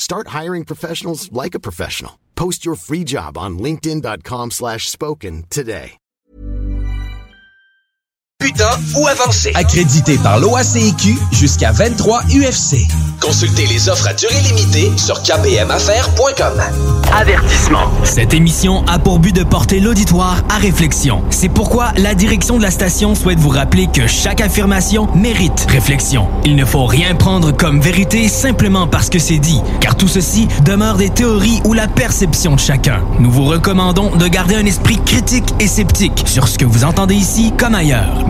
Start 0.00 0.28
hiring 0.38 0.64
professionals 0.64 1.30
like 1.30 1.54
a 1.54 1.60
professional. 1.60 2.18
Post 2.34 2.64
your 2.66 2.74
free 2.74 3.04
job 3.04 3.38
on 3.38 3.58
linkedin.com/spoken 3.58 4.50
slash 4.50 4.88
spoken 4.88 5.44
today. 5.50 5.98
Putain 8.40 8.70
ou 8.96 9.06
avancé. 9.06 9.52
Accrédité 9.54 10.16
par 10.16 10.40
l'OACIQ 10.40 11.18
jusqu'à 11.30 11.72
23 11.72 12.22
UFC. 12.22 12.88
Consultez 13.20 13.66
les 13.66 13.90
offres 13.90 14.08
à 14.08 14.14
durée 14.14 14.40
limitée 14.40 14.90
sur 14.96 15.22
kbmaffaires.com. 15.22 16.62
Avertissement. 17.12 17.90
Cette 18.02 18.32
émission 18.32 18.82
a 18.86 18.98
pour 18.98 19.18
but 19.18 19.36
de 19.36 19.44
porter 19.44 19.78
l'auditoire 19.78 20.38
à 20.48 20.56
réflexion. 20.56 21.22
C'est 21.28 21.50
pourquoi 21.50 21.92
la 21.98 22.14
direction 22.14 22.56
de 22.56 22.62
la 22.62 22.70
station 22.70 23.14
souhaite 23.14 23.38
vous 23.38 23.50
rappeler 23.50 23.88
que 23.88 24.06
chaque 24.06 24.40
affirmation 24.40 25.06
mérite 25.14 25.66
réflexion. 25.68 26.28
Il 26.46 26.56
ne 26.56 26.64
faut 26.64 26.86
rien 26.86 27.14
prendre 27.14 27.52
comme 27.52 27.80
vérité 27.80 28.26
simplement 28.28 28.86
parce 28.86 29.10
que 29.10 29.18
c'est 29.18 29.38
dit, 29.38 29.60
car 29.80 29.96
tout 29.96 30.08
ceci 30.08 30.48
demeure 30.64 30.96
des 30.96 31.10
théories 31.10 31.60
ou 31.66 31.74
la 31.74 31.88
perception 31.88 32.54
de 32.54 32.60
chacun. 32.60 33.02
Nous 33.18 33.30
vous 33.30 33.44
recommandons 33.44 34.16
de 34.16 34.28
garder 34.28 34.54
un 34.54 34.64
esprit 34.64 34.98
critique 35.04 35.52
et 35.60 35.66
sceptique 35.66 36.22
sur 36.24 36.48
ce 36.48 36.58
que 36.58 36.64
vous 36.64 36.84
entendez 36.84 37.16
ici 37.16 37.52
comme 37.58 37.74
ailleurs. 37.74 38.29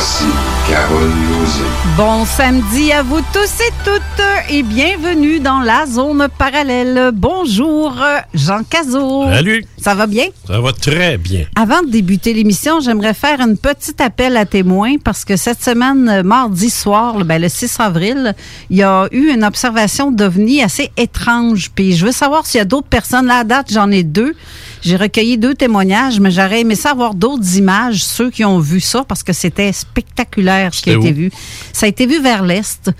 Voici 0.00 0.26
Carole 0.70 1.10
Lozé. 1.28 1.64
Bon 1.96 2.24
samedi 2.24 2.92
à 2.92 3.02
vous 3.02 3.18
tous 3.32 3.60
et 3.60 3.72
toutes 3.84 4.24
et 4.48 4.62
bienvenue 4.62 5.40
dans 5.40 5.58
la 5.58 5.86
zone 5.86 6.28
parallèle. 6.38 7.10
Bonjour 7.12 7.96
Jean 8.32 8.60
Cazot. 8.62 9.24
Salut. 9.24 9.64
Ça 9.76 9.94
va 9.96 10.06
bien? 10.06 10.26
Ça 10.46 10.60
va 10.60 10.72
très 10.72 11.18
bien. 11.18 11.46
Avant 11.56 11.82
de 11.82 11.90
débuter 11.90 12.32
l'émission, 12.32 12.78
j'aimerais 12.78 13.12
faire 13.12 13.40
un 13.40 13.56
petit 13.56 14.00
appel 14.00 14.36
à 14.36 14.46
témoins 14.46 14.98
parce 15.02 15.24
que 15.24 15.34
cette 15.36 15.64
semaine, 15.64 16.22
mardi 16.22 16.70
soir, 16.70 17.18
le- 17.18 17.24
ben, 17.24 17.42
le 17.42 17.48
6 17.48 17.80
avril, 17.80 18.36
il 18.70 18.76
y 18.76 18.84
a 18.84 19.08
eu 19.10 19.32
une 19.34 19.42
observation 19.42 20.12
d'OVNI 20.12 20.62
assez 20.62 20.92
étrange. 20.96 21.72
Puis 21.74 21.96
je 21.96 22.06
veux 22.06 22.12
savoir 22.12 22.46
s'il 22.46 22.58
y 22.58 22.60
a 22.60 22.64
d'autres 22.64 22.86
personnes. 22.86 23.26
Là, 23.26 23.38
à 23.38 23.44
date, 23.44 23.72
j'en 23.72 23.90
ai 23.90 24.04
deux. 24.04 24.36
J'ai 24.82 24.96
recueilli 24.96 25.38
deux 25.38 25.54
témoignages, 25.54 26.20
mais 26.20 26.30
j'aurais 26.30 26.60
aimé 26.60 26.74
savoir 26.74 27.14
d'autres 27.14 27.56
images, 27.56 28.04
ceux 28.04 28.30
qui 28.30 28.44
ont 28.44 28.58
vu 28.58 28.80
ça, 28.80 29.04
parce 29.06 29.22
que 29.22 29.32
c'était 29.32 29.72
spectaculaire 29.72 30.72
ce 30.74 30.82
qui 30.82 30.90
a 30.90 30.94
été 31.00 31.12
vu. 31.12 31.30
Ça 31.72 31.86
a 31.86 31.88
été 31.88 32.06
vu 32.06 32.20
vers 32.22 32.42
l'est. 32.44 32.90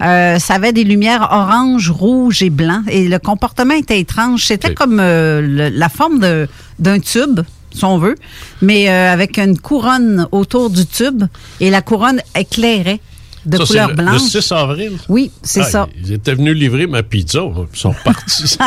Euh, 0.00 0.38
ça 0.38 0.54
avait 0.54 0.72
des 0.72 0.84
lumières 0.84 1.28
orange, 1.30 1.90
rouge 1.90 2.42
et 2.42 2.50
blanc. 2.50 2.82
Et 2.88 3.08
le 3.08 3.18
comportement 3.18 3.74
était 3.74 4.00
étrange. 4.00 4.44
C'était 4.44 4.74
comme 4.74 4.98
euh, 5.00 5.40
le- 5.40 5.68
la 5.68 5.88
forme 5.88 6.18
d'un 6.78 6.98
tube, 7.00 7.40
si 7.72 7.84
on 7.84 7.98
veut, 7.98 8.14
mais 8.62 8.88
euh, 8.88 9.12
avec 9.12 9.38
une 9.38 9.58
couronne 9.58 10.26
autour 10.32 10.70
du 10.70 10.86
tube. 10.86 11.24
Et 11.60 11.70
la 11.70 11.82
couronne 11.82 12.20
éclairait 12.34 13.00
de 13.46 13.56
Ça, 13.58 13.64
couleur 13.64 13.88
le- 13.88 13.94
blanche. 13.94 14.12
Le 14.34 14.40
6 14.40 14.52
avril. 14.52 14.92
Oui, 15.08 15.30
c'est 15.42 15.60
Ah, 15.60 15.70
ça. 15.70 15.88
Ils 16.04 16.12
étaient 16.12 16.34
venus 16.34 16.54
livrer 16.56 16.86
ma 16.86 17.02
pizza. 17.02 17.40
Ils 17.40 17.78
sont 17.78 17.94
partis. 18.04 18.56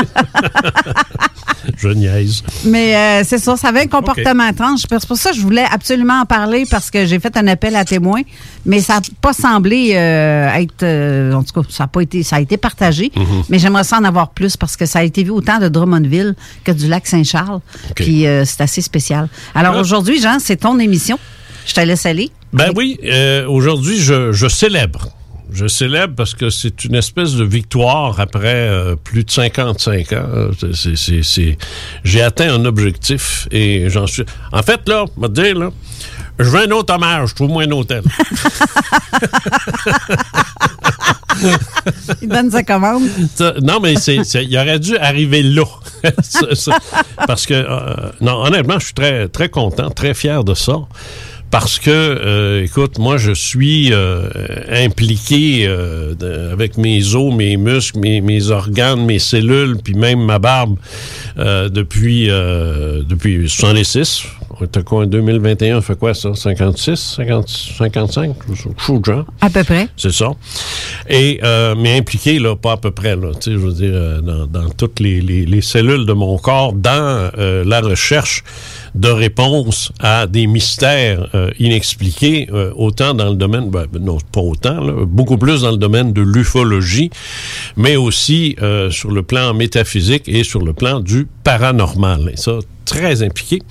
Je 1.77 1.89
niaise. 1.89 2.41
Mais 2.65 2.95
euh, 2.95 3.23
c'est 3.25 3.37
ça, 3.37 3.55
ça 3.57 3.67
avait 3.69 3.81
un 3.81 3.87
comportement 3.87 4.47
étrange. 4.47 4.79
C'est 4.89 5.07
pour 5.07 5.17
ça 5.17 5.31
que 5.31 5.35
je 5.35 5.41
voulais 5.41 5.65
absolument 5.69 6.21
en 6.21 6.25
parler 6.25 6.65
parce 6.69 6.89
que 6.89 7.05
j'ai 7.05 7.19
fait 7.19 7.35
un 7.37 7.47
appel 7.47 7.75
à 7.75 7.85
témoins, 7.85 8.21
mais 8.65 8.79
ça 8.79 8.95
n'a 8.95 9.01
pas 9.21 9.33
semblé 9.33 9.91
euh, 9.95 10.47
être. 10.53 10.83
euh, 10.83 11.33
en 11.33 11.43
tout 11.43 11.61
cas, 11.61 11.67
ça 11.69 11.83
a 11.83 11.87
pas 11.87 12.01
été, 12.01 12.23
ça 12.23 12.37
a 12.37 12.39
été 12.39 12.57
partagé. 12.57 13.11
Mm-hmm. 13.15 13.43
Mais 13.49 13.59
j'aimerais 13.59 13.83
ça 13.83 13.97
en 13.97 14.03
avoir 14.03 14.29
plus 14.29 14.57
parce 14.57 14.77
que 14.77 14.85
ça 14.85 14.99
a 14.99 15.03
été 15.03 15.23
vu 15.23 15.31
autant 15.31 15.59
de 15.59 15.67
Drummondville 15.67 16.35
que 16.63 16.71
du 16.71 16.87
lac 16.87 17.05
Saint-Charles. 17.05 17.59
Puis 17.95 18.25
c'est 18.45 18.61
assez 18.61 18.81
spécial. 18.81 19.27
Alors 19.53 19.75
aujourd'hui, 19.77 20.21
Jean, 20.21 20.37
c'est 20.39 20.57
ton 20.57 20.79
émission. 20.79 21.19
Je 21.65 21.73
te 21.73 21.81
laisse 21.81 22.05
aller. 22.05 22.31
Ben 22.53 22.71
oui, 22.75 22.99
euh, 23.03 23.45
aujourd'hui, 23.47 23.99
je, 23.99 24.31
je 24.31 24.47
célèbre. 24.47 25.07
Je 25.51 25.67
célèbre 25.67 26.13
parce 26.15 26.35
que 26.35 26.49
c'est 26.51 26.85
une 26.85 26.93
espèce 26.95 27.33
de 27.33 27.43
victoire 27.43 28.19
après 28.19 28.53
euh, 28.69 28.95
plus 28.95 29.23
de 29.23 29.31
55 29.31 30.13
ans. 30.13 30.25
C'est- 30.59 30.75
c'est- 30.75 30.95
c'est- 30.95 31.23
c'est- 31.23 31.57
J'ai 32.03 32.21
atteint 32.21 32.53
un 32.53 32.65
objectif 32.65 33.47
et 33.51 33.89
j'en 33.89 34.05
suis... 34.07 34.23
En 34.51 34.61
fait, 34.61 34.87
là, 34.87 35.05
je 35.15 35.21
vais 35.21 35.27
te 35.27 35.33
dire, 35.41 35.57
là, 35.57 35.69
je 36.37 36.49
veux 36.49 36.59
un 36.67 36.71
autre 36.71 36.93
hommage, 36.93 37.33
trouve-moi 37.33 37.63
un 37.63 37.71
hôtel. 37.71 38.03
Il 42.21 42.27
donne 42.27 42.51
sa 42.51 42.63
commande. 42.63 43.03
Non, 43.61 43.79
mais 43.79 43.95
c'est, 43.95 44.23
c'est- 44.23 44.43
il 44.43 44.57
aurait 44.57 44.79
dû 44.79 44.97
arriver 44.97 45.41
là. 45.41 45.63
Parce 47.27 47.45
que, 47.45 47.53
euh, 47.53 48.11
non, 48.21 48.43
honnêtement, 48.45 48.77
je 48.79 48.85
suis 48.85 48.93
très, 48.93 49.27
très 49.29 49.49
content, 49.49 49.89
très 49.89 50.13
fier 50.13 50.43
de 50.43 50.53
ça. 50.53 50.73
Parce 51.51 51.79
que, 51.79 51.89
euh, 51.89 52.63
écoute, 52.63 52.99
moi, 52.99 53.17
je 53.17 53.31
suis 53.31 53.91
euh, 53.91 54.29
impliqué 54.71 55.65
euh, 55.67 56.13
de- 56.13 56.51
avec 56.51 56.77
mes 56.77 57.15
os, 57.15 57.33
mes 57.33 57.57
muscles, 57.57 57.99
mes, 57.99 58.21
mes 58.21 58.51
organes, 58.51 59.03
mes 59.05 59.17
cellules, 59.19 59.77
puis 59.83 59.95
même 59.95 60.23
ma 60.23 60.37
barbe 60.37 60.77
euh, 61.39 61.67
depuis 61.69 62.29
euh, 62.29 63.01
depuis 63.07 63.49
66. 63.49 64.25
On 64.61 64.65
était 64.65 64.83
quoi 64.83 65.03
en 65.03 65.05
2021? 65.05 65.77
On 65.77 65.81
fait 65.81 65.97
quoi 65.97 66.13
ça? 66.13 66.35
56? 66.35 66.95
50, 67.15 67.47
55? 67.47 68.35
Chou 68.77 68.99
de 68.99 69.05
genre. 69.05 69.25
À 69.41 69.49
peu 69.49 69.63
près. 69.63 69.87
C'est 69.95 70.11
ça. 70.11 70.31
Et 71.09 71.39
euh, 71.43 71.75
mais 71.77 71.97
impliqué 71.97 72.39
là, 72.39 72.55
pas 72.57 72.73
à 72.73 72.77
peu 72.77 72.91
près 72.91 73.15
là, 73.15 73.29
tu 73.39 73.41
sais, 73.43 73.51
je 73.53 73.57
veux 73.57 73.71
dire 73.73 74.21
dans, 74.21 74.45
dans 74.47 74.69
toutes 74.69 74.99
les, 74.99 75.21
les, 75.21 75.45
les 75.45 75.61
cellules 75.61 76.05
de 76.05 76.13
mon 76.13 76.37
corps, 76.37 76.73
dans 76.73 77.29
euh, 77.37 77.63
la 77.65 77.79
recherche 77.79 78.43
de 78.95 79.09
réponses 79.09 79.91
à 79.99 80.27
des 80.27 80.47
mystères 80.47 81.29
euh, 81.35 81.51
inexpliqués, 81.59 82.49
euh, 82.51 82.71
autant 82.75 83.13
dans 83.13 83.29
le 83.29 83.35
domaine, 83.35 83.69
ben, 83.69 83.87
non 83.99 84.17
pas 84.31 84.41
autant, 84.41 84.79
beaucoup 85.05 85.37
plus 85.37 85.61
dans 85.61 85.71
le 85.71 85.77
domaine 85.77 86.13
de 86.13 86.21
l'ufologie, 86.21 87.09
mais 87.77 87.95
aussi 87.95 88.55
euh, 88.61 88.91
sur 88.91 89.11
le 89.11 89.23
plan 89.23 89.53
métaphysique 89.53 90.23
et 90.27 90.43
sur 90.43 90.61
le 90.61 90.73
plan 90.73 90.99
du 90.99 91.27
paranormal. 91.43 92.31
Et 92.33 92.37
ça, 92.37 92.59
très 92.85 93.23
impliqué. 93.23 93.61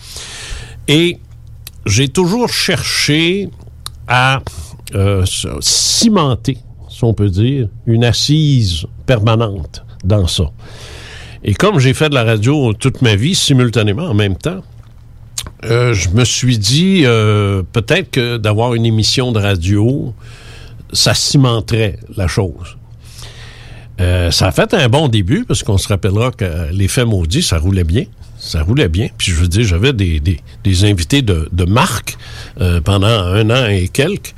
Et 0.86 1.18
j'ai 1.86 2.08
toujours 2.08 2.48
cherché 2.48 3.48
à 4.06 4.40
cimenter, 5.60 6.56
si 6.88 7.04
on 7.04 7.12
peut 7.12 7.28
dire, 7.28 7.68
une 7.86 8.04
assise 8.04 8.86
permanente 9.04 9.84
dans 10.02 10.26
ça. 10.26 10.44
Et 11.44 11.54
comme 11.54 11.78
j'ai 11.78 11.94
fait 11.94 12.08
de 12.08 12.14
la 12.14 12.24
radio 12.24 12.72
toute 12.72 13.02
ma 13.02 13.14
vie, 13.14 13.34
simultanément, 13.34 14.04
en 14.04 14.14
même 14.14 14.36
temps, 14.36 14.62
euh, 15.64 15.92
je 15.92 16.10
me 16.10 16.24
suis 16.24 16.58
dit, 16.58 17.02
euh, 17.04 17.62
peut-être 17.72 18.10
que 18.10 18.36
d'avoir 18.36 18.74
une 18.74 18.86
émission 18.86 19.32
de 19.32 19.40
radio, 19.40 20.14
ça 20.92 21.14
cimenterait 21.14 21.98
la 22.16 22.28
chose. 22.28 22.76
Euh, 24.00 24.30
ça 24.30 24.46
a 24.46 24.52
fait 24.52 24.74
un 24.74 24.88
bon 24.88 25.08
début, 25.08 25.44
parce 25.44 25.62
qu'on 25.62 25.78
se 25.78 25.88
rappellera 25.88 26.30
que 26.30 26.72
l'effet 26.72 27.04
maudit, 27.04 27.42
ça 27.42 27.58
roulait 27.58 27.84
bien. 27.84 28.04
Ça 28.38 28.62
roulait 28.62 28.88
bien. 28.88 29.08
Puis 29.18 29.32
je 29.32 29.36
veux 29.36 29.48
dire, 29.48 29.64
j'avais 29.64 29.92
des, 29.92 30.84
invités 30.84 31.22
de, 31.22 31.48
de 31.50 31.64
marque 31.64 32.16
pendant 32.84 33.08
un 33.08 33.50
an 33.50 33.66
et 33.68 33.88
quelques. 33.88 34.32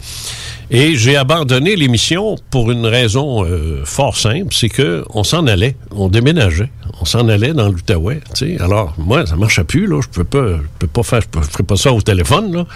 Et 0.72 0.94
j'ai 0.94 1.16
abandonné 1.16 1.74
l'émission 1.74 2.36
pour 2.50 2.70
une 2.70 2.86
raison 2.86 3.44
euh, 3.44 3.82
fort 3.84 4.16
simple, 4.16 4.54
c'est 4.54 4.68
que 4.68 5.04
on 5.10 5.24
s'en 5.24 5.48
allait, 5.48 5.74
on 5.90 6.08
déménageait, 6.08 6.70
on 7.00 7.04
s'en 7.04 7.28
allait 7.28 7.52
dans 7.54 7.68
l'Outaouais. 7.68 8.20
Alors 8.60 8.94
moi 8.96 9.26
ça 9.26 9.34
marchait 9.34 9.64
plus 9.64 9.88
là, 9.88 10.00
je 10.00 10.06
peux 10.08 10.22
pas, 10.22 10.58
je 10.58 10.68
peux 10.78 10.86
pas 10.86 11.02
faire, 11.02 11.22
je, 11.22 11.40
ferais 11.40 11.64
pas 11.64 11.74
ça 11.74 11.92
au 11.92 12.00
téléphone 12.00 12.54
là. 12.54 12.66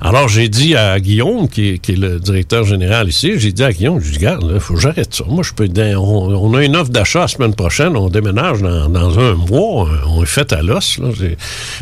Alors 0.00 0.28
j'ai 0.28 0.48
dit 0.48 0.74
à 0.74 0.98
Guillaume 0.98 1.48
qui 1.48 1.68
est, 1.68 1.88
le 1.90 2.18
directeur 2.18 2.64
général 2.64 3.08
ici, 3.08 3.34
j'ai 3.36 3.52
dit 3.52 3.62
à 3.62 3.72
Guillaume, 3.72 4.00
je 4.00 4.10
dis 4.10 4.18
regarde, 4.18 4.58
faut 4.58 4.74
que 4.74 4.80
j'arrête 4.80 5.14
ça. 5.14 5.22
Moi 5.28 5.44
je 5.44 5.52
peux, 5.52 5.68
on, 5.96 6.34
on, 6.34 6.54
a 6.54 6.64
une 6.64 6.74
offre 6.74 6.90
d'achat 6.90 7.20
la 7.20 7.28
semaine 7.28 7.54
prochaine, 7.54 7.96
on 7.96 8.08
déménage 8.08 8.62
dans, 8.62 9.18
un 9.20 9.34
mois, 9.34 9.88
on 10.08 10.24
est 10.24 10.26
fait 10.26 10.52
à 10.52 10.60
l'os 10.62 10.98
là. 10.98 11.06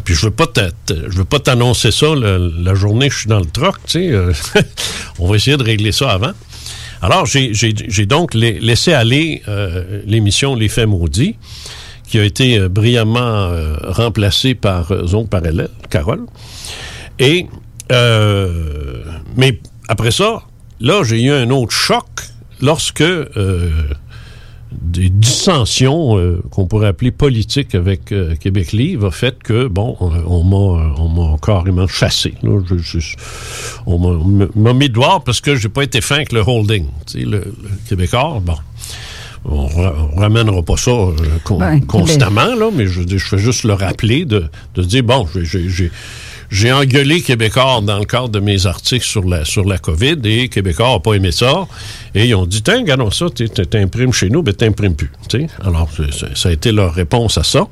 Puis 0.04 0.14
je 0.14 0.26
veux 0.26 0.32
pas, 0.32 0.48
veux 0.90 1.24
pas 1.24 1.38
t'annoncer 1.38 1.92
ça 1.92 2.08
la 2.14 2.74
journée 2.74 3.08
que 3.08 3.14
je 3.14 3.20
suis 3.20 3.28
dans 3.28 3.40
le 3.40 3.46
troc, 3.46 3.76
tu 3.86 4.12
sais. 4.12 4.62
Va 5.30 5.36
essayer 5.36 5.56
de 5.56 5.62
régler 5.62 5.92
ça 5.92 6.10
avant. 6.10 6.32
Alors, 7.02 7.24
j'ai 7.24 8.06
donc 8.06 8.34
laissé 8.34 8.92
aller 8.92 9.42
euh, 9.46 10.02
l'émission 10.06 10.56
Les 10.56 10.68
Faits 10.68 10.88
maudits, 10.88 11.36
qui 12.08 12.18
a 12.18 12.24
été 12.24 12.58
euh, 12.58 12.68
brillamment 12.68 13.20
euh, 13.20 13.76
remplacée 13.84 14.56
par 14.56 14.92
Zone 15.06 15.28
Parallèle, 15.28 15.70
Carole. 15.88 16.26
Et, 17.20 17.46
mais 19.36 19.60
après 19.88 20.10
ça, 20.10 20.42
là, 20.80 21.04
j'ai 21.04 21.22
eu 21.22 21.30
un 21.30 21.50
autre 21.50 21.72
choc 21.72 22.06
lorsque 22.60 23.04
des 24.72 25.10
dissensions 25.10 26.16
euh, 26.18 26.42
qu'on 26.50 26.66
pourrait 26.66 26.88
appeler 26.88 27.10
politiques 27.10 27.74
avec 27.74 28.12
euh, 28.12 28.36
Québec 28.36 28.72
Livre 28.72 29.08
a 29.08 29.10
fait 29.10 29.42
que, 29.42 29.66
bon, 29.66 29.96
on 30.00 30.44
m'a 30.44 30.94
on 30.98 31.08
m'a 31.08 31.36
carrément 31.38 31.88
chassé. 31.88 32.34
Là. 32.42 32.60
Je, 32.68 32.76
je, 32.78 33.16
on 33.86 33.98
m'a 34.54 34.72
mis 34.72 34.88
dehors 34.88 35.24
parce 35.24 35.40
que 35.40 35.56
j'ai 35.56 35.68
pas 35.68 35.82
été 35.82 36.00
fin 36.00 36.16
avec 36.16 36.32
le 36.32 36.40
holding. 36.46 36.86
Le, 37.14 37.24
le 37.24 37.44
Québécois, 37.88 38.40
bon. 38.42 38.54
On, 39.46 39.68
on 40.14 40.20
ramènera 40.20 40.62
pas 40.62 40.76
ça 40.76 40.90
euh, 40.90 41.14
con, 41.44 41.58
ben, 41.58 41.80
constamment, 41.86 42.54
là, 42.54 42.70
mais 42.74 42.86
je, 42.86 43.00
je 43.08 43.24
fais 43.24 43.38
juste 43.38 43.64
le 43.64 43.72
rappeler 43.72 44.26
de, 44.26 44.44
de 44.74 44.82
dire, 44.82 45.02
bon, 45.02 45.26
j'ai 45.34 45.90
j'ai 46.50 46.72
engueulé 46.72 47.22
Québécois 47.22 47.80
dans 47.82 47.98
le 47.98 48.04
cadre 48.04 48.28
de 48.28 48.40
mes 48.40 48.66
articles 48.66 49.06
sur 49.06 49.24
la, 49.24 49.44
sur 49.44 49.64
la 49.64 49.78
COVID 49.78 50.18
et 50.24 50.48
Québécois 50.48 50.90
n'a 50.90 50.98
pas 50.98 51.14
aimé 51.14 51.30
ça. 51.30 51.68
Et 52.14 52.26
ils 52.26 52.34
ont 52.34 52.46
dit, 52.46 52.62
tiens, 52.62 52.78
regardons 52.78 53.10
ça, 53.10 53.26
t'imprimes 53.30 54.12
chez 54.12 54.30
nous, 54.30 54.42
mais 54.42 54.52
t'imprimes 54.52 54.96
plus. 54.96 55.12
T'sais? 55.28 55.46
Alors, 55.64 55.88
ça 56.34 56.48
a 56.48 56.52
été 56.52 56.72
leur 56.72 56.92
réponse 56.92 57.38
à 57.38 57.44
ça. 57.44 57.68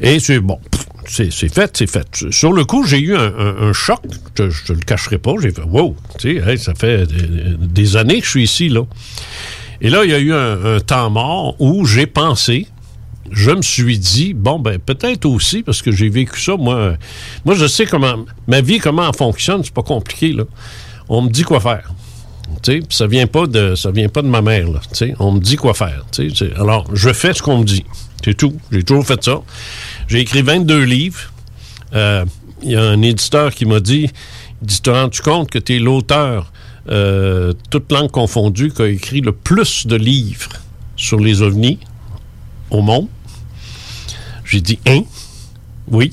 Et 0.00 0.20
c'est 0.20 0.38
bon, 0.38 0.58
c'est 1.06 1.30
fait, 1.30 1.76
c'est 1.76 1.90
fait. 1.90 2.06
Sur 2.30 2.52
le 2.52 2.64
coup, 2.64 2.84
j'ai 2.84 3.00
eu 3.00 3.16
un, 3.16 3.72
choc, 3.72 4.00
je 4.36 4.42
ne 4.44 4.78
le 4.78 4.84
cacherai 4.84 5.16
pas. 5.16 5.32
J'ai 5.40 5.50
fait, 5.50 5.62
wow, 5.62 5.96
hey, 6.24 6.58
ça 6.58 6.74
fait 6.74 7.06
des, 7.06 7.56
des, 7.58 7.96
années 7.96 8.20
que 8.20 8.26
je 8.26 8.30
suis 8.30 8.44
ici, 8.44 8.68
là. 8.68 8.82
Et 9.80 9.88
là, 9.88 10.04
il 10.04 10.10
y 10.10 10.14
a 10.14 10.18
eu 10.18 10.32
un 10.32 10.78
temps 10.80 11.10
mort 11.10 11.56
où 11.58 11.84
j'ai 11.86 12.06
pensé, 12.06 12.68
je 13.30 13.50
me 13.50 13.62
suis 13.62 13.98
dit, 13.98 14.34
bon, 14.34 14.58
ben, 14.58 14.78
peut-être 14.78 15.26
aussi, 15.26 15.62
parce 15.62 15.82
que 15.82 15.92
j'ai 15.92 16.08
vécu 16.08 16.40
ça, 16.40 16.56
moi, 16.56 16.96
moi, 17.44 17.54
je 17.54 17.66
sais 17.66 17.86
comment, 17.86 18.24
ma 18.46 18.60
vie, 18.60 18.78
comment 18.78 19.06
elle 19.08 19.16
fonctionne, 19.16 19.62
c'est 19.64 19.74
pas 19.74 19.82
compliqué, 19.82 20.32
là. 20.32 20.44
On 21.08 21.22
me 21.22 21.30
dit 21.30 21.42
quoi 21.42 21.60
faire. 21.60 21.92
Tu 22.62 22.80
sais, 22.80 22.86
ça 22.90 23.06
vient 23.06 23.26
pas 23.26 23.46
de, 23.46 23.74
ça 23.74 23.90
vient 23.90 24.08
pas 24.08 24.22
de 24.22 24.28
ma 24.28 24.42
mère, 24.42 24.70
là. 24.70 24.80
Tu 24.90 24.96
sais, 24.96 25.14
on 25.18 25.32
me 25.32 25.40
dit 25.40 25.56
quoi 25.56 25.74
faire. 25.74 26.04
Tu 26.12 26.34
sais, 26.34 26.52
alors, 26.56 26.86
je 26.94 27.12
fais 27.12 27.32
ce 27.32 27.42
qu'on 27.42 27.58
me 27.58 27.64
dit. 27.64 27.84
C'est 28.24 28.34
tout. 28.34 28.54
J'ai 28.72 28.82
toujours 28.82 29.06
fait 29.06 29.22
ça. 29.22 29.42
J'ai 30.08 30.20
écrit 30.20 30.42
22 30.42 30.82
livres. 30.82 31.30
Il 31.92 31.98
euh, 31.98 32.24
y 32.62 32.74
a 32.74 32.82
un 32.82 33.02
éditeur 33.02 33.54
qui 33.54 33.66
m'a 33.66 33.80
dit, 33.80 34.10
dit, 34.62 34.80
te 34.80 34.90
rends-tu 34.90 35.22
compte 35.22 35.50
que 35.50 35.58
tu 35.58 35.76
es 35.76 35.78
l'auteur, 35.78 36.52
euh, 36.88 37.52
toute 37.70 37.92
langue 37.92 38.10
confondue, 38.10 38.70
qui 38.70 38.82
a 38.82 38.88
écrit 38.88 39.20
le 39.20 39.32
plus 39.32 39.86
de 39.86 39.96
livres 39.96 40.50
sur 40.96 41.18
les 41.18 41.42
ovnis 41.42 41.78
au 42.70 42.82
monde? 42.82 43.08
J'ai 44.44 44.60
dit, 44.60 44.78
hein? 44.86 45.02
Oui. 45.88 46.12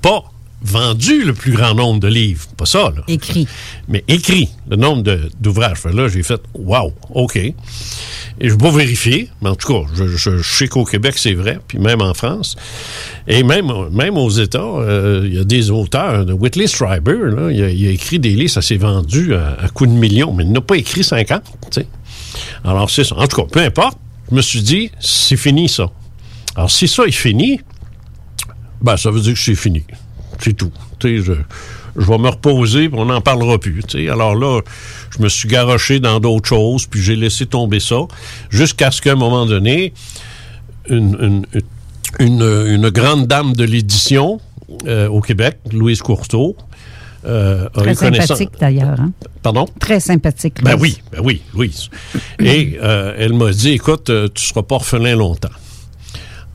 Pas 0.00 0.24
vendu 0.64 1.24
le 1.24 1.32
plus 1.32 1.52
grand 1.52 1.74
nombre 1.74 2.00
de 2.00 2.08
livres. 2.08 2.46
Pas 2.56 2.66
ça, 2.66 2.92
là. 2.94 3.02
Écrit. 3.08 3.46
Mais 3.88 4.04
écrit, 4.08 4.48
le 4.68 4.76
nombre 4.76 5.02
d'ouvrages. 5.40 5.84
Là, 5.84 6.08
j'ai 6.08 6.22
fait, 6.22 6.40
wow, 6.54 6.92
OK. 7.10 7.36
Et 7.36 7.54
je 8.40 8.50
vais 8.50 8.58
pas 8.58 8.70
vérifier, 8.70 9.28
mais 9.42 9.50
en 9.50 9.54
tout 9.54 9.72
cas, 9.72 9.88
je, 9.94 10.06
je, 10.06 10.38
je 10.38 10.54
sais 10.56 10.68
qu'au 10.68 10.84
Québec, 10.84 11.14
c'est 11.16 11.34
vrai, 11.34 11.58
puis 11.66 11.78
même 11.78 12.00
en 12.00 12.14
France. 12.14 12.56
Et 13.28 13.42
même, 13.42 13.70
même 13.90 14.16
aux 14.16 14.30
États, 14.30 14.58
euh, 14.58 15.22
il 15.26 15.34
y 15.34 15.38
a 15.38 15.44
des 15.44 15.70
auteurs. 15.70 16.24
De 16.24 16.32
Whitley 16.32 16.66
Strieber, 16.66 17.30
là, 17.30 17.50
il, 17.50 17.62
a, 17.62 17.68
il, 17.68 17.86
a, 17.86 17.90
écrit 17.90 18.18
des 18.18 18.30
livres, 18.30 18.50
ça 18.50 18.62
s'est 18.62 18.76
vendu 18.76 19.34
à, 19.34 19.56
à 19.60 19.68
coups 19.68 19.90
de 19.90 19.94
millions, 19.94 20.32
mais 20.32 20.44
il 20.44 20.52
n'a 20.52 20.60
pas 20.60 20.76
écrit 20.76 21.04
50, 21.04 21.42
tu 21.44 21.50
sais. 21.70 21.86
Alors, 22.64 22.90
c'est 22.90 23.04
ça. 23.04 23.16
En 23.16 23.26
tout 23.26 23.42
cas, 23.42 23.48
peu 23.50 23.60
importe, 23.60 23.98
je 24.32 24.36
me 24.38 24.40
suis 24.40 24.62
dit, 24.62 24.90
c'est 24.98 25.36
fini, 25.36 25.68
ça. 25.68 25.90
Alors, 26.56 26.70
si 26.70 26.88
ça 26.88 27.04
est 27.04 27.10
fini, 27.12 27.60
ben, 28.80 28.96
ça 28.96 29.10
veut 29.10 29.20
dire 29.20 29.34
que 29.34 29.38
c'est 29.38 29.54
fini. 29.54 29.84
C'est 30.40 30.54
tout. 30.54 30.72
Tu 30.98 31.22
je, 31.22 31.32
vais 31.32 32.18
me 32.18 32.30
reposer, 32.30 32.88
puis 32.88 32.98
on 32.98 33.04
n'en 33.04 33.20
parlera 33.20 33.58
plus. 33.58 33.82
Alors 34.10 34.34
là, 34.34 34.62
je 35.10 35.22
me 35.22 35.28
suis 35.28 35.50
garoché 35.50 36.00
dans 36.00 36.18
d'autres 36.18 36.48
choses, 36.48 36.86
puis 36.86 37.02
j'ai 37.02 37.14
laissé 37.14 37.44
tomber 37.44 37.78
ça, 37.78 37.98
jusqu'à 38.48 38.90
ce 38.90 39.02
qu'à 39.02 39.12
un 39.12 39.16
moment 39.16 39.44
donné, 39.44 39.92
une 40.88 41.44
grande 42.88 43.26
dame 43.26 43.52
de 43.52 43.64
l'édition 43.64 44.40
euh, 44.86 45.08
au 45.08 45.20
Québec, 45.20 45.58
Louise 45.70 46.00
Courteau, 46.00 46.56
euh, 47.24 47.68
Très 47.70 47.94
sympathique 47.94 48.50
d'ailleurs. 48.60 49.00
Hein? 49.00 49.12
Pardon? 49.42 49.66
Très 49.80 50.00
sympathique. 50.00 50.62
Ben 50.62 50.76
oui, 50.78 51.00
ben 51.10 51.20
oui, 51.22 51.42
Louise. 51.54 51.90
Et 52.40 52.78
euh, 52.82 53.14
elle 53.18 53.34
m'a 53.34 53.50
dit, 53.50 53.70
écoute, 53.70 54.10
euh, 54.10 54.28
tu 54.32 54.44
seras 54.44 54.62
pas 54.62 54.76
orphelin 54.76 55.16
longtemps. 55.16 55.50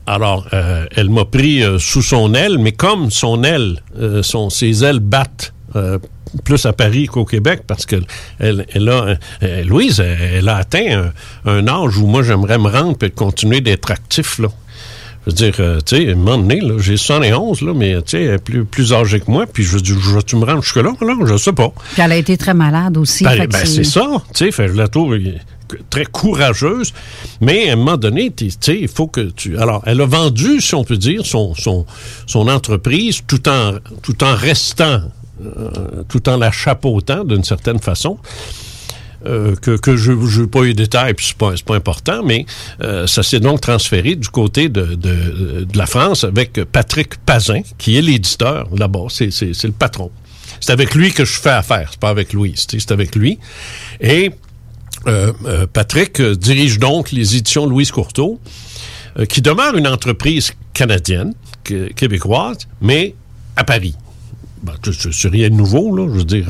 Alors, 0.06 0.48
euh, 0.54 0.86
elle 0.96 1.10
m'a 1.10 1.26
pris 1.26 1.62
sous 1.78 2.02
son 2.02 2.32
aile, 2.32 2.58
mais 2.58 2.72
comme 2.72 3.10
son 3.10 3.44
aile, 3.44 3.82
son, 4.22 4.48
ses 4.48 4.84
ailes 4.84 5.00
battent 5.00 5.52
plus 6.44 6.64
à 6.64 6.72
Paris 6.72 7.06
qu'au 7.06 7.26
Québec, 7.26 7.62
parce 7.66 7.84
que 7.84 7.96
elle, 8.38 8.66
elle 8.72 8.88
a, 8.88 9.18
Louise, 9.64 10.00
elle, 10.00 10.18
elle, 10.36 10.48
a 10.48 10.56
atteint 10.56 11.12
un, 11.44 11.50
un, 11.50 11.68
âge 11.68 11.98
où 11.98 12.06
moi 12.06 12.22
j'aimerais 12.22 12.58
me 12.58 12.68
rendre 12.68 12.96
et 13.02 13.10
continuer 13.10 13.60
d'être 13.60 13.90
actif 13.90 14.38
là. 14.38 14.48
Je 15.28 15.32
veux 15.32 15.50
dire, 15.50 15.60
euh, 15.60 15.78
tu 15.84 15.96
sais, 15.96 16.08
à 16.08 16.12
un 16.12 16.14
moment 16.14 16.38
donné, 16.38 16.62
j'ai 16.78 16.96
71, 16.96 17.60
là, 17.60 17.74
mais 17.74 17.96
tu 17.96 18.02
sais, 18.06 18.22
elle 18.22 18.34
est 18.36 18.38
plus, 18.38 18.64
plus 18.64 18.94
âgée 18.94 19.20
que 19.20 19.30
moi, 19.30 19.44
puis 19.46 19.62
je 19.62 19.74
veux 19.74 19.80
dire, 19.82 20.24
tu 20.24 20.36
me 20.36 20.44
rends 20.46 20.62
jusque-là, 20.62 20.94
là, 20.98 21.14
je 21.26 21.36
sais 21.36 21.52
pas. 21.52 21.70
Puis 21.92 22.02
elle 22.02 22.12
a 22.12 22.16
été 22.16 22.38
très 22.38 22.54
malade 22.54 22.96
aussi. 22.96 23.24
Ben, 23.24 23.46
ben 23.46 23.66
c'est 23.66 23.84
ça, 23.84 24.06
tu 24.32 24.46
sais, 24.46 24.52
fait 24.52 24.68
la 24.68 24.88
tour 24.88 25.14
très 25.90 26.06
courageuse, 26.06 26.94
mais 27.42 27.68
à 27.68 27.74
un 27.74 27.76
moment 27.76 27.98
donné, 27.98 28.30
tu 28.30 28.48
sais, 28.58 28.78
il 28.80 28.88
faut 28.88 29.06
que 29.06 29.20
tu... 29.20 29.58
Alors, 29.58 29.82
elle 29.84 30.00
a 30.00 30.06
vendu, 30.06 30.62
si 30.62 30.74
on 30.74 30.82
peut 30.82 30.96
dire, 30.96 31.26
son, 31.26 31.54
son, 31.54 31.84
son 32.26 32.48
entreprise 32.48 33.20
tout 33.26 33.50
en, 33.50 33.74
tout 34.00 34.24
en 34.24 34.34
restant, 34.34 35.02
euh, 35.44 36.04
tout 36.08 36.26
en 36.30 36.38
la 36.38 36.50
chapeautant 36.50 37.22
d'une 37.24 37.44
certaine 37.44 37.80
façon. 37.80 38.16
Euh, 39.26 39.56
que, 39.56 39.76
que 39.76 39.96
je 39.96 40.12
veux 40.12 40.46
pas 40.46 40.62
eu 40.62 40.74
détails, 40.74 41.12
puis 41.14 41.26
c'est 41.26 41.36
pas, 41.36 41.52
pas 41.66 41.74
important, 41.74 42.22
mais 42.24 42.46
euh, 42.82 43.08
ça 43.08 43.24
s'est 43.24 43.40
donc 43.40 43.60
transféré 43.60 44.14
du 44.14 44.28
côté 44.28 44.68
de, 44.68 44.94
de, 44.94 45.64
de, 45.64 45.76
la 45.76 45.86
France 45.86 46.22
avec 46.22 46.52
Patrick 46.64 47.16
Pazin, 47.26 47.62
qui 47.78 47.98
est 47.98 48.02
l'éditeur 48.02 48.68
là-bas, 48.76 49.06
c'est 49.10 49.30
le 49.42 49.72
patron. 49.72 50.12
C'est 50.60 50.70
avec 50.70 50.94
lui 50.94 51.12
que 51.12 51.24
je 51.24 51.38
fais 51.38 51.50
affaire, 51.50 51.88
c'est 51.90 52.00
pas 52.00 52.10
avec 52.10 52.32
Louise, 52.32 52.66
c'est 52.68 52.92
avec 52.92 53.16
lui. 53.16 53.40
Et 54.00 54.30
euh, 55.06 55.32
euh, 55.46 55.66
Patrick 55.66 56.20
euh, 56.20 56.34
dirige 56.34 56.78
donc 56.78 57.12
les 57.12 57.36
éditions 57.36 57.66
Louise 57.66 57.90
Courteau, 57.90 58.40
qui 59.28 59.42
demeure 59.42 59.76
une 59.76 59.88
entreprise 59.88 60.52
canadienne, 60.72 61.34
québécoise, 61.64 62.58
mais 62.80 63.16
à 63.56 63.64
Paris. 63.64 63.96
Ben, 64.62 64.74
c'est 64.84 65.28
rien 65.28 65.48
de 65.48 65.54
nouveau, 65.54 65.96
là, 65.96 66.06
je 66.06 66.18
veux 66.18 66.24
dire 66.24 66.46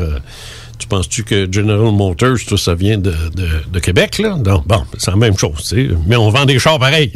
tu 0.79 0.87
penses-tu 0.87 1.25
que 1.25 1.49
General 1.51 1.93
Motors, 1.93 2.39
tout 2.47 2.57
ça 2.57 2.75
vient 2.75 2.99
de, 2.99 3.13
de, 3.71 3.79
Québec, 3.81 4.19
là? 4.19 4.37
Donc, 4.39 4.67
bon, 4.67 4.83
c'est 4.97 5.11
la 5.11 5.17
même 5.17 5.37
chose. 5.37 5.75
Mais 6.07 6.17
on 6.17 6.31
vend 6.31 6.45
des 6.45 6.59
chars 6.59 6.79
pareils. 6.79 7.13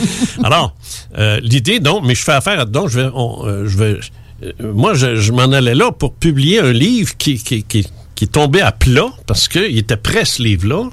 Alors, 0.44 0.74
euh, 1.18 1.38
l'idée, 1.42 1.80
donc, 1.80 2.04
mais 2.04 2.14
je 2.14 2.22
fais 2.22 2.32
affaire, 2.32 2.66
donc, 2.66 2.88
je 2.88 3.00
vais, 3.00 3.06
euh, 3.06 3.68
je 3.68 3.78
vais, 3.78 4.00
euh, 4.42 4.72
moi, 4.72 4.94
je, 4.94 5.32
m'en 5.32 5.52
allais 5.52 5.74
là 5.74 5.92
pour 5.92 6.14
publier 6.14 6.58
un 6.58 6.72
livre 6.72 7.16
qui, 7.16 7.42
qui, 7.42 7.62
qui, 7.62 7.86
qui 8.14 8.24
est 8.24 8.32
tombé 8.32 8.60
à 8.60 8.72
plat 8.72 9.08
parce 9.26 9.48
qu'il 9.48 9.78
était 9.78 9.96
prêt, 9.96 10.24
ce 10.24 10.42
livre-là. 10.42 10.88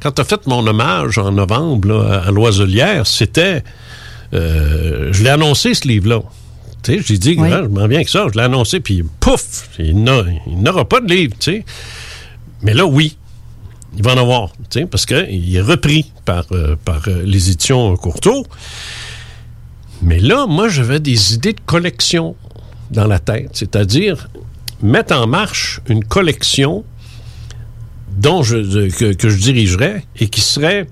Quand 0.00 0.12
tu 0.12 0.20
as 0.22 0.24
fait 0.24 0.46
mon 0.46 0.66
hommage 0.66 1.18
en 1.18 1.32
novembre 1.32 2.22
à 2.26 2.30
l'Oiselière, 2.30 3.06
c'était 3.06 3.62
je 4.32 5.22
l'ai 5.22 5.30
annoncé, 5.30 5.74
ce 5.74 5.86
livre-là. 5.86 6.20
Tu 6.86 6.98
sais, 6.98 7.02
j'ai 7.04 7.18
dit, 7.18 7.34
Oui. 7.38 7.48
Je 7.50 7.56
m'en 7.68 7.86
viens 7.88 7.98
avec 7.98 8.08
ça, 8.08 8.26
je 8.32 8.38
l'ai 8.38 8.44
annoncé, 8.44 8.78
puis 8.80 9.02
pouf, 9.20 9.68
il 9.78 10.02
n'a- 10.04 10.22
il 10.46 10.58
n'aura 10.62 10.88
pas 10.88 11.00
de 11.00 11.12
livre, 11.12 11.34
tu 11.38 11.50
sais. 11.52 11.64
Mais 12.62 12.74
là, 12.74 12.86
oui, 12.86 13.16
il 13.96 14.02
va 14.04 14.14
en 14.14 14.18
avoir, 14.18 14.52
tu 14.70 14.80
sais, 14.80 14.86
parce 14.86 15.04
qu'il 15.04 15.56
est 15.56 15.60
repris 15.60 16.12
par, 16.24 16.44
euh, 16.52 16.76
par 16.84 17.02
euh, 17.08 17.22
les 17.24 17.50
éditions 17.50 17.96
Courteau. 17.96 18.46
Mais 20.02 20.18
là, 20.20 20.46
moi, 20.46 20.68
j'avais 20.68 21.00
des 21.00 21.34
idées 21.34 21.54
de 21.54 21.60
collection 21.66 22.36
dans 22.90 23.06
la 23.06 23.18
tête, 23.18 23.50
c'est-à-dire 23.54 24.28
mettre 24.82 25.14
en 25.16 25.26
marche 25.26 25.80
une 25.88 26.04
collection 26.04 26.84
dont 28.16 28.42
je, 28.42 28.88
que, 28.90 29.12
que 29.12 29.28
je 29.28 29.38
dirigerais 29.38 30.04
et 30.20 30.28
qui 30.28 30.40
serait 30.40 30.86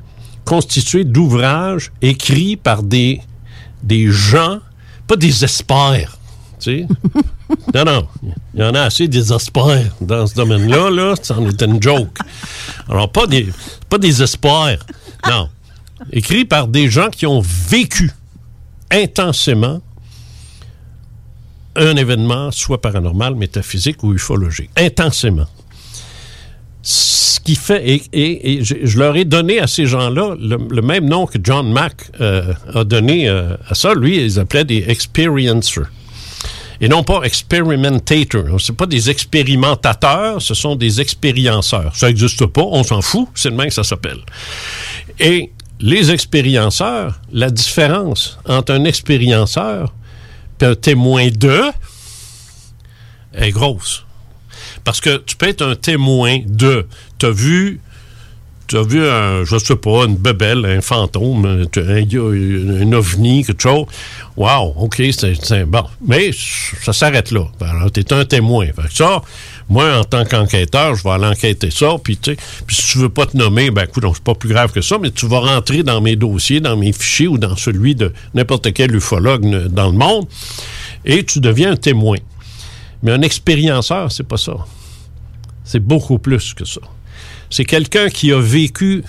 constituée 0.44 1.04
d'ouvrages 1.04 1.92
écrits 2.02 2.56
par 2.56 2.82
des, 2.82 3.20
des 3.82 4.08
gens, 4.10 4.58
pas 5.06 5.16
des 5.16 5.44
experts, 5.44 6.16
tu 6.60 6.86
sais. 6.86 6.86
non, 7.74 7.84
non, 7.84 8.08
il 8.54 8.60
y 8.60 8.64
en 8.64 8.74
a 8.74 8.82
assez 8.82 9.08
des 9.08 9.32
experts 9.32 9.94
dans 10.00 10.26
ce 10.26 10.34
domaine-là, 10.34 10.90
là, 10.90 11.14
ça 11.20 11.38
en 11.38 11.48
est 11.48 11.62
une 11.62 11.82
joke. 11.82 12.18
Alors, 12.88 13.10
pas 13.10 13.26
des, 13.26 13.48
pas 13.88 13.98
des 13.98 14.22
experts, 14.22 14.84
non. 15.28 15.48
Écrits 16.12 16.44
par 16.44 16.68
des 16.68 16.88
gens 16.88 17.08
qui 17.08 17.26
ont 17.26 17.40
vécu 17.40 18.10
intensément 18.90 19.80
un 21.76 21.96
événement, 21.96 22.50
soit 22.50 22.80
paranormal, 22.80 23.34
métaphysique 23.34 24.02
ou 24.02 24.14
ufologique. 24.14 24.70
Intensément. 24.76 25.46
Qui 27.44 27.56
fait, 27.56 27.86
et, 27.86 28.02
et- 28.12 28.64
je, 28.64 28.98
leur 28.98 29.16
ai 29.16 29.24
donné 29.26 29.60
à 29.60 29.66
ces 29.66 29.86
gens-là 29.86 30.34
le, 30.40 30.82
même 30.82 31.06
nom 31.06 31.26
que 31.26 31.38
John 31.42 31.70
Mack 31.70 32.10
euh, 32.20 32.54
a 32.74 32.84
donné 32.84 33.28
euh, 33.28 33.54
à 33.68 33.74
ça. 33.74 33.92
Lui, 33.94 34.24
ils 34.24 34.38
appelaient 34.40 34.64
des 34.64 34.84
experiencers. 34.88 35.90
Et 36.80 36.88
non 36.88 37.02
pas 37.04 37.22
experimentators. 37.22 38.60
Ce 38.60 38.72
pas 38.72 38.86
des 38.86 39.10
expérimentateurs, 39.10 40.40
ce 40.42 40.54
sont 40.54 40.74
des 40.74 41.00
expérienceurs. 41.00 41.94
Ça 41.94 42.08
n'existe 42.08 42.46
pas, 42.46 42.62
on 42.62 42.82
s'en 42.82 43.00
fout, 43.02 43.28
c'est 43.34 43.50
le 43.50 43.56
même 43.56 43.68
que 43.68 43.74
ça 43.74 43.84
s'appelle. 43.84 44.18
Et 45.20 45.50
les 45.80 46.10
expérienceurs, 46.10 47.20
la 47.32 47.50
différence 47.50 48.38
entre 48.46 48.72
un 48.72 48.84
expérienceur 48.84 49.92
et 50.60 50.64
un 50.64 50.74
témoin 50.74 51.28
de 51.28 51.62
est 53.34 53.50
grosse. 53.50 54.04
Parce 54.84 55.00
que 55.00 55.16
tu 55.18 55.36
peux 55.36 55.48
être 55.48 55.62
un 55.62 55.74
témoin 55.74 56.38
de. 56.46 56.86
Tu 57.18 57.26
as 57.26 57.30
vu. 57.30 57.80
Tu 58.66 58.78
as 58.78 58.82
vu 58.82 59.06
un, 59.06 59.44
je 59.44 59.58
sais 59.58 59.76
pas, 59.76 60.06
une 60.06 60.16
bebelle, 60.16 60.64
un 60.64 60.80
fantôme, 60.80 61.44
un, 61.44 61.80
un, 61.82 62.92
ovni, 62.92 63.44
quelque 63.44 63.60
chose. 63.60 63.84
Wow, 64.38 64.74
OK, 64.78 65.02
c'est 65.12 65.64
bon. 65.66 65.84
Mais 66.06 66.30
ça 66.82 66.94
s'arrête 66.94 67.30
là. 67.30 67.42
Tu 67.92 68.00
es 68.00 68.12
un 68.14 68.24
témoin. 68.24 68.64
Fait 68.64 68.88
que 68.88 68.94
ça, 68.94 69.20
moi, 69.68 69.98
en 69.98 70.04
tant 70.04 70.24
qu'enquêteur, 70.24 70.94
je 70.94 71.02
vais 71.04 71.10
aller 71.10 71.26
enquêter 71.26 71.70
ça. 71.70 71.96
Puis, 72.02 72.16
tu 72.16 72.34
si 72.70 72.92
tu 72.92 72.98
veux 72.98 73.10
pas 73.10 73.26
te 73.26 73.36
nommer, 73.36 73.70
ben, 73.70 73.84
écoute, 73.84 74.02
c'est 74.14 74.24
pas 74.24 74.34
plus 74.34 74.48
grave 74.48 74.72
que 74.72 74.80
ça, 74.80 74.96
mais 74.98 75.10
tu 75.10 75.26
vas 75.28 75.40
rentrer 75.40 75.82
dans 75.82 76.00
mes 76.00 76.16
dossiers, 76.16 76.60
dans 76.60 76.78
mes 76.78 76.94
fichiers 76.94 77.28
ou 77.28 77.36
dans 77.36 77.56
celui 77.56 77.94
de 77.94 78.14
n'importe 78.32 78.72
quel 78.72 78.94
ufologue 78.96 79.44
ne- 79.44 79.68
dans 79.68 79.90
le 79.90 79.96
monde 79.98 80.26
et 81.04 81.22
tu 81.24 81.40
deviens 81.40 81.72
un 81.72 81.76
témoin. 81.76 82.16
Mais 83.04 83.12
un 83.12 83.22
expérienceur, 83.22 84.10
c'est 84.10 84.24
pas 84.24 84.38
ça. 84.38 84.54
C'est 85.64 85.80
beaucoup 85.80 86.18
plus 86.18 86.54
que 86.54 86.64
ça. 86.64 86.80
C'est 87.50 87.64
quelqu'un 87.64 88.08
qui 88.08 88.32
a 88.32 88.40
vécu 88.40 89.04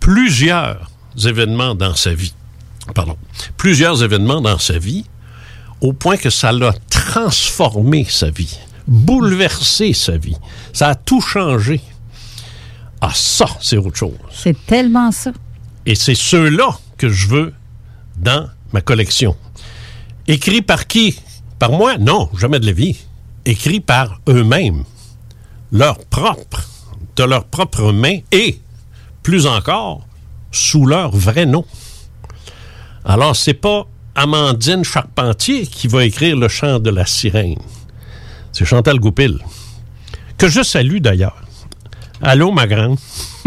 plusieurs 0.00 0.90
événements 1.24 1.74
dans 1.74 1.94
sa 1.94 2.14
vie. 2.14 2.34
Pardon. 2.94 3.16
Plusieurs 3.56 4.02
événements 4.02 4.40
dans 4.40 4.58
sa 4.58 4.78
vie, 4.78 5.04
au 5.80 5.92
point 5.92 6.16
que 6.16 6.30
ça 6.30 6.50
l'a 6.50 6.72
transformé 6.88 8.04
sa 8.08 8.30
vie, 8.30 8.58
bouleversé 8.88 9.92
sa 9.92 10.16
vie. 10.16 10.36
Ça 10.72 10.88
a 10.88 10.94
tout 10.94 11.20
changé. 11.20 11.80
Ah, 13.00 13.12
ça, 13.14 13.46
c'est 13.60 13.76
autre 13.76 13.96
chose. 13.96 14.18
C'est 14.30 14.66
tellement 14.66 15.12
ça. 15.12 15.32
Et 15.86 15.94
c'est 15.94 16.14
ceux-là 16.14 16.78
que 16.98 17.08
je 17.08 17.28
veux 17.28 17.54
dans 18.16 18.48
ma 18.72 18.80
collection. 18.80 19.36
Écrit 20.26 20.62
par 20.62 20.86
qui? 20.86 21.18
Par 21.58 21.72
moi? 21.72 21.96
Non, 21.98 22.30
jamais 22.38 22.60
de 22.60 22.66
la 22.66 22.72
vie. 22.72 22.96
Écrit 23.46 23.80
par 23.80 24.20
eux-mêmes. 24.28 24.84
Leur 25.72 26.04
propre, 26.06 26.68
de 27.16 27.24
leurs 27.24 27.44
propres 27.44 27.92
mains 27.92 28.18
et, 28.32 28.60
plus 29.22 29.46
encore, 29.46 30.06
sous 30.52 30.84
leur 30.86 31.10
vrai 31.10 31.46
nom. 31.46 31.64
Alors, 33.04 33.34
c'est 33.34 33.54
pas 33.54 33.86
Amandine 34.14 34.84
Charpentier 34.84 35.66
qui 35.66 35.88
va 35.88 36.04
écrire 36.04 36.36
Le 36.36 36.48
chant 36.48 36.78
de 36.78 36.90
la 36.90 37.06
sirène. 37.06 37.58
C'est 38.52 38.64
Chantal 38.64 38.98
Goupil. 38.98 39.38
Que 40.36 40.48
je 40.48 40.62
salue 40.62 40.98
d'ailleurs. 40.98 41.40
Allô, 42.22 42.52
ma 42.52 42.66
grande. 42.66 42.98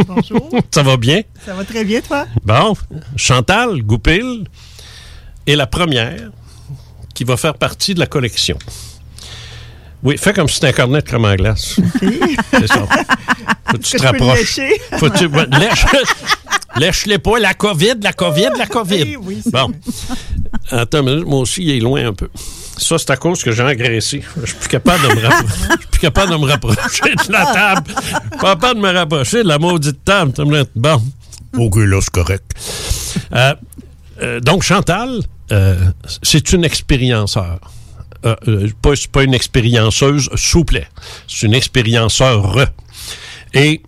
Bonjour. 0.08 0.50
Ça 0.72 0.82
va 0.82 0.98
bien? 0.98 1.22
Ça 1.46 1.54
va 1.54 1.64
très 1.64 1.84
bien, 1.86 2.02
toi? 2.02 2.26
Bon, 2.44 2.74
Chantal 3.16 3.84
Goupil 3.84 4.46
est 5.46 5.56
la 5.56 5.68
première 5.68 6.32
qui 7.14 7.24
va 7.24 7.38
faire 7.38 7.54
partie 7.56 7.94
de 7.94 8.00
la 8.00 8.08
collection. 8.08 8.58
Oui, 10.04 10.18
fais 10.18 10.34
comme 10.34 10.48
si 10.50 10.56
c'était 10.56 10.68
un 10.68 10.74
cornet 10.74 11.02
de 11.02 11.08
crème 11.08 11.26
à 11.26 11.36
glace. 11.36 11.80
C'est 12.52 12.68
ça. 12.68 12.86
Faut 13.72 13.78
que 13.78 13.84
tu 13.84 13.98
te 13.98 14.04
rapproches. 14.04 14.60
Faut 14.98 15.10
que 15.10 15.18
tu, 15.18 15.30
lèche, 15.60 15.86
lèche-les 16.76 17.18
pas. 17.20 17.40
La 17.40 17.54
COVID, 17.54 17.96
la 18.02 18.14
COVID, 18.14 18.50
la 18.58 18.66
COVID. 18.68 19.04
Oui, 19.04 19.18
oui, 19.22 19.42
c'est 19.44 19.52
bon. 19.52 19.72
Attends 20.70 21.00
une 21.00 21.06
minute, 21.06 21.26
moi 21.26 21.40
aussi, 21.40 21.64
il 21.64 21.72
est 21.72 21.80
loin 21.80 22.06
un 22.06 22.14
peu. 22.14 22.30
Ça, 22.78 22.98
c'est 22.98 23.12
à 23.12 23.18
cause 23.18 23.44
que 23.44 23.52
j'ai 23.52 23.64
engraissé. 23.64 24.24
Je 24.42 24.46
suis 24.48 24.56
plus 24.56 24.70
capable 24.70 25.08
de 25.08 25.16
me 25.16 25.22
rapprocher. 25.22 25.54
Je 25.70 25.78
suis 25.78 25.88
plus 25.90 26.00
capable 26.00 26.32
de 26.32 26.38
me 26.38 26.46
rapprocher 26.46 27.16
de 27.28 27.32
la 27.32 27.46
table. 27.46 27.94
Pas 28.40 28.56
capable 28.56 28.76
de 28.76 28.86
me 28.86 28.92
rapprocher 28.92 29.44
de 29.44 29.48
la 29.48 29.60
maudite 29.60 30.04
table. 30.04 30.34
Bon. 30.76 31.02
OK, 31.58 31.76
là, 31.78 32.00
c'est 32.02 32.12
correct. 32.12 32.52
Euh, 33.34 33.54
euh, 34.22 34.40
donc, 34.40 34.64
Chantal, 34.64 35.22
euh, 35.52 35.78
c'est 36.22 36.52
une 36.52 36.66
expérienceur. 36.66 37.60
Euh, 38.26 38.36
euh, 38.48 38.70
pas, 39.12 39.24
une 39.24 39.34
expérienceuse, 39.34 40.30
plaît. 40.66 40.88
C'est 41.28 41.46
une 41.48 41.54
expérienceur. 41.54 42.70
Et 43.54 43.82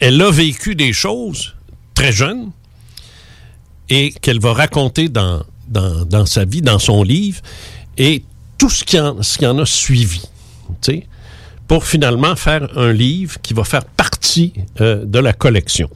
elle 0.00 0.20
a 0.20 0.30
vécu 0.30 0.74
des 0.74 0.92
choses 0.92 1.54
très 1.94 2.12
jeune 2.12 2.50
et 3.88 4.12
qu'elle 4.12 4.40
va 4.40 4.52
raconter 4.52 5.08
dans, 5.08 5.44
sa 6.26 6.44
vie, 6.44 6.62
dans 6.62 6.78
son 6.78 7.02
livre, 7.02 7.40
et 7.96 8.24
tout 8.58 8.70
ce 8.70 8.84
qui 8.84 8.98
en, 8.98 9.22
ce 9.22 9.38
qui 9.38 9.46
en 9.46 9.58
a 9.58 9.66
suivi. 9.66 10.22
pour 11.68 11.84
finalement 11.86 12.36
faire 12.36 12.76
un 12.76 12.92
livre 12.92 13.40
qui 13.40 13.54
va 13.54 13.64
faire 13.64 13.84
partie 13.84 14.52
euh, 14.80 15.04
de 15.04 15.18
la 15.18 15.32
collection. 15.32 15.88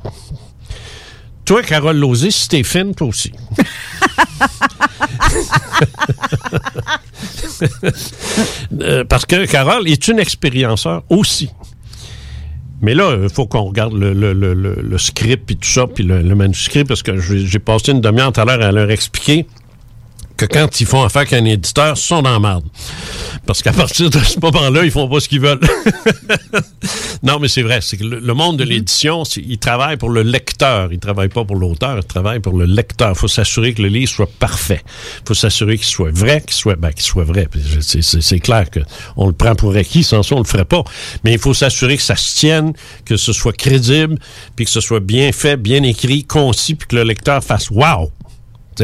Toi, 1.47 1.63
Carole 1.63 1.97
Lozé, 1.97 2.31
si 2.31 2.49
t'es 2.49 2.63
fine, 2.65 2.95
toi 2.95 3.07
aussi. 3.07 3.33
Euh, 8.81 9.05
parce 9.05 9.25
que 9.27 9.47
Carole 9.47 9.89
est 9.89 10.09
une 10.09 10.19
expérienceur 10.19 11.03
aussi. 11.09 11.51
Mais 12.83 12.95
là, 12.95 13.17
il 13.23 13.29
faut 13.31 13.47
qu'on 13.47 13.63
regarde 13.63 13.95
le, 13.95 14.13
le- 14.13 14.99
script 14.99 15.45
puis 15.47 15.57
tout 15.57 15.69
ça, 15.69 15.87
puis 15.87 16.05
le, 16.05 16.23
manuscrit, 16.35 16.85
parce 16.85 17.03
que 17.03 17.19
j'ai 17.19 17.59
passé 17.59 17.93
une 17.93 18.01
demi-heure 18.01 18.33
tout 18.33 18.41
à 18.41 18.45
l'heure 18.45 18.63
à 18.63 18.73
leur 18.73 18.91
expliquer 18.91 19.47
que 20.37 20.45
quand 20.45 20.81
ils 20.81 20.87
font 20.87 21.03
affaire 21.03 21.23
avec 21.23 21.33
un 21.33 21.45
éditeur, 21.45 21.95
ils 21.97 22.01
sont 22.01 22.23
dans 22.23 22.33
la 22.33 22.39
merde. 22.41 22.65
Parce 23.47 23.63
qu'à 23.63 23.73
partir 23.73 24.11
de 24.11 24.19
ce 24.19 24.39
moment-là, 24.41 24.85
ils 24.85 24.91
font 24.91 25.09
pas 25.09 25.21
ce 25.21 25.29
qu'ils 25.29 25.41
veulent. 25.41 25.61
non, 27.23 27.39
mais 27.39 27.49
c'est 27.49 27.63
vrai. 27.63 27.81
C'est 27.81 27.97
que 27.97 28.05
le, 28.05 28.35
monde 28.35 28.57
de 28.57 28.65
l'édition, 28.65 29.25
c'est- 29.25 29.41
il 29.41 29.59
travaille 29.59 29.97
pour 29.97 30.11
le 30.11 30.23
lecteur. 30.23 30.93
Il 30.93 30.99
travaille 30.99 31.29
pas 31.29 31.45
pour 31.45 31.57
l'auteur. 31.57 31.99
Il 31.99 32.05
travaille 32.05 32.41
pour 32.41 32.57
le 32.57 32.65
lecteur. 32.65 33.11
Il 33.11 33.19
faut 33.19 33.29
s'assurer 33.29 33.73
que 33.73 33.83
le 33.83 33.89
livre 33.89 34.11
soit 34.11 34.29
parfait. 34.39 34.83
Il 35.23 35.29
faut 35.29 35.35
s'assurer 35.35 35.77
qu'il 35.77 35.87
soit 35.87 36.11
vrai, 36.11 36.41
qu'il 36.41 36.55
soit, 36.55 36.77
ben, 36.77 36.91
qu'il 36.91 37.05
soit 37.05 37.25
vrai. 37.25 37.49
C'est, 37.81 38.41
clair 38.41 38.69
que 38.69 38.81
on 39.17 39.29
le 39.29 39.33
prend 39.33 39.55
pour 39.55 39.75
acquis. 39.77 40.03
Sans 40.03 40.23
ça, 40.23 40.35
on 40.35 40.41
le 40.41 40.45
ferait 40.45 40.65
pas. 40.65 40.83
Mais 41.25 41.33
il 41.33 41.39
faut 41.39 41.55
s'assurer 41.55 41.97
que 41.97 42.03
ça 42.03 42.17
se 42.17 42.37
tienne, 42.37 42.73
que 43.05 43.17
ce 43.17 43.33
soit 43.33 43.57
crédible, 43.57 44.17
puis 44.57 44.65
que 44.65 44.71
ce 44.71 44.81
soit 44.81 45.01
bien 45.01 45.31
fait, 45.33 45.57
bien 45.57 45.83
écrit, 45.83 46.25
concis, 46.25 46.75
puis 46.75 46.89
que 46.89 46.97
le 46.97 47.05
lecteur 47.05 47.43
fasse 47.43 47.71
wow. 47.71 48.11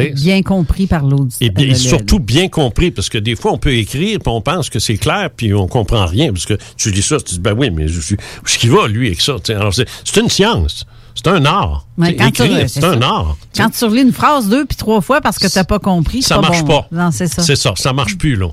Bien 0.00 0.42
compris 0.42 0.86
par 0.86 1.04
l'auditeur. 1.04 1.46
et 1.46 1.50
bien, 1.50 1.66
et 1.68 1.74
surtout 1.74 2.18
bien 2.18 2.48
compris, 2.48 2.90
parce 2.90 3.08
que 3.08 3.18
des 3.18 3.36
fois, 3.36 3.52
on 3.52 3.58
peut 3.58 3.74
écrire, 3.74 4.18
puis 4.18 4.32
on 4.32 4.40
pense 4.40 4.70
que 4.70 4.78
c'est 4.78 4.96
clair, 4.96 5.30
puis 5.36 5.52
on 5.54 5.66
comprend 5.68 6.06
rien, 6.06 6.32
parce 6.32 6.46
que 6.46 6.54
tu 6.76 6.90
lis 6.90 7.02
ça, 7.02 7.16
tu 7.18 7.24
te 7.24 7.30
dis, 7.32 7.40
ben 7.40 7.54
oui, 7.56 7.70
mais 7.70 7.88
je 7.88 8.00
suis, 8.00 8.14
où 8.16 8.46
est-ce 8.46 8.58
qu'il 8.58 8.70
va, 8.70 8.88
lui, 8.88 9.06
avec 9.08 9.20
ça? 9.20 9.36
Alors, 9.50 9.74
c'est 9.74 9.86
c'est 10.04 10.20
une 10.20 10.28
science. 10.28 10.86
C'est 11.14 11.28
un 11.28 11.44
art. 11.44 11.86
Ouais, 11.98 12.16
quand 12.16 12.30
tu- 12.30 12.42
c'est 12.42 12.68
c'est 12.68 12.84
un 12.84 13.02
art. 13.02 13.36
Quand 13.54 13.68
tu 13.68 13.84
relis 13.84 14.00
une 14.00 14.12
phrase 14.14 14.48
deux 14.48 14.64
puis 14.64 14.78
trois 14.78 15.02
fois 15.02 15.20
parce 15.20 15.38
que 15.38 15.46
tu 15.46 15.58
n'as 15.58 15.64
pas 15.64 15.78
compris, 15.78 16.22
c'est 16.22 16.28
Ça 16.28 16.40
marche 16.40 16.62
bon. 16.64 16.68
pas. 16.68 16.88
Non, 16.90 17.10
c'est 17.10 17.26
ça. 17.26 17.42
C'est 17.42 17.54
ça, 17.54 17.74
ça 17.76 17.92
marche 17.92 18.16
plus, 18.16 18.34
là. 18.34 18.46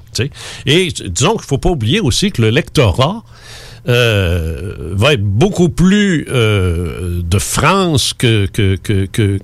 Et 0.65 0.89
disons 1.08 1.38
qu'il 1.38 1.46
faut 1.46 1.58
pas 1.58 1.69
oublier 1.69 2.01
aussi 2.01 2.31
que 2.34 2.41
le 2.41 2.50
lectorat 2.50 3.24
euh, 3.88 4.93
va 4.93 5.13
être 5.13 5.24
beaucoup 5.24 5.69
plus 5.69 6.27
euh, 6.29 7.22
de 7.24 7.39
France 7.39 8.13
que, 8.13 8.46
que, 8.48 8.75
que, 8.75 9.05
que, 9.05 9.39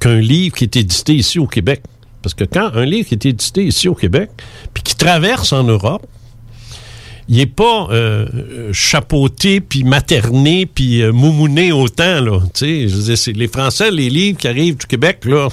qu'un 0.00 0.20
livre 0.20 0.56
qui 0.56 0.64
est 0.64 0.76
édité 0.76 1.14
ici 1.14 1.38
au 1.38 1.46
Québec. 1.46 1.82
Parce 2.22 2.34
que 2.34 2.44
quand 2.44 2.70
un 2.74 2.84
livre 2.84 3.08
qui 3.08 3.14
est 3.14 3.26
édité 3.26 3.64
ici 3.64 3.88
au 3.88 3.94
Québec, 3.94 4.30
puis 4.74 4.82
qui 4.82 4.96
traverse 4.96 5.52
en 5.52 5.64
Europe, 5.64 6.06
il 7.28 7.36
n'est 7.36 7.46
pas 7.46 7.88
euh, 7.90 8.72
chapeauté, 8.72 9.60
puis 9.60 9.84
materné, 9.84 10.64
puis 10.66 11.02
euh, 11.02 11.12
moumouné 11.12 11.72
autant. 11.72 12.20
Là, 12.20 12.40
je 12.60 13.32
les 13.32 13.48
Français, 13.48 13.90
les 13.90 14.08
livres 14.08 14.38
qui 14.38 14.48
arrivent 14.48 14.78
du 14.78 14.86
Québec, 14.86 15.24
là, 15.26 15.48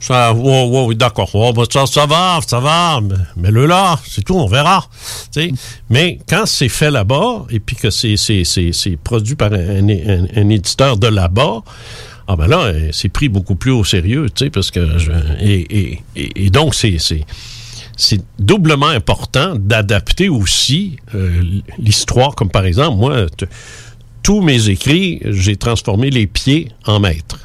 ça, 0.00 0.32
wow, 0.32 0.86
oui, 0.86 0.96
d'accord, 0.96 1.30
oh, 1.34 1.52
ben, 1.52 1.64
ça, 1.70 1.86
ça 1.86 2.06
va, 2.06 2.40
ça 2.46 2.60
va, 2.60 3.00
mais, 3.36 3.50
le 3.50 3.66
là, 3.66 3.98
c'est 4.06 4.24
tout, 4.24 4.34
on 4.34 4.46
verra. 4.46 4.86
Mais 5.90 6.18
quand 6.28 6.46
c'est 6.46 6.68
fait 6.68 6.90
là-bas, 6.90 7.46
et 7.50 7.60
puis 7.60 7.76
que 7.76 7.90
c'est, 7.90 8.16
produit 9.02 9.34
par 9.34 9.52
un 9.52 10.48
éditeur 10.48 10.96
de 10.96 11.08
là-bas, 11.08 11.62
ah 12.30 12.36
ben 12.36 12.46
là, 12.46 12.64
euh, 12.64 12.90
c'est 12.92 13.08
pris 13.08 13.30
beaucoup 13.30 13.54
plus 13.54 13.70
au 13.70 13.84
sérieux, 13.84 14.26
tu 14.28 14.44
sais, 14.44 14.50
parce 14.50 14.70
que 14.70 14.98
je, 14.98 15.10
et, 15.40 15.98
et, 16.14 16.44
et, 16.44 16.50
donc 16.50 16.74
c'est, 16.74 16.98
c'est, 16.98 17.24
doublement 18.38 18.88
important 18.88 19.54
d'adapter 19.56 20.28
aussi 20.28 20.98
euh, 21.14 21.42
l'histoire, 21.78 22.34
comme 22.34 22.50
par 22.50 22.66
exemple, 22.66 22.98
moi, 22.98 23.26
tous 24.22 24.42
mes 24.42 24.68
écrits, 24.68 25.22
j'ai 25.24 25.56
transformé 25.56 26.10
les 26.10 26.26
pieds 26.26 26.70
en 26.84 27.00
mètres. 27.00 27.38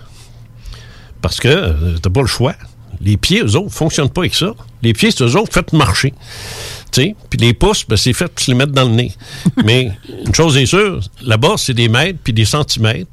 Parce 1.21 1.39
que 1.39 1.47
euh, 1.47 1.97
t'as 2.01 2.09
pas 2.09 2.21
le 2.21 2.27
choix. 2.27 2.55
Les 2.99 3.15
pieds, 3.15 3.41
eux 3.41 3.55
autres, 3.55 3.73
fonctionnent 3.73 4.09
pas 4.09 4.21
avec 4.21 4.35
ça. 4.35 4.53
Les 4.81 4.91
pieds, 4.91 5.11
c'est 5.11 5.23
eux 5.23 5.37
autres, 5.37 5.53
faites 5.53 5.71
marcher. 5.71 6.13
Tu 6.91 7.01
sais, 7.01 7.15
Puis 7.29 7.39
les 7.39 7.53
pouces, 7.53 7.85
ben, 7.87 7.95
c'est 7.95 8.11
fait 8.11 8.27
pour 8.27 8.43
se 8.43 8.51
les 8.51 8.57
mettre 8.57 8.73
dans 8.73 8.83
le 8.83 8.95
nez. 8.95 9.13
Mais 9.63 9.93
une 10.25 10.35
chose 10.35 10.57
est 10.57 10.65
sûre, 10.65 10.99
là-bas, 11.21 11.55
c'est 11.57 11.73
des 11.73 11.87
mètres 11.87 12.19
puis 12.21 12.33
des 12.33 12.45
centimètres. 12.45 13.09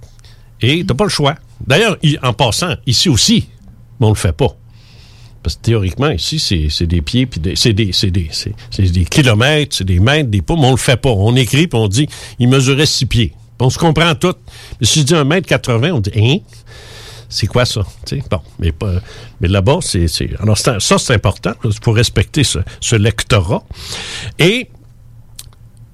Et 0.60 0.84
t'as 0.84 0.94
pas 0.94 1.04
le 1.04 1.10
choix. 1.10 1.36
D'ailleurs, 1.66 1.98
en 2.22 2.32
passant, 2.32 2.74
ici 2.86 3.08
aussi, 3.08 3.48
mais 3.98 4.06
on 4.06 4.10
le 4.10 4.16
fait 4.16 4.32
pas. 4.32 4.56
Parce 5.42 5.56
que 5.56 5.62
théoriquement, 5.62 6.10
ici, 6.10 6.38
c'est 6.70 6.86
des 6.86 7.00
pieds, 7.00 7.26
puis 7.26 7.40
c'est 7.56 7.72
des, 7.72 7.92
des, 7.92 9.04
kilomètres, 9.06 9.76
c'est 9.76 9.84
des 9.84 9.98
mètres, 9.98 10.28
des 10.28 10.42
pas, 10.42 10.54
mais 10.54 10.66
on 10.66 10.72
le 10.72 10.76
fait 10.76 10.98
pas. 10.98 11.10
On 11.10 11.34
écrit, 11.34 11.66
puis 11.66 11.78
on 11.78 11.88
dit, 11.88 12.08
il 12.38 12.48
mesurait 12.48 12.86
six 12.86 13.06
pieds. 13.06 13.32
On 13.58 13.70
se 13.70 13.78
comprend 13.78 14.14
tout. 14.14 14.34
Mais 14.80 14.86
si 14.86 15.00
je 15.00 15.04
dis 15.04 15.14
un 15.14 15.24
mètre 15.24 15.46
80, 15.46 15.92
on 15.92 16.00
dit, 16.00 16.10
hein? 16.16 16.38
C'est 17.28 17.46
quoi 17.46 17.64
ça? 17.64 17.82
Bon, 18.28 18.40
mais, 18.58 19.48
là-bas, 19.48 19.78
c'est. 19.82 20.08
Alors, 20.40 20.58
ça, 20.58 20.78
c'est 20.80 21.14
important. 21.14 21.52
Il 21.64 21.70
faut 21.80 21.92
respecter 21.92 22.42
ce, 22.42 22.96
lectorat. 22.96 23.62
Et 24.40 24.68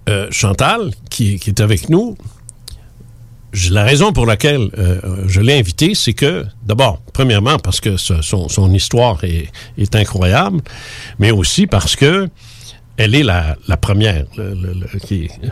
euh, 0.09 0.29
Chantal, 0.31 0.93
qui, 1.11 1.35
est 1.35 1.61
avec 1.61 1.91
nous, 1.91 2.17
la 3.71 3.85
raison 3.85 4.13
pour 4.13 4.27
laquelle 4.27 4.71
euh, 4.79 5.01
je 5.27 5.41
l'ai 5.41 5.59
invité, 5.59 5.95
c'est 5.95 6.13
que, 6.13 6.45
d'abord, 6.65 7.01
premièrement, 7.13 7.59
parce 7.59 7.81
que 7.81 7.97
son, 7.97 8.75
histoire 8.75 9.19
est, 9.25 9.95
incroyable, 9.95 10.61
mais 11.19 11.31
aussi 11.31 11.67
parce 11.67 11.97
que 11.97 12.29
elle 12.99 13.15
est 13.15 13.23
la, 13.23 13.57
première, 13.79 14.25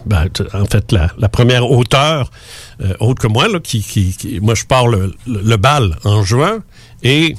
ben, 0.06 0.28
en 0.54 0.64
fait, 0.64 0.92
la, 0.92 1.28
première 1.28 1.70
auteure, 1.70 2.30
euh, 2.82 2.94
autre 3.00 3.20
que 3.20 3.26
moi, 3.26 3.48
là, 3.48 3.60
qui, 3.60 4.14
moi, 4.40 4.54
je 4.54 4.64
pars 4.64 4.86
le, 4.86 5.56
bal 5.56 5.96
en 6.04 6.24
juin, 6.24 6.62
et 7.02 7.34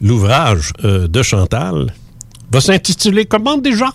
l'ouvrage 0.00 0.72
euh, 0.84 1.08
de 1.08 1.22
Chantal 1.22 1.92
va 2.50 2.60
s'intituler 2.60 3.26
comment 3.26 3.58
déjà? 3.58 3.90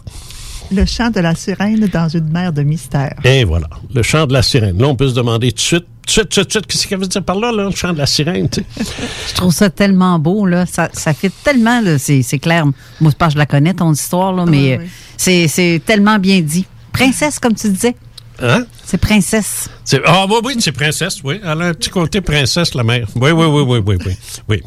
Le 0.72 0.86
chant 0.86 1.10
de 1.10 1.20
la 1.20 1.34
sirène 1.36 1.88
dans 1.88 2.08
une 2.10 2.30
mer 2.32 2.54
de 2.54 2.62
mystère. 2.64 3.16
Et 3.24 3.44
voilà, 3.44 3.68
le 3.94 4.04
chant 4.04 4.28
de 4.28 4.34
la 4.34 4.42
sirène. 4.44 4.78
Là, 4.80 4.88
on 4.88 4.96
peut 4.96 5.10
se 5.10 5.16
demander 5.16 5.52
tout 5.52 5.56
de 5.56 5.60
suite, 5.62 5.86
tout 5.86 6.06
de 6.06 6.12
suite, 6.12 6.30
tout 6.30 6.44
de 6.44 6.52
suite, 6.52 6.66
qu'est-ce 6.68 6.88
qu'elle 6.88 7.00
veut 7.00 7.08
dire 7.08 7.24
par 7.24 7.38
là, 7.40 7.52
là, 7.52 7.64
le 7.66 7.72
chant 7.72 7.92
de 7.94 7.98
la 7.98 8.06
sirène, 8.06 8.48
tu 8.50 8.62
sais? 8.62 8.86
Je 9.30 9.34
trouve 9.34 9.52
ça 9.54 9.70
tellement 9.70 10.20
beau, 10.20 10.46
là. 10.46 10.66
Ça, 10.66 10.90
ça 10.94 11.14
fait 11.14 11.32
tellement, 11.44 11.82
là, 11.82 11.98
c'est 11.98 12.22
c'est 12.22 12.40
clair. 12.40 12.66
Moi, 12.66 13.12
je 13.12 13.16
pense 13.16 13.30
que 13.30 13.34
je 13.34 13.38
la 13.40 13.46
connais, 13.48 13.74
ton 13.74 13.92
histoire, 13.94 14.32
là, 14.34 14.46
mais 14.46 14.78
oui. 14.78 14.84
euh, 14.84 14.88
c'est- 15.18 15.48
c'est 15.48 15.82
tellement 15.86 16.20
bien 16.20 16.40
dit. 16.42 16.66
Princesse, 16.92 17.40
comme 17.40 17.54
tu 17.56 17.70
disais. 17.70 17.96
Hein? 18.42 18.66
C'est 18.90 18.98
princesse. 18.98 19.70
C'est- 19.86 20.02
Ah, 20.04 20.26
oui, 20.28 20.38
oui, 20.44 20.56
c'est 20.60 20.72
princesse, 20.72 21.20
oui. 21.24 21.40
Elle 21.44 21.62
a 21.62 21.66
un 21.66 21.74
petit 21.76 21.92
côté 21.92 22.22
princesse, 22.22 22.74
la 22.74 22.84
mère. 22.84 23.08
Oui, 23.16 23.30
oui, 23.30 23.46
oui, 23.46 23.62
oui, 23.62 23.80
oui, 23.86 23.98
oui. 24.04 24.14
oui. 24.50 24.64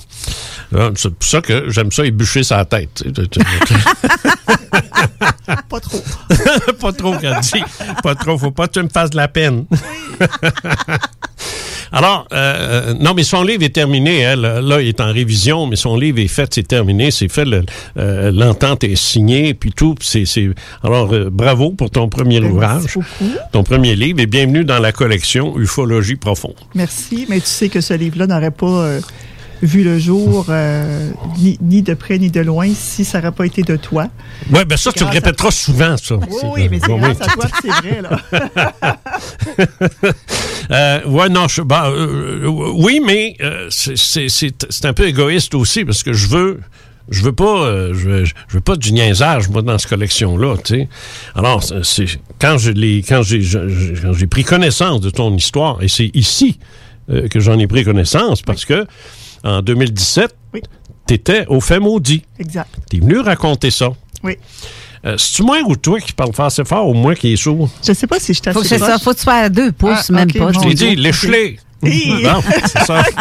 Ah, 0.78 0.90
C'est 0.94 1.12
pour 1.12 1.28
ça 1.28 1.40
que 1.40 1.68
j'aime 1.70 1.90
ça 1.90 2.04
ébûcher 2.06 2.44
sa 2.44 2.64
tête. 2.64 3.02
tu 3.02 3.08
sais. 3.08 3.28
Tu- 3.28 3.40
tu- 3.66 3.74
Pas 5.68 5.80
trop. 5.80 6.02
pas 6.80 6.92
trop, 6.92 7.16
dit. 7.16 7.62
Pas 8.04 8.14
trop. 8.14 8.38
Faut 8.38 8.52
pas 8.52 8.68
que 8.68 8.74
tu 8.78 8.82
me 8.84 8.88
fasses 8.88 9.10
de 9.10 9.16
la 9.16 9.26
peine. 9.26 9.64
Alors, 11.94 12.26
euh, 12.32 12.36
euh, 12.92 12.94
non, 12.98 13.12
mais 13.12 13.22
son 13.22 13.42
livre 13.42 13.62
est 13.64 13.74
terminé. 13.74 14.20
Elle, 14.20 14.40
là, 14.40 14.80
il 14.80 14.88
est 14.88 15.00
en 15.02 15.12
révision, 15.12 15.66
mais 15.66 15.76
son 15.76 15.94
livre 15.98 16.20
est 16.20 16.28
fait, 16.28 16.48
c'est 16.54 16.62
terminé, 16.66 17.10
c'est 17.10 17.28
fait. 17.28 17.44
le- 17.44 17.64
euh, 17.98 18.30
L'entente 18.32 18.82
est 18.84 18.96
signée, 18.96 19.52
puis 19.52 19.72
tout. 19.72 19.94
puis 19.96 20.08
c'est, 20.08 20.24
c'est- 20.24 20.48
Alors, 20.82 21.12
euh, 21.12 21.28
bravo 21.30 21.72
pour 21.72 21.90
ton 21.90 22.08
premier 22.08 22.40
ouvrage, 22.40 22.84
beaucoup. 22.94 23.04
ton 23.52 23.62
premier 23.62 23.94
livre, 23.94 24.11
et 24.18 24.26
bienvenue 24.26 24.64
dans 24.64 24.78
la 24.78 24.92
collection 24.92 25.58
Ufologie 25.58 26.16
profonde. 26.16 26.54
Merci, 26.74 27.26
mais 27.28 27.40
tu 27.40 27.46
sais 27.46 27.68
que 27.68 27.80
ce 27.80 27.94
livre-là 27.94 28.26
n'aurait 28.26 28.50
pas 28.50 28.66
euh, 28.66 29.00
vu 29.62 29.82
le 29.84 29.98
jour 29.98 30.46
euh, 30.48 31.10
ni, 31.38 31.58
ni 31.60 31.82
de 31.82 31.94
près 31.94 32.18
ni 32.18 32.30
de 32.30 32.40
loin 32.40 32.68
si 32.74 33.04
ça 33.04 33.18
n'aurait 33.18 33.32
pas 33.32 33.46
été 33.46 33.62
de 33.62 33.76
toi. 33.76 34.08
Ouais, 34.52 34.64
ben 34.64 34.76
ça, 34.76 34.92
tu 34.92 35.00
le 35.04 35.08
à- 35.08 35.10
répéteras 35.12 35.50
souvent, 35.50 35.96
ça. 35.96 36.16
Oui, 36.16 36.26
oui, 36.54 36.68
mais 36.70 36.78
c'est 36.80 36.92
Oui, 36.92 37.00
grâce 37.00 37.18
oui. 37.20 37.26
à 37.26 37.34
toi 37.34 37.44
que 37.46 37.56
c'est 37.62 37.68
vrai, 37.88 38.02
là. 38.02 38.96
Euh, 40.70 41.04
ouais, 41.06 41.28
non, 41.28 41.48
je, 41.48 41.60
ben, 41.60 41.92
oui, 42.76 43.00
mais 43.04 43.36
c'est- 43.68 43.96
c'est 43.96 44.28
c'est- 44.28 44.66
c'est 44.70 44.86
un 44.86 44.92
peu 44.94 45.06
égoïste 45.06 45.54
aussi 45.54 45.84
parce 45.84 46.02
que 46.02 46.12
je 46.12 46.28
veux. 46.28 46.60
Je 47.10 47.22
veux 47.22 47.32
pas, 47.32 47.64
euh, 47.64 47.92
je, 47.94 48.08
veux, 48.08 48.24
je 48.24 48.32
veux 48.50 48.60
pas 48.60 48.76
du 48.76 48.92
niaisage 48.92 49.48
moi 49.48 49.62
dans 49.62 49.76
cette 49.78 49.90
collection 49.90 50.36
là, 50.38 50.56
tu 50.56 50.74
sais. 50.76 50.88
Alors 51.34 51.62
c'est- 51.62 52.18
quand 52.40 52.58
je 52.58 52.70
l'ai, 52.70 53.02
quand 53.06 53.22
j'ai, 53.22 53.40
quand 54.02 54.12
j'ai 54.12 54.26
pris 54.26 54.44
connaissance 54.44 55.00
de 55.00 55.10
ton 55.10 55.34
histoire 55.36 55.82
et 55.82 55.88
c'est 55.88 56.10
ici 56.14 56.58
euh, 57.10 57.28
que 57.28 57.40
j'en 57.40 57.58
ai 57.58 57.66
pris 57.66 57.84
connaissance 57.84 58.42
parce 58.42 58.64
que 58.64 58.86
en 59.44 59.60
2017, 59.62 60.34
Oui. 60.54 60.60
t'étais 61.06 61.44
au 61.48 61.60
fait 61.60 61.80
maudit. 61.80 62.22
Exact. 62.38 62.70
T'es 62.88 62.98
venu 62.98 63.18
raconter 63.18 63.70
ça. 63.72 63.90
Oui. 64.22 64.36
Euh, 65.04 65.16
C'est-tu 65.18 65.42
moi 65.42 65.58
ou 65.66 65.74
toi 65.74 65.98
qui 66.00 66.12
parle 66.12 66.30
assez 66.38 66.64
fort 66.64 66.88
ou 66.88 66.94
moi 66.94 67.16
qui 67.16 67.32
est 67.32 67.36
sourd? 67.36 67.68
Je 67.84 67.92
sais 67.92 68.06
pas 68.06 68.20
si 68.20 68.32
je 68.34 68.40
t'ai 68.40 68.52
Faut 68.52 68.60
que 68.62 68.68
c'est 68.68 68.78
ça. 68.78 69.00
Faut 69.00 69.10
que 69.10 69.16
tu 69.16 69.22
sois 69.24 69.34
à 69.34 69.48
deux 69.48 69.72
pouces, 69.72 70.10
Ah, 70.10 70.12
même 70.12 70.32
pas. 70.32 70.52
Je 70.52 70.60
t'ai 70.60 70.74
dit, 70.74 70.94
l'échelé. 70.94 71.58
C'est 71.82 72.78
ça. 72.86 73.02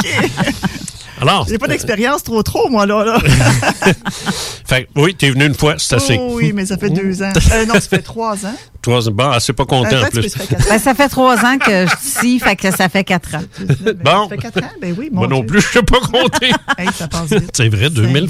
Alors, 1.21 1.45
J'ai 1.47 1.57
pas 1.59 1.67
d'expérience 1.67 2.23
trop 2.23 2.41
trop, 2.41 2.67
moi, 2.69 2.85
là. 2.87 3.05
là. 3.05 3.19
fait, 4.65 4.85
que, 4.85 4.89
oui, 4.99 5.13
t'es 5.15 5.29
venu 5.29 5.45
une 5.45 5.53
fois, 5.53 5.75
c'est 5.77 5.95
assez. 5.95 6.17
Oh, 6.19 6.31
oui, 6.33 6.51
mais 6.53 6.65
ça 6.65 6.77
fait 6.77 6.89
deux 6.89 7.21
ans. 7.21 7.31
Euh, 7.53 7.65
non, 7.67 7.75
ça 7.75 7.81
fait 7.81 8.01
trois 8.01 8.43
ans. 8.45 8.55
Toi, 8.81 8.99
bon, 9.13 9.31
c'est 9.39 9.53
pas 9.53 9.65
content 9.65 9.91
Euh, 9.93 10.05
en 10.05 10.09
plus. 10.09 10.29
ça 10.29 10.39
fait 10.39 10.47
quatre 10.47 10.61
ans. 10.65 10.69
Ben, 10.71 10.79
ça 10.79 10.93
fait 10.95 11.09
trois 11.09 11.37
ans 11.45 11.57
que 11.59 11.85
je 11.85 11.95
suis 12.09 12.09
ici, 12.29 12.39
fait 12.39 12.55
que 12.55 12.71
ça 12.75 12.89
fait 12.89 13.03
quatre 13.03 13.35
ans. 13.35 13.43
Ben, 13.81 13.93
Bon. 14.03 14.23
Ça 14.23 14.29
fait 14.29 14.37
quatre 14.37 14.63
ans? 14.63 14.71
Ben 14.81 14.95
oui, 14.97 15.09
mon 15.11 15.19
Moi 15.19 15.27
non 15.27 15.43
plus, 15.43 15.61
je 15.61 15.67
sais 15.67 15.83
pas 15.83 15.99
compter. 16.11 16.51
Hey, 16.79 16.87
ça 16.97 17.07
passe 17.07 17.29
vite. 17.29 17.51
c'est 17.53 17.69
vrai, 17.69 17.91
2000. 17.91 18.27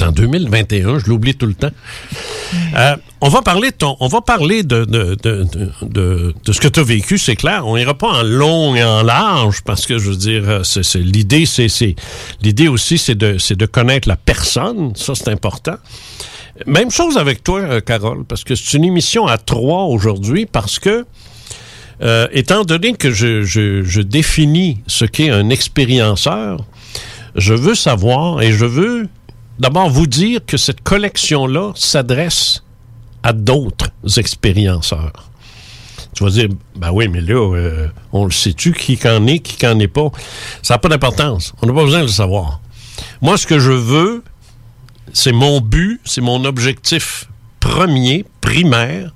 En 0.00 0.10
2021, 0.10 0.98
je 0.98 1.06
l'oublie 1.06 1.34
tout 1.34 1.46
le 1.46 1.54
temps. 1.54 1.70
Euh, 2.76 2.96
on 3.20 3.28
va 3.28 3.42
parler 3.42 3.70
de 3.70 4.84
de, 4.84 5.16
de, 5.22 5.44
de, 5.82 6.34
de, 6.44 6.52
ce 6.52 6.60
que 6.60 6.68
tu 6.68 6.80
as 6.80 6.82
vécu, 6.82 7.18
c'est 7.18 7.36
clair. 7.36 7.66
On 7.66 7.76
ira 7.76 7.94
pas 7.94 8.08
en 8.08 8.22
long 8.22 8.74
et 8.74 8.82
en 8.82 9.02
large 9.02 9.62
parce 9.62 9.86
que 9.86 9.98
je 9.98 10.10
veux 10.10 10.16
dire, 10.16 10.42
euh, 10.48 10.62
c'est, 10.64 10.98
l'idée, 10.98 11.46
c'est, 11.46 11.68
c'est 11.68 11.94
l'idée 12.42 12.68
aussi, 12.68 12.98
c'est 12.98 13.14
de, 13.14 13.38
c'est 13.38 13.56
de 13.56 13.66
connaître 13.66 14.08
la 14.08 14.16
personne. 14.16 14.92
Ça, 14.96 15.14
c'est 15.14 15.28
important. 15.28 15.76
Même 16.66 16.90
chose 16.90 17.16
avec 17.16 17.42
toi, 17.44 17.60
euh, 17.60 17.80
Carole, 17.80 18.24
parce 18.24 18.44
que 18.44 18.54
c'est 18.54 18.76
une 18.76 18.84
émission 18.84 19.26
à 19.26 19.38
trois 19.38 19.84
aujourd'hui 19.84 20.46
parce 20.46 20.78
que 20.78 21.06
euh, 22.02 22.26
étant 22.32 22.64
donné 22.64 22.94
que 22.94 23.10
je, 23.10 23.42
je, 23.42 23.82
je 23.82 24.00
définis 24.00 24.78
ce 24.86 25.04
qu'est 25.04 25.30
un 25.30 25.50
expérienceur, 25.50 26.64
je 27.36 27.54
veux 27.54 27.74
savoir 27.74 28.42
et 28.42 28.52
je 28.52 28.64
veux 28.64 29.08
d'abord 29.58 29.90
vous 29.90 30.06
dire 30.06 30.40
que 30.46 30.56
cette 30.56 30.82
collection-là 30.82 31.72
s'adresse 31.74 32.62
à 33.22 33.32
d'autres 33.32 33.90
expérienceurs. 34.16 35.30
Tu 36.14 36.24
vas 36.24 36.30
dire, 36.30 36.48
ben 36.76 36.90
oui, 36.92 37.08
mais 37.08 37.20
là, 37.20 37.54
euh, 37.54 37.88
on 38.12 38.24
le 38.24 38.30
sait-tu, 38.30 38.72
qui 38.72 38.98
qu'en 38.98 39.26
est, 39.26 39.38
qui 39.38 39.56
qu'en 39.56 39.78
est 39.78 39.88
pas? 39.88 40.10
Ça 40.62 40.74
n'a 40.74 40.78
pas 40.78 40.88
d'importance. 40.88 41.54
On 41.62 41.66
n'a 41.66 41.72
pas 41.72 41.84
besoin 41.84 42.00
de 42.00 42.06
le 42.06 42.10
savoir. 42.10 42.60
Moi, 43.22 43.38
ce 43.38 43.46
que 43.46 43.58
je 43.58 43.72
veux, 43.72 44.22
c'est 45.12 45.32
mon 45.32 45.60
but, 45.60 46.00
c'est 46.04 46.20
mon 46.20 46.44
objectif 46.44 47.28
premier, 47.60 48.24
primaire, 48.40 49.14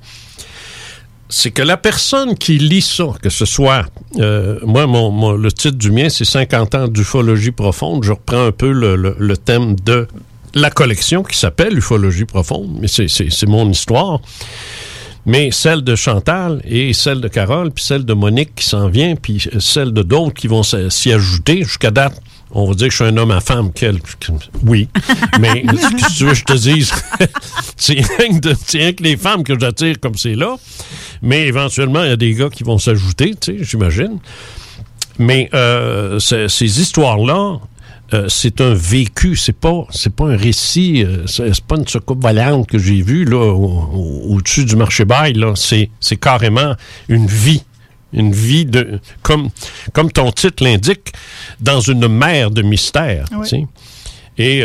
c'est 1.28 1.50
que 1.50 1.62
la 1.62 1.76
personne 1.76 2.36
qui 2.36 2.58
lit 2.58 2.82
ça, 2.82 3.06
que 3.22 3.30
ce 3.30 3.44
soit, 3.44 3.86
euh, 4.18 4.58
moi, 4.62 4.86
mon, 4.86 5.32
le 5.32 5.50
titre 5.52 5.76
du 5.76 5.90
mien, 5.90 6.08
c'est 6.08 6.24
50 6.24 6.74
ans 6.74 6.88
d'ufologie 6.88 7.50
profonde. 7.50 8.04
Je 8.04 8.12
reprends 8.12 8.46
un 8.46 8.52
peu 8.52 8.70
le, 8.70 8.94
le- 8.96 9.36
thème 9.36 9.74
de 9.84 10.06
la 10.54 10.70
collection 10.70 11.22
qui 11.22 11.36
s'appelle 11.36 11.76
Ufologie 11.76 12.24
profonde, 12.24 12.78
mais 12.80 12.88
c'est- 12.88 13.46
mon 13.46 13.68
histoire. 13.70 14.20
Mais 15.28 15.50
celle 15.50 15.82
de 15.82 15.96
Chantal 15.96 16.62
et 16.64 16.92
celle 16.92 17.20
de 17.20 17.26
Carole, 17.26 17.72
puis 17.72 17.82
celle 17.82 18.04
de 18.04 18.12
Monique 18.14 18.54
qui 18.54 18.64
s'en 18.64 18.88
vient, 18.88 19.16
puis 19.16 19.42
celle 19.58 19.92
de 19.92 20.02
d'autres 20.02 20.34
qui 20.34 20.46
vont 20.46 20.62
s'y 20.62 21.12
ajouter. 21.12 21.64
Jusqu'à 21.64 21.90
date, 21.90 22.22
on 22.52 22.64
va 22.68 22.74
dire 22.74 22.86
que 22.86 22.92
je 22.92 22.96
suis 23.02 23.04
un 23.12 23.16
homme 23.16 23.32
à 23.32 23.40
femme. 23.40 23.72
Quel, 23.74 23.98
oui. 24.64 24.88
Mais 25.40 25.62
que 25.64 26.16
tu 26.16 26.24
veux 26.26 26.34
je 26.34 26.44
te 26.44 26.52
dise, 26.52 26.92
c'est 27.76 27.94
rien, 27.94 28.38
rien 28.72 28.92
que 28.92 29.02
les 29.02 29.16
femmes 29.16 29.42
que 29.42 29.58
j'attire 29.58 29.96
comme 30.00 30.14
c'est 30.16 30.36
là. 30.36 30.54
Mais 31.22 31.46
éventuellement, 31.46 32.02
il 32.04 32.08
y 32.10 32.12
a 32.12 32.16
des 32.16 32.34
gars 32.34 32.48
qui 32.50 32.62
vont 32.64 32.78
s'ajouter, 32.78 33.34
tu 33.40 33.58
sais, 33.58 33.64
j'imagine. 33.64 34.18
Mais 35.18 35.48
euh, 35.54 36.18
ce- 36.18 36.48
ces 36.48 36.80
histoires-là, 36.80 37.58
euh, 38.14 38.26
c'est 38.28 38.60
un 38.60 38.74
vécu, 38.74 39.34
c'est 39.34 39.56
pas, 39.56 39.84
c'est 39.90 40.14
pas 40.14 40.26
un 40.26 40.36
récit, 40.36 41.02
euh, 41.04 41.26
c'est 41.26 41.60
pas 41.64 41.76
une 41.76 41.88
soucoupe 41.88 42.22
volante 42.22 42.68
que 42.68 42.78
j'ai 42.78 43.02
vue 43.02 43.24
là 43.24 43.36
au- 43.52 43.64
au- 43.64 44.34
au-dessus 44.34 44.64
du 44.64 44.76
marché 44.76 45.04
bail. 45.04 45.32
Là, 45.32 45.54
c'est, 45.56 45.88
carrément 46.20 46.74
une 47.08 47.26
vie, 47.26 47.62
une 48.12 48.32
vie 48.32 48.64
de, 48.66 49.00
comme, 49.22 49.48
comme 49.92 50.12
ton 50.12 50.30
titre 50.32 50.62
l'indique, 50.62 51.12
dans 51.60 51.80
une 51.80 52.06
mer 52.08 52.50
de 52.50 52.62
mystère. 52.62 53.24
tu 53.42 53.48
sais. 53.48 53.66
Et 54.38 54.62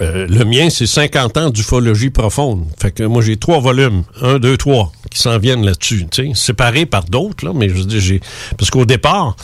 euh, 0.00 0.26
le 0.28 0.44
mien, 0.44 0.70
c'est 0.70 0.86
50 0.86 1.36
ans 1.36 1.50
d'ufologie 1.50 2.10
profonde. 2.10 2.66
Fait 2.80 2.90
que 2.90 3.02
moi, 3.04 3.22
j'ai 3.22 3.36
trois 3.36 3.60
volumes. 3.60 4.02
Un, 4.20 4.38
deux, 4.38 4.56
trois, 4.56 4.92
qui 5.10 5.20
s'en 5.20 5.38
viennent 5.38 5.64
là-dessus. 5.64 6.06
Séparés 6.34 6.86
par 6.86 7.04
d'autres, 7.04 7.44
là, 7.44 7.52
mais 7.54 7.68
je 7.68 7.82
dire, 7.82 8.00
j'ai. 8.00 8.20
Parce 8.58 8.70
qu'au 8.70 8.84
départ, 8.84 9.36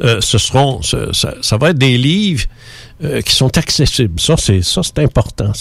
euh, 0.00 0.20
ce 0.20 0.38
seront. 0.38 0.80
ça, 0.82 1.56
va 1.56 1.70
être 1.70 1.78
des 1.78 1.98
livres 1.98 2.44
euh, 3.04 3.20
qui 3.22 3.34
sont 3.34 3.56
accessibles. 3.58 4.20
Ça, 4.20 4.36
c'est 4.36 4.62
ça, 4.62 4.82
c'est 4.82 4.98
important. 5.00 5.52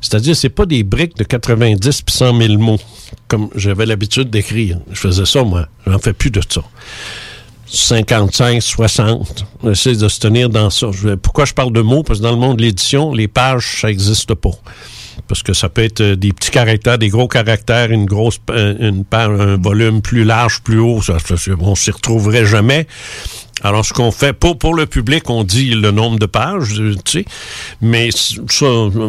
C'est-à-dire, 0.00 0.36
c'est 0.36 0.48
pas 0.48 0.66
des 0.66 0.84
briques 0.84 1.16
de 1.16 1.24
90 1.24 2.02
puis 2.02 2.14
100 2.14 2.40
000 2.40 2.58
mots, 2.58 2.78
comme 3.26 3.48
j'avais 3.54 3.86
l'habitude 3.86 4.30
d'écrire. 4.30 4.78
Je 4.92 5.00
faisais 5.00 5.26
ça, 5.26 5.42
moi. 5.42 5.66
J'en 5.86 5.98
fais 5.98 6.12
plus 6.12 6.30
de 6.30 6.40
ça. 6.48 6.62
55, 7.70 8.62
60. 8.62 9.44
On 9.62 9.70
essaie 9.70 9.94
de 9.94 10.08
se 10.08 10.20
tenir 10.20 10.48
dans 10.48 10.70
ça. 10.70 10.88
Pourquoi 11.22 11.44
je 11.44 11.52
parle 11.54 11.72
de 11.72 11.80
mots? 11.82 12.02
Parce 12.02 12.18
que 12.20 12.24
dans 12.24 12.30
le 12.32 12.38
monde 12.38 12.56
de 12.58 12.62
l'édition, 12.62 13.12
les 13.12 13.28
pages, 13.28 13.78
ça 13.80 13.88
n'existe 13.88 14.34
pas. 14.34 14.50
Parce 15.26 15.42
que 15.42 15.52
ça 15.52 15.68
peut 15.68 15.82
être 15.82 16.00
euh, 16.00 16.16
des 16.16 16.32
petits 16.32 16.50
caractères, 16.52 16.96
des 16.96 17.08
gros 17.08 17.26
caractères, 17.28 17.90
une 17.90 18.06
grosse 18.06 18.38
pa- 18.38 18.54
une 18.78 19.04
page, 19.04 19.28
un 19.40 19.56
volume 19.56 20.00
plus 20.00 20.24
large, 20.24 20.60
plus 20.62 20.78
haut. 20.78 21.02
Ça, 21.02 21.16
on 21.60 21.74
s'y 21.74 21.90
retrouverait 21.90 22.46
jamais. 22.46 22.86
Alors, 23.62 23.84
ce 23.84 23.92
qu'on 23.92 24.10
fait, 24.12 24.32
pour, 24.32 24.56
pour 24.58 24.74
le 24.74 24.86
public, 24.86 25.28
on 25.30 25.42
dit 25.44 25.70
le 25.70 25.90
nombre 25.90 26.18
de 26.18 26.26
pages, 26.26 26.78
euh, 26.80 26.94
tu 27.04 27.20
sais, 27.20 27.24
mais 27.80 28.10
ça, 28.12 28.66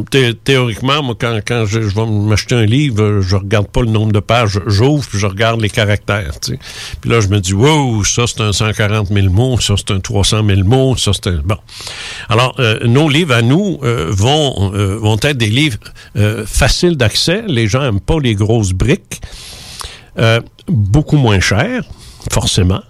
thé- 0.10 0.34
théoriquement, 0.34 1.04
moi, 1.04 1.16
quand, 1.20 1.40
quand 1.46 1.66
je, 1.68 1.82
je 1.82 1.96
vais 1.96 2.06
m'acheter 2.06 2.56
un 2.56 2.66
livre, 2.66 3.22
je 3.22 3.36
regarde 3.36 3.68
pas 3.68 3.82
le 3.82 3.90
nombre 3.92 4.12
de 4.12 4.20
pages, 4.20 4.60
j'ouvre, 4.66 5.06
puis 5.08 5.20
je 5.20 5.28
regarde 5.28 5.62
les 5.62 5.70
caractères, 5.70 6.40
tu 6.40 6.54
sais. 6.54 6.60
Puis 7.02 7.10
là, 7.12 7.22
je 7.22 7.28
me 7.28 7.40
dis, 7.40 7.54
wow, 7.54 8.04
ça, 8.04 8.26
c'est 8.28 8.42
un 8.42 8.52
140 8.52 9.08
000 9.10 9.30
mots, 9.30 9.60
ça, 9.60 9.76
c'est 9.78 9.92
un 9.92 10.00
300 10.00 10.44
000 10.46 10.64
mots, 10.64 10.96
ça, 10.98 11.12
c'est 11.14 11.28
un... 11.28 11.42
Bon. 11.46 11.58
Alors, 12.28 12.56
euh, 12.60 12.80
nos 12.88 13.08
livres 13.10 13.34
à 13.36 13.42
nous 13.42 13.80
euh, 13.84 14.08
vont, 14.10 14.74
euh, 14.74 14.98
vont 14.98 15.18
être 15.22 15.38
des 15.38 15.50
livres 15.50 15.78
euh, 16.18 16.46
faciles 16.46 16.98
d'accès. 16.98 17.44
Les 17.48 17.68
gens 17.68 17.84
aiment 17.84 18.00
pas 18.00 18.20
les 18.20 18.36
grosses 18.36 18.72
briques. 18.74 19.22
Euh, 20.18 20.42
beaucoup 20.68 21.18
moins 21.18 21.40
chers, 21.40 21.84
forcément. 22.32 22.82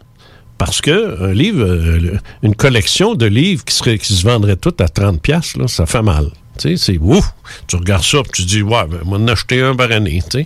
Parce 0.59 0.81
que 0.81 1.23
un 1.23 1.33
livre, 1.33 1.63
euh, 1.63 2.19
une 2.43 2.53
collection 2.53 3.15
de 3.15 3.25
livres 3.25 3.63
qui, 3.63 3.73
se 3.73 4.23
vendrait 4.23 4.57
toutes 4.57 4.81
à 4.81 4.89
30 4.89 5.21
pièces, 5.21 5.55
ça 5.67 5.85
fait 5.85 6.01
mal. 6.01 6.29
Tu 6.59 6.71
sais, 6.71 6.77
c'est 6.77 6.99
ouf. 6.99 7.33
Tu 7.67 7.77
regardes 7.77 8.03
ça, 8.03 8.21
puis 8.21 8.31
tu 8.33 8.41
dis, 8.43 8.61
ouais, 8.61 8.85
ben, 8.85 8.99
moi, 9.05 9.17
en 9.17 9.27
acheter 9.29 9.61
un 9.61 9.73
par 9.73 9.89
année. 9.93 10.21
tu. 10.29 10.45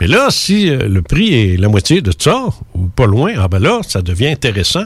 Mais 0.00 0.06
là, 0.06 0.28
si 0.30 0.70
euh, 0.70 0.88
le 0.88 1.02
prix 1.02 1.34
est 1.34 1.56
la 1.58 1.68
moitié 1.68 2.00
de 2.00 2.12
ça, 2.18 2.46
ou 2.74 2.86
pas 2.88 3.06
loin, 3.06 3.34
ah 3.36 3.46
ben 3.46 3.58
là, 3.58 3.82
ça 3.86 4.00
devient 4.00 4.28
intéressant 4.28 4.84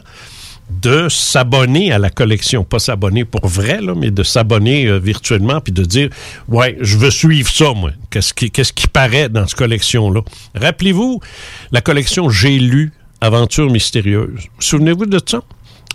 de 0.69 1.09
s'abonner 1.09 1.93
à 1.93 2.01
la 2.01 2.11
collection. 2.11 2.65
Pas 2.65 2.81
s'abonner 2.81 3.25
pour 3.25 3.47
vrai, 3.47 3.81
là, 3.81 3.95
mais 3.97 4.11
de 4.11 4.25
s'abonner 4.25 4.87
euh, 4.87 4.99
virtuellement, 4.99 5.61
puis 5.61 5.73
de 5.73 5.85
dire, 5.85 6.11
ouais, 6.49 6.77
je 6.81 6.99
veux 6.99 7.13
suivre 7.13 7.49
ça, 7.49 7.73
moi. 7.73 7.93
Qu'est-ce 8.11 8.35
qui, 8.35 8.51
qu'est-ce 8.51 8.73
qui 8.73 8.89
paraît 8.89 9.29
dans 9.29 9.47
cette 9.47 9.57
collection-là? 9.57 10.23
Rappelez-vous, 10.57 11.21
la 11.71 11.81
collection 11.81 12.29
J'ai 12.31 12.59
lu 12.59 12.93
Aventure 13.21 13.71
mystérieuse. 13.71 14.45
Souvenez-vous 14.59 15.07
de 15.07 15.21
ça? 15.25 15.41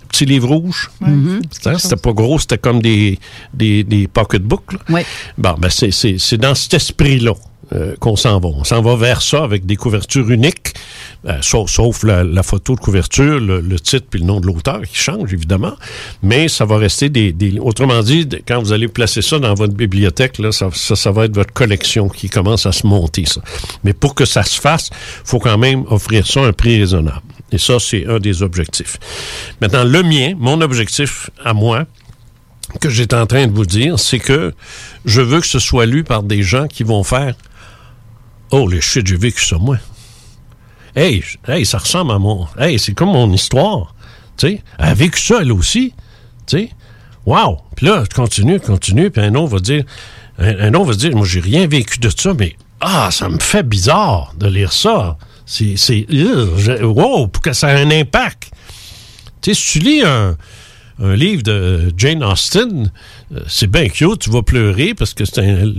Petit 0.10 0.26
livre 0.26 0.50
rouge. 0.50 0.90
Hein, 1.02 1.40
C'était 1.78 1.96
pas 2.02 2.12
gros, 2.12 2.38
c'était 2.40 2.58
comme 2.58 2.82
des, 2.82 3.18
des, 3.54 3.84
des 3.84 4.08
pocketbooks. 4.08 4.74
Bon, 5.38 5.56
ben 5.58 5.70
c'est, 5.70 5.92
c'est, 5.92 6.18
c'est 6.18 6.38
dans 6.38 6.54
cet 6.56 6.74
esprit-là 6.74 7.34
euh, 7.74 7.96
qu'on 8.00 8.16
s'en 8.16 8.40
va. 8.40 8.50
On 8.50 8.64
s'en 8.64 8.82
va 8.82 8.96
vers 8.96 9.22
ça 9.22 9.44
avec 9.44 9.66
des 9.66 9.76
couvertures 9.76 10.30
uniques, 10.30 10.74
euh, 11.28 11.38
sauf, 11.42 12.04
la, 12.04 12.24
la 12.24 12.44
photo 12.44 12.76
de 12.76 12.80
couverture, 12.80 13.40
le, 13.40 13.62
le 13.62 13.80
titre 13.80 14.08
puis 14.10 14.20
le 14.20 14.26
nom 14.26 14.40
de 14.40 14.48
l'auteur 14.48 14.82
qui 14.82 14.98
change, 14.98 15.34
évidemment. 15.34 15.74
Mais 16.24 16.48
ça 16.48 16.66
va 16.66 16.78
rester 16.78 17.10
des... 17.10 17.32
des- 17.32 17.60
autrement 17.60 18.02
dit, 18.02 18.28
quand 18.48 18.60
vous 18.62 18.72
allez 18.74 18.88
placer 18.88 19.22
ça 19.22 19.40
dans 19.40 19.54
votre 19.54 19.74
bibliothèque, 19.74 20.38
là, 20.40 20.52
ça, 20.52 20.70
ça, 20.74 20.96
ça 20.96 21.12
va 21.12 21.26
être 21.26 21.36
votre 21.36 21.54
collection 21.54 22.10
qui 22.10 22.30
commence 22.30 22.66
à 22.66 22.72
se 22.72 22.86
monter, 22.86 23.26
ça. 23.26 23.42
Mais 23.84 23.94
pour 23.94 24.16
que 24.16 24.26
ça 24.26 24.44
se 24.44 24.60
fasse, 24.60 24.90
faut 25.24 25.40
quand 25.40 25.58
même 25.58 25.86
offrir 25.90 26.26
ça 26.28 26.42
à 26.42 26.48
un 26.48 26.54
prix 26.54 26.80
raisonnable. 26.80 27.22
Et 27.52 27.58
ça, 27.58 27.80
c'est 27.80 28.06
un 28.08 28.20
des 28.20 28.44
objectifs. 28.44 28.98
Maintenant, 29.60 29.84
le 29.84 30.04
mien, 30.04 30.34
mon 30.38 30.62
objectif 30.62 31.30
à 31.44 31.54
moi, 31.54 31.86
que 32.80 32.90
j'étais 32.90 33.18
en 33.18 33.26
train 33.26 33.48
de 33.48 33.52
vous 33.54 33.66
dire, 33.66 34.00
c'est 34.00 34.20
que 34.20 34.54
je 35.04 35.22
veux 35.22 35.42
que 35.42 35.48
ce 35.48 35.60
soit 35.60 35.86
lu 35.86 36.06
par 36.06 36.24
des 36.24 36.42
gens 36.42 36.68
qui 36.68 36.84
vont 36.84 37.04
faire 37.04 37.36
Oh, 38.52 38.68
les 38.68 38.82
shit, 38.82 39.08
j'ai 39.08 39.16
vécu 39.16 39.44
ça, 39.44 39.58
moi. 39.58 39.78
Hey, 40.96 41.24
hey, 41.48 41.66
ça 41.66 41.78
ressemble 41.78 42.12
à 42.12 42.20
mon. 42.20 42.48
Hey, 42.60 42.78
c'est 42.78 42.94
comme 42.94 43.14
mon 43.14 43.32
histoire. 43.32 43.96
Tu 44.38 44.48
sais, 44.48 44.64
elle 44.78 44.86
a 44.86 44.94
vécu 44.94 45.20
ça, 45.20 45.38
elle 45.42 45.54
aussi. 45.54 45.94
Tu 46.48 46.58
sais, 46.58 46.70
wow. 47.26 47.60
Puis 47.78 47.86
là, 47.86 48.04
je 48.10 48.14
continue, 48.14 48.60
continue, 48.60 49.10
puis 49.10 49.24
un 49.24 49.36
autre 49.36 49.54
va 49.54 49.60
dire 49.60 49.86
Un, 50.38 50.74
autre 50.74 50.88
va 50.92 50.94
dire 50.96 51.16
Moi, 51.16 51.26
j'ai 51.26 51.40
rien 51.40 51.66
vécu 51.66 52.00
de 52.00 52.10
ça, 52.10 52.34
mais 52.38 52.58
ah, 52.82 53.10
ça 53.12 53.30
me 53.30 53.40
fait 53.40 53.64
bizarre 53.64 54.34
de 54.38 54.48
lire 54.48 54.74
ça. 54.74 55.18
C'est. 55.46 55.78
c'est 55.78 56.06
wow, 56.82 57.28
pour 57.28 57.42
que 57.42 57.54
ça 57.54 57.74
ait 57.74 57.82
un 57.82 57.92
impact. 57.92 58.52
Tu 59.42 59.54
sais, 59.54 59.62
si 59.62 59.72
tu 59.72 59.80
lis 59.80 60.02
un, 60.04 60.36
livre 61.00 61.42
de 61.42 61.94
Jane 61.98 62.24
Austen, 62.24 62.92
euh, 63.34 63.40
c'est 63.48 63.66
bien 63.66 63.90
cute, 63.90 64.20
tu 64.20 64.30
vas 64.30 64.44
pleurer 64.44 64.94
parce 64.94 65.16
que 65.16 65.26
c'est 65.26 65.40
un- 65.40 65.74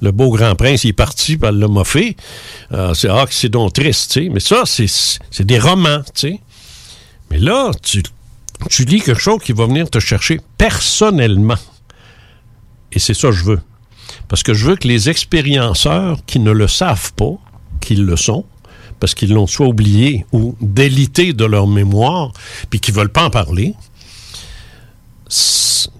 le 0.00 0.12
beau 0.12 0.30
grand 0.30 0.54
prince 0.54 0.84
il 0.84 0.88
est 0.88 0.92
parti 0.92 1.36
par 1.36 1.52
le 1.52 1.68
moffé. 1.68 2.16
Euh, 2.72 2.94
c'est 2.94 3.08
ah, 3.08 3.26
c'est 3.30 3.48
donc 3.48 3.72
triste, 3.72 4.12
tu 4.12 4.24
sais. 4.24 4.28
Mais 4.30 4.40
ça, 4.40 4.62
c'est, 4.66 5.42
des 5.42 5.58
romans, 5.58 6.02
tu 6.14 6.28
sais. 6.28 6.40
Mais 7.30 7.38
là, 7.38 7.70
tu, 7.82 8.02
tu 8.70 8.84
lis 8.84 9.00
quelque 9.00 9.20
chose 9.20 9.40
qui 9.42 9.52
va 9.52 9.66
venir 9.66 9.88
te 9.88 9.98
chercher 9.98 10.40
personnellement. 10.58 11.58
Et 12.92 12.98
c'est 12.98 13.14
ça 13.14 13.28
que 13.28 13.34
je 13.34 13.44
veux. 13.44 13.60
Parce 14.28 14.42
que 14.42 14.54
je 14.54 14.66
veux 14.66 14.76
que 14.76 14.88
les 14.88 15.08
expérienceurs 15.08 16.18
qui 16.26 16.38
ne 16.38 16.50
le 16.50 16.68
savent 16.68 17.12
pas, 17.14 17.34
qu'ils 17.80 18.04
le 18.04 18.16
sont, 18.16 18.44
parce 19.00 19.14
qu'ils 19.14 19.32
l'ont 19.32 19.46
soit 19.46 19.66
oublié 19.66 20.24
ou 20.32 20.56
délité 20.60 21.32
de 21.32 21.44
leur 21.44 21.66
mémoire, 21.66 22.32
puis 22.70 22.80
qu'ils 22.80 22.94
veulent 22.94 23.12
pas 23.12 23.24
en 23.24 23.30
parler, 23.30 23.74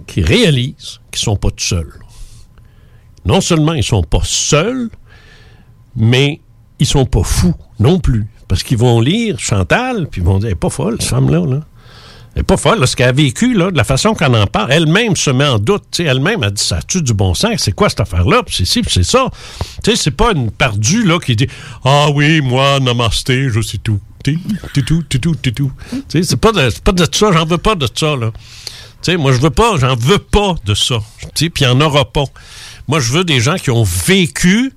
qui 0.06 0.22
réalisent 0.22 1.00
qu'ils 1.10 1.22
sont 1.22 1.36
pas 1.36 1.50
tout 1.50 1.64
seuls. 1.64 1.92
Non 3.24 3.40
seulement 3.40 3.72
ils 3.74 3.84
sont 3.84 4.02
pas 4.02 4.20
seuls, 4.22 4.90
mais 5.96 6.40
ils 6.78 6.86
sont 6.86 7.06
pas 7.06 7.22
fous 7.22 7.54
non 7.78 7.98
plus. 7.98 8.26
Parce 8.48 8.62
qu'ils 8.62 8.78
vont 8.78 9.00
lire 9.00 9.38
Chantal, 9.38 10.08
puis 10.10 10.20
ils 10.20 10.24
vont 10.24 10.38
dire, 10.38 10.48
elle 10.48 10.52
est 10.52 10.56
pas 10.56 10.70
folle, 10.70 10.96
cette 11.00 11.10
femme-là, 11.10 11.46
là. 11.46 11.60
Elle 12.34 12.40
est 12.40 12.44
pas 12.44 12.56
folle, 12.56 12.80
là, 12.80 12.86
ce 12.86 12.96
qu'elle 12.96 13.08
a 13.08 13.12
vécu, 13.12 13.54
là, 13.54 13.70
de 13.70 13.76
la 13.76 13.84
façon 13.84 14.12
qu'on 14.14 14.34
en 14.34 14.46
parle, 14.48 14.72
elle-même 14.72 15.14
se 15.14 15.30
met 15.30 15.46
en 15.46 15.60
doute. 15.60 16.00
Elle-même 16.00 16.42
a 16.42 16.50
dit, 16.50 16.62
ça 16.62 16.78
a-tu 16.78 17.00
du 17.00 17.14
bon 17.14 17.32
sens? 17.32 17.52
C'est 17.58 17.72
quoi 17.72 17.88
cette 17.88 18.00
affaire-là? 18.00 18.42
Puis 18.42 18.56
c'est 18.56 18.64
ci, 18.64 18.82
puis 18.82 18.90
c'est 18.92 19.04
ça. 19.04 19.30
C'est 19.84 20.10
pas 20.10 20.32
une 20.32 20.50
perdue, 20.50 21.04
là, 21.04 21.20
qui 21.20 21.36
dit, 21.36 21.46
ah 21.84 22.08
oui, 22.12 22.40
moi, 22.40 22.80
namasté, 22.80 23.48
je 23.50 23.60
sais 23.60 23.78
tout. 23.78 24.00
Tout, 24.24 24.82
tout, 24.82 25.02
tout, 25.36 25.72
c'est 26.08 26.36
pas 26.36 26.50
de, 26.50 26.70
pas 26.80 26.92
de 26.92 27.06
ça, 27.12 27.30
j'en 27.30 27.44
veux 27.44 27.58
pas 27.58 27.74
de 27.74 27.86
ça, 27.94 28.16
là. 28.16 28.30
Moi, 29.18 29.32
je 29.32 29.38
veux 29.38 29.50
pas, 29.50 29.76
j'en 29.76 29.94
veux 29.96 30.18
pas 30.18 30.54
de 30.64 30.74
ça. 30.74 30.96
Puis 31.34 31.50
il 31.60 31.62
y 31.62 31.66
en 31.66 31.80
aura 31.80 32.10
pas. 32.10 32.24
Moi, 32.88 33.00
je 33.00 33.12
veux 33.12 33.24
des 33.24 33.40
gens 33.40 33.56
qui 33.56 33.70
ont 33.70 33.84
vécu, 33.84 34.72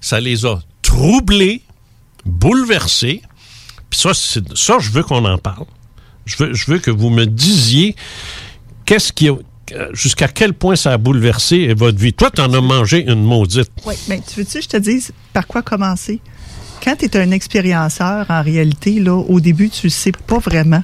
ça 0.00 0.20
les 0.20 0.46
a 0.46 0.60
troublés, 0.82 1.62
bouleversés. 2.24 3.22
Puis 3.90 4.00
ça, 4.00 4.12
c'est- 4.14 4.56
ça, 4.56 4.78
je 4.80 4.90
veux 4.90 5.02
qu'on 5.02 5.24
en 5.24 5.38
parle. 5.38 5.64
Je 6.26 6.36
veux, 6.36 6.54
je 6.54 6.70
veux 6.70 6.78
que 6.78 6.90
vous 6.90 7.10
me 7.10 7.24
disiez 7.24 7.96
qu'est-ce 8.84 9.12
qui 9.12 9.28
a- 9.28 9.36
jusqu'à 9.92 10.28
quel 10.28 10.52
point 10.54 10.76
ça 10.76 10.92
a 10.92 10.98
bouleversé 10.98 11.72
votre 11.74 11.98
vie. 11.98 12.12
Toi, 12.12 12.30
tu 12.30 12.40
en 12.40 12.52
as 12.52 12.60
mangé 12.60 13.04
une 13.10 13.22
maudite. 13.22 13.70
Oui, 13.86 13.94
mais 14.08 14.20
tu 14.26 14.40
veux-tu 14.40 14.58
que 14.58 14.64
je 14.64 14.68
te 14.68 14.76
dise 14.76 15.12
par 15.32 15.46
quoi 15.46 15.62
commencer? 15.62 16.20
Quand 16.82 16.96
tu 16.96 17.06
es 17.06 17.16
un 17.16 17.30
expérienceur, 17.32 18.26
en 18.30 18.42
réalité, 18.42 19.00
là, 19.00 19.14
au 19.16 19.40
début, 19.40 19.68
tu 19.68 19.86
ne 19.86 19.90
sais 19.90 20.12
pas 20.12 20.38
vraiment. 20.38 20.82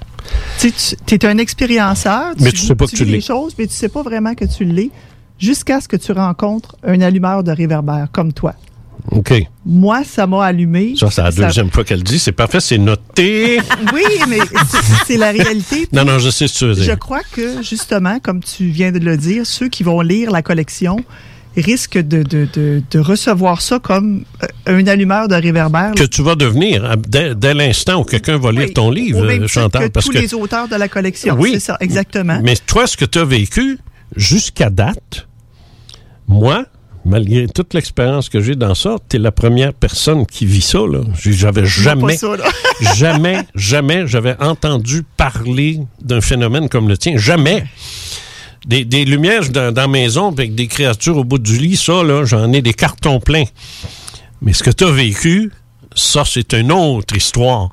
Tu 0.59 0.73
es 1.13 1.25
un 1.27 1.39
expérienceur, 1.39 2.33
Mais 2.41 2.51
tu 2.53 2.59
sais 2.59 2.75
pas 2.75 2.87
que 2.87 2.97
tu 2.97 3.05
les 3.05 3.13
l'es. 3.13 3.21
choses, 3.21 3.55
mais 3.59 3.67
tu 3.67 3.75
sais 3.75 3.89
pas 3.89 4.03
vraiment 4.03 4.35
que 4.35 4.45
tu 4.45 4.65
l'es 4.65 4.91
jusqu'à 5.39 5.81
ce 5.81 5.89
que 5.89 5.97
tu 5.97 6.13
rencontres 6.13 6.77
un 6.85 7.01
allumeur 7.01 7.43
de 7.45 7.51
réverbère 7.53 8.09
comme 8.13 8.33
toi. 8.33 8.55
OK. 9.11 9.35
Moi, 9.67 10.03
ça 10.05 10.27
m'a 10.27 10.45
allumé. 10.47 10.95
Ça, 10.99 11.11
c'est 11.11 11.23
la 11.23 11.31
deuxième 11.31 11.71
fois 11.71 11.85
qu'elle 11.85 12.03
dit. 12.03 12.19
C'est 12.19 12.33
parfait, 12.33 12.61
c'est 12.61 12.79
noté. 12.79 13.59
Oui, 13.93 14.03
mais 14.29 14.39
c'est- 15.07 15.19
la 15.19 15.31
réalité. 15.31 15.87
non, 15.93 16.05
non, 16.07 16.19
je 16.19 16.31
sais 16.31 16.49
ce 16.49 16.55
que 16.55 16.59
tu 16.59 16.65
veux 16.67 16.75
Je 16.75 16.83
dire. 16.83 16.99
crois 16.99 17.21
que, 17.33 17.63
justement, 17.63 18.19
comme 18.21 18.43
tu 18.43 18.69
viens 18.69 18.93
de 18.93 18.99
le 18.99 19.17
dire, 19.19 19.45
ceux 19.47 19.69
qui 19.69 19.83
vont 19.83 20.01
lire 20.01 20.31
la 20.31 20.41
collection 20.43 20.97
risquent 21.57 21.99
de, 21.99 22.23
de, 22.23 22.49
de, 22.53 22.83
de 22.91 22.99
recevoir 22.99 23.61
ça 23.61 23.79
comme 23.79 24.25
euh, 24.43 24.47
un 24.79 24.87
allumeur 24.87 25.29
de 25.29 25.35
réverbère. 25.35 25.93
Que 25.95 26.05
tu 26.05 26.23
vas 26.23 26.35
devenir 26.35 26.97
dès, 26.97 27.35
dès 27.35 27.53
l'instant 27.55 28.01
où 28.01 28.05
quelqu'un 28.05 28.39
va 28.39 28.51
lire 28.53 28.73
ton 28.75 28.91
livre, 28.91 29.25
euh, 29.25 29.47
Chantal. 29.47 29.85
que 29.85 29.89
parce 29.89 30.07
tous 30.07 30.13
que, 30.13 30.19
les 30.19 30.35
auteurs 30.35 30.67
de 30.67 30.75
la 30.77 30.89
collection. 30.89 31.37
Oui. 31.39 31.51
C'est 31.55 31.61
ça, 31.61 31.77
exactement. 31.81 32.41
Mais 32.43 32.57
toi, 32.57 32.87
ce 32.87 32.97
que 32.97 33.05
tu 33.05 33.19
as 33.19 33.25
vécu 33.25 33.79
jusqu'à 34.17 34.71
date, 34.71 35.27
moi, 36.27 36.65
malgré 37.05 37.47
toute 37.47 37.75
l'expérience 37.75 38.29
que 38.29 38.41
j'ai 38.41 38.57
dans 38.57 38.75
ça, 38.75 38.97
tu 39.09 39.17
es 39.17 39.19
la 39.19 39.33
première 39.33 39.75
personne 39.75 40.27
qui 40.27 40.47
vit 40.47 40.61
ça. 40.61 40.81
J'avais 41.23 41.67
jamais, 41.67 42.17
ça, 42.17 42.29
jamais, 42.97 43.47
jamais, 43.55 44.07
j'avais 44.07 44.37
entendu 44.41 45.05
parler 45.17 45.81
d'un 46.01 46.21
phénomène 46.21 46.69
comme 46.69 46.89
le 46.89 46.97
tien. 46.97 47.17
Jamais. 47.17 47.65
Des, 48.67 48.87
des 48.87 49.05
lumières 49.05 49.51
dans, 49.51 49.75
dans 49.75 49.83
la 49.83 49.89
maison 49.89 50.29
avec 50.29 50.55
des 50.55 50.69
créatures 50.69 51.19
au 51.19 51.25
bout 51.25 51.39
du 51.39 51.59
lit, 51.59 51.77
ça, 51.77 52.03
là, 52.03 52.25
j'en 52.25 52.51
ai 52.53 52.63
des 52.63 52.73
cartons 52.73 53.21
pleins. 53.21 53.45
Mais 54.41 54.55
ce 54.55 54.63
que 54.63 54.71
tu 54.71 54.85
as 54.85 54.91
vécu, 54.91 55.53
ça, 55.95 56.25
c'est 56.27 56.55
une 56.55 56.73
autre 56.73 57.15
histoire. 57.15 57.69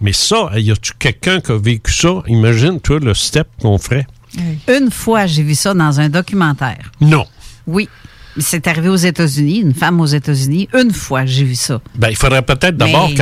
Mais 0.00 0.12
ça, 0.12 0.50
y 0.56 0.70
a-tu 0.70 0.92
quelqu'un 0.98 1.40
qui 1.40 1.52
a 1.52 1.58
vécu 1.58 1.92
ça? 1.92 2.22
Imagine, 2.28 2.80
toi, 2.80 2.98
le 3.00 3.14
step 3.14 3.48
qu'on 3.60 3.78
ferait. 3.78 4.06
Une 4.68 4.90
fois, 4.90 5.26
j'ai 5.26 5.42
vu 5.42 5.54
ça 5.54 5.74
dans 5.74 6.00
un 6.00 6.08
documentaire. 6.08 6.90
Non. 7.00 7.26
Oui. 7.66 7.88
C'est 8.40 8.68
arrivé 8.68 8.88
aux 8.88 8.94
États-Unis, 8.94 9.58
une 9.58 9.74
femme 9.74 10.00
aux 10.00 10.06
États-Unis. 10.06 10.68
Une 10.72 10.92
fois, 10.92 11.26
j'ai 11.26 11.42
vu 11.42 11.56
ça. 11.56 11.80
Ben, 11.96 12.08
il 12.08 12.14
faudrait 12.14 12.42
peut-être 12.42 12.76
d'abord 12.76 13.08
Mais- 13.08 13.14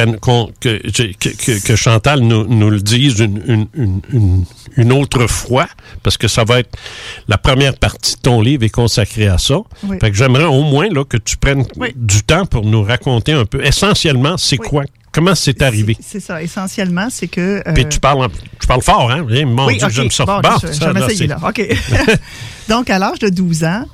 que, 0.60 0.78
que, 0.82 1.12
que- 1.18 1.66
que 1.66 1.76
Chantal 1.76 2.20
nous, 2.20 2.46
nous 2.46 2.68
le 2.68 2.80
dise 2.82 3.18
une, 3.20 3.42
une- 3.46 3.66
une- 3.74 4.00
une- 4.12 4.44
une 4.76 4.92
autre 4.92 5.26
fois, 5.26 5.68
parce 6.02 6.18
que 6.18 6.28
ça 6.28 6.44
va 6.44 6.58
être 6.58 6.76
la 7.28 7.38
première 7.38 7.76
partie 7.78 8.16
de 8.16 8.20
ton 8.20 8.42
livre 8.42 8.64
est 8.64 8.68
consacrée 8.68 9.26
à 9.28 9.38
ça. 9.38 9.56
Oui. 9.84 9.96
Fait 9.98 10.10
que 10.10 10.16
j'aimerais 10.18 10.44
au 10.44 10.64
moins 10.64 10.88
là, 10.90 11.02
que 11.04 11.16
tu 11.16 11.38
prennes 11.38 11.64
du 11.94 12.22
temps 12.22 12.44
pour 12.44 12.66
nous 12.66 12.82
raconter 12.82 13.32
un 13.32 13.46
peu. 13.46 13.64
Essentiellement, 13.64 14.36
c'est 14.36 14.58
quoi? 14.58 14.84
Comment 15.16 15.34
c'est 15.34 15.62
arrivé? 15.62 15.96
C'est 15.98 16.20
ça, 16.20 16.42
essentiellement, 16.42 17.08
c'est 17.10 17.26
que... 17.26 17.62
euh, 17.66 17.72
Puis 17.74 17.88
tu 17.88 17.98
parles, 17.98 18.22
en- 18.26 18.28
tu 18.28 18.66
parles 18.68 18.82
fort, 18.82 19.10
hein? 19.10 19.24
Mon 19.46 19.66
oui, 19.66 19.78
Dieu, 19.78 19.86
ok. 19.86 19.92
j'aime 19.92 20.10
ça. 20.10 20.26
Bon, 20.26 20.40
Bon, 20.42 20.50
je, 20.62 20.66
je 20.66 20.72
ça, 20.74 20.92
vais 20.92 21.14
c'est- 21.16 21.26
là. 21.26 21.38
OK. 21.42 21.66
donc, 22.68 22.90
à 22.90 22.98
l'âge 22.98 23.18
de 23.20 23.30
12 23.30 23.64
ans, 23.64 23.86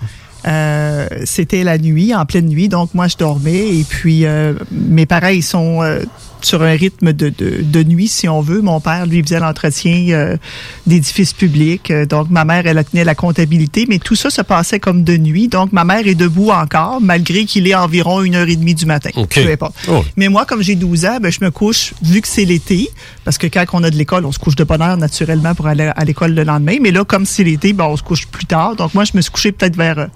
euh, 0.49 1.07
c'était 1.25 1.63
la 1.63 1.79
nuit, 1.79 2.13
en 2.13 2.27
pleine 2.27 2.47
nuit. 2.47 2.69
Donc, 2.69 2.93
moi, 2.95 3.07
je 3.07 3.17
dormais. 3.17 3.69
Et 3.79 3.85
puis, 3.89 4.27
euh, 4.27 4.55
mes 4.73 5.07
parents, 5.07 5.29
ils 5.29 5.45
sont 5.45 5.81
euh, 5.85 6.01
sur 6.45 6.63
un 6.63 6.73
rythme 6.73 7.13
de, 7.13 7.29
de, 7.29 7.63
de 7.63 7.83
nuit, 7.83 8.09
si 8.09 8.29
on 8.29 8.41
veut. 8.41 8.61
Mon 8.61 8.81
père, 8.81 9.07
lui, 9.07 9.23
faisait 9.23 9.41
l'entretien 9.41 10.07
euh, 10.11 10.37
d'édifices 10.87 11.33
publics. 11.33 11.91
Euh, 11.91 12.07
Donc, 12.07 12.31
ma 12.31 12.45
mère, 12.45 12.67
elle 12.67 12.83
tenait 12.85 13.05
la 13.05 13.15
comptabilité. 13.15 13.87
Mais 13.89 13.99
tout 13.99 14.15
ça 14.15 14.31
se 14.31 14.43
passait 14.43 14.81
comme 14.81 15.05
de 15.05 15.17
nuit. 15.17 15.49
Donc, 15.49 15.73
ma 15.73 15.85
mère 15.85 16.07
est 16.07 16.15
debout 16.15 16.51
encore, 16.51 17.01
malgré 17.01 17.45
qu'il 17.45 17.67
est 17.69 17.75
environ 17.75 18.23
une 18.23 18.35
heure 18.35 18.49
et 18.49 18.57
demie 18.57 18.75
du 18.75 18.87
matin. 18.87 19.11
OK. 19.15 19.35
Peu 19.35 19.51
importe. 19.51 19.75
Oh. 19.89 20.05
Mais 20.17 20.29
moi, 20.29 20.45
comme 20.45 20.63
j'ai 20.63 20.75
12 20.77 21.05
ans, 21.07 21.19
ben, 21.21 21.31
je 21.31 21.45
me 21.45 21.51
couche, 21.51 21.95
vu 22.03 22.21
que 22.21 22.29
c'est 22.29 22.45
l'été, 22.45 22.89
parce 23.25 23.39
que 23.39 23.47
quand 23.47 23.65
on 23.73 23.83
a 23.85 23.91
de 23.91 23.97
l'école, 23.97 24.25
on 24.27 24.33
se 24.33 24.39
couche 24.39 24.57
de 24.57 24.65
bonne 24.65 24.83
heure 24.83 24.97
naturellement 24.97 25.55
pour 25.55 25.67
aller 25.67 25.91
à 25.95 26.05
l'école 26.05 26.35
le 26.35 26.45
lendemain. 26.45 26.77
Mais 26.81 26.91
là, 26.91 27.05
comme 27.05 27.27
c'est 27.27 27.45
l'été, 27.45 27.73
ben, 27.73 27.85
on 27.85 27.97
se 27.97 28.03
couche 28.03 28.27
plus 28.27 28.47
tard. 28.47 28.77
Donc 28.77 28.95
moi, 28.95 29.05
je 29.05 29.13
me 29.15 29.21
suis 29.21 29.31
couché 29.31 29.53
peut-être 29.53 29.77
vers 29.77 29.99
euh, 29.99 30.07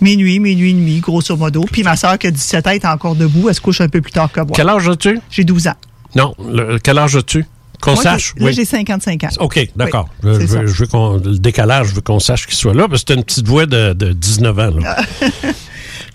minuit, 0.00 0.38
minuit 0.40 0.70
et 0.70 0.74
demi, 0.74 1.00
grosso 1.00 1.36
modo. 1.36 1.64
Puis 1.70 1.82
ma 1.82 1.96
soeur 1.96 2.18
qui 2.18 2.26
a 2.26 2.30
17 2.30 2.66
ans 2.66 2.70
est 2.70 2.84
encore 2.84 3.14
debout, 3.16 3.48
elle 3.48 3.54
se 3.54 3.60
couche 3.60 3.80
un 3.80 3.88
peu 3.88 4.00
plus 4.00 4.12
tard 4.12 4.30
que 4.30 4.40
moi. 4.40 4.50
Quel 4.54 4.68
âge 4.68 4.88
as-tu? 4.88 5.20
J'ai 5.30 5.44
12 5.44 5.68
ans. 5.68 5.74
Non, 6.14 6.34
le- 6.38 6.78
quel 6.78 6.98
âge 6.98 7.16
as-tu? 7.16 7.44
Qu'on 7.80 7.94
sache? 7.94 8.34
Là, 8.38 8.50
j'ai 8.50 8.64
55 8.64 9.22
ans. 9.24 9.28
OK, 9.38 9.68
d'accord. 9.76 10.08
Oui, 10.24 10.30
je, 10.34 10.38
veux- 10.40 10.46
ça. 10.48 10.66
je 10.66 10.72
veux 10.72 10.86
qu'on, 10.88 11.12
le 11.18 11.38
décalage, 11.38 11.88
je 11.88 11.94
veux 11.94 12.00
qu'on 12.00 12.18
sache 12.18 12.46
qu'il 12.46 12.56
soit 12.56 12.74
là, 12.74 12.88
parce 12.88 13.04
que 13.04 13.12
c'est 13.12 13.18
une 13.18 13.24
petite 13.24 13.46
voix 13.46 13.66
de, 13.66 13.92
de 13.92 14.12
19 14.12 14.58
ans. 14.58 14.70
Là. 14.80 14.96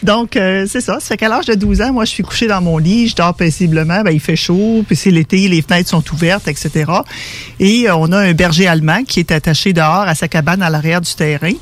Donc, 0.04 0.36
euh, 0.36 0.66
c'est 0.68 0.82
ça. 0.82 1.00
Ça 1.00 1.08
fait 1.08 1.18
qu'à 1.18 1.30
l'âge 1.30 1.46
de 1.46 1.56
12 1.56 1.82
ans, 1.82 1.94
moi, 1.94 2.06
je 2.06 2.12
suis 2.12 2.24
couché 2.24 2.48
dans 2.48 2.62
mon 2.62 2.78
lit, 2.78 3.08
je 3.08 3.16
dors 3.16 3.34
paisiblement. 3.34 4.02
Ben, 4.02 4.12
il 4.12 4.20
fait 4.20 4.36
chaud, 4.36 4.84
puis 4.86 4.96
c'est 4.96 5.12
l'été, 5.12 5.48
les 5.48 5.62
fenêtres 5.62 5.89
sont 5.89 6.04
ouvertes, 6.13 6.48
etc. 6.48 6.92
Et 7.60 7.89
euh, 7.89 7.96
on 7.96 8.12
a 8.12 8.20
un 8.20 8.34
berger 8.34 8.68
allemand 8.68 9.04
qui 9.04 9.20
est 9.20 9.32
attaché 9.32 9.74
dehors 9.74 10.08
à 10.08 10.16
sa 10.16 10.28
cabane 10.28 10.62
à 10.62 10.70
l'arrière 10.70 11.02
du 11.02 11.13
terrain 11.13 11.54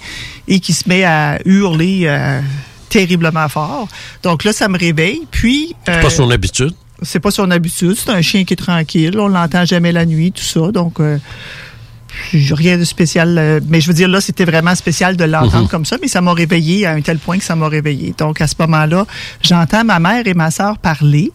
et 0.48 0.60
qui 0.60 0.74
se 0.74 0.90
met 0.90 1.04
à 1.04 1.40
hurler 1.46 2.04
euh, 2.06 2.42
terriblement 2.90 3.48
fort. 3.48 3.88
Donc 4.24 4.44
là, 4.44 4.54
ça 4.54 4.68
me 4.68 4.78
réveille. 4.78 5.22
Puis... 5.30 5.76
C'est 5.86 6.02
pas 6.02 6.10
son 6.10 6.30
habitude? 6.32 6.74
c'est 7.02 7.20
pas 7.20 7.32
son 7.32 7.50
habitude. 7.52 7.96
C'est 7.96 8.12
un 8.12 8.22
chien 8.22 8.44
qui 8.44 8.54
est 8.54 8.58
tranquille. 8.58 9.18
On 9.20 9.28
l'entend 9.28 9.66
jamais 9.66 9.92
la 9.92 10.06
nuit, 10.06 10.32
tout 10.32 10.44
ça. 10.44 10.72
Donc, 10.72 11.00
euh, 11.00 11.18
rien 12.34 12.78
de 12.78 12.84
spécial. 12.84 13.38
euh, 13.38 13.60
mais 13.68 13.82
je 13.82 13.88
veux 13.88 13.94
dire, 13.94 14.08
là, 14.08 14.22
c'était 14.22 14.46
vraiment 14.46 14.76
spécial 14.76 15.16
de 15.18 15.24
l'entendre 15.24 15.64
Mhm. 15.64 15.68
comme 15.70 15.86
ça. 15.86 15.98
Mais 16.02 16.08
ça 16.08 16.22
m'a 16.22 16.34
réveillé 16.34 16.86
à 16.86 16.92
un 16.94 17.02
tel 17.02 17.18
point 17.18 17.38
que 17.38 17.44
ça 17.44 17.56
m'a 17.56 17.68
réveillé. 17.68 18.14
Donc, 18.18 18.42
à 18.42 18.48
ce 18.48 18.56
moment-là, 18.60 19.06
j'entends 19.42 19.84
ma 19.84 20.00
mère 20.00 20.26
et 20.28 20.34
ma 20.34 20.52
sœur 20.52 20.78
parler. 20.78 21.32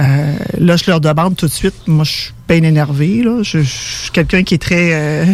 Euh, 0.00 0.34
là, 0.58 0.76
je 0.76 0.84
leur 0.88 1.00
demande 1.00 1.36
tout 1.36 1.46
de 1.46 1.52
suite. 1.52 1.74
Moi, 1.86 2.04
je 2.04 2.10
suis 2.12 2.32
bien 2.48 2.62
énervé. 2.62 3.22
Là. 3.22 3.42
Je, 3.42 3.60
je 3.60 3.64
suis 3.64 4.10
quelqu'un 4.12 4.42
qui 4.42 4.54
est 4.54 4.58
très... 4.62 4.90
euh, 4.92 5.24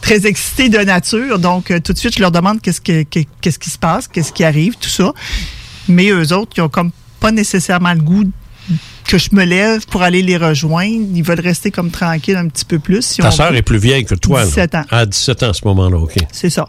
très 0.00 0.26
excité 0.26 0.68
de 0.68 0.78
nature. 0.78 1.38
Donc, 1.40 1.70
euh, 1.72 1.80
tout 1.80 1.92
de 1.92 1.98
suite, 1.98 2.14
je 2.16 2.20
leur 2.20 2.30
demande 2.30 2.60
qu'est-ce 2.62 2.80
que- 2.80 3.02
que- 3.02 3.26
qu'est-ce 3.40 3.58
qui 3.58 3.68
se 3.68 3.78
passe, 3.78 4.06
qu'est-ce 4.08 4.32
qui 4.32 4.44
arrive, 4.44 4.76
tout 4.80 4.88
ça. 4.88 5.12
Mais 5.88 6.08
eux 6.10 6.32
autres, 6.32 6.52
ils 6.56 6.60
ont 6.60 6.68
comme 6.68 6.92
pas 7.20 7.32
nécessairement 7.32 7.92
le 7.92 7.98
goût 8.00 8.24
que 9.08 9.18
je 9.18 9.30
me 9.32 9.44
lève 9.44 9.86
pour 9.86 10.02
aller 10.02 10.22
les 10.22 10.36
rejoindre. 10.36 11.06
Ils 11.14 11.22
veulent 11.22 11.40
rester 11.40 11.70
comme 11.70 11.90
tranquilles 11.90 12.36
un 12.36 12.46
petit 12.48 12.64
peu 12.66 12.78
plus. 12.78 13.02
si 13.02 13.20
Ta 13.22 13.30
sœur 13.30 13.54
est 13.54 13.62
plus 13.62 13.78
vieille 13.78 14.04
que 14.04 14.14
toi. 14.14 14.40
là. 14.40 14.46
17 14.46 14.74
ans. 14.76 14.84
À 14.90 15.06
17 15.06 15.42
ans 15.42 15.50
à 15.50 15.54
ce 15.54 15.62
moment-là, 15.64 15.96
OK. 15.96 16.14
C'est 16.30 16.50
ça. 16.50 16.68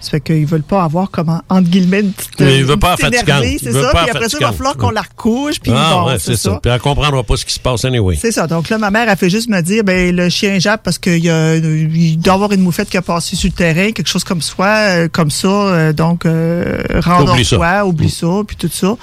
Ça 0.00 0.12
fait 0.12 0.20
qu'ils 0.20 0.46
veulent 0.46 0.62
pas 0.62 0.82
avoir 0.82 1.10
comme, 1.10 1.28
entre 1.50 1.68
guillemets, 1.68 2.00
une 2.00 2.12
petite... 2.12 2.40
Mais 2.40 2.56
il 2.56 2.64
veut 2.64 2.78
pas 2.78 2.96
C'est 2.96 3.10
ça. 3.10 3.90
Puis 3.92 4.10
après 4.10 4.28
ça, 4.30 4.38
il 4.40 4.44
va 4.46 4.52
falloir 4.52 4.76
qu'on 4.76 4.90
la 4.90 5.02
recouche. 5.02 5.60
Puis 5.60 5.70
ah, 5.74 5.90
bon, 5.92 6.06
ouais, 6.08 6.18
c'est 6.18 6.36
ça. 6.36 6.58
Puis 6.62 6.72
elle 6.72 6.80
comprendra 6.80 7.22
pas 7.22 7.36
ce 7.36 7.44
qui 7.44 7.52
se 7.52 7.60
passe 7.60 7.84
anyway. 7.84 8.16
C'est 8.18 8.32
ça. 8.32 8.46
Donc 8.46 8.70
là, 8.70 8.78
ma 8.78 8.90
mère 8.90 9.08
a 9.10 9.16
fait 9.16 9.28
juste 9.28 9.48
me 9.50 9.60
dire, 9.60 9.84
ben 9.84 10.16
le 10.16 10.30
chien 10.30 10.58
jappe 10.58 10.82
parce 10.82 10.98
qu'il 10.98 11.22
il 11.26 12.18
doit 12.18 12.34
avoir 12.34 12.52
une 12.52 12.62
moufette 12.62 12.88
qui 12.88 12.96
a 12.96 13.02
passé 13.02 13.36
sur 13.36 13.48
le 13.48 13.52
terrain, 13.54 13.92
quelque 13.92 14.08
chose 14.08 14.24
comme 14.24 14.40
ça, 14.40 14.54
euh, 14.88 15.08
comme 15.12 15.30
ça. 15.30 15.48
euh, 15.48 15.92
donc 15.92 16.24
euh, 16.24 16.78
Oublie 16.94 17.02
ça. 17.02 17.10
rendors-toi, 17.10 17.84
oublie 17.84 18.10
ça, 18.10 18.26
puis 18.46 18.56
tout 18.56 18.70
ça. 18.72 18.96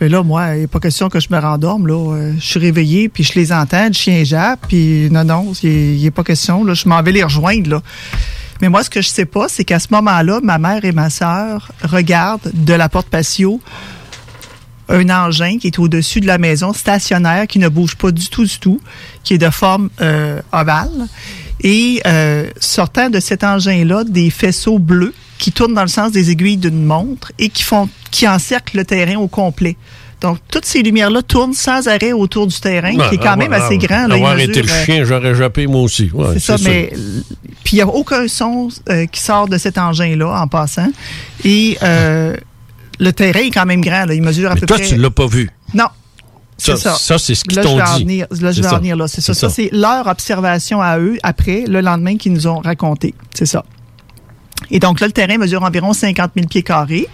Mais 0.00 0.08
là, 0.08 0.22
moi, 0.22 0.54
il 0.54 0.62
n'est 0.62 0.66
pas 0.66 0.80
question 0.80 1.08
que 1.08 1.20
je 1.20 1.28
me 1.30 1.38
rendorme. 1.38 1.86
Là, 1.86 1.94
Euh, 1.94 2.32
je 2.38 2.44
suis 2.44 2.60
réveillée, 2.60 3.08
puis 3.08 3.24
je 3.24 3.34
les 3.34 3.52
entends, 3.52 3.86
le 3.86 3.92
chien 3.92 4.24
jappe, 4.24 4.66
puis 4.68 5.08
non, 5.10 5.24
non, 5.24 5.52
il 5.62 6.02
n'est 6.02 6.10
pas 6.10 6.24
question. 6.24 6.64
Là, 6.64 6.74
je 6.74 6.88
m'en 6.88 7.02
vais 7.02 7.12
les 7.12 7.22
rejoindre. 7.22 7.70
Là. 7.70 7.82
Mais 8.60 8.68
moi, 8.68 8.82
ce 8.82 8.90
que 8.90 9.02
je 9.02 9.08
sais 9.08 9.24
pas, 9.24 9.48
c'est 9.48 9.64
qu'à 9.64 9.78
ce 9.78 9.88
moment-là, 9.90 10.40
ma 10.42 10.58
mère 10.58 10.84
et 10.84 10.92
ma 10.92 11.10
sœur 11.10 11.70
regardent 11.82 12.50
de 12.52 12.74
la 12.74 12.88
porte 12.88 13.08
patio 13.08 13.60
un 14.88 15.08
engin 15.08 15.58
qui 15.58 15.68
est 15.68 15.78
au-dessus 15.78 16.20
de 16.20 16.26
la 16.26 16.38
maison, 16.38 16.72
stationnaire, 16.72 17.46
qui 17.46 17.58
ne 17.58 17.68
bouge 17.68 17.96
pas 17.96 18.10
du 18.10 18.28
tout, 18.28 18.44
du 18.44 18.58
tout, 18.58 18.80
qui 19.22 19.34
est 19.34 19.38
de 19.38 19.50
forme 19.50 19.88
euh, 20.00 20.42
ovale. 20.52 21.08
Et 21.62 22.02
euh, 22.06 22.48
sortant 22.60 23.08
de 23.08 23.20
cet 23.20 23.44
engin-là, 23.44 24.04
des 24.04 24.28
faisceaux 24.30 24.78
bleus 24.78 25.14
qui 25.38 25.52
tournent 25.52 25.74
dans 25.74 25.82
le 25.82 25.88
sens 25.88 26.12
des 26.12 26.30
aiguilles 26.30 26.56
d'une 26.56 26.84
montre 26.84 27.32
et 27.38 27.48
qui 27.48 27.62
font, 27.62 27.88
qui 28.10 28.26
encerclent 28.28 28.76
le 28.78 28.84
terrain 28.84 29.16
au 29.16 29.28
complet. 29.28 29.76
Donc, 30.20 30.38
toutes 30.50 30.64
ces 30.64 30.82
lumières-là 30.82 31.20
tournent 31.22 31.52
sans 31.52 31.86
arrêt 31.86 32.12
autour 32.12 32.46
du 32.46 32.58
terrain, 32.58 32.92
qui 33.08 33.16
est 33.16 33.18
quand 33.18 33.36
même 33.36 33.52
assez 33.52 33.76
grand. 33.76 34.06
Là, 34.06 34.14
Avoir 34.14 34.38
été 34.38 34.62
le 34.62 34.70
euh, 34.70 34.84
chien, 34.84 35.04
j'aurais 35.04 35.34
jappé 35.34 35.66
moi 35.66 35.82
aussi. 35.82 36.10
Ouais, 36.14 36.28
c'est 36.34 36.38
ça, 36.40 36.56
sûr. 36.56 36.70
mais 36.70 36.92
puis 37.62 37.72
il 37.72 37.76
n'y 37.76 37.82
a 37.82 37.86
aucun 37.88 38.26
son 38.28 38.68
euh, 38.88 39.04
qui 39.06 39.20
sort 39.20 39.48
de 39.48 39.58
cet 39.58 39.76
engin-là 39.76 40.40
en 40.40 40.46
passant. 40.48 40.88
Et 41.44 41.76
euh, 41.82 42.36
le 42.98 43.12
terrain 43.12 43.40
est 43.40 43.50
quand 43.50 43.66
même 43.66 43.82
grand. 43.82 44.06
Là. 44.06 44.14
Il 44.14 44.22
mesure 44.22 44.50
à 44.50 44.54
Mais 44.54 44.60
peu 44.60 44.66
toi, 44.66 44.78
près. 44.78 44.86
tu 44.88 44.96
l'as 44.96 45.10
pas 45.10 45.26
vu. 45.26 45.50
Non. 45.74 45.88
Ça, 46.56 46.76
C'est 46.76 46.82
ça. 46.82 46.94
ça, 46.94 47.18
c'est 47.18 47.34
ce 47.34 47.44
qu'ils 47.44 47.60
t'ont 47.60 47.76
dit. 47.96 48.04
venir- 48.04 48.26
Là, 48.40 48.52
je 48.52 48.62
vais 48.62 48.68
en 48.68 48.78
venir 48.78 48.96
là. 48.96 49.08
C'est 49.08 49.20
Ça, 49.20 49.34
ça. 49.34 49.50
c'est 49.50 49.68
leur 49.72 50.06
observation 50.06 50.80
à 50.80 50.98
eux 50.98 51.18
après, 51.22 51.64
le 51.66 51.80
lendemain, 51.80 52.16
qu'ils 52.16 52.32
nous 52.32 52.46
ont 52.46 52.60
raconté. 52.60 53.12
C'est 53.34 53.44
ça. 53.46 53.64
Et 54.70 54.78
donc 54.80 55.00
là, 55.00 55.06
le 55.06 55.12
terrain 55.12 55.36
mesure 55.38 55.62
environ 55.62 55.92
50 55.92 56.32
000 56.36 56.46
pieds 56.48 56.62
carrés. 56.62 57.08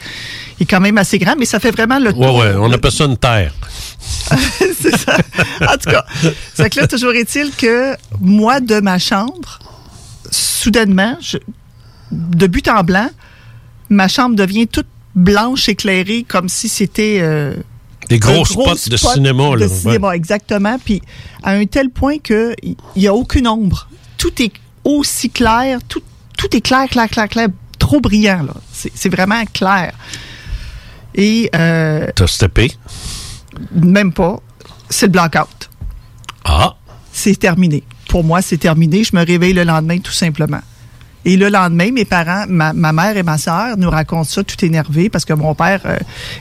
Il 0.58 0.64
est 0.64 0.66
quand 0.66 0.80
même 0.80 0.98
assez 0.98 1.18
grand, 1.18 1.34
mais 1.38 1.46
ça 1.46 1.58
fait 1.60 1.70
vraiment 1.70 1.98
le 1.98 2.12
tour. 2.12 2.36
ouais, 2.36 2.52
on 2.56 2.70
appelle 2.72 2.92
ça 2.92 3.04
une 3.04 3.16
terre. 3.16 3.52
c'est 4.30 4.96
ça. 4.96 5.16
En 5.62 5.76
tout 5.76 5.90
cas, 5.90 6.04
c'est 6.54 6.70
que 6.70 6.80
là, 6.80 6.86
toujours 6.86 7.12
est-il 7.12 7.50
que 7.56 7.94
moi, 8.20 8.60
de 8.60 8.80
ma 8.80 8.98
chambre, 8.98 9.58
soudainement, 10.30 11.16
je- 11.20 11.38
de 12.12 12.46
but 12.46 12.68
en 12.68 12.82
blanc, 12.82 13.08
ma 13.88 14.08
chambre 14.08 14.36
devient 14.36 14.66
toute 14.66 14.86
blanche 15.14 15.68
éclairée 15.68 16.24
comme 16.26 16.48
si 16.48 16.68
c'était 16.68 17.18
euh, 17.20 17.54
Des 18.08 18.18
gros 18.18 18.44
spots 18.44 18.74
de 18.88 18.96
cinéma, 18.96 19.50
de 19.50 19.56
là. 19.60 19.68
cinéma, 19.68 20.14
exactement. 20.16 20.78
Puis 20.84 21.02
à 21.42 21.52
un 21.52 21.66
tel 21.66 21.90
point 21.90 22.18
que 22.18 22.54
il 22.62 22.76
n'y 22.96 23.06
a 23.08 23.14
aucune 23.14 23.48
ombre. 23.48 23.88
Tout 24.18 24.40
est 24.42 24.52
aussi 24.84 25.30
clair, 25.30 25.78
tout, 25.88 26.02
tout 26.40 26.56
est 26.56 26.62
clair, 26.62 26.88
clair, 26.88 27.06
clair, 27.08 27.28
clair, 27.28 27.48
trop 27.78 28.00
brillant. 28.00 28.44
là. 28.44 28.54
C'est 28.72 29.10
vraiment 29.10 29.44
clair. 29.52 29.92
Et 31.14 31.50
euh, 31.54 32.06
T'as 32.16 32.26
steppé. 32.26 32.72
même 33.74 34.10
pas, 34.14 34.40
c'est 34.88 35.06
le 35.06 35.12
blackout. 35.12 35.68
Ah! 36.44 36.76
C'est 37.12 37.38
terminé. 37.38 37.82
Pour 38.08 38.24
moi, 38.24 38.40
c'est 38.40 38.56
terminé. 38.56 39.04
Je 39.04 39.14
me 39.14 39.22
réveille 39.24 39.52
le 39.52 39.64
lendemain, 39.64 39.98
tout 39.98 40.12
simplement. 40.12 40.60
Et 41.24 41.36
le 41.36 41.48
lendemain, 41.50 41.90
mes 41.92 42.04
parents, 42.06 42.44
ma, 42.48 42.72
ma 42.72 42.92
mère 42.92 43.16
et 43.16 43.22
ma 43.22 43.36
sœur 43.36 43.76
nous 43.76 43.90
racontent 43.90 44.24
ça 44.24 44.42
tout 44.42 44.64
énervé 44.64 45.10
parce 45.10 45.24
que 45.26 45.32
mon 45.34 45.54
père 45.54 45.80
euh, 45.84 45.96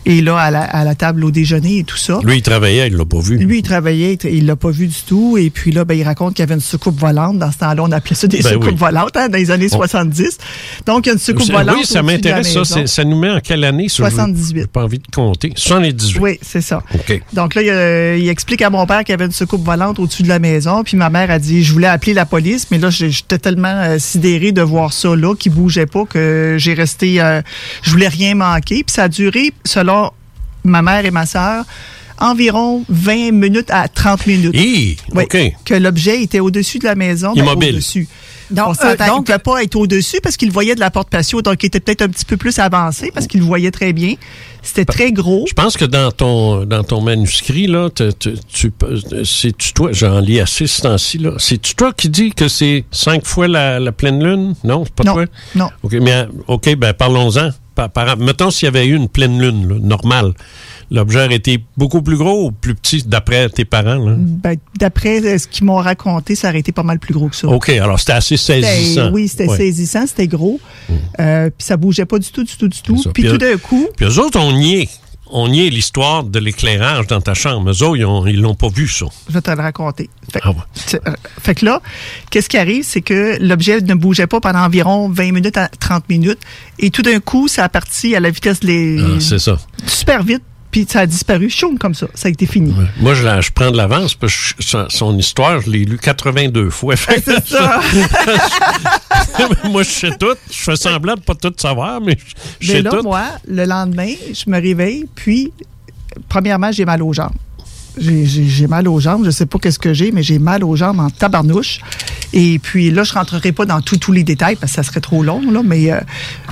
est 0.05 0.21
là 0.21 0.37
à 0.37 0.51
la, 0.51 0.61
à 0.63 0.83
la 0.85 0.95
table 0.95 1.25
au 1.25 1.31
déjeuner 1.31 1.79
et 1.79 1.83
tout 1.83 1.97
ça. 1.97 2.19
Lui, 2.23 2.37
il 2.37 2.41
travaillait, 2.41 2.87
il 2.87 2.95
l'a 2.95 3.03
pas 3.05 3.19
vu. 3.19 3.37
Lui, 3.37 3.57
il 3.59 3.61
travaillait, 3.61 4.13
il 4.23 4.45
l'a 4.45 4.55
pas 4.55 4.69
vu 4.71 4.87
du 4.87 5.01
tout. 5.05 5.37
Et 5.37 5.49
puis 5.49 5.71
là, 5.71 5.83
ben, 5.83 5.95
il 5.95 6.03
raconte 6.03 6.33
qu'il 6.35 6.43
y 6.43 6.47
avait 6.47 6.53
une 6.55 6.61
soucoupe 6.61 6.97
volante. 6.99 7.37
Dans 7.37 7.51
ce 7.51 7.57
temps-là, 7.57 7.83
on 7.83 7.91
appelait 7.91 8.15
ça 8.15 8.27
des 8.27 8.41
Ben 8.41 8.53
soucoupes 8.53 8.69
oui. 8.71 8.77
volantes, 8.77 9.17
hein, 9.17 9.27
dans 9.27 9.37
les 9.37 9.51
années 9.51 9.67
On- 9.71 9.77
70. 9.77 10.37
Donc, 10.85 11.05
il 11.05 11.09
y 11.09 11.11
a 11.11 11.13
une 11.13 11.19
soucoupe 11.19 11.51
volante. 11.51 11.75
oui, 11.79 11.85
ça 11.85 12.01
m'intéresse, 12.01 12.53
ça. 12.63 12.87
Ça 12.87 13.03
nous 13.03 13.19
met 13.19 13.29
en 13.31 13.39
quelle 13.41 13.63
année? 13.65 13.89
ça? 13.89 14.05
Je- 14.05 14.09
78. 14.09 14.61
J'ai 14.61 14.67
pas 14.67 14.83
envie 14.83 14.99
de 14.99 15.07
compter. 15.13 15.51
78. 15.55 16.19
Oui, 16.21 16.39
c'est 16.41 16.61
ça. 16.61 16.81
OK. 16.93 17.21
Donc 17.33 17.55
là, 17.55 17.61
il, 17.61 17.69
euh, 17.69 18.17
il 18.17 18.29
explique 18.29 18.61
à 18.61 18.69
mon 18.69 18.85
père 18.85 18.99
qu'il 18.99 19.09
y 19.09 19.13
avait 19.13 19.25
une 19.25 19.31
soucoupe 19.31 19.65
volante 19.65 19.99
au-dessus 19.99 20.23
de 20.23 20.29
la 20.29 20.39
maison. 20.39 20.83
Puis 20.83 20.95
ma 20.95 21.09
mère 21.09 21.29
a 21.31 21.37
dit, 21.39 21.63
je 21.63 21.73
voulais 21.73 21.87
appeler 21.87 22.13
la 22.13 22.25
police, 22.25 22.67
mais 22.71 22.77
là, 22.77 22.89
j'étais 22.89 23.37
tellement 23.39 23.67
euh, 23.67 23.99
sidéré 23.99 24.51
de 24.53 24.61
voir 24.69 24.93
ça 24.93 25.15
là, 25.15 25.35
qui 25.35 25.49
bougeait 25.49 25.85
pas, 25.85 26.05
que 26.05 26.55
j'ai 26.57 26.73
resté, 26.73 27.21
euh, 27.21 27.41
je 27.81 27.91
voulais 27.91 28.07
rien 28.07 28.35
manquer. 28.35 28.83
Puis 28.83 28.93
ça 28.93 29.03
a 29.03 29.07
duré, 29.09 29.53
selon 29.65 30.11
ma 30.63 30.81
mère 30.81 31.05
et 31.05 31.11
ma 31.11 31.25
sœur, 31.25 31.65
environ 32.19 32.83
20 32.89 33.31
minutes 33.31 33.69
à 33.71 33.87
30 33.87 34.27
minutes. 34.27 34.55
Hi, 34.55 34.97
Oui, 35.13 35.23
OK. 35.23 35.37
Que 35.65 35.73
l'objet 35.75 36.21
était 36.21 36.39
au-dessus 36.39 36.79
de 36.79 36.85
la 36.85 36.95
maison. 36.95 37.33
ben, 37.33 37.41
Immobile. 37.43 37.75
au-dessus. 37.75 38.07
Donc, 38.51 38.69
On 38.69 38.71
euh, 38.71 38.73
s'entend, 38.73 39.05
il 39.05 39.09
ne 39.11 39.15
donc- 39.17 39.25
pouvait 39.27 39.37
pas 39.37 39.63
être 39.63 39.75
au-dessus 39.75 40.19
parce 40.23 40.35
qu'il 40.35 40.51
voyait 40.51 40.73
de 40.73 40.79
la 40.79 40.89
porte 40.89 41.09
patio, 41.09 41.43
donc 41.43 41.61
il 41.61 41.67
était 41.67 41.79
peut-être 41.79 42.01
un 42.01 42.07
petit 42.09 42.25
peu 42.25 42.35
plus 42.35 42.57
avancé 42.57 43.11
parce 43.13 43.27
qu'il 43.27 43.41
le 43.41 43.45
voyait 43.45 43.69
très 43.69 43.93
bien. 43.93 44.15
C'était 44.63 44.85
très 44.85 45.11
gros. 45.11 45.45
Je 45.47 45.53
pense 45.53 45.77
que 45.77 45.85
dans 45.85 46.11
ton 46.11 46.65
dans 46.65 46.83
ton 46.83 46.99
manuscrit, 47.01 47.67
là, 47.67 47.89
te- 47.91 48.09
te- 48.11 48.29
tu, 48.51 48.71
c'est 49.23 49.55
toi, 49.75 49.91
j'en 49.93 50.19
lis 50.19 50.39
assez 50.39 50.65
ce 50.65 50.81
temps-ci, 50.81 51.19
là. 51.19 51.33
C'est 51.37 51.61
toi 51.75 51.93
qui 51.93 52.09
dis 52.09 52.31
que 52.31 52.47
c'est 52.47 52.85
cinq 52.91 53.23
fois 53.25 53.47
la, 53.47 53.79
la 53.79 53.91
pleine 53.91 54.21
lune? 54.23 54.55
Non, 54.63 54.83
c'est 54.83 54.95
pas 54.95 55.03
Non, 55.03 55.13
toi? 55.13 55.25
non. 55.55 55.69
OK, 55.83 55.93
mais 56.01 56.25
OK, 56.47 56.75
ben 56.75 56.93
parlons-en. 56.93 57.51
Par, 57.87 57.89
par- 57.89 58.17
mettons 58.17 58.51
s'il 58.51 58.65
y 58.65 58.67
avait 58.67 58.85
eu 58.85 58.95
une 58.95 59.07
pleine 59.07 59.39
lune, 59.39 59.67
là, 59.69 59.75
normale. 59.79 60.33
L'objet 60.91 61.23
aurait 61.25 61.35
été 61.35 61.63
beaucoup 61.77 62.01
plus 62.01 62.17
gros 62.17 62.47
ou 62.47 62.51
plus 62.51 62.73
petit 62.75 63.03
d'après 63.03 63.47
tes 63.49 63.63
parents, 63.63 63.95
là? 64.03 64.15
Ben, 64.17 64.57
D'après 64.79 65.23
euh, 65.23 65.37
ce 65.37 65.47
qu'ils 65.47 65.65
m'ont 65.65 65.75
raconté, 65.75 66.35
ça 66.35 66.49
aurait 66.49 66.59
été 66.59 66.71
pas 66.71 66.83
mal 66.83 66.99
plus 66.99 67.13
gros 67.13 67.29
que 67.29 67.35
ça. 67.35 67.47
OK, 67.47 67.69
alors 67.69 67.99
c'était 67.99 68.13
assez 68.13 68.37
C'était- 68.37 68.63
saisissant. 68.63 69.11
Oui, 69.11 69.27
c'était 69.27 69.47
Ouais. 69.47 69.55
saisissant, 69.57 70.07
c'était 70.07 70.27
gros. 70.27 70.59
Euh, 71.19 71.49
puis 71.55 71.65
ça 71.65 71.77
bougeait 71.77 72.05
pas 72.05 72.17
du 72.19 72.29
tout, 72.31 72.43
du 72.43 72.55
tout, 72.57 72.67
du 72.67 72.81
tout. 72.81 73.01
Puis 73.13 73.23
tout 73.23 73.37
d'un 73.37 73.57
coup, 73.57 73.87
Puis 73.95 74.07
eux 74.07 74.19
autres, 74.19 74.39
on 74.39 74.51
niait. 74.53 74.89
On 75.31 75.47
niait 75.47 75.69
l'histoire 75.69 76.23
de 76.23 76.39
l'éclairage 76.39 77.07
dans 77.07 77.21
ta 77.21 77.33
chambre. 77.33 77.69
Eux 77.69 77.83
autres, 77.83 77.97
ils 77.97 78.05
ont- 78.05 78.25
ils 78.25 78.41
l'ont 78.41 78.55
pas 78.55 78.69
vu, 78.69 78.87
ça. 78.87 79.05
je 79.27 79.33
vais 79.33 79.41
te 79.41 79.51
le 79.51 79.57
raconter. 79.61 80.09
Fait, 80.33 80.39
Ah 80.43 80.49
ouais. 80.51 80.55
euh, 81.05 81.11
fait 81.41 81.55
que 81.55 81.65
là, 81.65 81.81
qu'est-ce 82.31 82.49
qui 82.49 82.57
arrive, 82.57 82.83
c'est 82.83 83.01
que 83.01 83.37
l'objet 83.39 83.79
ne 83.81 83.93
bougeait 83.93 84.27
pas 84.27 84.39
pendant 84.39 84.59
environ 84.59 85.09
20 85.09 85.31
minutes 85.31 85.57
à 85.57 85.67
30 85.67 86.07
minutes. 86.09 86.39
Et 86.79 86.89
tout 86.89 87.01
d'un 87.03 87.19
coup, 87.19 87.47
ça 87.47 87.63
a 87.65 87.69
parti 87.69 88.15
à 88.15 88.19
la 88.19 88.29
vitesse 88.31 88.59
des... 88.59 88.99
Ah, 89.01 89.19
c'est 89.19 89.39
ça. 89.39 89.57
super 89.85 90.23
vite, 90.23 90.43
puis 90.71 90.85
ça 90.89 90.99
a 91.01 91.05
disparu, 91.05 91.49
choum, 91.49 91.77
comme 91.79 91.95
ça. 91.95 92.07
Ça 92.13 92.27
a 92.27 92.31
été 92.31 92.45
fini. 92.45 92.73
Moi, 92.99 93.13
je, 93.15 93.51
prends 93.51 93.71
de 93.71 93.77
l'avance 93.77 94.13
parce 94.13 94.53
que 94.53 94.63
je- 94.63 94.85
son, 94.89 95.17
histoire, 95.17 95.61
je 95.61 95.69
l'ai 95.69 95.85
lu 95.85 95.97
82 95.97 96.69
fois. 96.69 96.95
C'est 96.95 97.23
ça. 97.47 97.81
moi, 99.69 99.83
je 99.83 99.89
sais 99.89 100.11
tout. 100.19 100.35
Je 100.51 100.57
fais 100.57 100.75
semblant 100.75 101.15
de 101.15 101.21
pas 101.21 101.35
tout 101.35 101.53
savoir, 101.57 102.01
mais 102.01 102.17
je- 102.17 102.35
je 102.67 102.71
Mais 102.71 102.77
sais 102.77 102.81
là, 102.83 102.91
tout. 102.91 103.03
moi, 103.03 103.23
le 103.47 103.65
lendemain, 103.65 104.13
je 104.33 104.49
me 104.49 104.61
réveille, 104.61 105.05
puis, 105.15 105.51
premièrement, 106.27 106.71
j'ai 106.71 106.85
mal 106.85 107.01
aux 107.01 107.13
jambes. 107.13 107.33
J'ai- 107.97 108.67
mal 108.67 108.87
aux 108.87 108.99
jambes. 108.99 109.25
Je 109.25 109.31
sais 109.31 109.45
pas 109.45 109.59
qu'est-ce 109.59 109.79
que 109.79 109.93
j'ai, 109.93 110.11
mais 110.11 110.23
j'ai 110.23 110.39
mal 110.39 110.63
aux 110.63 110.75
jambes 110.75 110.99
en 110.99 111.09
tabarnouche. 111.09 111.79
Et 112.31 112.59
puis 112.59 112.91
là, 112.91 113.03
je 113.03 113.11
rentrerai 113.13 113.51
pas 113.51 113.65
dans 113.65 113.81
tous 113.81 113.97
tous 113.97 114.11
les 114.11 114.23
détails 114.23 114.55
parce 114.55 114.71
que 114.71 114.75
ça 114.75 114.83
serait 114.83 115.01
trop 115.01 115.23
long. 115.23 115.41
Là, 115.51 115.61
mais 115.65 115.91
euh, 115.91 115.99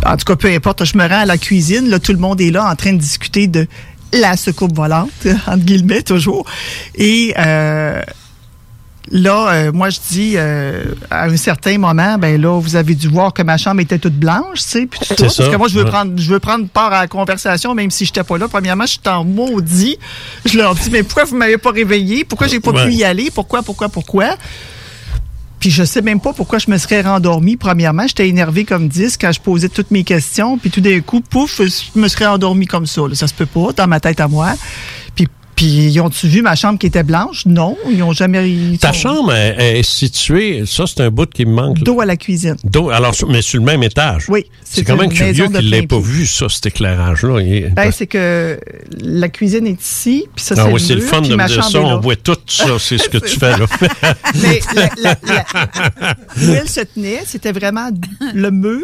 en 0.05 0.17
tout 0.17 0.25
cas, 0.25 0.35
peu 0.35 0.49
importe. 0.51 0.83
Je 0.83 0.97
me 0.97 1.07
rends 1.07 1.19
à 1.21 1.25
la 1.25 1.37
cuisine. 1.37 1.87
Là, 1.89 1.99
tout 1.99 2.11
le 2.11 2.17
monde 2.17 2.41
est 2.41 2.49
là 2.51 2.67
en 2.69 2.75
train 2.75 2.91
de 2.93 2.97
discuter 2.97 3.45
de 3.47 3.67
la 4.13 4.37
soucoupe 4.37 4.75
volante, 4.75 5.09
entre 5.47 5.63
guillemets, 5.65 6.01
toujours. 6.01 6.45
Et 6.95 7.33
euh, 7.37 8.01
là, 9.11 9.49
euh, 9.51 9.71
moi, 9.71 9.89
je 9.89 9.99
dis, 10.09 10.33
euh, 10.35 10.83
à 11.09 11.25
un 11.25 11.37
certain 11.37 11.77
moment, 11.77 12.17
ben 12.17 12.41
là, 12.41 12.59
vous 12.59 12.75
avez 12.75 12.95
dû 12.95 13.07
voir 13.07 13.33
que 13.33 13.41
ma 13.41 13.57
chambre 13.57 13.81
était 13.81 13.99
toute 13.99 14.15
blanche, 14.17 14.61
tu 14.61 14.69
sais, 14.69 14.85
puis 14.87 14.99
tout 14.99 15.15
ça. 15.15 15.25
Parce 15.25 15.49
que 15.49 15.55
moi, 15.55 15.67
je 15.67 15.75
veux, 15.77 15.83
ouais. 15.85 15.89
prendre, 15.89 16.13
je 16.17 16.31
veux 16.31 16.39
prendre 16.39 16.67
part 16.67 16.93
à 16.93 17.01
la 17.01 17.07
conversation, 17.07 17.73
même 17.75 17.91
si 17.91 18.05
je 18.05 18.11
n'étais 18.11 18.23
pas 18.23 18.37
là. 18.37 18.47
Premièrement, 18.47 18.85
je 18.85 18.91
suis 18.91 19.01
en 19.07 19.23
maudit. 19.23 19.97
Je 20.45 20.57
leur 20.57 20.75
dis, 20.75 20.89
mais 20.91 21.03
pourquoi 21.03 21.25
vous 21.25 21.35
m'avez 21.37 21.57
pas 21.57 21.71
réveillé? 21.71 22.23
Pourquoi 22.23 22.47
j'ai 22.47 22.59
pas 22.59 22.71
Ouais. 22.71 22.85
pu 22.85 22.93
y 22.93 23.03
aller? 23.03 23.29
Pourquoi, 23.33 23.61
pourquoi, 23.63 23.89
pourquoi? 23.89 24.35
Puis 25.59 25.71
je 25.71 25.83
sais 25.83 26.01
même 26.01 26.19
pas 26.19 26.33
pourquoi 26.33 26.59
je 26.59 26.69
me 26.69 26.77
serais 26.77 27.01
rendormi. 27.01 27.57
Premièrement, 27.57 28.07
j'étais 28.07 28.27
énervé 28.27 28.63
comme 28.63 28.87
10 28.87 29.17
quand 29.17 29.31
je 29.31 29.41
posais 29.41 29.69
toutes 29.69 29.91
mes 29.91 30.03
questions. 30.03 30.57
Puis 30.57 30.69
tout 30.69 30.81
d'un 30.81 30.99
coup, 31.01 31.21
pouf, 31.21 31.61
je 31.61 31.99
me 31.99 32.07
serais 32.07 32.27
endormi 32.27 32.67
comme 32.67 32.85
ça. 32.85 33.01
là. 33.07 33.15
Ça 33.15 33.27
se 33.27 33.33
peut 33.33 33.45
pas, 33.47 33.73
dans 33.73 33.87
ma 33.87 33.99
tête 33.99 34.19
à 34.19 34.27
moi. 34.27 34.53
Puis, 35.15 35.27
puis 35.57 35.65
ils 35.65 35.99
ont-tu 35.99 36.27
vu 36.27 36.41
ma 36.41 36.55
chambre 36.55 36.79
qui 36.79 36.85
était 36.87 37.03
blanche? 37.03 37.45
Non, 37.45 37.75
ils 37.91 38.01
ont 38.03 38.13
jamais... 38.13 38.49
ils 38.49 38.77
Ta 38.77 38.93
sont- 38.93 38.99
chambre 38.99 39.33
est, 39.33 39.79
est 39.79 39.83
située, 39.83 40.63
ça, 40.65 40.85
c'est 40.87 41.01
un 41.01 41.09
bout 41.09 41.29
qui 41.29 41.45
me 41.45 41.51
manque. 41.53 41.79
Dos 41.79 41.99
à 41.99 42.05
la 42.05 42.15
cuisine. 42.15 42.55
Dos, 42.63 42.89
alors, 42.91 43.13
mais 43.27 43.41
sur 43.41 43.59
le 43.59 43.65
même 43.65 43.83
étage. 43.83 44.25
Oui. 44.29 44.45
C'est 44.63 44.83
quand 44.83 44.95
même 44.95 45.11
curieux 45.11 45.47
qu'il 45.47 45.69
l'ait 45.69 45.81
pas 45.87 45.99
vu, 45.99 46.25
ça, 46.25 46.47
cet 46.47 46.67
éclairage-là. 46.67 47.39
Ben, 47.75 47.91
c'est 47.91 48.07
que 48.07 48.59
la 49.01 49.27
cuisine 49.29 49.65
est 49.67 49.81
ici, 49.81 50.25
puis 50.35 50.45
ça, 50.45 50.55
ah 50.57 50.63
c'est 50.67 50.71
oui, 50.73 50.79
c'est 50.79 50.95
le 50.95 51.01
fun 51.01 51.21
de 51.21 51.35
me 51.35 51.47
dire 51.47 51.63
ça. 51.63 51.81
On 51.81 51.99
voit 51.99 52.15
tout 52.15 52.37
ça. 52.47 52.65
C'est 52.79 52.97
ce 52.99 53.09
que 53.09 53.17
tu 53.17 53.37
fais, 53.39 53.57
là. 53.57 53.65
Mais 54.35 54.59
la- 54.75 54.89
la- 55.01 55.17
la- 55.25 56.15
où 56.37 56.53
elle 56.53 56.69
se 56.69 56.81
tenait, 56.81 57.23
c'était 57.25 57.51
vraiment 57.51 57.89
le 58.33 58.51
mur 58.51 58.81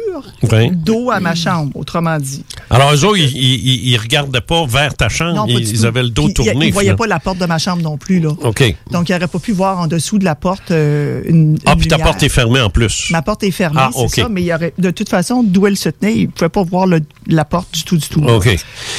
dos 0.74 1.12
à 1.12 1.20
ma 1.20 1.36
chambre, 1.36 1.72
autrement 1.76 2.18
dit. 2.18 2.44
Alors, 2.70 2.94
eux 2.94 3.06
autres, 3.06 3.20
ils, 3.20 3.90
ils 3.92 3.98
regardaient 3.98 4.42
pas 4.42 4.66
vers 4.66 4.94
ta 4.96 5.10
chambre. 5.10 5.36
Non, 5.36 5.46
ils 5.48 5.86
avaient 5.86 6.04
le 6.04 6.10
dos 6.10 6.30
Il- 6.68 6.74
ne 6.74 6.80
finalement. 6.80 6.98
pas 6.98 7.08
la 7.08 7.20
porte 7.20 7.38
de 7.38 7.46
ma 7.46 7.58
chambre 7.58 7.82
non 7.82 7.98
plus. 7.98 8.20
Là. 8.20 8.30
OK. 8.42 8.76
Donc, 8.92 9.10
il 9.10 9.14
n'aurait 9.14 9.28
pas 9.28 9.40
pu 9.40 9.52
voir 9.52 9.80
en 9.80 9.88
dessous 9.88 10.18
de 10.20 10.26
la 10.26 10.36
porte 10.36 10.72
euh, 10.72 11.22
une. 11.26 11.58
Ah, 11.66 11.74
une 11.74 11.80
puis 11.80 11.88
ta 11.88 11.96
lumière. 11.98 12.12
porte 12.12 12.24
est 12.24 12.30
fermée 12.30 12.62
en 12.62 12.70
plus. 12.70 13.10
Ma 13.12 13.22
porte 13.22 13.44
est 13.44 13.52
fermée, 13.52 13.80
Ah, 13.82 13.90
c'est 13.94 14.00
OK. 14.02 14.16
ça, 14.16 14.30
mais 14.30 14.42
il 14.42 14.46
y 14.46 14.54
aurait, 14.54 14.74
de 14.78 14.90
toute 14.92 15.10
façon, 15.10 15.44
d'où 15.44 15.68
elle 15.68 15.78
se 15.78 15.90
tenait, 15.90 16.16
il 16.16 16.22
ne 16.24 16.28
pouvait 16.28 16.50
pas 16.50 16.64
voir 16.64 16.86
le- 16.88 17.02
la 17.28 17.46
porte 17.46 17.74
du 17.74 17.84
tout, 17.84 17.98
du 17.98 18.08
tout. 18.08 18.24
OK. 18.24 18.50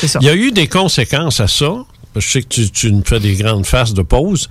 C'est 0.00 0.08
ça. 0.08 0.18
Il 0.22 0.26
y 0.26 0.30
a 0.30 0.34
eu 0.34 0.50
des 0.52 0.66
conséquences 0.68 1.40
à 1.40 1.46
ça. 1.48 1.74
Je 2.16 2.20
sais 2.28 2.42
que 2.42 2.48
tu, 2.48 2.70
tu 2.70 2.92
me 2.92 3.02
fais 3.04 3.18
des 3.18 3.34
grandes 3.34 3.66
faces 3.66 3.92
de 3.92 4.02
pause. 4.02 4.48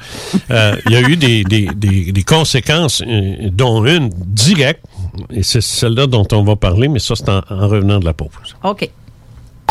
Euh, 0.51 0.75
il 0.85 0.91
y 0.91 0.95
a 0.97 1.01
eu 1.01 1.15
des, 1.15 1.45
des, 1.45 1.69
des, 1.73 2.11
des 2.11 2.23
conséquences, 2.23 3.01
euh, 3.07 3.49
dont 3.53 3.85
une 3.85 4.09
directe, 4.09 4.83
et 5.31 5.43
c'est 5.43 5.61
celle-là 5.61 6.07
dont 6.07 6.27
on 6.33 6.43
va 6.43 6.57
parler, 6.57 6.89
mais 6.89 6.99
ça, 6.99 7.15
c'est 7.15 7.29
en, 7.29 7.41
en 7.49 7.67
revenant 7.69 7.99
de 7.99 8.05
la 8.05 8.13
pause. 8.13 8.29
OK. 8.65 8.89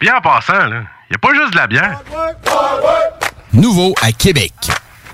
Bien 0.00 0.16
en 0.16 0.20
passant, 0.20 0.66
là, 0.66 0.82
y 1.10 1.14
a 1.14 1.18
pas 1.18 1.32
juste 1.34 1.52
de 1.52 1.56
la 1.56 1.66
bière. 1.66 2.00
Nouveau 3.52 3.94
à 4.02 4.12
Québec. 4.12 4.52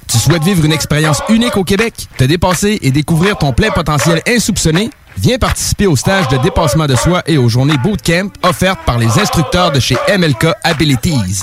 Tu 0.09 0.19
souhaites 0.19 0.43
vivre 0.43 0.65
une 0.65 0.73
expérience 0.73 1.23
unique 1.29 1.57
au 1.57 1.63
Québec, 1.63 1.95
te 2.19 2.25
dépasser 2.25 2.81
et 2.83 2.91
découvrir 2.91 3.39
ton 3.39 3.53
plein 3.53 3.71
potentiel 3.71 4.21
insoupçonné? 4.27 4.91
Viens 5.17 5.39
participer 5.39 5.87
au 5.87 5.95
stage 5.95 6.27
de 6.29 6.37
dépassement 6.39 6.87
de 6.87 6.97
soi 6.97 7.23
et 7.27 7.39
aux 7.39 7.49
journées 7.49 7.77
bootcamp 7.79 8.31
offertes 8.43 8.81
par 8.85 8.99
les 8.99 9.19
instructeurs 9.21 9.71
de 9.71 9.79
chez 9.79 9.97
MLK 10.19 10.49
Abilities. 10.65 11.43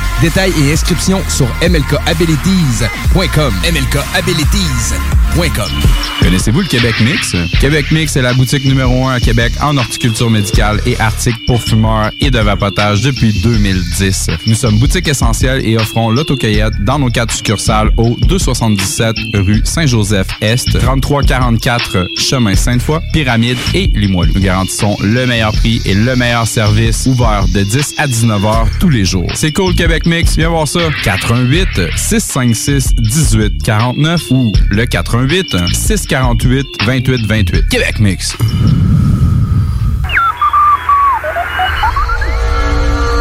Détails 0.21 0.53
et 0.61 0.71
inscriptions 0.71 1.21
sur 1.29 1.47
mlkabilities.com. 1.61 3.53
mlkabilities.com. 3.63 5.71
Connaissez-vous 6.21 6.61
le 6.61 6.67
Québec 6.67 6.95
Mix? 7.01 7.35
Québec 7.59 7.91
Mix 7.91 8.15
est 8.15 8.21
la 8.21 8.33
boutique 8.33 8.65
numéro 8.65 9.07
1 9.07 9.13
à 9.13 9.19
Québec 9.19 9.53
en 9.61 9.77
horticulture 9.77 10.29
médicale 10.29 10.79
et 10.85 10.99
articles 10.99 11.39
pour 11.47 11.61
fumeurs 11.61 12.11
et 12.19 12.29
de 12.29 12.39
vapotage 12.39 13.01
depuis 13.01 13.33
2010. 13.41 14.27
Nous 14.45 14.55
sommes 14.55 14.77
boutique 14.77 15.07
essentielle 15.07 15.65
et 15.65 15.77
offrons 15.77 16.11
l'autocueillette 16.11 16.83
dans 16.83 16.99
nos 16.99 17.09
quatre 17.09 17.33
succursales 17.33 17.91
au 17.97 18.15
277 18.27 19.15
rue 19.33 19.61
Saint-Joseph-Est, 19.63 20.79
3344 20.79 22.07
chemin 22.17 22.55
Sainte-Foy, 22.55 22.99
Pyramide 23.13 23.57
et 23.73 23.87
Limoilou. 23.87 24.33
Nous 24.35 24.41
garantissons 24.41 24.97
le 25.01 25.25
meilleur 25.25 25.53
prix 25.53 25.81
et 25.85 25.93
le 25.93 26.15
meilleur 26.15 26.45
service 26.45 27.05
ouvert 27.07 27.47
de 27.47 27.61
10 27.61 27.95
à 27.97 28.07
19 28.07 28.45
heures 28.45 28.67
tous 28.79 28.89
les 28.89 29.05
jours. 29.05 29.29
C'est 29.33 29.53
cool 29.53 29.73
Québec 29.75 30.05
Mix, 30.05 30.10
viens 30.19 30.49
voir 30.49 30.67
ça. 30.67 30.79
88 31.03 31.67
656 31.95 32.95
18 32.95 33.63
49 33.63 34.21
ou 34.31 34.51
le 34.69 34.85
88 34.85 35.55
648 35.73 36.65
28 36.85 37.25
28. 37.27 37.69
Québec 37.69 37.99
Mix. 37.99 38.35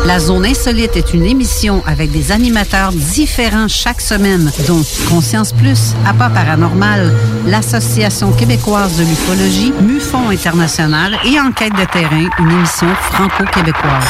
La 0.06 0.18
Zone 0.18 0.46
Insolite 0.46 0.96
est 0.96 1.14
une 1.14 1.26
émission 1.26 1.82
avec 1.86 2.10
des 2.10 2.32
animateurs 2.32 2.90
différents 2.90 3.68
chaque 3.68 4.00
semaine, 4.00 4.50
dont 4.66 4.82
Conscience 5.08 5.52
Plus, 5.52 5.94
Appât 6.06 6.30
Paranormal, 6.30 7.12
l'Association 7.46 8.32
québécoise 8.32 8.96
de 8.98 9.04
l'ufologie, 9.04 9.72
MUFON 9.80 10.30
International 10.30 11.16
et 11.24 11.38
Enquête 11.38 11.74
de 11.74 11.84
terrain, 11.92 12.28
une 12.40 12.50
émission 12.50 12.88
franco-québécoise. 12.94 14.04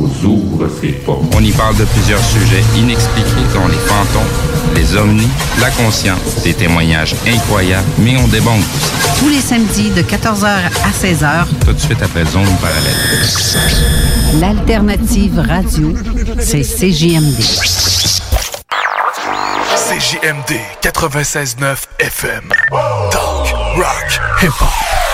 La 0.00 0.06
zone 0.06 0.10
insolite 0.10 0.22
vous 0.22 0.26
ouvre 0.28 0.68
ses 0.80 0.92
portes. 0.92 1.22
On 1.34 1.42
y 1.42 1.52
parle 1.52 1.76
de 1.76 1.84
plusieurs 1.84 2.20
sujets 2.24 2.62
inexpliqués, 2.76 3.30
dont 3.54 3.66
les 3.68 3.78
fantômes, 3.78 4.22
les 4.74 4.96
ovnis, 4.96 5.28
la 5.60 5.70
conscience, 5.70 6.42
des 6.42 6.54
témoignages 6.54 7.14
incroyables, 7.26 7.86
mais 7.98 8.16
on 8.16 8.26
débonde 8.28 8.60
aussi. 8.60 9.18
Tous 9.18 9.28
les 9.28 9.40
samedis 9.40 9.90
de 9.90 10.02
14h 10.02 10.46
à 10.46 10.90
16h, 10.90 11.46
Tout 11.64 11.72
de 11.72 11.78
suite 11.80 12.02
après 12.02 12.24
Zone 12.26 12.46
Parallèle. 12.60 14.40
l'alternative 14.40 15.38
radio, 15.48 15.94
c'est 16.38 16.62
CJMD. 16.62 17.40
CJMD 19.76 20.58
96.9 20.82 21.76
FM. 22.00 22.42
Talk, 23.10 23.54
rock, 23.76 24.20
hip-hop. 24.42 25.13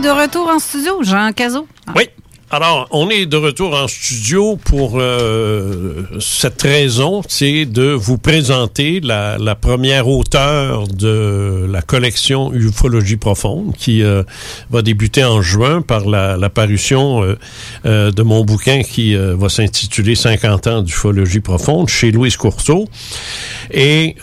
De 0.00 0.08
retour 0.08 0.48
en 0.48 0.58
studio, 0.58 1.02
Jean 1.02 1.32
Cazot? 1.32 1.66
Oui. 1.96 2.04
Alors, 2.50 2.88
on 2.92 3.10
est 3.10 3.26
de 3.26 3.36
retour 3.36 3.74
en 3.74 3.88
studio 3.88 4.56
pour 4.56 4.92
euh, 4.94 6.04
cette 6.18 6.62
raison, 6.62 7.20
c'est 7.28 7.66
de 7.66 7.90
vous 7.90 8.16
présenter 8.16 9.00
la, 9.00 9.36
première 9.54 10.08
auteure 10.08 10.88
de 10.88 11.66
la 11.70 11.82
collection 11.82 12.50
Ufologie 12.54 13.18
profonde 13.18 13.74
qui 13.76 14.02
euh, 14.02 14.22
va 14.70 14.80
débuter 14.80 15.24
en 15.24 15.42
juin 15.42 15.82
par 15.82 16.06
la, 16.06 16.48
parution 16.48 17.36
euh, 17.84 18.10
de 18.10 18.22
mon 18.22 18.44
bouquin 18.44 18.82
qui 18.82 19.14
va 19.14 19.50
s'intituler 19.50 20.14
50 20.14 20.66
ans 20.68 20.82
d'ufologie 20.82 21.40
profonde 21.40 21.88
chez 21.88 22.10
Louise 22.12 22.38
Courceau. 22.38 22.88
Et 23.70 24.16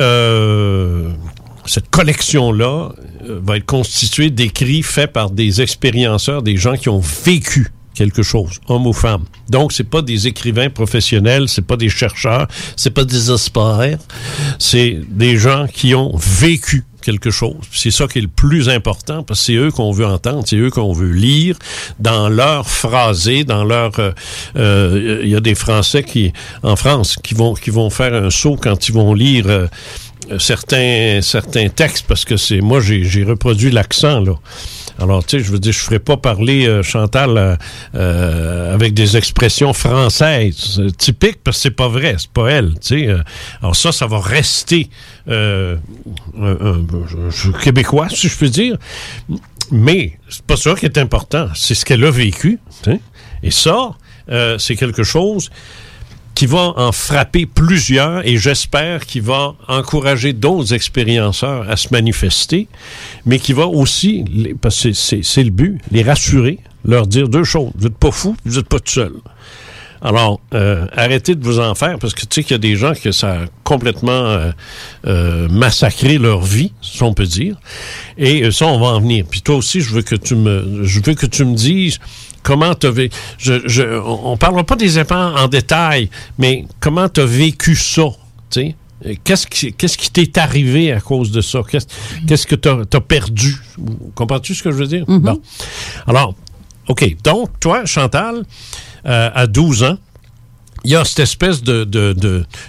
cette 1.67 1.89
collection-là 1.89 2.93
va 3.28 3.57
être 3.57 3.65
constituée 3.65 4.30
d'écrits 4.30 4.84
faits 4.84 5.11
par 5.13 5.30
des 5.30 5.61
expérienceurs, 5.61 6.41
des 6.41 6.57
gens 6.57 6.76
qui 6.76 6.89
ont 6.89 7.01
vécu 7.26 7.67
quelque 7.93 8.23
chose, 8.23 8.59
homme 8.67 8.88
ou 8.88 8.93
femme. 8.93 9.23
Donc, 9.49 9.71
c'est 9.71 9.86
pas 9.89 10.01
des 10.01 10.28
écrivains 10.28 10.69
professionnels, 10.69 11.47
c'est 11.47 11.61
pas 11.65 11.78
des 11.78 11.88
chercheurs, 11.89 12.47
c'est 12.76 12.89
pas 12.89 13.05
des 13.05 13.32
experts, 13.32 13.99
c'est 14.59 14.99
des 15.09 15.38
gens 15.38 15.65
qui 15.71 15.95
ont 15.95 16.13
vécu 16.17 16.84
quelque 17.01 17.30
chose. 17.32 17.55
C'est 17.71 17.91
ça 17.91 18.07
qui 18.07 18.17
est 18.17 18.23
le 18.23 18.28
plus 18.28 18.67
important 18.67 19.23
parce 19.23 19.39
que 19.41 19.45
c'est 19.45 19.53
eux 19.53 19.71
qu'on 19.71 19.91
veut 19.91 20.07
entendre, 20.07 20.43
c'est 20.45 20.57
eux 20.57 20.71
qu'on 20.71 20.91
veut 20.91 21.11
lire 21.11 21.55
dans 21.99 22.28
leur 22.30 22.67
phrasé, 22.67 23.43
dans 23.43 23.63
leur. 23.63 23.97
euh, 23.99 24.11
euh, 24.57 25.21
Il 25.23 25.30
y 25.30 25.36
a 25.36 25.39
des 25.39 25.55
Français 25.55 26.03
qui, 26.03 26.34
en 26.63 26.76
France, 26.76 27.15
qui 27.23 27.36
vont 27.36 27.53
qui 27.53 27.69
vont 27.69 27.89
faire 27.91 28.13
un 28.13 28.30
saut 28.32 28.57
quand 28.59 28.89
ils 28.89 28.93
vont 28.93 29.13
lire. 29.13 29.45
euh, 29.47 29.67
certains 30.39 31.19
certains 31.21 31.69
textes 31.69 32.05
parce 32.07 32.26
que 32.26 32.38
c'est 32.38 32.61
moi 32.61 32.80
j'ai 32.82 33.23
reproduit 33.23 33.71
l'accent 33.71 34.19
là. 34.21 34.34
Alors 34.97 35.26
tu 35.26 35.38
sais 35.38 35.43
je 35.43 35.51
veux 35.51 35.59
dire 35.59 35.73
je 35.73 35.80
ferai 35.80 35.99
pas 35.99 36.15
parler 36.17 36.67
euh, 36.67 36.82
Chantal 36.82 37.38
euh, 37.38 37.55
euh, 37.95 38.73
avec 38.73 38.93
des 38.93 39.17
expressions 39.17 39.73
françaises 39.73 40.80
euh, 40.80 40.89
typiques 40.89 41.39
parce 41.43 41.57
que 41.57 41.63
c'est 41.63 41.71
pas 41.71 41.89
vrai, 41.89 42.15
c'est 42.17 42.32
pas 42.32 42.49
elle, 42.49 42.73
tu 42.76 42.99
sais. 42.99 43.07
euh. 43.07 43.21
alors 43.61 43.76
ça 43.76 43.91
ça 43.91 44.07
va 44.07 44.19
rester 44.21 44.89
euh, 45.28 45.76
québécois 47.63 48.07
si 48.09 48.28
je 48.28 48.38
peux 48.38 48.49
dire. 48.49 48.78
Mais 49.71 50.17
c'est 50.30 50.43
pas 50.45 50.57
ça 50.57 50.76
qui 50.76 50.86
est 50.86 50.97
important, 50.99 51.47
c'est 51.55 51.73
ce 51.76 51.84
qu'elle 51.86 52.03
a 52.05 52.11
vécu, 52.11 52.59
tu 52.84 52.91
sais. 52.91 52.99
Et 53.43 53.51
ça 53.51 53.91
euh, 54.30 54.57
c'est 54.57 54.76
quelque 54.76 55.03
chose 55.03 55.49
qui 56.36 56.46
va 56.46 56.74
en 56.76 56.92
frapper 56.92 57.46
plusieurs 57.46 58.28
et 58.28 58.38
j'espère 58.38 59.06
qu'il 59.06 59.22
va 59.22 59.56
encourager 59.68 60.34
d'autres 60.34 60.74
expérienceurs 60.74 61.70
à 61.70 61.78
se 61.78 61.88
manifester, 61.92 62.68
mais 63.26 63.40
qui 63.40 63.54
va 63.54 63.68
aussi, 63.68 64.26
parce 64.62 64.84
que 64.84 64.92
c'est- 64.94 65.44
le 65.44 65.50
but, 65.50 65.80
les 65.92 66.04
rassurer, 66.04 66.60
leur 66.84 67.08
dire 67.08 67.30
deux 67.30 67.44
choses. 67.46 67.72
Vous 67.78 67.86
n'êtes 67.86 67.98
pas 67.98 68.12
fous, 68.12 68.36
vous 68.46 68.58
n'êtes 68.58 68.68
pas 68.68 68.80
tout 68.80 68.92
seul. 68.92 69.14
Alors, 70.02 70.40
euh, 70.54 70.86
arrêtez 70.96 71.34
de 71.36 71.44
vous 71.44 71.60
en 71.60 71.74
faire 71.74 71.98
parce 71.98 72.14
que 72.14 72.22
tu 72.22 72.28
sais 72.30 72.44
qu'il 72.44 72.52
y 72.52 72.56
a 72.56 72.60
des 72.60 72.76
gens 72.76 72.94
que 72.94 73.12
ça 73.12 73.32
a 73.42 73.46
complètement 73.64 74.12
euh, 74.12 74.52
euh, 75.08 75.48
massacré 75.50 76.18
leur 76.20 76.42
vie, 76.42 76.74
si 76.82 77.02
on 77.02 77.14
peut 77.14 77.26
dire. 77.26 77.56
Et 78.18 78.52
ça, 78.52 78.68
on 78.68 78.78
va 78.80 78.88
en 78.88 79.00
venir. 79.00 79.26
Puis 79.28 79.42
toi 79.42 79.56
aussi, 79.56 79.82
je 79.82 79.92
veux 79.92 80.04
que 80.04 80.16
tu 80.16 80.36
me, 80.36 80.84
je 80.84 81.00
veux 81.02 81.16
que 81.16 81.26
tu 81.26 81.44
me 81.46 81.56
dises 81.56 82.00
comment 82.46 82.76
tu 82.76 82.88
vécu. 82.88 83.18
Je, 83.38 83.68
je, 83.68 83.84
on 83.84 84.34
on 84.34 84.38
parlera 84.38 84.64
pas 84.64 84.76
des 84.76 84.98
événements 85.00 85.34
en 85.36 85.48
détail, 85.48 86.10
mais 86.38 86.66
comment 86.80 87.10
tu 87.10 87.20
as 87.22 87.26
vécu 87.26 87.76
ça? 87.76 88.04
Euh, 88.58 89.14
Qu'est-ce 89.24 89.48
qui 89.48 89.74
qu'est-ce 89.74 89.98
qui 89.98 90.10
t'est 90.12 90.38
arrivé 90.38 90.93
à 90.93 91.02
cause 91.02 91.32
de 91.32 91.41
ça? 91.41 91.62
Qu'est-ce 91.70 91.88
qu'est-ce 92.28 92.48
que 92.48 92.56
tu 92.56 92.70
as, 92.70 93.02
perdu? 93.02 93.58
Comprends-tu 94.14 94.54
ce 94.56 94.64
que 94.64 94.72
je 94.72 94.78
veux 94.78 94.88
dire? 94.88 95.06
Bon. 95.08 95.41
Alors, 96.08 96.36
OK. 96.88 97.16
Donc, 97.24 97.60
toi, 97.60 97.86
Chantal, 97.86 98.43
euh, 99.06 99.30
à 99.34 99.48
12 99.48 99.84
ans, 99.84 99.98
il 100.86 100.92
y 100.92 100.96
a 100.96 101.04
cette 101.04 101.20
espèce 101.20 101.64
de, 101.64 101.88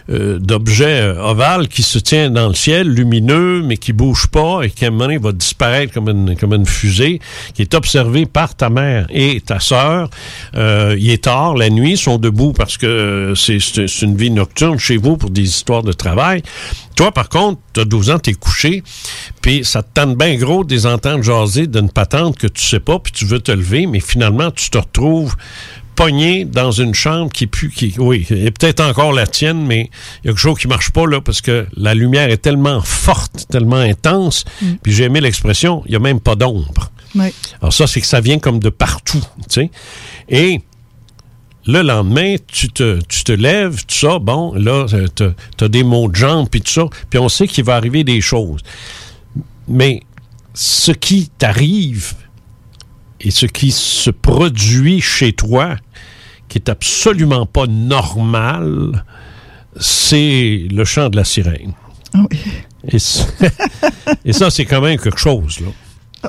euh, 0.08 0.38
d'objet 0.38 1.02
euh, 1.02 1.22
ovale 1.22 1.68
qui 1.68 1.82
se 1.82 1.98
tient 1.98 2.30
dans 2.30 2.48
le 2.48 2.54
ciel, 2.54 2.88
lumineux, 2.88 3.62
mais 3.62 3.76
qui 3.76 3.92
bouge 3.92 4.26
pas 4.28 4.62
et 4.62 4.70
qui 4.70 4.84
à 4.86 4.88
un 4.88 4.90
moment 4.90 5.04
donné 5.04 5.18
va 5.18 5.32
disparaître 5.32 5.92
comme 5.92 6.08
une, 6.08 6.34
comme 6.36 6.54
une 6.54 6.66
fusée, 6.66 7.20
qui 7.54 7.62
est 7.62 7.74
observé 7.74 8.24
par 8.24 8.54
ta 8.54 8.70
mère 8.70 9.06
et 9.10 9.40
ta 9.42 9.60
sœur. 9.60 10.08
Euh, 10.54 10.96
il 10.98 11.10
est 11.10 11.24
tard, 11.24 11.54
la 11.54 11.68
nuit, 11.68 11.92
ils 11.92 11.98
sont 11.98 12.16
debout 12.16 12.52
parce 12.52 12.78
que 12.78 12.86
euh, 12.86 13.34
c'est, 13.34 13.58
c'est 13.60 14.02
une 14.02 14.16
vie 14.16 14.30
nocturne 14.30 14.78
chez 14.78 14.96
vous 14.96 15.18
pour 15.18 15.30
des 15.30 15.42
histoires 15.42 15.82
de 15.82 15.92
travail. 15.92 16.42
Toi, 16.96 17.12
par 17.12 17.28
contre, 17.28 17.60
tu 17.74 17.80
as 17.80 17.84
12 17.84 18.10
ans, 18.10 18.18
tu 18.18 18.30
es 18.30 18.34
couché, 18.34 18.82
puis 19.42 19.62
ça 19.62 19.82
te 19.82 19.88
tente 19.92 20.16
bien 20.16 20.34
gros 20.36 20.64
de 20.64 20.74
les 20.74 20.86
entendre 20.86 21.22
jaser 21.22 21.66
d'une 21.66 21.90
patente 21.90 22.38
que 22.38 22.46
tu 22.46 22.64
sais 22.64 22.80
pas, 22.80 22.98
puis 22.98 23.12
tu 23.12 23.26
veux 23.26 23.40
te 23.40 23.52
lever, 23.52 23.86
mais 23.86 24.00
finalement, 24.00 24.50
tu 24.50 24.70
te 24.70 24.78
retrouves 24.78 25.36
pogné 25.96 26.44
dans 26.44 26.70
une 26.70 26.94
chambre 26.94 27.32
qui 27.32 27.46
pue, 27.46 27.70
qui, 27.70 27.94
oui, 27.98 28.26
est 28.30 28.50
peut-être 28.56 28.80
encore 28.80 29.12
la 29.12 29.26
tienne, 29.26 29.66
mais 29.66 29.90
il 30.22 30.26
y 30.26 30.28
a 30.28 30.32
quelque 30.32 30.38
chose 30.38 30.58
qui 30.58 30.68
marche 30.68 30.90
pas 30.90 31.06
là 31.06 31.20
parce 31.20 31.40
que 31.40 31.66
la 31.76 31.94
lumière 31.94 32.30
est 32.30 32.36
tellement 32.36 32.80
forte, 32.82 33.46
tellement 33.50 33.76
intense. 33.76 34.44
Puis 34.82 34.92
j'ai 34.92 35.04
aimé 35.04 35.20
l'expression, 35.20 35.82
il 35.86 35.92
y 35.92 35.96
a 35.96 35.98
même 35.98 36.20
pas 36.20 36.36
d'ombre. 36.36 36.92
Oui. 37.14 37.32
Alors 37.60 37.72
ça, 37.72 37.86
c'est 37.86 38.00
que 38.00 38.06
ça 38.06 38.20
vient 38.20 38.38
comme 38.38 38.60
de 38.60 38.68
partout, 38.68 39.24
tu 39.48 39.62
sais. 39.62 39.70
Et 40.28 40.60
le 41.66 41.82
lendemain, 41.82 42.36
tu 42.46 42.68
te, 42.68 43.00
tu 43.08 43.24
te 43.24 43.32
lèves, 43.32 43.84
tout 43.86 43.94
ça, 43.94 44.18
bon, 44.18 44.54
là, 44.54 44.86
tu 45.16 45.64
as 45.64 45.68
des 45.68 45.82
maux 45.82 46.08
de 46.08 46.14
jambes, 46.14 46.48
puis 46.48 46.60
tout 46.60 46.72
ça, 46.72 46.84
puis 47.10 47.18
on 47.18 47.28
sait 47.28 47.48
qu'il 47.48 47.64
va 47.64 47.74
arriver 47.74 48.04
des 48.04 48.20
choses. 48.20 48.60
Mais 49.66 50.02
ce 50.54 50.92
qui 50.92 51.30
t'arrive 51.38 52.14
et 53.20 53.30
ce 53.30 53.46
qui 53.46 53.70
se 53.72 54.10
produit 54.10 55.00
chez 55.00 55.32
toi, 55.32 55.76
qui 56.48 56.58
est 56.58 56.68
absolument 56.68 57.46
pas 57.46 57.66
normal, 57.66 59.04
c'est 59.78 60.66
le 60.70 60.84
chant 60.84 61.08
de 61.08 61.16
la 61.16 61.24
sirène. 61.24 61.72
Et, 62.88 62.98
c- 62.98 63.24
et 64.24 64.32
ça, 64.32 64.50
c'est 64.50 64.64
quand 64.64 64.80
même 64.80 64.98
quelque 64.98 65.18
chose, 65.18 65.60
là. 65.60 65.68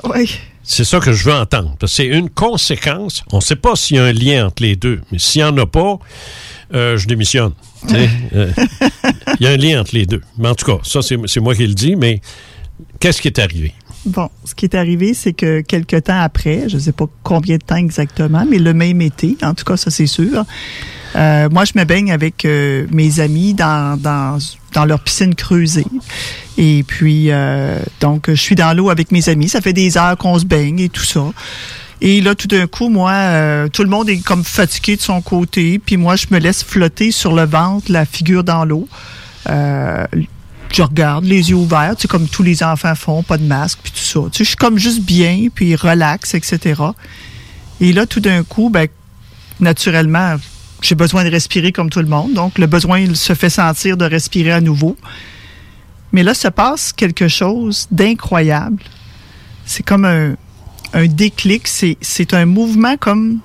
Oui. 0.04 0.30
C'est 0.62 0.84
ça 0.84 1.00
que 1.00 1.12
je 1.12 1.24
veux 1.24 1.32
entendre. 1.34 1.74
C'est 1.86 2.04
une 2.06 2.28
conséquence. 2.28 3.24
On 3.32 3.36
ne 3.36 3.42
sait 3.42 3.56
pas 3.56 3.74
s'il 3.74 3.96
y 3.96 3.98
a 4.00 4.04
un 4.04 4.12
lien 4.12 4.46
entre 4.46 4.62
les 4.62 4.76
deux, 4.76 5.00
mais 5.10 5.18
s'il 5.18 5.42
n'y 5.42 5.48
en 5.48 5.56
a 5.56 5.66
pas, 5.66 5.98
euh, 6.74 6.96
je 6.98 7.06
démissionne. 7.06 7.52
Euh, 8.34 8.50
Il 9.40 9.44
y 9.44 9.46
a 9.46 9.50
un 9.50 9.56
lien 9.56 9.80
entre 9.80 9.94
les 9.94 10.04
deux. 10.04 10.20
Mais 10.36 10.48
en 10.48 10.54
tout 10.54 10.66
cas, 10.66 10.78
ça, 10.82 11.00
c'est 11.00 11.40
moi 11.40 11.54
qui 11.54 11.66
le 11.66 11.74
dis, 11.74 11.96
mais 11.96 12.20
qu'est-ce 13.00 13.22
qui 13.22 13.28
est 13.28 13.38
arrivé? 13.38 13.72
Bon, 14.06 14.30
ce 14.44 14.54
qui 14.54 14.64
est 14.64 14.74
arrivé, 14.74 15.12
c'est 15.12 15.32
que 15.32 15.60
quelques 15.60 16.04
temps 16.04 16.20
après, 16.20 16.68
je 16.68 16.76
ne 16.76 16.80
sais 16.80 16.92
pas 16.92 17.06
combien 17.22 17.56
de 17.56 17.62
temps 17.62 17.76
exactement, 17.76 18.46
mais 18.48 18.58
le 18.58 18.72
même 18.72 19.02
été, 19.02 19.36
en 19.42 19.54
tout 19.54 19.64
cas, 19.64 19.76
ça 19.76 19.90
c'est 19.90 20.06
sûr, 20.06 20.44
euh, 21.16 21.48
moi 21.50 21.64
je 21.64 21.72
me 21.74 21.84
baigne 21.84 22.12
avec 22.12 22.44
euh, 22.44 22.86
mes 22.90 23.20
amis 23.20 23.54
dans, 23.54 24.00
dans, 24.00 24.38
dans 24.72 24.84
leur 24.84 25.00
piscine 25.00 25.34
creusée. 25.34 25.86
Et 26.58 26.84
puis, 26.86 27.30
euh, 27.30 27.78
donc, 28.00 28.28
je 28.28 28.40
suis 28.40 28.56
dans 28.56 28.76
l'eau 28.76 28.90
avec 28.90 29.12
mes 29.12 29.28
amis. 29.28 29.48
Ça 29.48 29.60
fait 29.60 29.72
des 29.72 29.96
heures 29.96 30.16
qu'on 30.16 30.38
se 30.38 30.44
baigne 30.44 30.80
et 30.80 30.88
tout 30.88 31.04
ça. 31.04 31.24
Et 32.00 32.20
là, 32.20 32.34
tout 32.34 32.48
d'un 32.48 32.66
coup, 32.66 32.88
moi, 32.88 33.12
euh, 33.12 33.68
tout 33.68 33.84
le 33.84 33.88
monde 33.88 34.08
est 34.08 34.18
comme 34.18 34.42
fatigué 34.44 34.96
de 34.96 35.00
son 35.00 35.20
côté. 35.20 35.78
Puis 35.78 35.96
moi, 35.96 36.16
je 36.16 36.26
me 36.30 36.38
laisse 36.38 36.64
flotter 36.64 37.12
sur 37.12 37.32
le 37.32 37.44
ventre, 37.44 37.92
la 37.92 38.04
figure 38.04 38.42
dans 38.42 38.64
l'eau. 38.64 38.88
Je 40.72 40.82
regarde, 40.82 41.24
les 41.24 41.50
yeux 41.50 41.56
ouverts, 41.56 41.96
tu 41.96 42.02
sais, 42.02 42.08
comme 42.08 42.28
tous 42.28 42.42
les 42.42 42.62
enfants 42.62 42.94
font, 42.94 43.22
pas 43.22 43.38
de 43.38 43.44
masque, 43.44 43.78
puis 43.82 43.92
tout 43.92 43.98
ça. 43.98 44.20
Tu 44.30 44.38
sais, 44.38 44.44
je 44.44 44.48
suis 44.48 44.56
comme 44.56 44.78
juste 44.78 45.02
bien, 45.02 45.48
puis 45.54 45.74
relax, 45.74 46.34
etc. 46.34 46.82
Et 47.80 47.92
là, 47.92 48.06
tout 48.06 48.20
d'un 48.20 48.42
coup, 48.42 48.70
ben, 48.70 48.86
naturellement, 49.60 50.36
j'ai 50.82 50.94
besoin 50.94 51.24
de 51.24 51.30
respirer 51.30 51.72
comme 51.72 51.90
tout 51.90 52.00
le 52.00 52.06
monde. 52.06 52.34
Donc, 52.34 52.58
le 52.58 52.66
besoin 52.66 53.00
il 53.00 53.16
se 53.16 53.34
fait 53.34 53.50
sentir 53.50 53.96
de 53.96 54.04
respirer 54.04 54.52
à 54.52 54.60
nouveau. 54.60 54.96
Mais 56.12 56.22
là, 56.22 56.34
se 56.34 56.48
passe 56.48 56.92
quelque 56.92 57.28
chose 57.28 57.86
d'incroyable. 57.90 58.82
C'est 59.64 59.82
comme 59.82 60.04
un, 60.04 60.34
un 60.92 61.06
déclic. 61.06 61.66
C'est 61.66 62.34
un 62.34 62.46
mouvement 62.46 62.96
comme 62.96 63.40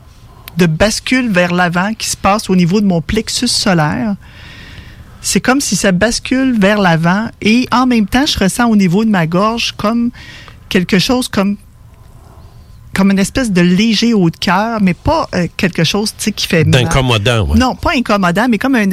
de 0.57 0.65
bascule 0.65 1.31
vers 1.31 1.53
l'avant 1.53 1.93
qui 1.93 2.09
se 2.09 2.17
passe 2.17 2.49
au 2.49 2.55
niveau 2.55 2.81
de 2.81 2.85
mon 2.85 3.01
plexus 3.01 3.47
solaire. 3.47 4.15
C'est 5.23 5.39
comme 5.39 5.61
si 5.61 5.75
ça 5.75 5.93
bascule 5.93 6.59
vers 6.59 6.79
l'avant 6.79 7.29
et 7.41 7.65
en 7.71 7.87
même 7.87 8.05
temps, 8.05 8.25
je 8.25 8.37
ressens 8.37 8.67
au 8.67 8.75
niveau 8.75 9.05
de 9.05 9.09
ma 9.09 9.25
gorge 9.25 9.71
comme 9.77 10.11
quelque 10.69 10.99
chose 10.99 11.29
comme 11.29 11.57
comme 12.93 13.09
une 13.09 13.19
espèce 13.19 13.51
de 13.51 13.61
léger 13.61 14.13
haut 14.13 14.29
de 14.29 14.37
cœur, 14.37 14.79
mais 14.79 14.93
pas 14.93 15.27
euh, 15.33 15.47
quelque 15.57 15.83
chose 15.83 16.13
qui 16.13 16.45
fait 16.45 16.63
mal. 16.63 16.83
D'incommodant, 16.83 17.47
ouais. 17.47 17.57
Non, 17.57 17.73
pas 17.73 17.93
incommodant, 17.95 18.47
mais 18.47 18.59
comme 18.59 18.75
un 18.75 18.85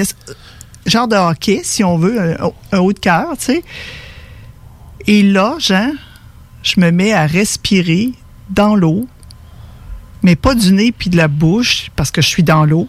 genre 0.87 1.07
de 1.07 1.16
hockey, 1.16 1.61
si 1.64 1.85
on 1.85 1.99
veut, 1.99 2.18
un, 2.41 2.51
un 2.72 2.78
haut 2.78 2.95
de 2.95 2.99
cœur, 2.99 3.37
tu 3.37 3.45
sais. 3.45 3.64
Et 5.07 5.22
là, 5.22 5.57
Jean, 5.59 5.93
je 6.62 6.81
me 6.81 6.91
mets 6.91 7.12
à 7.12 7.26
respirer 7.26 8.12
dans 8.49 8.74
l'eau, 8.74 9.07
mais 10.22 10.37
pas 10.37 10.55
du 10.55 10.72
nez 10.72 10.93
puis 10.93 11.11
de 11.11 11.18
la 11.18 11.28
bouche, 11.28 11.91
parce 11.97 12.11
que 12.11 12.22
je 12.22 12.28
suis 12.28 12.43
dans 12.43 12.64
l'eau. 12.64 12.89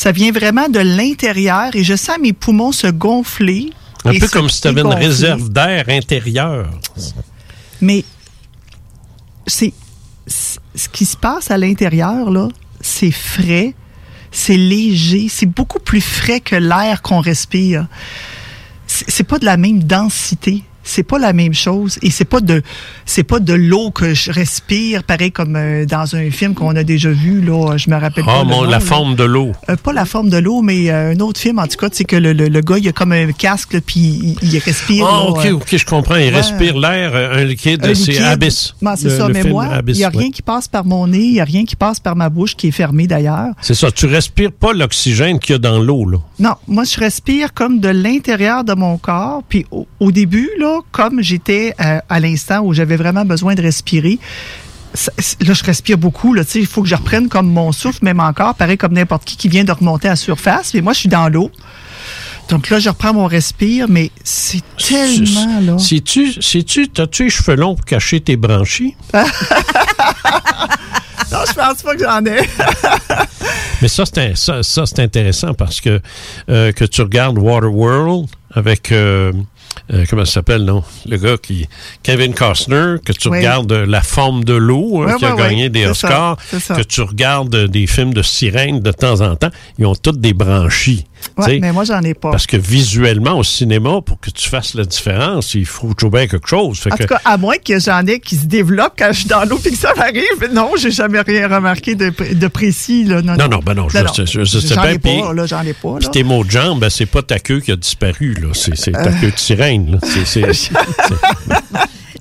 Ça 0.00 0.12
vient 0.12 0.32
vraiment 0.32 0.70
de 0.70 0.78
l'intérieur 0.78 1.76
et 1.76 1.84
je 1.84 1.94
sens 1.94 2.16
mes 2.18 2.32
poumons 2.32 2.72
se 2.72 2.86
gonfler. 2.86 3.68
Un 4.06 4.18
peu 4.18 4.28
comme 4.28 4.48
si 4.48 4.62
tu 4.62 4.68
avais 4.68 4.80
une 4.80 4.94
réserve 4.94 5.50
d'air 5.50 5.84
intérieure. 5.88 6.70
Mais 7.82 8.06
c'est 9.46 9.74
ce 10.26 10.88
qui 10.88 11.04
se 11.04 11.18
passe 11.18 11.50
à 11.50 11.58
l'intérieur 11.58 12.30
là, 12.30 12.48
c'est 12.80 13.10
frais, 13.10 13.74
c'est 14.32 14.56
léger, 14.56 15.28
c'est 15.28 15.44
beaucoup 15.44 15.80
plus 15.80 16.00
frais 16.00 16.40
que 16.40 16.56
l'air 16.56 17.02
qu'on 17.02 17.20
respire. 17.20 17.86
C'est 18.86 19.24
pas 19.24 19.38
de 19.38 19.44
la 19.44 19.58
même 19.58 19.84
densité. 19.84 20.64
C'est 20.90 21.04
pas 21.04 21.18
la 21.20 21.32
même 21.32 21.54
chose 21.54 21.98
et 22.02 22.10
c'est 22.10 22.24
pas 22.24 22.40
de 22.40 22.62
c'est 23.06 23.22
pas 23.22 23.38
de 23.38 23.52
l'eau 23.54 23.90
que 23.92 24.12
je 24.12 24.32
respire 24.32 25.04
pareil 25.04 25.30
comme 25.30 25.54
euh, 25.54 25.86
dans 25.86 26.16
un 26.16 26.30
film 26.32 26.54
qu'on 26.54 26.74
a 26.74 26.82
déjà 26.82 27.10
vu 27.10 27.40
là 27.40 27.76
je 27.76 27.88
me 27.90 27.96
rappelle 27.96 28.24
pas 28.24 28.38
Ah, 28.40 28.42
le 28.42 28.48
mon, 28.48 28.62
nom, 28.62 28.64
la 28.64 28.70
là. 28.78 28.80
forme 28.80 29.14
de 29.14 29.22
l'eau. 29.24 29.52
Euh, 29.68 29.76
pas 29.76 29.92
la 29.92 30.04
forme 30.04 30.30
de 30.30 30.36
l'eau, 30.38 30.62
mais 30.62 30.90
euh, 30.90 31.12
un 31.14 31.20
autre 31.20 31.38
film, 31.38 31.58
en 31.60 31.66
tout 31.68 31.76
cas, 31.76 31.88
c'est 31.92 32.04
que 32.04 32.16
le, 32.16 32.32
le, 32.32 32.48
le 32.48 32.60
gars, 32.60 32.78
il 32.78 32.88
a 32.88 32.92
comme 32.92 33.12
un 33.12 33.30
casque, 33.32 33.72
là, 33.74 33.80
puis 33.84 34.00
il, 34.42 34.52
il 34.54 34.58
respire. 34.58 35.06
Ah, 35.08 35.26
ok, 35.28 35.46
ok, 35.52 35.76
je 35.76 35.84
comprends. 35.86 36.16
Il 36.16 36.24
ouais. 36.24 36.30
respire 36.30 36.76
l'air, 36.78 37.14
un 37.14 37.44
liquide, 37.44 37.94
c'est. 37.94 38.18
Abyss. 38.18 38.74
Ben, 38.82 38.96
c'est 38.96 39.10
ça, 39.10 39.28
le 39.28 39.32
mais 39.34 39.44
moi, 39.44 39.66
il 39.86 39.94
n'y 39.94 40.04
a 40.04 40.08
ouais. 40.10 40.18
rien 40.18 40.30
qui 40.30 40.42
passe 40.42 40.66
par 40.68 40.84
mon 40.84 41.06
nez, 41.06 41.18
il 41.22 41.32
n'y 41.34 41.40
a 41.40 41.44
rien 41.44 41.64
qui 41.64 41.76
passe 41.76 42.00
par 42.00 42.16
ma 42.16 42.28
bouche, 42.28 42.56
qui 42.56 42.68
est 42.68 42.72
fermée 42.72 43.06
d'ailleurs. 43.06 43.52
C'est 43.60 43.74
ça, 43.74 43.90
tu 43.92 44.06
respires 44.06 44.52
pas 44.52 44.72
l'oxygène 44.72 45.38
qu'il 45.38 45.52
y 45.54 45.56
a 45.56 45.58
dans 45.58 45.78
l'eau, 45.78 46.04
là. 46.08 46.18
Non, 46.40 46.54
moi, 46.66 46.84
je 46.84 46.98
respire 46.98 47.54
comme 47.54 47.78
de 47.80 47.88
l'intérieur 47.88 48.64
de 48.64 48.74
mon 48.74 48.98
corps. 48.98 49.42
Puis 49.48 49.66
au, 49.70 49.86
au 50.00 50.10
début, 50.10 50.50
là, 50.58 50.79
comme 50.92 51.22
j'étais 51.22 51.74
euh, 51.80 51.98
à 52.08 52.20
l'instant 52.20 52.60
où 52.60 52.72
j'avais 52.72 52.96
vraiment 52.96 53.24
besoin 53.24 53.54
de 53.54 53.62
respirer, 53.62 54.18
ça- 54.94 55.12
là, 55.40 55.54
je 55.54 55.64
respire 55.64 55.98
beaucoup. 55.98 56.34
Là, 56.34 56.42
il 56.54 56.66
faut 56.66 56.82
que 56.82 56.88
je 56.88 56.94
reprenne 56.94 57.28
comme 57.28 57.50
mon 57.50 57.72
souffle, 57.72 58.04
même 58.04 58.20
encore, 58.20 58.54
pareil 58.54 58.76
comme 58.76 58.92
n'importe 58.94 59.24
qui 59.24 59.36
qui 59.36 59.48
vient 59.48 59.64
de 59.64 59.72
remonter 59.72 60.08
à 60.08 60.12
la 60.12 60.16
surface. 60.16 60.74
Mais 60.74 60.80
moi, 60.80 60.92
je 60.92 61.00
suis 61.00 61.08
dans 61.08 61.28
l'eau. 61.28 61.50
Donc 62.48 62.68
là, 62.68 62.80
je 62.80 62.88
reprends 62.88 63.12
mon 63.14 63.26
respire, 63.26 63.86
mais 63.88 64.10
c'est 64.24 64.62
tellement, 64.76 65.60
là. 65.60 65.78
Si 65.78 66.02
tu, 66.02 66.42
si 66.42 66.64
tu, 66.64 66.88
t'as-tu 66.88 67.24
les 67.24 67.30
cheveux 67.30 67.54
longs 67.54 67.76
pour 67.76 67.84
cacher 67.84 68.20
tes 68.20 68.36
branchies? 68.36 68.96
Non, 71.32 71.38
je 71.46 71.52
pense 71.52 71.82
pas 71.82 71.94
que 71.94 72.02
j'en 72.02 72.24
ai. 72.26 72.40
Mais 73.82 73.86
ça, 73.88 74.02
c'est 74.04 74.34
ça, 74.36 74.82
intéressant 74.98 75.54
parce 75.54 75.80
que 75.80 76.00
euh, 76.48 76.72
que 76.72 76.84
tu 76.84 77.02
regardes 77.02 77.38
Waterworld 77.38 78.26
avec 78.52 78.90
euh, 78.90 79.32
euh, 79.92 80.04
comment 80.08 80.24
ça 80.24 80.32
s'appelle, 80.34 80.64
non? 80.64 80.82
Le 81.06 81.16
gars 81.16 81.36
qui. 81.40 81.68
Kevin 82.02 82.32
Costner, 82.34 82.96
que 83.04 83.12
tu 83.12 83.28
Oui. 83.28 83.38
regardes 83.38 83.70
euh, 83.72 83.86
La 83.86 84.02
forme 84.02 84.44
de 84.44 84.54
l'eau, 84.54 85.02
hein, 85.02 85.16
qui 85.18 85.24
a 85.24 85.34
gagné 85.34 85.68
des 85.68 85.86
Oscars, 85.86 86.36
ça, 86.40 86.44
c'est 86.50 86.60
ça. 86.60 86.74
que 86.76 86.82
tu 86.82 87.00
regardes 87.02 87.54
euh, 87.54 87.68
des 87.68 87.86
films 87.86 88.14
de 88.14 88.22
sirènes 88.22 88.80
de 88.80 88.92
temps 88.92 89.20
en 89.20 89.36
temps, 89.36 89.50
ils 89.78 89.86
ont 89.86 89.94
toutes 89.94 90.20
des 90.20 90.32
branchies. 90.32 91.06
Sais. 91.44 91.58
mais 91.60 91.70
moi, 91.72 91.84
j'en 91.84 92.00
ai 92.00 92.14
pas. 92.14 92.30
Parce 92.30 92.46
que 92.46 92.56
visuellement, 92.56 93.36
au 93.38 93.44
cinéma, 93.44 94.00
pour 94.00 94.18
que 94.20 94.30
tu 94.30 94.48
fasses 94.48 94.72
la 94.74 94.84
différence, 94.84 95.52
il 95.54 95.66
faut 95.66 95.92
trouver 95.92 96.26
quelque 96.28 96.48
chose. 96.48 96.78
Fait 96.78 96.90
En 96.92 96.96
que, 96.96 97.02
tout 97.02 97.08
cas, 97.10 97.20
à 97.26 97.36
moins 97.36 97.56
que 97.62 97.78
j'en 97.78 98.06
ai 98.06 98.20
qui 98.20 98.36
se 98.36 98.46
développent 98.46 98.94
quand 98.98 99.08
je 99.12 99.18
suis 99.20 99.28
dans 99.28 99.44
l'eau 99.44 99.58
et 99.64 99.70
que 99.70 99.76
ça 99.76 99.92
m'arrive. 99.94 100.24
Non, 100.54 100.70
j'ai 100.78 100.90
jamais 100.90 101.20
rien 101.20 101.46
remarqué 101.46 101.94
de, 101.94 102.08
pré- 102.08 102.34
de 102.34 102.48
précis. 102.48 103.04
Là. 103.04 103.20
Non, 103.20 103.34
Non, 103.36 103.48
non, 103.48 103.58
ben 103.58 103.74
non, 103.74 103.88
je 103.90 103.98
sais- 103.98 104.24
je- 104.26 104.44
je 104.44 104.58
sais 104.60 104.74
J'en 104.74 104.82
bien, 104.82 104.92
ai 104.92 104.98
puis- 104.98 105.20
pas, 105.20 105.34
là, 105.34 105.44
j'en 105.44 105.60
ai 105.62 105.74
pas. 105.74 105.96
Puis 106.00 106.08
tes 106.10 106.22
mots 106.24 106.42
de 106.42 106.50
jambe, 106.50 106.80
ben, 106.80 106.88
c'est 106.88 107.04
pas 107.06 107.20
ta 107.22 107.38
queue 107.38 107.60
qui 107.60 107.70
a 107.72 107.76
disparu, 107.76 108.32
là. 108.40 108.48
C'est, 108.54 108.90
ta 108.92 109.12
queue 109.12 109.30
de 109.30 109.38
sirène, 109.38 109.59
là. 109.60 109.98
C'est, 110.02 110.70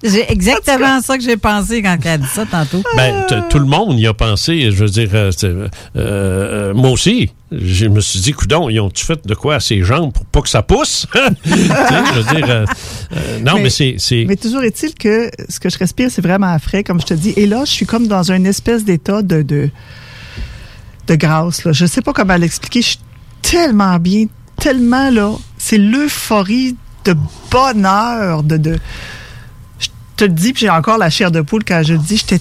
exactement 0.29 1.01
ça 1.01 1.17
que 1.17 1.23
j'ai 1.23 1.37
pensé 1.37 1.81
quand 1.81 1.97
elle 2.03 2.11
a 2.11 2.17
dit 2.17 2.27
ça 2.27 2.45
tantôt. 2.45 2.83
ben, 2.95 3.25
tout 3.49 3.59
le 3.59 3.65
monde 3.65 3.99
y 3.99 4.07
a 4.07 4.13
pensé. 4.13 4.71
Je 4.71 4.83
veux 4.83 4.89
dire, 4.89 5.09
euh, 5.13 5.31
euh, 5.43 5.67
euh, 5.95 6.73
moi 6.73 6.91
aussi, 6.91 7.31
je 7.51 7.87
me 7.87 7.99
suis 7.99 8.19
dit, 8.19 8.31
coudon, 8.33 8.69
ils 8.69 8.79
ont-tu 8.79 9.05
fait 9.05 9.25
de 9.25 9.33
quoi 9.33 9.55
à 9.55 9.59
ses 9.59 9.83
jambes 9.83 10.13
pour 10.13 10.25
pas 10.25 10.41
que 10.41 10.49
ça 10.49 10.61
pousse? 10.61 11.07
Tu 11.43 11.49
sais, 11.49 12.03
je 12.13 12.19
veux 12.19 12.35
dire, 12.35 12.49
euh, 12.49 12.65
euh, 13.15 13.39
non, 13.39 13.59
mais, 13.61 13.69
c'est, 13.69 13.95
c'est, 13.97 14.25
Mais 14.27 14.35
toujours 14.35 14.63
est-il 14.63 14.93
que 14.93 15.31
ce 15.49 15.59
que 15.59 15.69
je 15.69 15.77
respire, 15.77 16.09
c'est 16.11 16.21
vraiment 16.21 16.57
frais, 16.59 16.83
comme 16.83 17.01
je 17.01 17.07
te 17.07 17.13
dis. 17.13 17.33
Et 17.35 17.47
là, 17.47 17.63
je 17.65 17.71
suis 17.71 17.85
comme 17.85 18.07
dans 18.07 18.31
une 18.31 18.45
espèce 18.45 18.85
d'état 18.85 19.21
de, 19.21 19.41
de, 19.41 19.69
de 21.07 21.15
grâce. 21.15 21.63
Là. 21.63 21.71
Je 21.71 21.85
sais 21.85 22.01
pas 22.01 22.13
comment 22.13 22.35
l'expliquer. 22.35 22.81
Je 22.81 22.87
suis 22.89 22.99
tellement 23.41 23.97
bien, 23.97 24.25
tellement 24.57 25.09
là. 25.09 25.31
C'est 25.57 25.77
l'euphorie 25.77 26.75
de 27.13 27.17
bonheur, 27.51 28.43
de, 28.43 28.57
de. 28.57 28.77
Je 29.79 29.87
te 30.15 30.23
le 30.25 30.31
dis, 30.31 30.53
puis 30.53 30.61
j'ai 30.61 30.69
encore 30.69 30.97
la 30.97 31.09
chair 31.09 31.31
de 31.31 31.41
poule 31.41 31.63
quand 31.63 31.81
je 31.83 31.93
le 31.93 31.99
dis, 31.99 32.17
j'étais 32.17 32.39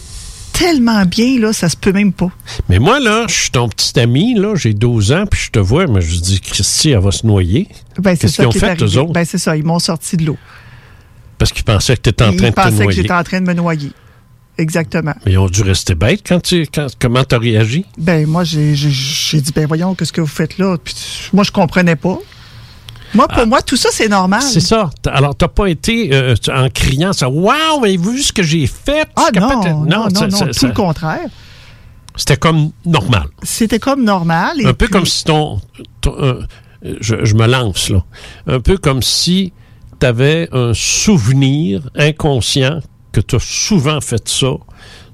tellement 0.52 1.04
bien, 1.04 1.38
là, 1.38 1.52
ça 1.52 1.68
se 1.68 1.76
peut 1.76 1.92
même 1.92 2.12
pas. 2.12 2.30
Mais 2.68 2.78
moi, 2.80 2.98
là, 2.98 3.26
je 3.28 3.34
suis 3.34 3.50
ton 3.50 3.68
petit 3.68 3.98
ami, 4.00 4.34
là, 4.34 4.54
j'ai 4.56 4.74
12 4.74 5.12
ans, 5.12 5.24
puis 5.30 5.40
je 5.40 5.50
te 5.50 5.58
vois, 5.60 5.86
mais 5.86 6.00
je 6.00 6.16
dis, 6.18 6.40
Christy, 6.40 6.90
elle 6.90 6.98
va 6.98 7.12
se 7.12 7.24
noyer. 7.26 7.68
Ben, 7.98 8.14
c'est 8.16 8.22
Qu'est-ce 8.22 8.34
ça 8.34 8.42
qu'ils 8.42 8.48
ont 8.48 8.50
qui 8.50 8.58
fait, 8.58 8.82
eux 8.82 8.98
autres? 8.98 9.12
Ben, 9.12 9.24
c'est 9.24 9.38
ça, 9.38 9.56
ils 9.56 9.64
m'ont 9.64 9.78
sorti 9.78 10.16
de 10.16 10.24
l'eau. 10.26 10.36
Parce 11.38 11.52
qu'ils 11.52 11.62
pensaient 11.64 11.96
que 11.96 12.02
tu 12.02 12.08
étais 12.10 12.24
en 12.24 12.32
Ils 12.32 12.36
train 12.38 12.46
de 12.48 12.54
te 12.54 12.56
pensaient 12.56 12.70
que 12.78 12.82
noyer. 12.82 13.02
j'étais 13.02 13.14
en 13.14 13.22
train 13.22 13.40
de 13.40 13.46
me 13.46 13.54
noyer. 13.54 13.92
Exactement. 14.60 15.14
Mais 15.24 15.32
ils 15.34 15.38
ont 15.38 15.46
dû 15.46 15.62
rester 15.62 15.94
bêtes 15.94 16.22
quand 16.26 16.40
tu. 16.42 16.66
Quand, 16.74 16.88
comment 17.00 17.22
t'as 17.22 17.38
réagi? 17.38 17.84
Ben, 17.96 18.26
moi, 18.26 18.42
j'ai 18.42 18.74
j'ai- 18.74 18.90
j'ai 18.90 19.40
dit, 19.40 19.52
ben, 19.54 19.66
voyons, 19.68 19.94
qu'est-ce 19.94 20.12
que 20.12 20.20
vous 20.20 20.26
faites 20.26 20.58
là? 20.58 20.76
Puis, 20.82 20.96
moi, 21.32 21.44
je 21.44 21.52
comprenais 21.52 21.94
pas. 21.94 22.18
Moi, 23.14 23.26
pour 23.28 23.46
moi, 23.46 23.62
tout 23.62 23.76
ça, 23.76 23.88
c'est 23.92 24.08
normal. 24.08 24.40
Ah. 24.42 24.46
C'est 24.48 24.60
ça. 24.60 24.90
Alors, 25.06 25.34
t'as 25.34 25.48
pas 25.48 25.66
été 25.66 26.10
euh, 26.12 26.34
en 26.54 26.68
criant 26.68 27.12
ça. 27.12 27.28
Waouh, 27.28 27.84
avez-vous 27.84 28.12
vu 28.12 28.22
ce 28.22 28.32
que 28.32 28.42
j'ai 28.42 28.66
fait? 28.66 29.08
Ah 29.16 29.30
de- 29.32 29.40
non, 29.40 29.62
non, 29.62 29.84
non, 29.86 30.08
non, 30.10 30.28
tout 30.28 30.52
ça- 30.52 30.66
le 30.66 30.72
contraire. 30.74 31.28
C'était 32.16 32.36
comme 32.36 32.70
normal. 32.84 33.28
C'était 33.42 33.78
comme 33.78 34.04
normal. 34.04 34.60
et 34.60 34.66
Un 34.66 34.74
peu 34.74 34.88
comme 34.88 35.06
si 35.06 35.24
ton. 35.24 35.60
ton- 36.00 36.16
euh, 36.18 36.42
je, 37.00 37.24
je 37.24 37.34
me 37.34 37.46
lance, 37.46 37.90
là. 37.90 38.04
Un 38.46 38.60
peu 38.60 38.76
comme 38.76 39.02
si 39.02 39.52
tu 40.00 40.06
avais 40.06 40.48
un 40.52 40.72
souvenir 40.74 41.88
inconscient 41.96 42.80
que 43.12 43.20
tu 43.20 43.36
as 43.36 43.40
souvent 43.40 44.00
fait 44.00 44.28
ça, 44.28 44.48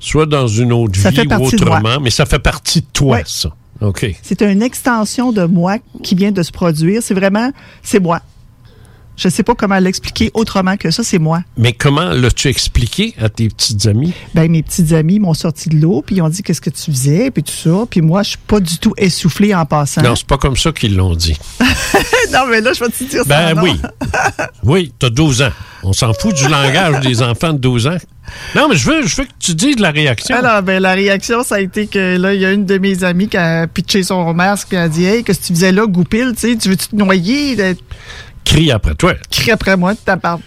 soit 0.00 0.26
dans 0.26 0.46
une 0.48 0.72
autre 0.72 0.98
Ça 0.98 1.10
vie 1.10 1.20
ou 1.20 1.44
autrement, 1.46 2.00
mais 2.02 2.10
ça 2.10 2.26
fait 2.26 2.38
partie 2.38 2.80
de 2.80 2.86
toi, 2.92 3.18
ça. 3.24 3.50
C'est 4.22 4.42
une 4.42 4.62
extension 4.62 5.32
de 5.32 5.44
moi 5.44 5.78
qui 6.02 6.14
vient 6.14 6.32
de 6.32 6.42
se 6.42 6.52
produire. 6.52 7.02
C'est 7.02 7.14
vraiment, 7.14 7.50
c'est 7.82 8.00
moi. 8.00 8.20
Je 9.16 9.28
sais 9.28 9.42
pas 9.42 9.54
comment 9.54 9.78
l'expliquer 9.78 10.30
autrement 10.34 10.76
que 10.76 10.90
ça, 10.90 11.02
c'est 11.04 11.18
moi. 11.18 11.42
Mais 11.56 11.72
comment 11.72 12.10
l'as-tu 12.10 12.48
expliqué 12.48 13.14
à 13.20 13.28
tes 13.28 13.48
petites 13.48 13.86
amies? 13.86 14.12
Ben, 14.34 14.50
mes 14.50 14.62
petites 14.62 14.92
amies 14.92 15.20
m'ont 15.20 15.34
sorti 15.34 15.68
de 15.68 15.76
l'eau, 15.76 16.02
puis 16.04 16.16
ils 16.16 16.22
ont 16.22 16.28
dit 16.28 16.42
qu'est-ce 16.42 16.60
que 16.60 16.70
tu 16.70 16.90
faisais, 16.90 17.30
puis 17.30 17.42
tout 17.42 17.52
ça. 17.52 17.84
Puis 17.88 18.00
moi, 18.00 18.22
je 18.22 18.30
suis 18.30 18.38
pas 18.38 18.60
du 18.60 18.78
tout 18.78 18.92
essoufflée 18.96 19.54
en 19.54 19.66
passant. 19.66 20.02
Non, 20.02 20.16
c'est 20.16 20.26
pas 20.26 20.38
comme 20.38 20.56
ça 20.56 20.72
qu'ils 20.72 20.96
l'ont 20.96 21.14
dit. 21.14 21.36
non, 22.32 22.46
mais 22.50 22.60
là, 22.60 22.72
je 22.72 22.80
vais 22.80 22.90
te 22.90 23.04
dire 23.04 23.24
ça. 23.24 23.52
Ben 23.52 23.62
oui. 23.62 23.80
Oui, 24.64 24.92
t'as 24.98 25.10
12 25.10 25.42
ans. 25.42 25.50
On 25.82 25.92
s'en 25.92 26.12
fout 26.14 26.34
du 26.34 26.48
langage 26.48 27.00
des 27.00 27.22
enfants 27.22 27.52
de 27.52 27.58
12 27.58 27.86
ans. 27.88 27.98
Non, 28.54 28.68
mais 28.68 28.76
je 28.76 28.90
veux, 28.90 29.06
je 29.06 29.16
veux 29.16 29.24
que 29.24 29.32
tu 29.38 29.54
dises 29.54 29.78
la 29.78 29.90
réaction. 29.90 30.34
Alors, 30.34 30.62
ben, 30.62 30.80
la 30.80 30.94
réaction, 30.94 31.42
ça 31.42 31.56
a 31.56 31.60
été 31.60 31.86
que 31.86 32.16
là, 32.16 32.32
il 32.32 32.40
y 32.40 32.46
a 32.46 32.52
une 32.52 32.64
de 32.64 32.78
mes 32.78 33.04
amies 33.04 33.28
qui 33.28 33.36
a 33.36 33.66
pitché 33.66 34.02
son 34.02 34.32
masque, 34.32 34.70
qui 34.70 34.76
a 34.76 34.88
dit 34.88 35.04
Hey, 35.04 35.24
qu'est-ce 35.24 35.40
que 35.40 35.46
tu 35.46 35.52
faisais 35.52 35.72
là, 35.72 35.86
goupil, 35.86 36.32
tu 36.34 36.48
sais, 36.48 36.56
tu 36.56 36.70
veux-tu 36.70 36.88
te 36.88 36.96
noyer? 36.96 37.56
Crie 38.44 38.70
après 38.70 38.94
toi. 38.94 39.14
Crie 39.30 39.50
après 39.50 39.76
moi, 39.76 39.94
ta 39.94 40.16
part. 40.16 40.38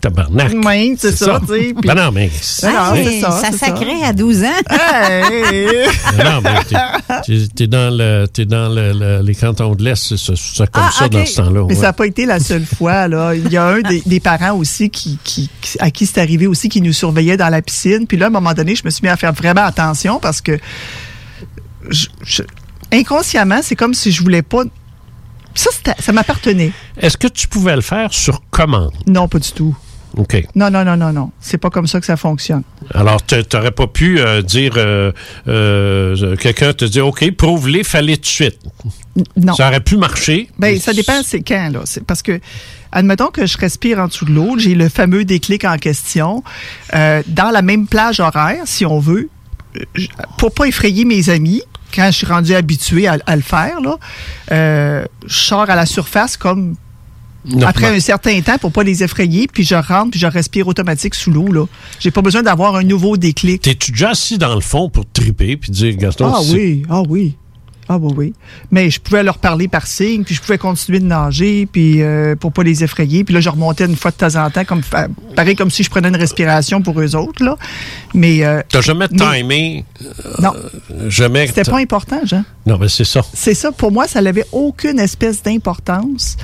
Tabarnak. 0.00 0.52
Oui, 0.66 0.96
c'est 0.98 1.16
ça, 1.16 1.40
tu 1.40 1.46
sais. 1.46 1.72
puis- 1.72 1.88
Ben 1.88 1.94
non, 1.94 2.12
mais. 2.12 2.26
Hey, 2.26 3.20
ça, 3.22 3.30
ça 3.30 3.52
sacrait 3.52 4.02
à 4.04 4.12
12 4.12 4.42
ans. 4.44 4.48
Hey! 4.70 5.86
Ben 6.18 6.24
non, 6.24 6.40
mais 6.42 7.48
t'es- 7.56 7.66
dans, 7.66 7.88
le, 7.96 8.26
t'es 8.26 8.44
dans 8.44 8.68
le- 8.68 8.92
le- 8.92 9.22
les 9.22 9.34
cantons 9.34 9.74
de 9.74 9.82
l'Est, 9.82 9.94
c'est 10.08 10.18
ça, 10.18 10.34
ça 10.36 10.66
comme 10.66 10.82
Ah, 10.86 10.90
ça 10.92 11.08
dans 11.08 11.24
ce 11.24 11.36
temps-là. 11.36 11.62
Mais 11.66 11.74
ouais. 11.74 11.74
ça 11.74 11.86
n'a 11.86 11.92
pas 11.94 12.06
été 12.06 12.26
la 12.26 12.38
seule 12.38 12.66
fois. 12.66 13.08
Là. 13.08 13.34
Il 13.34 13.50
y 13.50 13.56
a 13.56 13.64
un 13.64 13.80
des, 13.80 14.02
des 14.04 14.20
parents 14.20 14.52
aussi 14.58 14.90
qui, 14.90 15.18
qui- 15.24 15.48
qui- 15.62 15.78
à 15.80 15.90
qui 15.90 16.04
c'est 16.04 16.20
arrivé 16.20 16.46
aussi 16.46 16.68
qui 16.68 16.82
nous 16.82 16.92
surveillait 16.92 17.38
dans 17.38 17.48
la 17.48 17.62
piscine. 17.62 18.06
Puis 18.06 18.18
là, 18.18 18.26
à 18.26 18.28
un 18.28 18.32
moment 18.32 18.52
donné, 18.52 18.74
je 18.76 18.82
me 18.84 18.90
suis 18.90 19.00
mis 19.02 19.08
à 19.08 19.16
faire 19.16 19.32
vraiment 19.32 19.64
attention 19.64 20.18
parce 20.20 20.42
que 20.42 20.58
je- 21.88 22.08
je- 22.26 22.42
inconsciemment, 22.92 23.60
c'est 23.62 23.76
comme 23.76 23.94
si 23.94 24.12
je 24.12 24.22
voulais 24.22 24.42
pas. 24.42 24.64
Ça, 25.54 25.70
ça 25.98 26.12
m'appartenait. 26.12 26.72
Est-ce 27.00 27.16
que 27.16 27.28
tu 27.28 27.48
pouvais 27.48 27.76
le 27.76 27.82
faire 27.82 28.12
sur 28.12 28.42
commande? 28.50 28.92
Non, 29.06 29.28
pas 29.28 29.38
du 29.38 29.52
tout. 29.52 29.76
OK. 30.16 30.46
Non, 30.54 30.70
non, 30.70 30.84
non, 30.84 30.96
non, 30.96 31.12
non. 31.12 31.30
C'est 31.40 31.58
pas 31.58 31.70
comme 31.70 31.86
ça 31.86 31.98
que 31.98 32.06
ça 32.06 32.16
fonctionne. 32.16 32.62
Alors, 32.92 33.24
tu 33.24 33.36
n'aurais 33.52 33.72
pas 33.72 33.86
pu 33.86 34.20
euh, 34.20 34.42
dire, 34.42 34.74
euh, 34.76 35.12
euh, 35.48 36.36
quelqu'un 36.36 36.72
te 36.72 36.84
dit, 36.84 37.00
OK, 37.00 37.30
prouve-les, 37.32 37.82
fallait 37.84 38.16
tout 38.16 38.22
de 38.22 38.26
suite. 38.26 38.58
Non. 39.36 39.54
Ça 39.54 39.68
aurait 39.68 39.80
pu 39.80 39.96
marcher. 39.96 40.48
Ben, 40.58 40.78
ça 40.78 40.92
dépend 40.92 41.20
c'est 41.24 41.42
quand, 41.42 41.70
là. 41.72 41.80
Parce 42.06 42.22
que, 42.22 42.40
admettons 42.92 43.28
que 43.28 43.46
je 43.46 43.58
respire 43.58 43.98
en 43.98 44.06
dessous 44.06 44.24
de 44.24 44.32
l'eau, 44.32 44.56
j'ai 44.58 44.74
le 44.74 44.88
fameux 44.88 45.24
déclic 45.24 45.64
en 45.64 45.78
question. 45.78 46.42
Dans 46.92 47.50
la 47.52 47.62
même 47.62 47.86
plage 47.86 48.20
horaire, 48.20 48.62
si 48.66 48.86
on 48.86 48.98
veut, 48.98 49.28
pour 50.38 50.52
pas 50.52 50.66
effrayer 50.66 51.04
mes 51.04 51.30
amis, 51.30 51.62
quand 51.94 52.06
je 52.06 52.16
suis 52.16 52.26
rendu 52.26 52.54
habitué 52.54 53.06
à, 53.06 53.18
à 53.26 53.36
le 53.36 53.42
faire, 53.42 53.80
là, 53.80 53.96
euh, 54.52 55.04
je 55.26 55.34
sors 55.38 55.68
à 55.70 55.76
la 55.76 55.86
surface 55.86 56.36
comme 56.36 56.74
après 57.62 57.94
un 57.94 58.00
certain 58.00 58.40
temps 58.40 58.56
pour 58.56 58.72
pas 58.72 58.82
les 58.82 59.02
effrayer, 59.02 59.46
puis 59.48 59.64
je 59.64 59.74
rentre, 59.74 60.12
puis 60.12 60.20
je 60.20 60.26
respire 60.26 60.66
automatique 60.66 61.14
sous 61.14 61.30
l'eau. 61.30 61.52
là. 61.52 61.66
J'ai 62.00 62.10
pas 62.10 62.22
besoin 62.22 62.42
d'avoir 62.42 62.76
un 62.76 62.82
nouveau 62.84 63.16
déclic. 63.18 63.60
T'es-tu 63.60 63.92
déjà 63.92 64.10
assis 64.10 64.38
dans 64.38 64.54
le 64.54 64.62
fond 64.62 64.88
pour 64.88 65.04
triper 65.12 65.56
puis 65.58 65.70
dire, 65.70 65.94
Gaston, 65.96 66.32
Ah 66.34 66.40
oui, 66.52 66.84
ah 66.88 67.02
oui. 67.06 67.36
Ah 67.88 67.98
oui, 67.98 68.12
oui. 68.16 68.32
Mais 68.70 68.88
je 68.90 68.98
pouvais 69.00 69.22
leur 69.22 69.38
parler 69.38 69.68
par 69.68 69.86
signe, 69.86 70.24
puis 70.24 70.34
je 70.34 70.40
pouvais 70.40 70.56
continuer 70.58 71.00
de 71.00 71.04
nager, 71.04 71.66
puis 71.70 72.02
euh, 72.02 72.34
pour 72.34 72.52
pas 72.52 72.62
les 72.62 72.82
effrayer. 72.82 73.24
Puis 73.24 73.34
là, 73.34 73.40
je 73.40 73.50
remontais 73.50 73.84
une 73.84 73.96
fois 73.96 74.10
de 74.10 74.16
temps 74.16 74.36
en 74.42 74.50
temps, 74.50 74.64
comme 74.64 74.80
pareil 75.36 75.54
comme 75.54 75.70
si 75.70 75.82
je 75.82 75.90
prenais 75.90 76.08
une 76.08 76.16
respiration 76.16 76.80
pour 76.80 76.98
eux 77.00 77.14
autres. 77.14 77.44
Là. 77.44 77.56
Mais 78.14 78.44
euh, 78.44 78.62
T'as 78.68 78.80
jamais 78.80 79.06
mais- 79.10 79.38
timé? 79.40 79.84
non, 80.40 80.52
euh, 80.90 81.10
jamais. 81.10 81.46
c'était 81.46 81.64
pas 81.64 81.78
important, 81.78 82.20
Jean. 82.24 82.44
Non, 82.66 82.78
mais 82.78 82.88
c'est 82.88 83.04
ça. 83.04 83.20
C'est 83.34 83.54
ça, 83.54 83.70
pour 83.72 83.92
moi, 83.92 84.08
ça 84.08 84.22
n'avait 84.22 84.46
aucune 84.52 84.98
espèce 84.98 85.42
d'importance. 85.42 86.36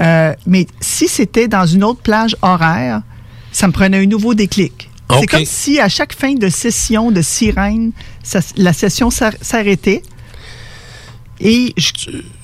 Euh, 0.00 0.34
mais 0.46 0.66
si 0.80 1.06
c'était 1.06 1.48
dans 1.48 1.66
une 1.66 1.84
autre 1.84 2.00
plage 2.00 2.36
horaire, 2.42 3.02
ça 3.52 3.66
me 3.66 3.72
prenait 3.72 3.98
un 3.98 4.06
nouveau 4.06 4.34
déclic. 4.34 4.88
OK. 5.10 5.18
C'est 5.20 5.26
comme 5.26 5.44
si 5.44 5.78
à 5.78 5.88
chaque 5.90 6.14
fin 6.14 6.32
de 6.34 6.48
session 6.48 7.10
de 7.10 7.20
sirène, 7.20 7.92
ça- 8.22 8.40
la 8.56 8.72
session 8.72 9.10
s'ar- 9.10 9.34
s'arrêtait. 9.42 10.02
Et 11.42 11.72
je, 11.76 11.90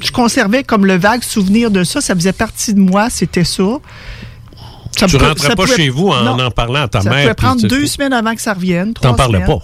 je 0.01 0.11
conservais 0.11 0.64
comme 0.64 0.84
le 0.86 0.96
vague 0.99 1.22
souvenir 1.22 1.70
de 1.70 1.84
ça. 1.84 2.01
Ça 2.01 2.14
faisait 2.14 2.32
partie 2.32 2.74
de 2.74 2.80
moi, 2.80 3.11
c'était 3.11 3.44
ça. 3.44 3.62
Ça 4.96 5.07
tu 5.07 5.16
peut- 5.18 5.24
rentrais 5.26 5.49
ça 5.49 5.55
pas 5.57 5.64
pouvait- 5.64 5.76
chez 5.76 5.88
vous 5.88 6.09
en 6.09 6.22
Non. 6.36 6.44
en 6.44 6.51
parlant 6.51 6.82
à 6.82 6.88
ta 6.88 7.01
ça 7.01 7.11
mère. 7.11 7.20
pouvait 7.22 7.34
puis 7.34 7.46
prendre 7.46 7.62
deux 7.68 7.86
semaines 7.86 8.12
avant 8.12 8.34
que 8.34 8.40
ça 8.40 8.55
revienne. 8.55 8.92
T'en 8.94 9.14
parlais 9.14 9.44
pas. 9.44 9.59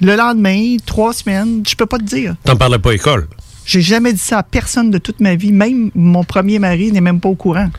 Le 0.00 0.16
lendemain, 0.16 0.76
trois 0.84 1.12
semaines, 1.12 1.62
je 1.66 1.74
peux 1.76 1.86
pas 1.86 1.98
te 1.98 2.02
dire. 2.04 2.34
T'en 2.44 2.56
parlais 2.56 2.78
pas 2.80 2.90
à 2.90 2.94
école. 2.94 3.28
J'ai 3.64 3.80
jamais 3.80 4.12
dit 4.12 4.18
ça 4.18 4.38
à 4.38 4.42
personne 4.42 4.90
de 4.90 4.98
toute 4.98 5.20
ma 5.20 5.36
vie. 5.36 5.52
Même 5.52 5.90
mon 5.94 6.24
premier 6.24 6.58
mari 6.58 6.90
n'est 6.92 7.00
même 7.00 7.20
pas 7.20 7.28
au 7.28 7.34
courant. 7.36 7.70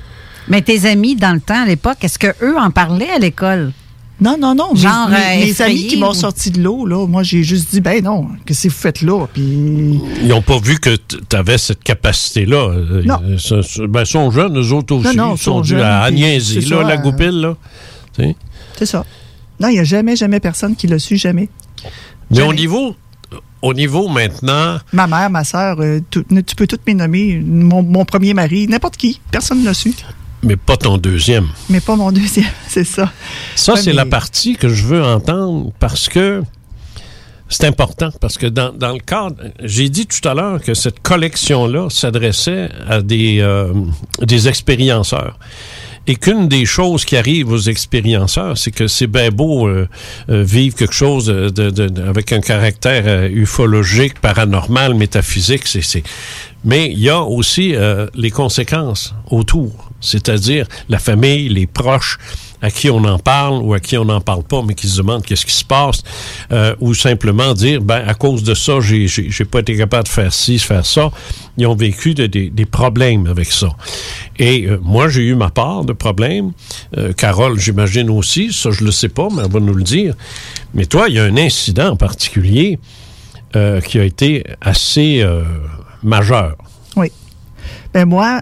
Mais 0.48 0.62
tes 0.62 0.88
amis, 0.90 1.16
dans 1.16 1.34
le 1.34 1.42
temps, 1.42 1.62
à 1.64 1.66
l'époque, 1.66 1.98
est-ce 2.04 2.18
qu'eux 2.18 2.58
en 2.58 2.72
parlaient 2.72 3.10
à 3.12 3.20
l'école? 3.20 3.74
Non, 4.22 4.38
non, 4.40 4.56
non. 4.56 4.74
Mes- 4.74 4.80
Genre, 4.80 5.10
mes, 5.10 5.16
euh, 5.16 5.46
mes 5.46 5.62
amis 5.62 5.88
qui 5.88 5.98
m'ont 5.98 6.12
ou- 6.12 6.14
sorti 6.14 6.50
de 6.52 6.62
l'eau, 6.62 6.86
là, 6.86 7.06
moi, 7.06 7.22
j'ai 7.24 7.44
juste 7.44 7.72
dit, 7.72 7.82
ben 7.82 8.02
non, 8.04 8.30
qu'est-ce 8.46 8.64
que 8.64 8.74
vous 8.74 8.80
faites 8.80 9.02
là? 9.02 9.28
Puis, 9.34 10.00
Ils 10.22 10.28
n'ont 10.28 10.42
pas 10.42 10.58
vu 10.60 10.80
que 10.80 10.96
tu 10.96 11.36
avais 11.36 11.58
cette 11.58 11.84
capacité-là. 11.84 12.70
Euh, 12.70 13.04
Non. 13.04 13.20
Ils 13.28 13.40
sont, 13.40 13.60
ben, 13.90 14.06
sont 14.06 14.32
jeunes, 14.32 14.58
eux 14.58 14.72
autres 14.72 14.96
aussi. 14.96 15.16
Non, 15.18 15.30
non, 15.30 15.36
ils 15.36 15.38
sont 15.38 15.58
sont 15.58 15.64
jeunes, 15.64 15.82
à, 15.82 16.10
niaiser, 16.12 16.62
là, 16.62 16.82
ça, 16.82 16.88
la 16.88 16.94
euh, 16.94 16.98
goupille. 16.98 17.42
Là. 17.42 17.56
C'est 18.78 18.86
ça. 18.86 19.06
Non, 19.60 19.68
il 19.68 19.74
n'y 19.74 19.80
a 19.80 19.84
jamais, 19.84 20.16
jamais 20.16 20.40
personne 20.40 20.76
qui 20.76 20.88
l'a 20.88 21.00
su, 21.00 21.18
jamais. 21.18 21.50
Mais 22.32 22.42
au 22.42 22.54
niveau, 22.54 22.96
au 23.62 23.74
niveau 23.74 24.08
maintenant, 24.08 24.78
Ma 24.94 25.08
mère, 25.08 25.30
ma 25.30 25.44
soeur, 25.44 25.78
tu 26.10 26.24
peux 26.56 26.68
toutes 26.68 26.82
les 26.88 26.94
nommer. 26.94 27.42
Mon, 27.46 27.84
mon 27.84 28.06
premier 28.06 28.34
mari, 28.34 28.68
n'importe 28.68 28.96
qui. 28.98 29.20
Personne 29.32 29.60
ne 29.60 29.66
l'a 29.66 29.74
su. 29.74 29.94
Mais 30.46 30.56
pas 30.56 30.78
ton 30.78 30.98
deuxième. 30.98 31.48
Mais 31.70 31.82
pas 31.82 31.96
mon 31.98 32.12
deuxième, 32.12 32.46
c'est 32.68 32.84
ça. 32.86 33.12
Ça, 33.56 33.74
Ouais, 33.74 33.80
c'est 33.82 33.90
mais- 33.90 33.96
la 33.98 34.06
partie 34.06 34.56
que 34.56 34.70
je 34.70 34.86
veux 34.86 35.04
entendre 35.04 35.72
parce 35.80 36.08
que 36.08 36.42
c'est 37.50 37.66
important. 37.66 38.10
Parce 38.22 38.38
que 38.38 38.48
dans, 38.48 38.72
dans 38.74 38.94
le 38.94 39.00
cadre, 39.00 39.36
j'ai 39.64 39.90
dit 39.90 40.08
tout 40.08 40.28
à 40.28 40.34
l'heure 40.34 40.62
que 40.62 40.74
cette 40.74 41.02
collection-là 41.02 41.90
s'adressait 41.90 42.70
à 42.88 43.02
des, 43.02 43.40
euh, 43.40 43.72
des 44.22 44.48
expérienceurs. 44.48 45.38
Et 46.08 46.16
qu'une 46.18 46.48
des 46.48 46.66
choses 46.66 47.04
qui 47.04 47.18
arrive 47.18 47.50
aux 47.52 47.58
expérienceurs, 47.60 48.58
c'est 48.60 48.70
que 48.70 48.88
c'est 48.88 49.08
bien 49.08 49.30
beau 49.32 49.68
euh, 49.68 49.88
euh, 50.30 50.44
vivre 50.44 50.76
quelque 50.76 50.94
chose 50.94 51.26
de, 51.26 51.50
de- 51.50 51.70
de- 51.72 52.02
avec 52.04 52.32
un 52.32 52.42
caractère 52.42 53.04
euh, 53.08 53.28
ufologique, 53.32 54.20
paranormal, 54.22 54.94
métaphysique. 54.94 55.64
C'est. 55.68 56.04
Mais 56.64 56.92
il 56.92 57.00
y 57.00 57.10
a 57.10 57.22
aussi 57.22 57.76
les 58.16 58.32
conséquences 58.32 59.14
autour, 59.30 59.85
c'est-à-dire 60.02 60.68
la 60.90 61.00
famille, 61.00 61.50
les 61.50 61.68
proches 61.68 62.18
à 62.62 62.72
qui 62.72 62.90
on 62.90 63.04
en 63.04 63.20
parle 63.20 63.62
ou 63.62 63.74
à 63.74 63.80
qui 63.80 63.98
on 63.98 64.06
n'en 64.06 64.22
parle 64.22 64.42
pas, 64.44 64.62
mais 64.66 64.74
qui 64.74 64.88
se 64.88 64.98
demandent 64.98 65.24
qu'est-ce 65.24 65.46
qui 65.46 65.54
se 65.54 65.66
passe, 65.66 66.02
euh, 66.52 66.74
ou 66.80 66.94
simplement 66.96 67.54
dire, 67.54 67.82
ben 67.82 68.04
à 68.08 68.14
cause 68.16 68.44
de 68.44 68.54
ça, 68.56 68.80
j'ai, 68.80 69.08
j'ai, 69.08 69.30
j'ai 69.30 69.46
pas 69.46 69.60
été 69.60 69.78
capable 69.78 70.06
de 70.06 70.10
faire 70.10 70.34
ci, 70.34 70.58
faire 70.58 70.86
ça. 70.86 71.12
Ils 71.58 71.68
ont 71.68 71.76
vécu 71.76 72.14
de- 72.16 72.26
des- 72.26 72.66
problèmes 72.66 73.28
avec 73.28 73.52
ça. 73.52 73.70
Et 74.40 74.66
euh, 74.66 74.80
moi, 74.82 75.10
j'ai 75.10 75.22
eu 75.24 75.36
ma 75.36 75.50
part 75.52 75.86
de 75.86 75.94
problèmes. 75.94 76.54
Euh, 76.98 77.14
Carole, 77.14 77.60
j'imagine 77.60 78.10
aussi, 78.10 78.52
ça 78.52 78.72
je 78.72 78.84
le 78.84 78.92
sais 78.92 79.10
pas, 79.10 79.28
mais 79.32 79.44
elle 79.46 79.52
va 79.52 79.60
nous 79.60 79.74
le 79.76 79.84
dire. 79.84 80.16
Mais 80.74 80.86
toi, 80.86 81.06
il 81.08 81.16
y 81.16 81.20
a 81.20 81.24
un 81.26 81.38
incident 81.38 81.90
en 81.92 81.96
particulier 81.98 82.80
qui 83.86 84.00
a 84.00 84.04
été 84.04 84.44
assez 84.60 85.26
majeur. 86.04 86.58
Oui. 86.98 87.08
Ben 87.94 88.04
moi, 88.06 88.42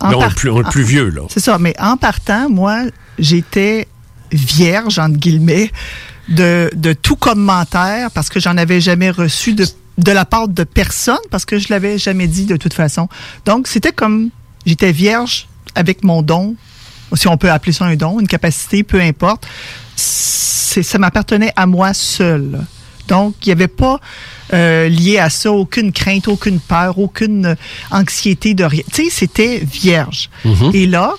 en 0.00 0.10
Non, 0.12 0.18
part- 0.20 0.34
plus, 0.34 0.82
vieux, 0.82 1.08
là. 1.10 1.22
C'est 1.28 1.40
ça, 1.40 1.58
mais 1.58 1.74
en 1.80 1.96
partant, 1.96 2.48
moi, 2.48 2.82
j'étais 3.18 3.88
vierge, 4.32 4.98
entre 4.98 5.16
guillemets, 5.18 5.70
de, 6.28 6.70
de 6.74 6.92
tout 6.92 7.16
commentaire 7.16 8.10
parce 8.10 8.28
que 8.28 8.38
j'en 8.40 8.56
avais 8.56 8.80
jamais 8.80 9.10
reçu 9.10 9.54
de, 9.54 9.66
de 9.96 10.12
la 10.12 10.24
part 10.24 10.48
de 10.48 10.64
personne 10.64 11.18
parce 11.30 11.44
que 11.44 11.58
je 11.58 11.68
l'avais 11.70 11.98
jamais 11.98 12.26
dit 12.26 12.44
de 12.46 12.56
toute 12.56 12.74
façon. 12.74 13.08
Donc, 13.46 13.66
c'était 13.66 13.92
comme 13.92 14.30
j'étais 14.66 14.92
vierge 14.92 15.48
avec 15.74 16.04
mon 16.04 16.22
don, 16.22 16.54
si 17.14 17.26
on 17.28 17.36
peut 17.38 17.50
appeler 17.50 17.72
ça 17.72 17.86
un 17.86 17.96
don, 17.96 18.20
une 18.20 18.28
capacité, 18.28 18.82
peu 18.82 19.00
importe. 19.00 19.46
Ça 19.96 20.98
m'appartenait 20.98 21.52
à 21.56 21.66
moi 21.66 21.94
seul. 21.94 22.60
Donc, 23.08 23.34
il 23.42 23.48
n'y 23.48 23.52
avait 23.52 23.68
pas 23.68 24.00
euh, 24.52 24.88
lié 24.88 25.18
à 25.18 25.30
ça 25.30 25.50
aucune 25.50 25.92
crainte, 25.92 26.28
aucune 26.28 26.60
peur, 26.60 26.98
aucune 26.98 27.46
euh, 27.46 27.54
anxiété 27.90 28.54
de 28.54 28.64
rien. 28.64 28.82
Tu 28.92 29.04
sais, 29.04 29.10
c'était 29.10 29.58
vierge. 29.58 30.30
Mhm. 30.44 30.70
Et 30.74 30.86
là, 30.86 31.14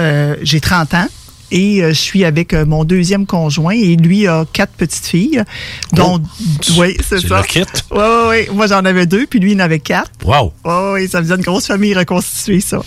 euh, 0.00 0.36
j'ai 0.42 0.60
30 0.60 0.94
ans 0.94 1.08
et 1.50 1.82
euh, 1.82 1.88
je 1.90 1.94
suis 2.00 2.24
avec 2.24 2.52
euh, 2.54 2.64
mon 2.64 2.84
deuxième 2.84 3.26
conjoint 3.26 3.74
et 3.74 3.96
lui 3.96 4.26
a 4.26 4.44
quatre 4.52 4.72
petites 4.72 5.06
filles. 5.06 5.42
dont, 5.92 6.20
oui, 6.78 6.96
c'est 7.06 7.16
Oh, 7.16 7.28
ça. 7.28 7.42
Oui, 7.50 7.62
oui, 7.92 7.98
oui. 8.30 8.54
Moi, 8.54 8.66
j'en 8.66 8.84
avais 8.84 9.06
deux, 9.06 9.26
puis 9.26 9.38
lui, 9.40 9.52
il 9.52 9.56
en 9.56 9.64
avait 9.64 9.78
quatre. 9.80 10.10
Wow. 10.24 10.52
Oh, 10.64 10.92
oui, 10.94 11.08
ça 11.08 11.20
faisait 11.20 11.34
une 11.34 11.42
grosse 11.42 11.66
famille 11.66 11.94
reconstituée, 11.94 12.60
ça. 12.60 12.80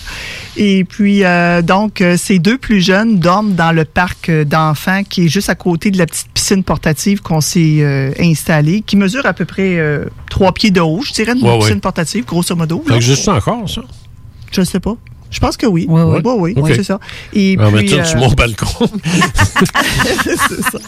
Et 0.57 0.83
puis, 0.83 1.23
euh, 1.23 1.61
donc, 1.61 2.03
ces 2.17 2.39
deux 2.39 2.57
plus 2.57 2.81
jeunes 2.81 3.19
dorment 3.19 3.53
dans 3.53 3.71
le 3.71 3.85
parc 3.85 4.29
d'enfants 4.31 5.03
qui 5.03 5.25
est 5.25 5.29
juste 5.29 5.49
à 5.49 5.55
côté 5.55 5.91
de 5.91 5.97
la 5.97 6.05
petite 6.05 6.27
piscine 6.33 6.63
portative 6.63 7.21
qu'on 7.21 7.41
s'est 7.41 7.77
euh, 7.81 8.11
installée, 8.19 8.81
qui 8.85 8.95
mesure 8.97 9.25
à 9.25 9.33
peu 9.33 9.45
près 9.45 9.77
euh, 9.77 10.05
trois 10.29 10.51
pieds 10.53 10.71
de 10.71 10.81
haut, 10.81 11.01
je 11.05 11.11
dirais, 11.13 11.33
une 11.33 11.43
Ouais, 11.47 11.57
piscine 11.57 11.75
ouais. 11.75 11.79
portative, 11.79 12.25
grosso 12.25 12.55
modo. 12.55 12.83
Ça 12.87 12.95
existe 12.95 13.27
encore, 13.27 13.69
ça? 13.69 13.81
Je 14.51 14.61
ne 14.61 14.65
sais 14.65 14.79
pas. 14.79 14.95
Je 15.33 15.39
pense 15.39 15.57
que 15.57 15.65
oui. 15.65 15.85
Oui, 15.89 16.01
oui. 16.03 16.21
oui, 16.23 16.53
Ok. 16.57 16.71
c'est 16.75 16.83
ça. 16.83 16.99
Et 17.33 17.57
On 17.59 17.71
puis, 17.71 17.91
euh, 17.93 18.03
sur 18.05 18.19
mon 18.19 18.29
balcon. 18.31 18.67
c'est 20.23 20.37
ça. 20.37 20.79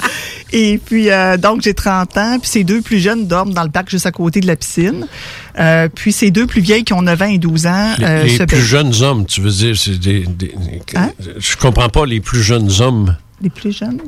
Et 0.53 0.77
puis, 0.77 1.09
euh, 1.09 1.37
donc, 1.37 1.61
j'ai 1.61 1.73
30 1.73 2.17
ans, 2.17 2.37
puis 2.39 2.49
ces 2.49 2.63
deux 2.63 2.81
plus 2.81 2.99
jeunes 2.99 3.27
dorment 3.27 3.53
dans 3.53 3.63
le 3.63 3.69
parc 3.71 3.89
juste 3.89 4.05
à 4.05 4.11
côté 4.11 4.39
de 4.39 4.47
la 4.47 4.55
piscine. 4.55 5.07
Euh, 5.59 5.89
puis 5.93 6.11
ces 6.11 6.31
deux 6.31 6.47
plus 6.47 6.61
vieilles 6.61 6.83
qui 6.83 6.93
ont 6.93 7.01
9 7.01 7.21
ans 7.21 7.25
et 7.25 7.37
12 7.37 7.65
ans 7.67 7.93
Les, 7.97 8.05
euh, 8.05 8.23
les 8.23 8.37
se 8.37 8.43
plus 8.43 8.61
jeunes 8.61 8.93
hommes, 9.01 9.25
tu 9.25 9.41
veux 9.41 9.49
dire, 9.51 9.75
c'est 9.77 9.97
des. 9.99 10.21
des- 10.25 10.53
Hein? 10.95 11.11
Je 11.37 11.55
comprends 11.57 11.89
pas 11.89 12.05
les 12.05 12.19
plus 12.21 12.41
jeunes 12.43 12.69
hommes. 12.81 13.15
Les 13.41 13.49
plus 13.49 13.75
jeunes? 13.77 13.99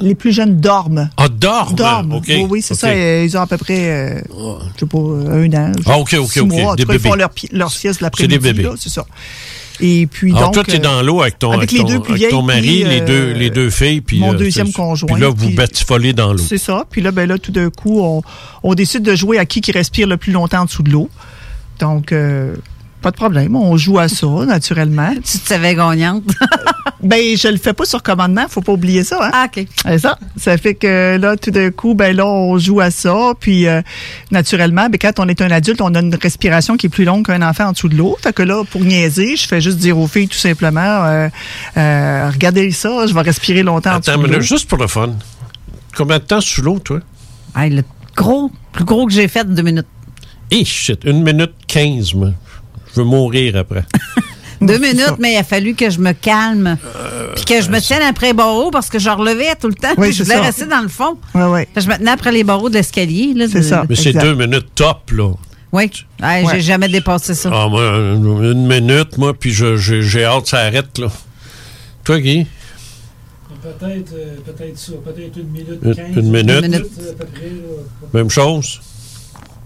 Les 0.00 0.14
plus 0.14 0.32
jeunes 0.32 0.60
dorment. 0.60 1.10
Ah, 1.16 1.28
dorment? 1.28 1.74
Dorment. 1.74 2.20
Oui, 2.28 2.46
oui, 2.48 2.62
c'est 2.62 2.74
ça. 2.74 2.88
euh, 2.88 3.24
Ils 3.24 3.36
ont 3.36 3.40
à 3.40 3.46
peu 3.48 3.56
près, 3.56 3.90
euh, 3.90 4.20
je 4.76 4.80
sais 4.80 4.86
pas, 4.86 4.98
un 4.98 5.52
an. 5.54 5.72
Ah, 5.86 5.98
OK, 5.98 6.14
OK, 6.18 6.30
six 6.30 6.40
OK. 6.40 6.48
mois. 6.48 6.72
En 6.72 6.74
Des 6.76 6.82
tout 6.84 6.88
cas, 6.88 6.94
ils 6.94 7.00
font 7.00 7.14
leur, 7.14 7.30
leur 7.50 7.70
sieste 7.72 7.98
C'est 7.98 8.04
l'après-midi. 8.04 8.38
des 8.38 8.52
bébés. 8.52 8.68
C'est 8.78 8.88
ça. 8.88 9.04
Et 9.84 10.06
puis, 10.06 10.30
Alors, 10.30 10.44
donc. 10.44 10.54
toi, 10.54 10.64
tu 10.64 10.76
es 10.76 10.78
euh, 10.78 10.78
dans 10.78 11.02
l'eau 11.02 11.22
avec 11.22 11.40
ton, 11.40 11.50
avec 11.50 11.72
avec 11.72 11.72
les 11.72 11.84
deux 11.84 12.00
plus 12.00 12.14
avec 12.14 12.30
ton 12.30 12.42
mari, 12.42 12.60
puis, 12.60 12.84
les, 12.84 13.00
deux, 13.00 13.12
euh, 13.12 13.34
les 13.34 13.50
deux 13.50 13.68
filles. 13.68 14.00
Puis, 14.00 14.20
mon 14.20 14.32
euh, 14.32 14.36
deuxième 14.36 14.72
conjoint, 14.72 15.12
Puis 15.12 15.20
là, 15.20 15.28
vous 15.28 15.50
batifolez 15.50 16.12
dans 16.12 16.32
l'eau. 16.32 16.38
C'est 16.38 16.56
ça. 16.56 16.86
Puis 16.88 17.02
là, 17.02 17.10
ben 17.10 17.28
là, 17.28 17.36
tout 17.36 17.50
d'un 17.50 17.68
coup, 17.68 18.00
on, 18.00 18.22
on 18.62 18.74
décide 18.74 19.02
de 19.02 19.16
jouer 19.16 19.38
à 19.38 19.44
qui 19.44 19.60
qui 19.60 19.72
respire 19.72 20.06
le 20.06 20.16
plus 20.16 20.32
longtemps 20.32 20.60
en 20.60 20.64
dessous 20.66 20.84
de 20.84 20.90
l'eau. 20.90 21.10
Donc, 21.80 22.12
euh, 22.12 22.54
pas 23.02 23.10
de 23.10 23.16
problème. 23.16 23.54
On 23.56 23.76
joue 23.76 23.98
à 23.98 24.08
ça, 24.08 24.26
naturellement. 24.46 25.12
Tu 25.16 25.38
te 25.38 25.48
savais 25.48 25.74
gagnante? 25.74 26.24
ben, 27.02 27.36
je 27.36 27.48
le 27.48 27.56
fais 27.58 27.72
pas 27.72 27.84
sur 27.84 28.02
commandement. 28.02 28.46
Faut 28.48 28.60
pas 28.62 28.72
oublier 28.72 29.04
ça. 29.04 29.18
Hein? 29.22 29.30
Ah, 29.34 29.46
OK. 29.46 29.66
C'est 29.84 29.98
ça. 29.98 30.18
Ça 30.36 30.56
fait 30.56 30.74
que 30.74 31.18
là, 31.20 31.36
tout 31.36 31.50
d'un 31.50 31.70
coup, 31.70 31.94
ben 31.94 32.16
là, 32.16 32.26
on 32.26 32.56
joue 32.58 32.80
à 32.80 32.90
ça. 32.90 33.32
Puis, 33.38 33.66
euh, 33.66 33.82
naturellement, 34.30 34.88
ben, 34.88 34.98
quand 34.98 35.18
on 35.18 35.28
est 35.28 35.42
un 35.42 35.50
adulte, 35.50 35.80
on 35.82 35.94
a 35.94 36.00
une 36.00 36.14
respiration 36.14 36.76
qui 36.76 36.86
est 36.86 36.90
plus 36.90 37.04
longue 37.04 37.26
qu'un 37.26 37.42
enfant 37.42 37.66
en 37.66 37.72
dessous 37.72 37.88
de 37.88 37.96
l'eau. 37.96 38.16
Fait 38.22 38.32
que 38.32 38.42
là, 38.42 38.62
pour 38.70 38.82
niaiser, 38.82 39.36
je 39.36 39.46
fais 39.46 39.60
juste 39.60 39.78
dire 39.78 39.98
aux 39.98 40.06
filles, 40.06 40.28
tout 40.28 40.38
simplement, 40.38 40.80
euh, 41.04 41.28
euh, 41.76 42.30
regardez 42.32 42.70
ça, 42.70 43.06
je 43.06 43.12
vais 43.12 43.20
respirer 43.22 43.62
longtemps 43.62 43.90
en 43.90 43.96
Attends, 43.96 44.12
dessous 44.12 44.20
mais 44.22 44.28
de 44.28 44.32
là, 44.32 44.38
l'eau. 44.38 44.44
juste 44.44 44.68
pour 44.68 44.78
le 44.78 44.86
fun. 44.86 45.10
Combien 45.96 46.18
de 46.18 46.24
temps 46.24 46.40
sous 46.40 46.62
l'eau, 46.62 46.78
toi? 46.78 47.00
Le 47.56 47.82
gros, 48.16 48.50
plus 48.72 48.84
gros 48.84 49.06
que 49.06 49.12
j'ai 49.12 49.28
fait, 49.28 49.44
deux 49.44 49.62
minutes. 49.62 49.86
Hé, 50.50 50.64
shit, 50.64 51.04
une 51.04 51.22
minute 51.22 51.52
quinze, 51.66 52.14
moi. 52.14 52.30
Je 52.94 53.00
veux 53.00 53.06
mourir 53.06 53.56
après. 53.56 53.84
Deux 54.60 54.78
minutes, 54.78 55.16
mais 55.18 55.32
il 55.32 55.36
a 55.38 55.42
fallu 55.42 55.74
que 55.74 55.90
je 55.90 55.98
me 55.98 56.12
calme. 56.12 56.76
Puis 57.34 57.44
que 57.44 57.60
je 57.60 57.68
me 57.68 57.80
tienne 57.80 58.02
après 58.02 58.28
les 58.28 58.32
barreaux 58.32 58.70
parce 58.70 58.88
que 58.88 58.98
je 59.00 59.10
relevais 59.10 59.56
tout 59.60 59.66
le 59.66 59.74
temps. 59.74 59.88
Oui, 59.96 60.08
puis 60.08 60.16
je 60.18 60.22
voulais 60.22 60.36
ça. 60.36 60.42
rester 60.42 60.66
dans 60.66 60.80
le 60.82 60.88
fond. 60.88 61.16
Ouais, 61.34 61.44
ouais. 61.46 61.68
Fait 61.74 61.80
que 61.80 61.80
Je 61.80 61.88
me 61.88 61.96
tenais 61.96 62.10
après 62.12 62.30
les 62.30 62.44
barreaux 62.44 62.68
de 62.68 62.74
l'escalier. 62.74 63.32
là, 63.34 63.46
C'est 63.50 63.58
de- 63.58 63.62
ça. 63.64 63.84
Mais 63.88 63.96
c'est 63.96 64.12
deux 64.12 64.34
minutes 64.36 64.68
top, 64.76 65.10
là. 65.10 65.32
Oui. 65.72 65.90
Hey, 66.22 66.44
Ouais. 66.44 66.52
J'ai 66.54 66.60
jamais 66.60 66.88
dépassé 66.88 67.34
ça. 67.34 67.50
Ah, 67.52 67.66
moi, 67.68 67.82
une 67.82 68.44
une 68.44 68.66
minute, 68.68 69.16
moi, 69.18 69.32
puis 69.34 69.52
j'ai 69.52 70.24
hâte 70.24 70.42
que 70.44 70.48
ça 70.50 70.58
arrête, 70.60 70.96
là. 70.98 71.08
Toi, 72.04 72.20
Guy? 72.20 72.46
Peut-être 73.62 74.12
euh, 74.14 74.36
peut-être 74.44 74.78
ça, 74.78 74.92
peut-être 75.04 75.36
une 75.38 75.48
minute 75.48 75.78
Une- 75.82 75.94
15. 75.94 76.06
une 76.16 76.30
minute. 76.30 77.16
Près, 77.16 77.48
là. 77.48 78.08
Même 78.12 78.28
chose? 78.28 78.80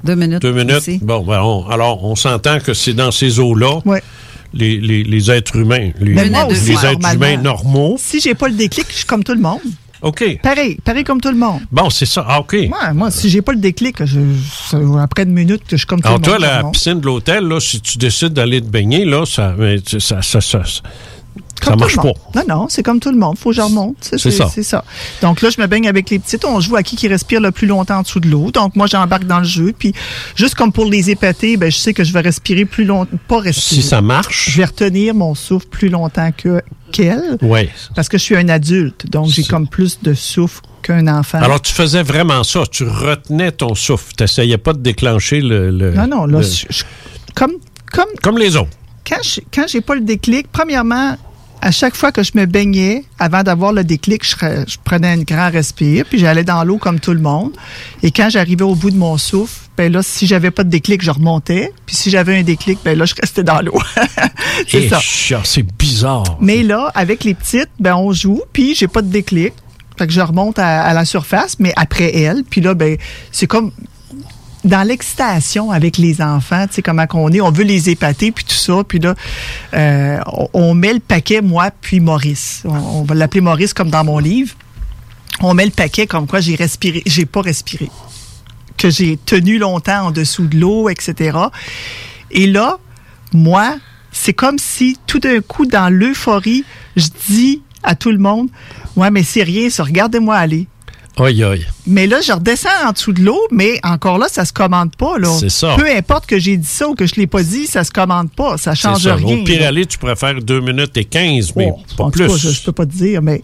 Deux 0.04 0.14
minutes. 0.14 0.42
Deux 0.42 0.52
minutes? 0.52 1.02
Bon, 1.02 1.24
ben, 1.24 1.40
on- 1.42 1.66
alors, 1.68 2.04
on 2.04 2.14
s'entend 2.14 2.60
que 2.60 2.74
c'est 2.74 2.94
dans 2.94 3.10
ces 3.10 3.40
eaux-là, 3.40 3.80
les, 4.54 4.78
les- 4.80 5.02
les 5.04 5.30
êtres 5.30 5.56
humains, 5.56 5.90
les, 6.00 6.14
êtres 6.18 7.14
humains 7.14 7.36
normaux. 7.38 7.96
Si 7.98 8.20
j'ai 8.20 8.34
pas 8.34 8.48
le 8.48 8.54
déclic, 8.54 8.86
je 8.90 8.96
suis 8.96 9.04
comme 9.04 9.24
tout 9.24 9.34
le 9.34 9.40
monde. 9.40 9.60
OK. 10.02 10.38
Pareil, 10.42 10.76
pareil 10.84 11.04
comme 11.04 11.20
tout 11.20 11.30
le 11.30 11.36
monde. 11.36 11.60
Bon, 11.72 11.88
c'est 11.90 12.06
ça. 12.06 12.24
Ah, 12.28 12.40
OK. 12.40 12.52
Ouais, 12.52 12.68
moi, 12.94 13.10
si 13.10 13.28
j'ai 13.30 13.40
pas 13.42 13.52
le 13.52 13.58
déclic, 13.58 14.04
je, 14.04 14.20
je- 14.70 14.98
après 14.98 15.22
une 15.24 15.32
minute, 15.32 15.62
je 15.70 15.76
suis 15.76 15.86
comme 15.86 16.00
tout 16.02 16.06
Alors, 16.08 16.18
le 16.18 16.24
toi, 16.24 16.32
monde. 16.38 16.44
tout 16.44 16.52
le 16.56 16.62
la 16.64 16.70
piscine 16.70 17.00
de 17.00 17.06
l'hôtel, 17.06 17.44
là, 17.44 17.58
si 17.60 17.80
tu 17.80 17.96
décides 17.98 18.34
d'aller 18.34 18.60
te 18.60 18.66
baigner, 18.68 19.04
là, 19.06 19.24
ça, 19.26 19.54
mais 19.58 19.80
tu- 19.80 19.98
ça, 19.98 20.20
ça, 20.22 20.40
ça, 20.42 20.62
ça, 21.64 21.74
marche 21.76 21.96
pas. 21.96 22.12
Non, 22.34 22.42
non, 22.48 22.66
c'est 22.68 22.82
comme 22.82 23.00
tout 23.00 23.10
le 23.10 23.16
monde. 23.18 23.36
Faut 23.38 23.50
que 23.50 23.56
je 23.56 23.60
remonte. 23.62 23.96
C'est 24.00 24.18
ça. 24.30 24.48
C'est 24.52 24.62
ça. 24.62 24.84
Donc 25.22 25.42
là, 25.42 25.50
je 25.50 25.60
me 25.60 25.66
baigne 25.66 25.88
avec 25.88 26.10
les 26.10 26.18
petites. 26.18 26.44
On 26.44 26.60
joue 26.60 26.76
à 26.76 26.82
qui 26.82 26.96
qui 26.96 27.08
respire 27.08 27.40
le 27.40 27.50
plus 27.50 27.66
longtemps 27.66 27.98
en 27.98 28.02
dessous 28.02 28.20
de 28.20 28.28
l'eau. 28.28 28.50
Donc 28.50 28.76
moi, 28.76 28.86
j'embarque 28.86 29.24
dans 29.24 29.38
le 29.38 29.44
jeu. 29.44 29.72
Puis 29.76 29.92
juste 30.36 30.54
comme 30.54 30.72
pour 30.72 30.84
les 30.86 31.10
épater, 31.10 31.56
ben, 31.56 31.70
je 31.70 31.76
sais 31.76 31.94
que 31.94 32.04
je 32.04 32.12
vais 32.12 32.20
respirer 32.20 32.64
plus 32.64 32.84
longtemps. 32.84 33.16
Pas 33.28 33.40
respirer. 33.40 33.82
Si 33.82 33.88
ça 33.88 34.00
marche. 34.00 34.50
Je 34.50 34.58
vais 34.58 34.64
retenir 34.66 35.14
mon 35.14 35.34
souffle 35.34 35.66
plus 35.68 35.88
longtemps 35.88 36.30
que 36.36 36.62
qu'elle. 36.92 37.36
Oui. 37.42 37.68
Parce 37.94 38.08
que 38.08 38.16
je 38.18 38.22
suis 38.22 38.36
un 38.36 38.48
adulte. 38.48 39.10
Donc 39.10 39.28
j'ai 39.28 39.42
comme 39.44 39.66
plus 39.68 39.98
de 40.02 40.14
souffle 40.14 40.60
qu'un 40.82 41.08
enfant. 41.08 41.38
Alors, 41.42 41.60
tu 41.60 41.72
faisais 41.72 42.02
vraiment 42.04 42.44
ça. 42.44 42.62
Tu 42.70 42.84
retenais 42.84 43.50
ton 43.50 43.74
souffle. 43.74 44.12
Tu 44.16 44.22
n'essayais 44.22 44.58
pas 44.58 44.72
de 44.72 44.78
déclencher 44.78 45.40
le. 45.40 45.70
le- 45.70 45.92
non, 45.94 46.06
non, 46.06 46.26
là, 46.26 46.38
le- 46.38 46.44
je- 46.44 46.66
je- 46.70 46.84
comme, 47.34 47.52
comme, 47.92 48.06
Comme 48.22 48.38
les 48.38 48.56
autres. 48.56 48.70
quand 49.06 49.16
je 49.24 49.40
quand 49.52 49.64
j'ai 49.66 49.80
pas 49.80 49.94
le 49.96 50.02
déclic, 50.02 50.46
premièrement, 50.52 51.16
à 51.62 51.70
chaque 51.70 51.96
fois 51.96 52.12
que 52.12 52.22
je 52.22 52.32
me 52.34 52.44
baignais, 52.46 53.04
avant 53.18 53.42
d'avoir 53.42 53.72
le 53.72 53.82
déclic, 53.82 54.24
je, 54.28 54.36
re- 54.36 54.68
je 54.70 54.76
prenais 54.84 55.08
un 55.08 55.22
grand 55.22 55.50
respire, 55.50 56.04
puis 56.08 56.18
j'allais 56.18 56.44
dans 56.44 56.62
l'eau 56.64 56.78
comme 56.78 57.00
tout 57.00 57.12
le 57.12 57.20
monde. 57.20 57.52
Et 58.02 58.10
quand 58.10 58.28
j'arrivais 58.30 58.64
au 58.64 58.74
bout 58.74 58.90
de 58.90 58.96
mon 58.96 59.16
souffle, 59.18 59.60
ben 59.76 59.92
là, 59.92 60.02
si 60.02 60.26
j'avais 60.26 60.50
pas 60.50 60.64
de 60.64 60.70
déclic, 60.70 61.02
je 61.02 61.10
remontais. 61.10 61.72
Puis 61.86 61.96
si 61.96 62.10
j'avais 62.10 62.38
un 62.38 62.42
déclic, 62.42 62.78
ben 62.84 62.96
là, 62.98 63.04
je 63.04 63.14
restais 63.20 63.42
dans 63.42 63.60
l'eau. 63.60 63.78
c'est 64.68 64.84
Eh, 64.84 64.88
ça. 64.88 65.00
C'est 65.44 65.62
bizarre. 65.76 66.38
Mais 66.40 66.62
là, 66.62 66.90
avec 66.94 67.24
les 67.24 67.34
petites, 67.34 67.70
ben 67.80 67.94
on 67.96 68.12
joue, 68.12 68.42
puis 68.52 68.74
j'ai 68.74 68.88
pas 68.88 69.02
de 69.02 69.08
déclic. 69.10 69.52
Fait 69.98 70.06
que 70.06 70.12
je 70.12 70.20
remonte 70.20 70.58
à, 70.58 70.82
à 70.82 70.92
la 70.94 71.04
surface, 71.04 71.56
mais 71.58 71.72
après 71.76 72.14
elle. 72.16 72.44
Puis 72.44 72.60
là, 72.60 72.74
ben 72.74 72.96
c'est 73.32 73.46
comme 73.46 73.72
dans 74.66 74.82
l'excitation 74.82 75.70
avec 75.70 75.96
les 75.96 76.20
enfants, 76.20 76.66
tu 76.66 76.74
sais 76.74 76.82
comment 76.82 77.06
qu'on 77.06 77.30
est, 77.30 77.40
on 77.40 77.50
veut 77.50 77.64
les 77.64 77.88
épater 77.88 78.32
puis 78.32 78.44
tout 78.44 78.54
ça, 78.54 78.82
puis 78.86 78.98
là 78.98 79.14
euh, 79.74 80.18
on, 80.52 80.74
met 80.74 80.92
le 80.92 81.00
paquet 81.00 81.40
moi 81.40 81.70
puis 81.80 82.00
Maurice. 82.00 82.62
On, 82.64 83.00
on 83.00 83.02
va 83.02 83.14
l'appeler 83.14 83.40
Maurice 83.40 83.72
comme 83.72 83.90
dans 83.90 84.04
mon 84.04 84.18
livre. 84.18 84.54
On 85.40 85.54
met 85.54 85.64
le 85.64 85.70
paquet 85.70 86.06
comme 86.06 86.26
quoi 86.26 86.40
j'ai 86.40 86.54
respiré, 86.54 87.02
j'ai 87.06 87.26
pas 87.26 87.42
respiré, 87.42 87.90
que 88.76 88.90
j'ai 88.90 89.16
tenu 89.16 89.58
longtemps 89.58 90.06
en 90.06 90.10
dessous 90.10 90.46
de 90.46 90.58
l'eau, 90.58 90.88
etc. 90.88 91.38
Et 92.30 92.46
là, 92.46 92.78
moi, 93.32 93.76
c'est 94.12 94.32
comme 94.32 94.58
si 94.58 94.98
tout 95.06 95.18
d'un 95.18 95.40
coup 95.40 95.66
dans 95.66 95.92
l'euphorie, 95.92 96.64
je 96.96 97.08
dis 97.28 97.62
à 97.82 97.94
tout 97.94 98.10
le 98.10 98.18
monde, 98.18 98.48
ouais 98.96 99.10
mais 99.10 99.22
c'est 99.22 99.42
rien, 99.42 99.70
ça, 99.70 99.84
regardez-moi 99.84 100.36
aller. 100.36 100.66
Aïe, 101.18 101.42
aïe. 101.44 101.66
Mais 101.86 102.06
là, 102.06 102.20
je 102.20 102.30
redescends 102.32 102.68
en 102.86 102.92
dessous 102.92 103.12
de 103.14 103.22
l'eau, 103.22 103.40
mais 103.50 103.80
encore 103.82 104.18
là, 104.18 104.26
ça 104.30 104.44
se 104.44 104.52
commande 104.52 104.94
pas. 104.96 105.18
Là. 105.18 105.28
C'est 105.40 105.48
ça. 105.48 105.74
Peu 105.78 105.88
importe 105.90 106.26
que 106.26 106.38
j'ai 106.38 106.56
dit 106.58 106.66
ça 106.66 106.88
ou 106.88 106.94
que 106.94 107.06
je 107.06 107.14
l'ai 107.14 107.26
pas 107.26 107.42
dit, 107.42 107.66
ça 107.66 107.84
se 107.84 107.90
commande 107.90 108.30
pas. 108.30 108.58
Ça 108.58 108.74
change 108.74 109.04
ça. 109.04 109.14
rien. 109.14 109.38
Au 109.38 109.44
pire 109.44 109.60
là. 109.60 109.68
aller, 109.68 109.86
tu 109.86 109.96
pourrais 109.96 110.16
faire 110.16 110.34
2 110.40 110.60
minutes 110.60 110.96
et 110.96 111.04
15, 111.06 111.54
mais 111.56 111.72
Oh, 111.74 111.80
pas 111.96 112.04
en 112.04 112.10
tout 112.10 112.18
plus. 112.18 112.28
cas, 112.28 112.36
je, 112.36 112.48
je 112.50 112.62
peux 112.62 112.72
pas 112.72 112.84
te 112.84 112.92
dire, 112.92 113.22
mais. 113.22 113.42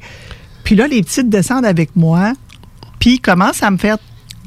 Puis 0.64 0.76
là, 0.76 0.86
les 0.86 1.02
petites 1.02 1.28
descendent 1.30 1.64
avec 1.64 1.96
moi, 1.96 2.34
puis 2.98 3.18
commencent 3.20 3.62
à 3.62 3.70
me 3.70 3.78
faire 3.78 3.96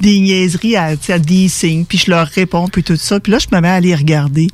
des 0.00 0.20
niaiseries, 0.20 0.76
à 0.76 0.94
des 1.18 1.48
signes, 1.48 1.84
puis 1.84 1.98
je 1.98 2.10
leur 2.10 2.26
réponds, 2.28 2.68
puis 2.68 2.82
tout 2.84 2.96
ça. 2.96 3.18
Puis 3.18 3.32
là, 3.32 3.38
je 3.38 3.48
me 3.54 3.60
mets 3.60 3.68
à 3.68 3.80
les 3.80 3.94
regarder. 3.94 4.48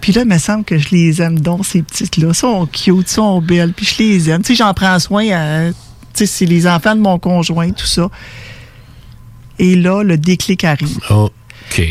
Puis 0.00 0.12
là, 0.12 0.22
il 0.22 0.28
me 0.28 0.38
semble 0.38 0.64
que 0.64 0.78
je 0.78 0.88
les 0.90 1.20
aime 1.20 1.38
donc, 1.40 1.66
ces 1.66 1.82
petites-là. 1.82 2.28
Elles 2.28 2.34
sont 2.34 2.66
cute, 2.66 3.08
sont 3.08 3.40
belles, 3.42 3.72
puis 3.74 3.84
je 3.84 4.02
les 4.02 4.30
aime. 4.30 4.42
Tu 4.42 4.48
sais, 4.48 4.54
j'en 4.54 4.72
prends 4.72 4.98
soin 4.98 5.26
à. 5.32 5.70
Sais, 6.14 6.26
c'est 6.26 6.46
les 6.46 6.66
enfants 6.66 6.94
de 6.94 7.00
mon 7.00 7.18
conjoint, 7.18 7.70
tout 7.70 7.86
ça. 7.86 8.10
Et 9.58 9.76
là, 9.76 10.02
le 10.02 10.18
déclic 10.18 10.64
arrive. 10.64 10.98
Oh. 11.10 11.30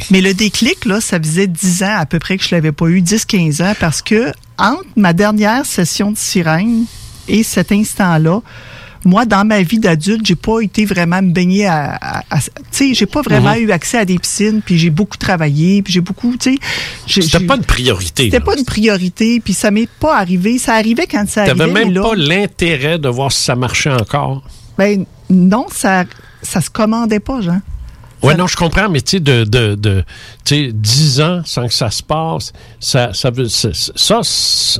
Mais 0.09 0.21
le 0.21 0.33
déclic, 0.33 0.85
là, 0.85 0.99
ça 1.01 1.19
faisait 1.19 1.47
10 1.47 1.83
ans 1.83 1.95
à 1.97 2.05
peu 2.05 2.19
près 2.19 2.37
que 2.37 2.43
je 2.43 2.53
l'avais 2.53 2.71
pas 2.71 2.87
eu, 2.87 3.01
10-15 3.01 3.63
ans, 3.63 3.73
parce 3.79 4.01
que 4.01 4.31
entre 4.57 4.85
ma 4.95 5.13
dernière 5.13 5.65
session 5.65 6.11
de 6.11 6.17
sirène 6.17 6.85
et 7.27 7.43
cet 7.43 7.71
instant-là, 7.71 8.41
moi, 9.07 9.25
dans 9.25 9.45
ma 9.47 9.61
vie 9.61 9.79
d'adulte, 9.79 10.25
j'ai 10.25 10.35
pas 10.35 10.59
été 10.59 10.83
vraiment 10.85 11.21
me 11.21 11.31
baigner 11.31 11.65
à, 11.65 11.95
à- 11.95 12.19
à- 12.29 12.39
tu 12.41 12.51
sais, 12.71 12.93
j'ai 12.93 13.05
pas 13.05 13.21
vraiment 13.21 13.53
Mhm. 13.55 13.61
eu 13.61 13.71
accès 13.71 13.97
à 13.97 14.05
des 14.05 14.19
piscines, 14.19 14.61
puis 14.63 14.77
j'ai 14.77 14.89
beaucoup 14.89 15.15
travaillé, 15.17 15.81
puis 15.81 15.93
j'ai 15.93 16.01
beaucoup, 16.01 16.35
tu 16.37 16.57
sais, 17.07 17.21
C'était 17.21 17.45
pas 17.45 17.55
une 17.55 17.63
priorité. 17.63 18.23
c'était 18.25 18.41
pas 18.41 18.57
une 18.57 18.65
priorité, 18.65 19.39
puis 19.39 19.53
ça 19.53 19.71
m'est 19.71 19.87
pas 19.99 20.17
arrivé. 20.17 20.57
Ça 20.57 20.73
arrivait 20.75 21.07
quand 21.07 21.27
ça 21.29 21.43
arrivait. 21.43 21.57
T'avais 21.57 21.71
même 21.71 21.93
là, 21.93 22.01
pas 22.01 22.15
l'intérêt 22.15 22.99
de 22.99 23.07
voir 23.07 23.31
si 23.31 23.43
ça 23.43 23.55
marchait 23.55 23.91
encore? 23.91 24.43
ben 24.77 25.05
non, 25.29 25.65
ça, 25.71 26.03
ça 26.41 26.61
se 26.61 26.69
commandait 26.69 27.19
pas, 27.19 27.41
Jean. 27.41 27.61
Oui, 28.23 28.33
non, 28.35 28.47
je 28.47 28.55
comprends, 28.55 28.89
mais 28.89 29.01
tu 29.01 29.17
sais, 29.17 29.19
de, 29.19 29.43
de, 29.43 29.75
de 29.75 30.03
tu 30.43 30.55
sais, 30.67 30.71
10 30.73 31.21
ans 31.21 31.41
sans 31.45 31.67
que 31.67 31.73
ça 31.73 31.91
se 31.91 32.01
passe, 32.01 32.51
ça, 32.79 33.13
ça, 33.13 33.29
veut- 33.29 33.47
ça, 33.47 33.69
ça, 33.73 34.21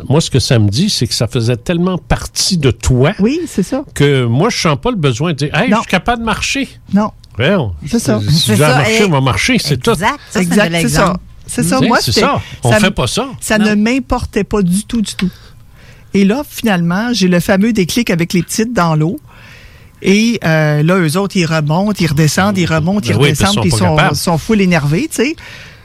moi, 0.10 0.22
ce 0.22 0.30
que 0.32 0.40
ça 0.40 0.58
me 0.60 0.70
dit, 0.70 0.90
c'est 0.90 1.06
que 1.08 1.14
ça 1.14 1.28
faisait 1.28 1.56
tellement 1.58 1.98
partie 1.98 2.58
de 2.58 2.72
toi. 2.72 3.14
Oui, 3.20 3.42
c'est 3.48 3.64
ça. 3.64 3.84
Que 3.94 4.26
moi, 4.26 4.50
je 4.50 4.58
sens 4.58 4.78
pas 4.82 4.90
le 4.90 4.98
besoin 4.98 5.34
de 5.34 5.38
dire, 5.38 5.56
hey, 5.56 5.70
je 5.70 5.76
suis 5.76 5.86
capable 5.86 6.22
de 6.22 6.26
marcher. 6.26 6.68
Non. 6.94 7.12
Voyons. 7.38 7.74
C'est 7.88 8.00
ça. 8.00 8.20
Si 8.28 8.34
C'est 8.40 8.46
je 8.48 8.52
veux 8.54 8.58
ça, 8.68 8.78
marcher, 8.78 9.04
on 9.06 9.10
va 9.10 9.22
marcher, 9.22 9.58
c'est 9.60 9.78
tout. 9.78 9.92
Exact. 9.92 10.08
Ça, 10.10 10.18
c'est 10.32 10.42
exact, 10.42 10.88
ça. 10.90 11.14
C'est 11.46 11.64
ça. 11.64 11.80
Moi, 11.80 12.00
c'est 12.02 12.12
ça. 12.12 12.42
On 12.64 12.74
me- 12.74 12.80
fait 12.80 12.92
pas 12.92 13.06
ça. 13.08 13.28
Ça 13.40 13.58
Non. 13.60 13.68
ne 13.70 13.76
m'importait 13.76 14.44
pas 14.44 14.62
du 14.64 14.84
tout, 14.86 15.02
du 15.02 15.14
tout. 15.14 15.30
Et 16.16 16.26
là, 16.26 16.42
finalement, 16.50 17.14
j'ai 17.14 17.28
le 17.28 17.40
fameux 17.40 17.72
déclic 17.72 18.10
avec 18.10 18.34
les 18.34 18.42
petites 18.42 18.74
dans 18.74 18.96
l'eau. 18.96 19.20
Et 20.02 20.40
euh, 20.46 20.84
là, 20.84 20.98
eux 21.00 21.18
autres, 21.18 21.36
ils 21.38 21.46
remontent, 21.46 21.94
ils 22.00 22.08
redescendent, 22.08 22.58
ils 22.58 22.66
remontent, 22.66 23.02
ils 23.08 23.14
Ben 23.14 23.18
oui, 23.18 23.24
redescendent, 23.30 23.62
puis 23.62 23.70
ils 23.70 23.76
sont 23.78 23.98
sont, 23.98 24.14
sont 24.14 24.38
full 24.38 24.62
énervés, 24.62 25.08
tu 25.10 25.24
sais. 25.24 25.36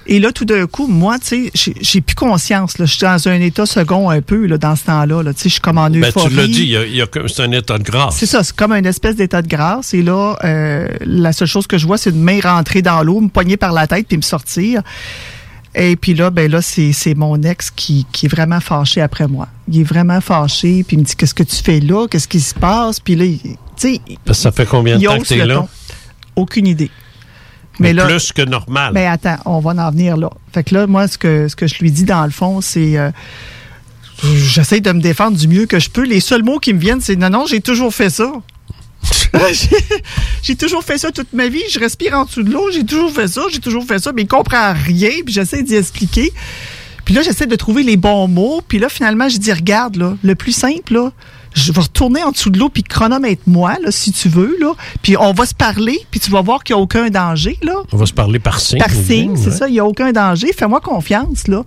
Et 0.05 0.19
là, 0.19 0.33
tout 0.33 0.45
d'un 0.45 0.67
coup, 0.67 0.89
moi, 0.89 1.17
tu 1.21 1.51
sais, 1.55 1.75
j'ai- 1.81 2.01
plus 2.01 2.17
conscience. 2.17 2.75
Je 2.77 2.85
suis 2.87 3.03
dans 3.03 3.29
un 3.29 3.41
état 3.41 3.67
second 3.67 4.11
un 4.11 4.21
peu 4.21 4.47
là, 4.47 4.59
dans 4.59 4.75
ce 4.75 4.83
temps-là. 4.87 5.23
Là. 5.23 5.33
Tu 5.33 5.43
sais, 5.43 5.49
je 5.49 5.53
suis 5.55 5.61
comme 5.61 5.79
en 5.79 5.89
Ben, 5.89 6.05
euphorie. 6.05 6.29
tu 6.29 6.35
l'as 6.35 6.47
dit, 6.49 6.77
c'est 7.29 7.43
un 7.43 7.53
état 7.53 7.79
de 7.79 7.85
grâce. 7.85 8.17
C'est 8.17 8.27
ça, 8.27 8.43
c'est 8.43 8.55
comme 8.57 8.73
une 8.73 8.85
espèce 8.85 9.15
d'état 9.15 9.43
de 9.43 9.47
grâce. 9.47 9.95
Et 9.95 10.03
là, 10.03 10.35
euh, 10.43 10.89
la 11.07 11.33
seule 11.33 11.47
chose 11.47 11.69
que 11.69 11.79
je 11.79 11.87
vois, 11.87 11.99
c'est 11.99 12.11
une 12.11 12.21
main 12.21 12.41
rentrer 12.43 12.83
dans 12.83 13.01
l'eau, 13.05 13.21
me 13.21 13.29
poigner 13.29 13.57
par 13.57 13.73
la 13.73 13.87
tête 13.87 14.09
puis 14.09 14.17
me 14.17 14.23
sortir. 14.23 14.83
Et 15.75 15.97
puis 15.97 16.13
là, 16.15 16.31
ben 16.31 16.51
là, 16.51 16.61
c'est 16.61 16.93
c'est 16.93 17.15
mon 17.15 17.41
ex 17.43 17.71
qui, 17.71 18.07
qui 18.13 18.27
est 18.27 18.29
vraiment 18.29 18.61
fâché 18.61 19.01
après 19.01 19.27
moi. 19.27 19.49
Il 19.69 19.81
est 19.81 19.85
vraiment 19.85 20.21
fâché, 20.21 20.85
puis 20.87 20.97
il 20.97 21.01
me 21.01 21.05
dit 21.05 21.17
Qu'est-ce 21.17 21.35
que 21.35 21.43
tu 21.43 21.57
fais 21.57 21.81
là? 21.81 22.07
Qu'est-ce 22.09 22.29
qui 22.29 22.41
se 22.41 22.55
passe? 22.55 23.01
Puis 23.01 23.15
là, 23.17 23.25
il- 23.25 23.39
tu 23.41 23.57
sais. 23.77 24.01
Ça 24.33 24.53
fait 24.53 24.67
combien 24.67 24.99
de 24.99 25.05
temps 25.05 25.19
que 25.19 25.35
le 25.35 25.45
là? 25.47 25.55
ton. 25.57 25.69
Aucune 26.37 26.67
idée. 26.67 26.91
Mais, 27.79 27.95
là, 27.95 28.05
plus 28.07 28.33
que 28.33 28.43
normal. 28.43 28.93
mais 28.93 29.07
attends, 29.07 29.39
on 29.47 29.61
va 29.61 29.71
en 29.71 29.91
venir 29.91 30.19
là. 30.19 30.29
Fait 30.53 30.63
que 30.63 30.75
là, 30.75 30.87
moi, 30.87 31.09
ce 31.09 31.17
que, 31.17 31.49
ce 31.49 31.57
que 31.57 31.67
je 31.67 31.79
lui 31.81 31.91
dis 31.91 32.05
dans 32.05 32.25
le 32.25 32.31
fond, 32.31 32.61
c'est. 32.61 32.99
euh, 32.99 33.11
J'essaie 34.35 34.81
de 34.81 34.93
me 34.93 35.01
défendre 35.01 35.37
du 35.37 35.49
mieux 35.49 35.67
que 35.67 35.81
je 35.81 35.91
peux. 35.91 36.05
Les 36.05 36.21
seuls 36.21 36.45
mots 36.45 36.59
qui 36.59 36.73
me 36.75 36.79
viennent, 36.79 37.01
c'est 37.01 37.17
non, 37.17 37.31
non, 37.31 37.47
j'ai 37.47 37.61
toujours 37.61 37.93
fait 37.93 38.11
ça. 38.11 38.31
J'ai- 40.43 40.57
toujours 40.57 40.85
fait 40.85 40.99
ça 40.99 41.11
toute 41.11 41.33
ma 41.33 41.49
vie. 41.49 41.63
Je 41.71 41.79
respire 41.79 42.15
en 42.15 42.25
dessous 42.25 42.43
de 42.43 42.51
l'eau. 42.51 42.71
J'ai 42.71 42.85
toujours 42.85 43.13
fait 43.13 43.29
ça. 43.29 43.43
J'ai 43.51 43.59
toujours 43.61 43.85
fait 43.85 43.99
ça. 43.99 44.13
Mais 44.13 44.23
il 44.23 44.29
comprend 44.29 44.73
rien. 44.73 45.11
Puis 45.25 45.35
j'essaie 45.35 45.63
d'y 45.63 45.75
expliquer. 45.75 46.33
Puis 47.05 47.15
là, 47.15 47.23
j'essaie 47.23 47.47
de 47.47 47.57
trouver 47.57 47.83
les 47.83 47.97
bons 47.97 48.29
mots. 48.29 48.61
Puis 48.67 48.79
là, 48.79 48.89
finalement, 48.89 49.29
je 49.29 49.39
dis, 49.39 49.53
regarde, 49.53 49.97
là, 49.97 50.17
le 50.23 50.35
plus 50.35 50.53
simple, 50.53 50.95
là, 50.95 51.13
je 51.55 51.73
vais 51.73 51.81
retourner 51.81 52.23
en 52.23 52.31
dessous 52.31 52.51
de 52.51 52.59
l'eau 52.59 52.69
puis 52.69 52.83
chronomètre-moi, 52.83 53.77
là, 53.83 53.91
si 53.91 54.13
tu 54.13 54.29
veux, 54.29 54.57
là. 54.61 54.73
Puis 55.03 55.17
on 55.17 55.33
va 55.33 55.47
se 55.47 55.55
parler. 55.55 55.99
Puis 56.11 56.21
tu 56.21 56.31
vas 56.31 56.43
voir 56.43 56.65
qu'il 56.65 56.75
n'y 56.75 56.81
a 56.81 56.83
aucun 56.83 57.09
danger, 57.11 57.59
là. 57.63 57.75
On 57.93 57.97
va 57.97 58.07
se 58.07 58.13
parler 58.13 58.39
par 58.39 58.61
signe. 58.61 58.79
Par 58.79 58.91
signe, 58.91 59.37
c'est 59.37 59.51
ouais. 59.51 59.57
ça, 59.57 59.69
il 59.69 59.73
n'y 59.73 59.81
a 59.81 59.85
aucun 59.85 60.13
danger. 60.13 60.53
Fais-moi 60.53 60.81
confiance, 60.81 61.49
là. 61.49 61.65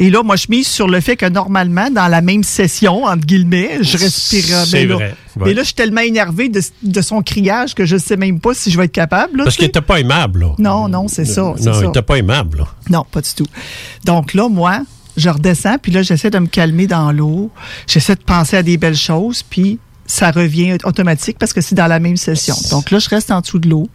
Et 0.00 0.10
là, 0.10 0.22
moi, 0.22 0.36
je 0.36 0.46
mise 0.48 0.68
sur 0.68 0.86
le 0.86 1.00
fait 1.00 1.16
que 1.16 1.26
normalement, 1.26 1.90
dans 1.90 2.06
la 2.06 2.20
même 2.20 2.44
session, 2.44 3.04
entre 3.04 3.26
guillemets, 3.26 3.78
je 3.82 3.98
respirerais. 3.98 4.64
C'est 4.64 4.86
là. 4.86 4.94
vrai, 4.94 5.14
ouais. 5.36 5.46
Mais 5.46 5.54
là, 5.54 5.62
je 5.62 5.66
suis 5.66 5.74
tellement 5.74 6.02
énervé 6.02 6.48
de, 6.48 6.60
de 6.84 7.00
son 7.02 7.20
criage 7.22 7.74
que 7.74 7.84
je 7.84 7.96
ne 7.96 8.00
sais 8.00 8.16
même 8.16 8.38
pas 8.38 8.54
si 8.54 8.70
je 8.70 8.78
vais 8.78 8.84
être 8.84 8.92
capable. 8.92 9.38
là, 9.38 9.44
Parce 9.44 9.56
qu'il 9.56 9.64
était 9.64 9.80
pas 9.80 9.98
aimable, 9.98 10.40
là. 10.40 10.54
Non, 10.58 10.88
non, 10.88 11.08
c'est 11.08 11.24
ça. 11.24 11.42
Non, 11.42 11.80
il 11.82 11.88
était 11.88 12.02
pas 12.02 12.16
aimable, 12.16 12.58
là. 12.58 12.68
Non, 12.90 13.04
pas 13.10 13.20
du 13.20 13.30
tout. 13.34 13.46
Donc 14.04 14.34
là, 14.34 14.48
moi, 14.48 14.80
je 15.18 15.28
redescends, 15.28 15.78
puis 15.78 15.92
là, 15.92 16.02
j'essaie 16.02 16.30
de 16.30 16.38
me 16.38 16.46
calmer 16.46 16.86
dans 16.86 17.12
l'eau. 17.12 17.50
J'essaie 17.86 18.14
de 18.14 18.22
penser 18.22 18.56
à 18.56 18.62
des 18.62 18.78
belles 18.78 18.96
choses, 18.96 19.42
puis 19.42 19.78
ça 20.06 20.30
revient 20.30 20.78
automatique 20.84 21.38
parce 21.38 21.52
que 21.52 21.60
c'est 21.60 21.74
dans 21.74 21.86
la 21.86 22.00
même 22.00 22.16
session. 22.16 22.54
Donc 22.70 22.90
là, 22.90 22.98
je 22.98 23.08
reste 23.08 23.30
en 23.30 23.40
dessous 23.40 23.58
de 23.58 23.68
l'eau. 23.68 23.88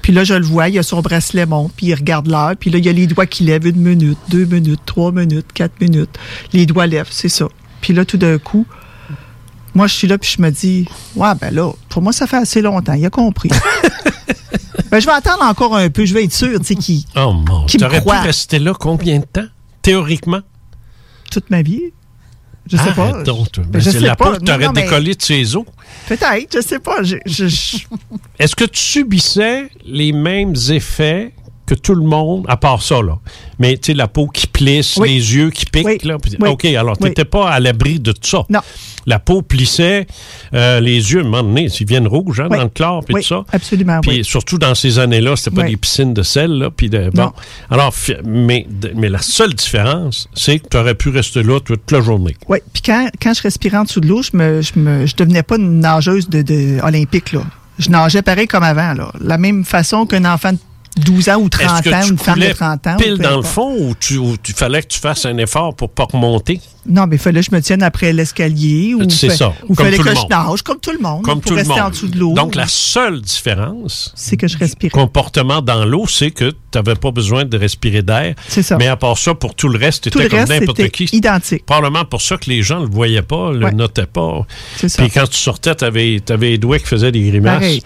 Puis 0.00 0.12
là, 0.12 0.22
je 0.24 0.34
le 0.34 0.44
vois, 0.44 0.68
il 0.68 0.78
a 0.78 0.82
son 0.82 1.00
bracelet 1.00 1.46
monte, 1.46 1.72
puis 1.76 1.86
il 1.86 1.94
regarde 1.94 2.26
l'heure, 2.28 2.54
puis 2.58 2.70
là, 2.70 2.78
il 2.78 2.84
y 2.84 2.88
a 2.88 2.92
les 2.92 3.06
doigts 3.06 3.26
qui 3.26 3.44
lèvent 3.44 3.66
une 3.66 3.80
minute, 3.80 4.18
deux 4.28 4.44
minutes, 4.44 4.80
trois 4.86 5.12
minutes, 5.12 5.46
quatre 5.52 5.80
minutes. 5.80 6.18
Les 6.52 6.66
doigts 6.66 6.86
lèvent, 6.86 7.08
c'est 7.10 7.28
ça. 7.28 7.46
Puis 7.80 7.92
là, 7.92 8.04
tout 8.04 8.18
d'un 8.18 8.38
coup, 8.38 8.66
moi, 9.74 9.86
je 9.86 9.94
suis 9.94 10.06
là, 10.06 10.18
puis 10.18 10.34
je 10.36 10.42
me 10.42 10.50
dis, 10.50 10.86
ouais, 11.16 11.34
ben 11.40 11.52
là, 11.52 11.72
pour 11.88 12.02
moi, 12.02 12.12
ça 12.12 12.26
fait 12.26 12.36
assez 12.36 12.62
longtemps, 12.62 12.92
il 12.92 13.04
a 13.04 13.10
compris. 13.10 13.48
ben, 14.90 15.00
je 15.00 15.06
vais 15.06 15.12
attendre 15.12 15.42
encore 15.42 15.74
un 15.76 15.90
peu, 15.90 16.04
je 16.04 16.14
vais 16.14 16.24
être 16.24 16.34
sûr, 16.34 16.58
tu 16.60 16.66
sais, 16.66 16.74
qu'il 16.74 17.02
Oh 17.16 17.32
mon 17.32 17.64
Qui 17.66 17.78
Tu 17.78 17.84
me 17.84 17.88
aurais 17.88 18.02
pu 18.02 18.10
rester 18.10 18.58
là 18.58 18.74
combien 18.78 19.18
de 19.18 19.24
temps, 19.24 19.46
théoriquement? 19.84 20.40
toute 21.30 21.50
ma 21.50 21.62
vie? 21.62 21.92
Je 22.70 22.76
sais 22.76 22.92
pas. 22.92 23.08
Arrête 23.08 23.26
donc. 23.26 23.48
Ben, 23.56 23.64
Ben, 23.68 23.78
je 23.80 23.90
c'est 23.90 23.98
sais 23.98 24.06
la 24.06 24.16
pas. 24.16 24.32
peau 24.32 24.38
t'aurais 24.38 24.68
mais 24.74 24.82
décollé 24.82 25.14
de 25.14 25.20
ses 25.22 25.54
os. 25.56 25.64
Peut-être, 26.08 26.56
je 26.56 26.60
sais 26.62 26.78
pas. 26.78 27.02
Je- 27.02 27.16
Est-ce 28.38 28.56
que 28.56 28.64
tu 28.64 28.80
subissais 28.80 29.68
les 29.84 30.12
mêmes 30.12 30.54
effets 30.70 31.34
que 31.66 31.74
tout 31.74 31.94
le 31.94 32.04
monde, 32.04 32.44
à 32.48 32.56
part 32.56 32.82
ça, 32.82 33.00
là? 33.02 33.18
Mais, 33.58 33.76
tu 33.78 33.92
sais, 33.92 33.94
la 33.94 34.08
peau 34.08 34.26
qui 34.26 34.46
plisse, 34.46 34.96
Oui. 34.96 35.08
les 35.14 35.34
yeux 35.36 35.50
qui 35.50 35.64
piquent, 35.66 35.86
Oui. 35.86 35.98
là. 36.04 36.16
Oui. 36.40 36.48
OK, 36.50 36.64
alors, 36.66 36.96
tu 36.98 37.04
n'étais 37.04 37.24
pas 37.24 37.48
à 37.50 37.60
l'abri 37.60 38.00
de 38.00 38.12
tout 38.12 38.20
ça. 38.28 38.44
Non. 38.50 38.60
La 39.06 39.18
peau 39.18 39.42
plissait, 39.42 40.06
euh, 40.54 40.80
les 40.80 41.12
yeux, 41.12 41.18
à 41.18 41.20
un 41.20 41.24
moment 41.24 41.42
donné, 41.42 41.68
ils 41.80 41.86
viennent 41.86 42.06
rouges, 42.06 42.40
hein, 42.40 42.48
dans 42.48 42.62
le 42.62 42.68
corps, 42.68 43.04
puis 43.04 43.14
tout 43.16 43.22
ça. 43.22 43.44
absolument, 43.52 44.00
Puis 44.00 44.10
oui. 44.18 44.24
surtout 44.24 44.58
dans 44.58 44.74
ces 44.74 44.98
années-là, 44.98 45.36
c'était 45.36 45.54
pas 45.56 45.62
des 45.64 45.76
piscines 45.76 46.14
de 46.14 46.22
sel, 46.22 46.50
là. 46.52 46.70
Puis 46.70 46.88
de, 46.90 47.10
bon. 47.12 47.22
Non. 47.24 47.32
Alors, 47.70 47.94
mais, 48.24 48.66
mais 48.94 49.08
la 49.08 49.20
seule 49.20 49.54
différence, 49.54 50.28
c'est 50.34 50.58
que 50.58 50.68
tu 50.70 50.76
aurais 50.76 50.94
pu 50.94 51.08
rester 51.10 51.42
là 51.42 51.60
toute 51.60 51.90
la 51.90 52.00
journée. 52.00 52.36
Oui, 52.48 52.58
puis 52.72 52.82
quand, 52.82 53.08
quand 53.22 53.34
je 53.34 53.42
respirais 53.42 53.76
en 53.78 53.84
dessous 53.84 54.00
de 54.00 54.06
l'eau, 54.08 54.22
je 54.22 54.36
me, 54.36 54.60
je 54.62 54.78
me, 54.78 55.06
je 55.06 55.14
devenais 55.16 55.42
pas 55.42 55.56
une 55.56 55.80
nageuse 55.80 56.28
de, 56.28 56.42
de 56.42 56.80
olympique 56.82 57.32
là. 57.32 57.40
Je 57.78 57.90
nageais 57.90 58.22
pareil 58.22 58.46
comme 58.46 58.62
avant 58.62 58.92
là, 58.94 59.10
la 59.20 59.36
même 59.36 59.64
façon 59.64 60.06
qu'un 60.06 60.24
enfant 60.24 60.52
de 60.52 60.58
12 60.96 61.28
ans 61.28 61.36
ou 61.40 61.48
30 61.48 61.62
Est-ce 61.62 61.82
que 61.90 61.94
ans, 61.94 62.08
une 62.10 62.18
femme 62.18 62.34
de 62.38 62.40
coulais 62.42 62.54
30 62.54 62.86
ans. 62.86 62.96
pile 62.96 63.18
dans 63.18 63.36
le 63.36 63.42
fond 63.42 63.74
ou 63.78 63.94
tu, 63.98 64.16
ou 64.18 64.36
tu 64.36 64.52
fallait 64.52 64.82
que 64.82 64.86
tu 64.88 65.00
fasses 65.00 65.26
un 65.26 65.36
effort 65.38 65.74
pour 65.74 65.90
pas 65.90 66.04
remonter? 66.04 66.60
Non, 66.86 67.06
mais 67.06 67.16
il 67.16 67.18
fallait 67.18 67.40
que 67.40 67.46
je 67.50 67.56
me 67.56 67.62
tienne 67.62 67.82
après 67.82 68.12
l'escalier 68.12 68.94
ou 68.94 69.08
C'est 69.08 69.30
ça, 69.30 69.54
ou 69.68 69.74
comme 69.74 69.86
fallait 69.86 69.96
tout 69.96 70.02
que 70.04 70.08
le 70.10 70.14
je 70.14 70.26
nage 70.28 70.62
comme 70.62 70.78
tout 70.80 70.90
le 70.92 70.98
monde 70.98 71.22
Comme 71.22 71.40
pour 71.40 71.48
tout 71.48 71.54
le 71.54 71.60
rester 71.60 71.72
monde. 71.74 71.82
en 71.82 71.90
dessous 71.90 72.08
de 72.08 72.18
l'eau. 72.18 72.34
Donc, 72.34 72.54
la 72.54 72.66
seule 72.68 73.22
différence, 73.22 74.12
c'est 74.14 74.36
que 74.36 74.46
je 74.46 74.58
respirais. 74.58 74.90
comportement 74.90 75.62
dans 75.62 75.84
l'eau, 75.86 76.06
c'est 76.06 76.30
que 76.30 76.50
tu 76.50 76.56
n'avais 76.74 76.94
pas 76.94 77.10
besoin 77.10 77.44
de 77.44 77.56
respirer 77.56 78.02
d'air. 78.02 78.34
C'est 78.48 78.62
ça. 78.62 78.76
Mais 78.76 78.86
à 78.88 78.96
part 78.96 79.16
ça, 79.18 79.34
pour 79.34 79.54
tout 79.54 79.68
le 79.68 79.78
reste, 79.78 80.10
tu 80.10 80.18
étais 80.18 80.28
comme 80.28 80.44
n'importe 80.48 80.88
qui. 80.88 81.04
identique. 81.12 81.64
Probablement 81.64 82.04
pour 82.04 82.20
ça 82.22 82.36
que 82.36 82.50
les 82.50 82.62
gens 82.62 82.80
ne 82.80 82.86
le 82.86 82.90
voyaient 82.92 83.22
pas, 83.22 83.50
le 83.52 83.64
Ouais. 83.64 83.72
notaient 83.72 84.06
pas. 84.06 84.42
C'est 84.76 84.88
ça. 84.90 85.02
Puis 85.02 85.10
quand 85.10 85.26
tu 85.28 85.38
sortais, 85.38 85.74
tu 85.74 85.84
avais, 85.84 86.20
les 86.40 86.58
doigts 86.58 86.78
qui 86.78 86.86
faisaient 86.86 87.12
des 87.12 87.22
grimaces. 87.22 87.54
Pareil. 87.60 87.82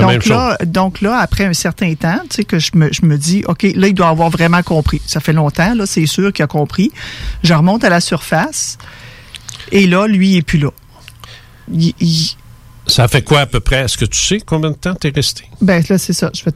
Donc 0.00 0.26
là, 0.34 0.58
donc 0.66 1.00
là, 1.00 1.18
après 1.18 1.44
un 1.44 1.52
certain 1.52 1.94
temps, 1.94 2.18
tu 2.28 2.36
sais, 2.36 2.44
que 2.44 2.58
je 2.58 2.70
me, 2.74 2.92
je 2.92 3.04
me 3.06 3.16
dis, 3.16 3.44
OK, 3.46 3.62
là, 3.74 3.86
il 3.88 3.94
doit 3.94 4.08
avoir 4.08 4.30
vraiment 4.30 4.62
compris. 4.62 5.00
Ça 5.06 5.20
fait 5.20 5.32
longtemps, 5.32 5.74
là, 5.74 5.86
c'est 5.86 6.06
sûr 6.06 6.32
qu'il 6.32 6.42
a 6.42 6.48
compris. 6.48 6.90
Je 7.44 7.54
remonte 7.54 7.84
à 7.84 7.88
la 7.88 8.00
surface 8.00 8.78
et 9.70 9.86
là, 9.86 10.06
lui, 10.08 10.30
il 10.30 10.36
est 10.38 10.42
plus 10.42 10.58
là. 10.58 10.70
Il- 11.72 11.94
il- 12.00 12.36
Ça 12.88 13.08
fait 13.08 13.22
quoi 13.22 13.40
à 13.40 13.46
peu 13.46 13.58
près? 13.60 13.76
Est-ce 13.84 13.98
que 13.98 14.04
tu 14.04 14.20
sais 14.20 14.38
combien 14.44 14.70
de 14.70 14.76
temps 14.76 14.94
tu 14.94 15.08
es 15.08 15.10
resté? 15.10 15.44
ben 15.60 15.82
là, 15.88 15.98
c'est 15.98 16.12
ça. 16.12 16.30
Je 16.34 16.44
vais- 16.44 16.52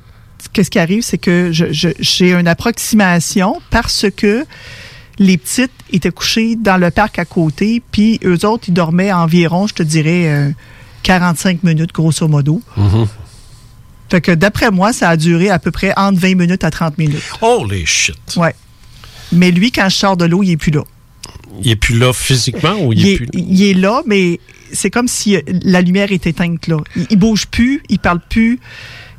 Qu'est-ce 0.53 0.71
qui 0.71 0.79
arrive, 0.79 1.03
c'est 1.03 1.19
que 1.19 1.51
je- 1.53 1.73
je- 1.73 1.89
j'ai 1.99 2.33
une 2.33 2.49
approximation 2.49 3.61
parce 3.71 4.07
que 4.17 4.45
les 5.19 5.37
petites 5.37 5.73
étaient 5.93 6.11
couchées 6.11 6.57
dans 6.57 6.79
le 6.79 6.91
parc 6.91 7.19
à 7.19 7.25
côté, 7.25 7.83
puis 7.93 8.19
eux 8.25 8.47
autres, 8.47 8.65
ils 8.69 8.73
dormaient 8.75 9.13
environ, 9.13 9.67
je 9.67 9.75
te 9.75 9.83
dirais, 9.83 10.29
euh, 10.29 10.51
45 11.03 11.63
minutes, 11.63 11.93
grosso 11.93 12.27
modo. 12.29 12.63
Fait 14.11 14.21
que 14.21 14.33
d'après 14.33 14.71
moi, 14.71 14.93
ça 14.93 15.09
a 15.11 15.17
duré 15.17 15.51
à 15.51 15.59
peu 15.59 15.71
près 15.71 15.93
entre 15.97 16.19
20 16.19 16.35
minutes 16.35 16.65
à 16.65 16.71
30 16.71 16.99
minutes. 16.99 17.23
Holy 17.41 17.87
shit! 17.87 18.17
Ouais. 18.37 18.55
Mais 19.33 19.51
lui, 19.51 19.71
quand 19.71 19.89
je 19.89 19.97
sors 19.97 20.17
de 20.17 20.25
l'eau, 20.25 20.43
il 20.43 20.51
est 20.51 20.57
plus 20.57 20.73
là. 20.73 20.83
Il 21.63 21.71
est 21.71 21.77
plus 21.77 21.99
là 21.99 22.13
physiquement 22.13 22.75
ou 22.81 22.93
il, 22.93 23.01
Il 23.01 23.07
est, 23.09 23.13
est, 23.13 23.17
plus 23.17 23.27
là? 23.27 23.31
il 23.35 23.63
est 23.63 23.75
là, 23.75 24.03
mais 24.07 24.41
c'est 24.73 24.91
comme 24.91 25.09
si 25.09 25.37
euh, 25.37 25.41
la 25.63 25.81
lumière 25.81 26.11
est 26.13 26.27
éteinte 26.27 26.67
là. 26.67 26.79
Il, 26.97 27.07
il 27.11 27.19
bouge 27.19 27.47
plus, 27.47 27.83
il 27.89 27.99
parle 27.99 28.21
plus. 28.29 28.59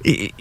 Et, 0.04 0.32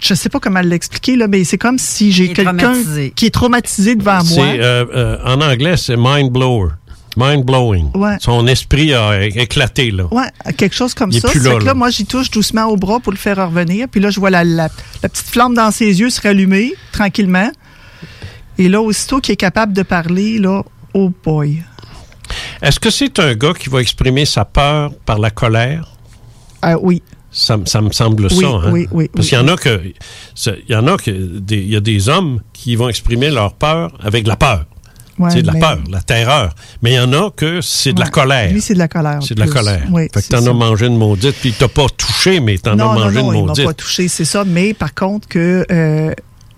je 0.00 0.14
sais 0.14 0.28
pas 0.28 0.40
comment 0.40 0.60
l'expliquer 0.60 1.16
là, 1.16 1.26
mais 1.28 1.44
c'est 1.44 1.58
comme 1.58 1.78
si 1.78 2.12
j'ai 2.12 2.32
quelqu'un 2.32 2.74
qui 3.14 3.26
est 3.26 3.30
traumatisé 3.30 3.94
devant 3.96 4.22
moi. 4.24 4.46
Euh, 4.46 4.84
euh, 4.94 5.18
en 5.24 5.40
anglais, 5.40 5.76
c'est 5.76 5.96
mind 5.96 6.30
blower. 6.30 6.70
Mind-blowing. 7.16 7.90
Ouais. 7.94 8.16
Son 8.20 8.46
esprit 8.46 8.92
a 8.94 9.24
éclaté, 9.24 9.90
là. 9.90 10.04
Ouais, 10.12 10.28
quelque 10.56 10.74
chose 10.74 10.92
comme 10.94 11.10
Il 11.10 11.16
est 11.16 11.20
ça. 11.20 11.28
plus 11.28 11.40
là, 11.42 11.56
que 11.58 11.64
là. 11.64 11.74
moi, 11.74 11.90
j'y 11.90 12.04
touche 12.04 12.30
doucement 12.30 12.64
au 12.66 12.76
bras 12.76 13.00
pour 13.00 13.12
le 13.12 13.18
faire 13.18 13.36
revenir. 13.48 13.88
Puis 13.88 14.00
là, 14.00 14.10
je 14.10 14.20
vois 14.20 14.30
la, 14.30 14.44
la- 14.44 14.68
la 15.02 15.08
petite 15.08 15.26
flamme 15.26 15.54
dans 15.54 15.70
ses 15.70 15.98
yeux 16.00 16.10
se 16.10 16.20
rallumer 16.20 16.74
tranquillement. 16.92 17.50
Et 18.58 18.68
là, 18.68 18.80
aussitôt 18.80 19.20
qu'il 19.20 19.32
est 19.32 19.36
capable 19.36 19.72
de 19.72 19.82
parler, 19.82 20.38
là, 20.38 20.62
oh 20.94 21.10
boy. 21.24 21.62
Est-ce 22.62 22.80
que 22.80 22.90
c'est 22.90 23.18
un 23.18 23.34
gars 23.34 23.52
qui 23.58 23.68
va 23.68 23.80
exprimer 23.80 24.24
sa 24.24 24.44
peur 24.44 24.92
par 25.04 25.18
la 25.18 25.30
colère? 25.30 25.88
Ah 26.62 26.76
oui. 26.80 27.02
Ça, 27.30 27.56
me 27.58 27.66
semble 27.66 28.26
Oui, 28.30 28.40
ça. 28.40 28.46
Hein? 28.48 28.70
oui, 28.72 28.88
oui, 28.92 29.10
Parce 29.12 29.28
qu'il 29.28 29.36
y 29.36 29.40
en 29.40 29.48
a 29.48 29.56
que. 29.56 29.82
Il 30.46 30.54
y 30.70 30.74
en 30.74 30.86
a 30.86 30.96
que. 30.96 31.10
des- 31.10 31.58
Il 31.58 31.68
y 31.68 31.76
a 31.76 31.80
des 31.80 32.08
hommes 32.08 32.40
qui 32.54 32.76
vont 32.76 32.88
exprimer 32.88 33.30
leur 33.30 33.52
peur 33.54 33.92
avec 34.02 34.26
la 34.26 34.36
peur. 34.36 34.64
Ouais, 35.18 35.30
c'est 35.30 35.42
de 35.42 35.46
la 35.46 35.52
mais- 35.54 35.60
peur, 35.60 35.78
la 35.90 36.00
terreur. 36.02 36.54
Mais 36.82 36.92
il 36.92 36.94
y 36.96 36.98
en 37.00 37.12
a 37.12 37.30
que 37.30 37.60
c'est 37.60 37.92
de 37.92 38.00
la 38.00 38.08
colère. 38.08 38.52
Lui, 38.52 38.60
c'est 38.60 38.74
de 38.74 38.78
la 38.78 38.88
colère. 38.88 39.20
C'est 39.22 39.34
de 39.34 39.40
la 39.40 39.46
colère. 39.46 39.82
Oui, 39.90 40.08
fait 40.12 40.22
que 40.22 40.28
t'en 40.28 40.46
as 40.46 40.52
mangé 40.52 40.86
une 40.86 40.96
maudite, 40.98 41.36
puis 41.40 41.54
t'as 41.58 41.68
pas 41.68 41.86
touché, 41.96 42.40
mais 42.40 42.58
t'en 42.58 42.72
as 42.72 42.76
non, 42.76 42.92
mangé 42.92 43.18
non, 43.22 43.32
non, 43.32 43.40
une 43.40 43.46
maudite. 43.46 43.64
pas 43.64 43.72
touché, 43.74 44.08
c'est 44.08 44.24
ça. 44.26 44.44
Mais 44.44 44.74
par 44.74 44.94
contre, 44.94 45.26
que 45.28 45.64
euh, 45.70 46.12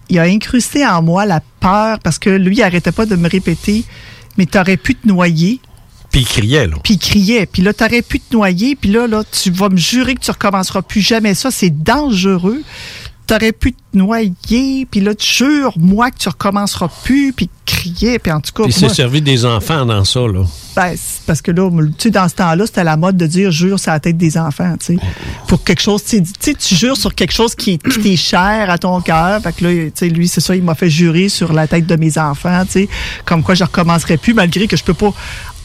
il 0.08 0.18
a 0.18 0.22
incrusté 0.22 0.86
en 0.86 1.02
moi 1.02 1.24
la 1.26 1.40
peur 1.60 1.98
parce 2.02 2.18
que 2.18 2.30
lui, 2.30 2.56
il 2.56 2.62
arrêtait 2.62 2.92
pas 2.92 3.06
de 3.06 3.14
me 3.14 3.28
répéter, 3.28 3.84
mais 4.36 4.46
t'aurais 4.46 4.76
pu 4.76 4.94
te 4.94 5.06
noyer. 5.06 5.60
Puis 6.10 6.22
il 6.22 6.26
criait, 6.26 6.66
là. 6.66 6.76
Puis 6.82 6.94
il 6.94 6.98
criait. 6.98 7.44
Puis 7.46 7.60
là, 7.62 7.72
t'aurais 7.74 8.00
pu 8.02 8.18
te 8.18 8.34
noyer. 8.34 8.74
Puis 8.76 8.90
là, 8.90 9.06
là, 9.06 9.22
tu 9.30 9.50
vas 9.50 9.68
me 9.68 9.76
jurer 9.76 10.14
que 10.14 10.20
tu 10.20 10.30
recommenceras 10.30 10.80
plus 10.82 11.02
jamais 11.02 11.34
ça. 11.34 11.50
C'est 11.50 11.70
dangereux. 11.82 12.62
T'aurais 13.26 13.52
pu 13.52 13.74
te 13.74 13.78
noyer. 13.92 14.86
Puis 14.90 15.00
là, 15.00 15.14
tu 15.14 15.30
jures, 15.44 15.74
moi, 15.76 16.10
que 16.10 16.16
tu 16.16 16.28
recommenceras 16.30 16.88
plus. 17.04 17.34
Puis 17.34 17.50
il 17.86 17.92
criait. 17.94 18.18
Puis 18.18 18.32
en 18.32 18.40
tout 18.40 18.52
cas, 18.52 18.64
Puis 18.64 18.72
il 18.72 18.74
s'est 18.74 18.86
moi, 18.86 18.94
servi 18.94 19.22
des 19.22 19.44
enfants 19.44 19.84
dans 19.86 20.04
ça, 20.04 20.20
là. 20.20 20.44
ben, 20.76 20.94
parce 21.26 21.42
que 21.42 21.50
là, 21.50 21.70
tu 21.70 21.92
sais, 21.98 22.10
dans 22.10 22.28
ce 22.28 22.34
temps-là, 22.34 22.66
c'était 22.66 22.84
la 22.84 22.96
mode 22.96 23.16
de 23.16 23.26
dire 23.26 23.50
jure 23.50 23.78
sur 23.78 23.92
la 23.92 24.00
tête 24.00 24.16
des 24.16 24.38
enfants, 24.38 24.74
tu 24.78 24.94
sais. 24.94 24.98
Pour 25.46 25.64
quelque 25.64 25.82
chose, 25.82 26.04
tu 26.04 26.22
sais, 26.40 26.54
tu 26.54 26.74
jures 26.74 26.96
sur 26.96 27.14
quelque 27.14 27.32
chose 27.32 27.54
qui, 27.54 27.78
qui 27.78 28.00
t'est 28.00 28.16
cher 28.16 28.70
à 28.70 28.78
ton 28.78 29.00
cœur. 29.00 29.40
Fait 29.42 29.52
que 29.52 29.64
là, 29.64 29.84
tu 29.86 29.92
sais, 29.94 30.08
lui, 30.08 30.28
c'est 30.28 30.40
ça, 30.40 30.54
il 30.54 30.62
m'a 30.62 30.74
fait 30.74 30.90
jurer 30.90 31.28
sur 31.28 31.52
la 31.52 31.66
tête 31.66 31.86
de 31.86 31.96
mes 31.96 32.18
enfants, 32.18 32.64
tu 32.66 32.72
sais. 32.72 32.88
Comme 33.24 33.42
quoi 33.42 33.54
je 33.54 33.64
recommencerai 33.64 34.16
plus, 34.16 34.34
malgré 34.34 34.66
que 34.66 34.76
je 34.76 34.84
peux 34.84 34.94
pas, 34.94 35.12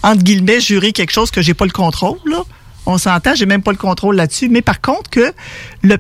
entre 0.02 0.24
guillemets, 0.24 0.60
jurer 0.60 0.92
quelque 0.92 1.12
chose 1.12 1.32
que 1.32 1.42
j'ai 1.42 1.54
pas 1.54 1.66
le 1.66 1.72
contrôle, 1.72 2.20
là. 2.26 2.44
On 2.86 2.98
s'entend, 2.98 3.34
j'ai 3.34 3.46
même 3.46 3.62
pas 3.62 3.72
le 3.72 3.78
contrôle 3.78 4.18
là-dessus. 4.18 4.50
Mais 4.50 4.62
par 4.62 4.82
contre, 4.82 5.10
que 5.10 5.34
le 5.84 5.98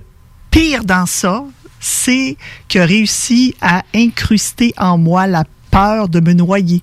pire 0.52 0.84
dans 0.84 1.06
ça, 1.06 1.46
c'est 1.80 2.38
qu'il 2.68 2.82
a 2.82 2.86
réussi 2.86 3.56
à 3.62 3.84
incruster 3.96 4.74
en 4.78 4.98
moi 4.98 5.28
la 5.28 5.44
peur 5.74 6.10
de 6.10 6.20
me 6.20 6.34
noyer. 6.34 6.82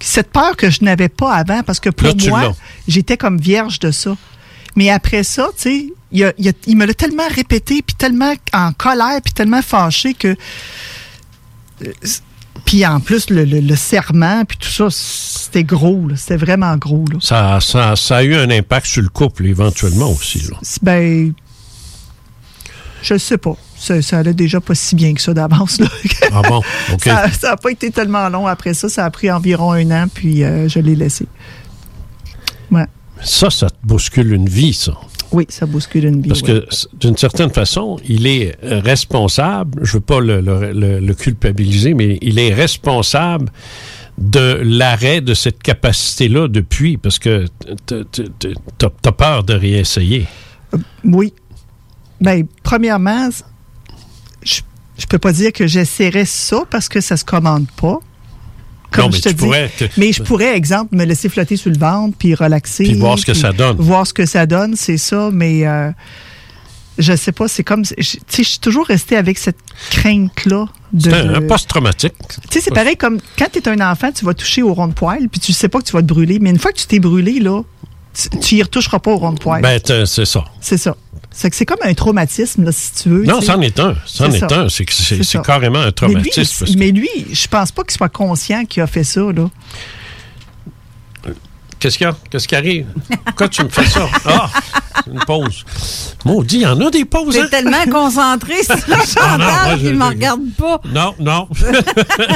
Cette 0.00 0.30
peur 0.32 0.56
que 0.56 0.68
je 0.70 0.84
n'avais 0.84 1.08
pas 1.08 1.32
avant, 1.34 1.62
parce 1.62 1.80
que 1.80 1.88
pour 1.90 2.08
Là, 2.08 2.14
moi, 2.28 2.40
j'étais 2.88 3.16
comme 3.16 3.38
vierge 3.38 3.78
de 3.78 3.90
ça. 3.90 4.16
Mais 4.76 4.90
après 4.90 5.22
ça, 5.22 5.48
tu 5.56 5.62
sais, 5.62 5.86
il, 6.12 6.32
il 6.38 6.48
a- 6.48 6.52
il 6.66 6.76
me 6.76 6.84
l'a 6.84 6.94
tellement 6.94 7.28
répété, 7.30 7.80
puis 7.80 7.94
tellement 7.96 8.34
en 8.52 8.72
colère, 8.72 9.20
puis 9.24 9.32
tellement 9.32 9.62
fâché 9.62 10.12
que... 10.14 10.36
euh, 11.82 11.92
Puis 12.64 12.84
en 12.84 13.00
plus, 13.00 13.30
le, 13.30 13.44
le- 13.44 13.60
le 13.60 13.76
serment, 13.76 14.44
puis 14.44 14.58
tout 14.58 14.68
ça, 14.68 14.88
c'était 14.90 15.64
gros, 15.64 16.08
là. 16.08 16.16
c'était 16.16 16.36
vraiment 16.36 16.76
gros. 16.76 17.04
Là. 17.12 17.18
Ça, 17.20 17.58
ça, 17.60 17.94
ça 17.96 18.16
a 18.18 18.22
eu 18.24 18.34
un 18.34 18.50
impact 18.50 18.86
sur 18.86 19.02
le 19.02 19.08
couple, 19.08 19.46
éventuellement 19.46 20.10
aussi, 20.10 20.40
là. 20.50 20.56
Ben, 20.82 21.32
je 23.02 23.16
sais 23.18 23.38
pas. 23.38 23.56
Ça, 23.84 24.00
ça 24.00 24.18
allait 24.18 24.32
déjà 24.34 24.60
pas 24.60 24.74
si 24.74 24.94
bien 24.96 25.12
que 25.12 25.20
ça 25.20 25.34
d'avance. 25.34 25.78
là. 25.78 25.86
Ah 26.32 26.40
bon? 26.48 26.58
OK. 26.92 27.02
Ça 27.04 27.30
n'a 27.50 27.56
pas 27.58 27.70
été 27.70 27.90
tellement 27.90 28.28
long 28.30 28.46
après 28.46 28.72
ça. 28.72 28.88
Ça 28.88 29.04
a 29.04 29.10
pris 29.10 29.30
environ 29.30 29.72
un 29.72 29.90
an, 29.90 30.06
puis 30.12 30.42
euh, 30.42 30.68
je 30.68 30.78
l'ai 30.78 30.94
laissé. 30.96 31.26
Ouais. 32.70 32.86
Ça, 33.22 33.50
ça 33.50 33.68
te 33.68 33.76
bouscule 33.86 34.32
une 34.32 34.48
vie, 34.48 34.72
ça. 34.72 34.94
Oui, 35.32 35.46
ça 35.48 35.66
bouscule 35.66 36.04
une 36.06 36.22
vie. 36.22 36.28
Parce 36.28 36.42
ouais. 36.42 36.60
que, 36.60 36.96
d'une 36.98 37.16
certaine 37.16 37.50
façon, 37.50 37.98
il 38.08 38.26
est 38.26 38.56
euh, 38.64 38.80
responsable, 38.80 39.80
je 39.84 39.92
veux 39.94 40.00
pas 40.00 40.20
le, 40.20 40.40
le- 40.40 40.72
le- 40.72 41.00
le 41.00 41.14
culpabiliser, 41.14 41.92
mais 41.92 42.18
il 42.22 42.38
est 42.38 42.54
responsable 42.54 43.50
de 44.16 44.60
l'arrêt 44.64 45.20
de 45.20 45.34
cette 45.34 45.62
capacité-là 45.62 46.46
depuis, 46.48 46.96
parce 46.96 47.18
que 47.18 47.46
t- 47.86 48.04
t- 48.12 48.28
t- 48.38 48.54
t'as 48.78 48.88
t'as 49.02 49.12
peur 49.12 49.42
de 49.42 49.54
réessayer. 49.54 50.26
Oui. 51.04 51.34
Ben, 52.20 52.46
premièrement, 52.62 53.28
je, 54.98 55.06
peux 55.06 55.18
pas 55.18 55.32
dire 55.32 55.52
que 55.52 55.66
j'essaierais 55.66 56.24
ça 56.24 56.62
parce 56.70 56.88
que 56.88 57.00
ça 57.00 57.16
se 57.16 57.24
commande 57.24 57.66
pas. 57.80 57.98
Comme 58.90 59.06
Non, 59.06 59.10
mais 59.10 59.16
je 59.16 59.22
te 59.22 59.28
tu 59.30 59.34
dis. 59.34 59.44
pourrais 59.44 59.70
mais 59.96 60.12
je 60.12 60.22
pourrais, 60.22 60.56
exemple, 60.56 60.94
me 60.94 61.04
laisser 61.04 61.28
flotter 61.28 61.56
sur 61.56 61.70
le 61.70 61.78
ventre, 61.78 62.16
puis 62.16 62.34
relaxer. 62.34 62.84
Puis 62.84 62.94
voir 62.94 63.18
ce 63.18 63.26
que 63.26 63.34
ça 63.34 63.52
donne. 63.52 63.76
Voir 63.78 64.06
ce 64.06 64.14
que 64.14 64.24
ça 64.26 64.46
donne, 64.46 64.76
c'est 64.76 64.98
ça, 64.98 65.30
mais 65.32 65.66
euh, 65.66 65.90
je 66.98 67.16
sais 67.16 67.32
pas, 67.32 67.48
c'est 67.48 67.64
comme. 67.64 67.82
Tu 67.84 67.94
sais, 68.04 68.42
je 68.44 68.48
suis 68.48 68.58
toujours 68.60 68.86
restée 68.86 69.16
avec 69.16 69.38
cette 69.38 69.56
crainte-là. 69.90 70.66
de- 70.92 71.10
C'est 71.10 71.16
un, 71.16 71.34
un 71.34 71.42
post-traumatique. 71.42 72.14
Tu 72.28 72.36
sais, 72.50 72.60
c'est 72.60 72.70
pareil 72.74 72.96
comme 72.96 73.18
quand 73.36 73.48
tu 73.52 73.58
es 73.58 73.68
un 73.68 73.80
enfant, 73.90 74.12
tu 74.12 74.24
vas 74.24 74.34
toucher 74.34 74.62
au 74.62 74.72
rond 74.74 74.86
de 74.86 74.92
poil, 74.94 75.28
puis 75.28 75.40
tu 75.40 75.52
sais 75.52 75.68
pas 75.68 75.80
que 75.80 75.84
tu 75.86 75.92
vas 75.92 76.02
te 76.02 76.06
brûler. 76.06 76.38
Mais 76.38 76.50
une 76.50 76.58
fois 76.60 76.70
que 76.70 76.78
tu 76.78 76.86
t'es 76.86 77.00
brûlé, 77.00 77.40
là, 77.40 77.62
tu, 78.14 78.28
tu 78.38 78.54
y 78.54 78.62
retoucheras 78.62 79.00
pas 79.00 79.10
au 79.10 79.16
rond 79.16 79.32
de 79.32 79.40
poil. 79.40 79.60
Ben, 79.60 79.80
c'est 80.06 80.24
ça. 80.24 80.44
c'est 80.60 80.78
ça. 80.78 80.96
C'est 81.36 81.50
que 81.50 81.56
c'est 81.56 81.66
comme 81.66 81.80
un 81.82 81.94
traumatisme, 81.94 82.64
là, 82.64 82.70
si 82.70 82.92
tu 83.02 83.08
veux. 83.08 83.24
Non, 83.24 83.40
c'en 83.40 83.60
est 83.60 83.78
un. 83.80 83.96
C'en 84.06 84.30
C'est 84.30 84.36
est 84.36 84.48
ça. 84.48 84.60
un. 84.60 84.68
C'est 84.68 85.42
carrément 85.42 85.80
un 85.80 85.86
Mais 85.86 85.88
lui, 85.88 85.94
traumatisme. 86.30 86.56
parce 86.60 86.72
que- 86.72 86.78
mais 86.78 86.92
lui, 86.92 87.08
je 87.32 87.48
pense 87.48 87.72
pas 87.72 87.82
qu'il 87.82 87.96
soit 87.96 88.08
conscient 88.08 88.64
qu'il 88.66 88.82
a 88.82 88.86
fait 88.86 89.02
ça, 89.04 89.20
là. 89.20 89.50
Qu'est-ce 91.84 91.98
qu'il 91.98 92.06
y 92.06 92.08
a? 92.08 92.16
Qu'est-ce 92.30 92.48
qui 92.48 92.56
arrive? 92.56 92.86
Pourquoi 93.26 93.46
tu 93.50 93.62
me 93.62 93.68
fais 93.68 93.84
ça? 93.84 94.08
Ah! 94.24 94.48
Une 95.06 95.18
pause. 95.26 95.66
Maudit, 96.24 96.56
il 96.56 96.62
y 96.62 96.66
en 96.66 96.80
a 96.80 96.88
des 96.90 97.04
pauses, 97.04 97.34
T'es 97.34 97.42
hein? 97.42 97.48
tellement 97.50 97.84
concentré 97.92 98.54
sur 98.64 98.74
Ah, 99.20 99.72
je- 99.72 99.76
qu'il 99.82 99.94
me 99.96 100.02
je- 100.02 100.08
regarde 100.08 100.40
pas. 100.56 100.80
Non, 100.86 101.14
non. 101.20 101.46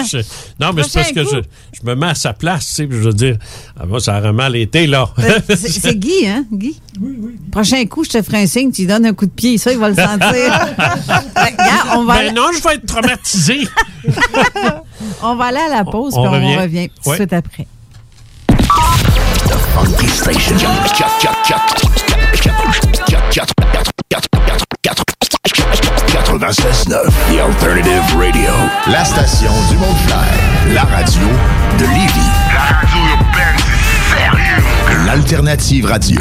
Je- 0.06 0.18
non, 0.60 0.74
mais 0.74 0.82
c'est 0.82 0.98
parce 1.00 1.12
que 1.12 1.24
je, 1.24 1.38
je 1.72 1.86
me 1.86 1.94
mets 1.94 2.08
à 2.08 2.14
sa 2.14 2.34
place, 2.34 2.66
tu 2.66 2.72
sais, 2.74 2.86
puis 2.86 2.98
je 2.98 3.04
veux 3.04 3.14
dire, 3.14 3.38
ah, 3.80 3.86
moi, 3.86 4.00
ça 4.00 4.18
aurait 4.18 4.34
mal 4.34 4.54
été, 4.54 4.86
là. 4.86 5.08
Ben, 5.16 5.40
C'est 5.48 5.56
c'est 5.56 5.94
Guy, 5.98 6.26
hein, 6.26 6.44
Guy? 6.52 6.78
Oui, 7.00 7.14
oui. 7.18 7.36
Prochain 7.50 7.82
coup, 7.86 8.04
je 8.04 8.10
te 8.10 8.20
ferai 8.22 8.42
un 8.42 8.46
signe, 8.46 8.70
tu 8.70 8.82
lui 8.82 8.88
donnes 8.88 9.06
un 9.06 9.14
coup 9.14 9.24
de 9.24 9.30
pied, 9.30 9.56
ça, 9.56 9.72
il 9.72 9.78
va 9.78 9.88
le 9.88 9.94
sentir. 9.94 10.18
Ben, 11.08 11.22
regarde, 11.34 11.88
on 11.96 12.04
va, 12.04 12.18
Ben 12.18 12.34
non, 12.34 12.48
je 12.54 12.62
vais 12.62 12.74
être 12.74 12.84
traumatisé. 12.86 13.66
on 15.22 15.36
va 15.36 15.44
aller 15.46 15.58
à 15.58 15.68
la 15.74 15.84
pause, 15.84 16.12
On 16.16 16.20
puis 16.20 16.28
on 16.28 16.32
revient. 16.32 16.56
revient 16.58 16.88
tout 16.90 17.02
de 17.04 17.08
Ouais. 17.08 17.16
suite 17.16 17.32
après. 17.32 17.66
Funky 19.78 20.08
Station. 20.08 20.56
96.9 26.08 27.12
The 27.30 27.38
Alternative 27.38 28.02
Radio. 28.18 28.50
La 28.88 29.04
station 29.04 29.52
du 29.70 29.76
Mont-Clair. 29.76 30.74
La 30.74 30.82
radio 30.82 31.28
de 31.78 31.84
Lévis. 31.84 32.30
La 32.52 32.60
radio 32.76 32.98
urbaine, 33.18 33.56
c'est 33.56 34.16
sérieux. 34.16 34.62
L'Alternative 35.06 35.86
Radio. 35.86 36.20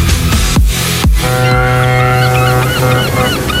Thank 1.23 1.35
you. 3.55 3.60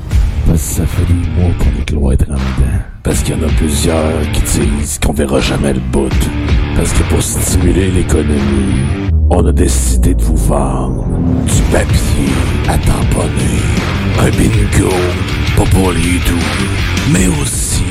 Parce 0.51 0.63
que 0.63 0.75
ça 0.81 0.85
fait 0.85 1.05
des 1.05 1.29
mois 1.29 1.53
qu'on 1.59 1.81
est 1.81 1.85
cloître 1.85 2.25
en 2.29 2.33
dedans. 2.33 2.77
Parce 3.03 3.23
qu'il 3.23 3.37
y 3.37 3.41
en 3.41 3.47
a 3.47 3.51
plusieurs 3.53 4.31
qui 4.33 4.41
disent 4.41 4.99
qu'on 4.99 5.13
verra 5.13 5.39
jamais 5.39 5.71
le 5.71 5.79
bout. 5.79 6.09
Parce 6.75 6.91
que 6.91 7.03
pour 7.03 7.21
stimuler 7.21 7.89
l'économie, 7.89 9.09
on 9.29 9.45
a 9.45 9.51
décidé 9.53 10.13
de 10.13 10.21
vous 10.21 10.35
vendre 10.35 11.05
du 11.45 11.61
papier 11.71 12.33
à 12.67 12.77
tamponner. 12.79 13.61
Un 14.19 14.29
bingo, 14.31 14.93
pas 15.55 15.63
pour 15.71 15.93
les 15.93 16.19
doux, 16.27 17.13
mais 17.13 17.27
aussi 17.41 17.83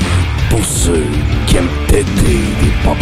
pour 0.51 0.63
ceux 0.63 1.07
qui 1.47 1.57
aiment 1.57 1.65
péter 1.87 2.05
des 2.61 2.71
pop 2.83 2.97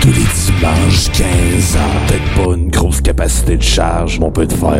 Tous 0.00 0.08
les 0.08 0.14
dimanches, 0.14 1.10
15 1.12 1.76
ans. 1.76 2.06
Peut-être 2.06 2.34
pas 2.34 2.54
une 2.56 2.70
grosse 2.70 3.00
capacité 3.02 3.56
de 3.56 3.62
charge, 3.62 4.18
mais 4.18 4.26
on 4.26 4.30
peut 4.30 4.46
te 4.46 4.54
faire 4.54 4.70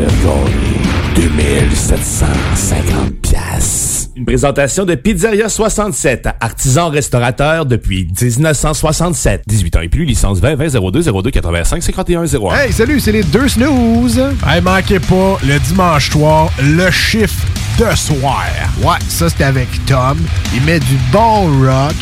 gagner 1.14 1.28
2750 1.28 3.12
piastres. 3.20 4.10
Une 4.16 4.24
présentation 4.24 4.84
de 4.84 4.94
Pizzeria 4.94 5.48
67, 5.48 6.28
artisan 6.40 6.88
restaurateur 6.88 7.66
depuis 7.66 8.08
1967. 8.20 9.42
18 9.46 9.76
ans 9.76 9.80
et 9.80 9.88
plus, 9.88 10.04
licence 10.04 10.40
20 10.40 10.54
20 10.56 10.90
02 10.90 11.02
02 11.22 11.30
85 11.30 11.82
51 11.82 12.24
01. 12.26 12.54
Hey, 12.56 12.72
salut, 12.72 12.98
c'est 13.00 13.12
les 13.12 13.22
deux 13.22 13.48
snooze. 13.48 14.18
Hey, 14.46 14.62
manquez 14.62 15.00
pas, 15.00 15.38
le 15.46 15.58
dimanche 15.60 16.10
soir, 16.10 16.50
le 16.62 16.90
chiffre 16.90 17.46
de 17.78 17.94
soir. 17.94 18.44
Ouais, 18.82 18.98
ça 19.08 19.28
c'était 19.28 19.44
avec 19.44 19.68
Tom. 19.86 20.18
Il 20.54 20.62
met 20.62 20.80
du 20.80 20.96
bon 21.12 21.44
rock. 21.64 21.94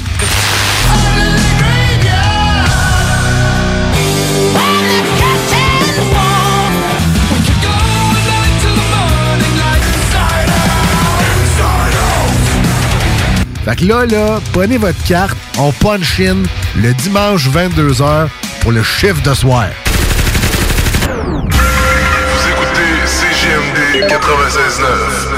Fait 13.69 13.77
que 13.77 13.85
là, 13.85 14.07
là, 14.07 14.41
prenez 14.55 14.79
votre 14.79 15.03
carte, 15.05 15.37
on 15.59 15.73
punch 15.73 16.21
in 16.21 16.37
le 16.81 16.95
dimanche 16.95 17.51
22h 17.51 18.29
pour 18.63 18.73
le 18.73 18.83
chiffre 18.83 19.21
de 19.23 19.35
soir. 19.35 19.67
Vous 21.03 21.49
écoutez 22.49 23.05
CGMD 23.05 24.09
96.9. 24.11 25.38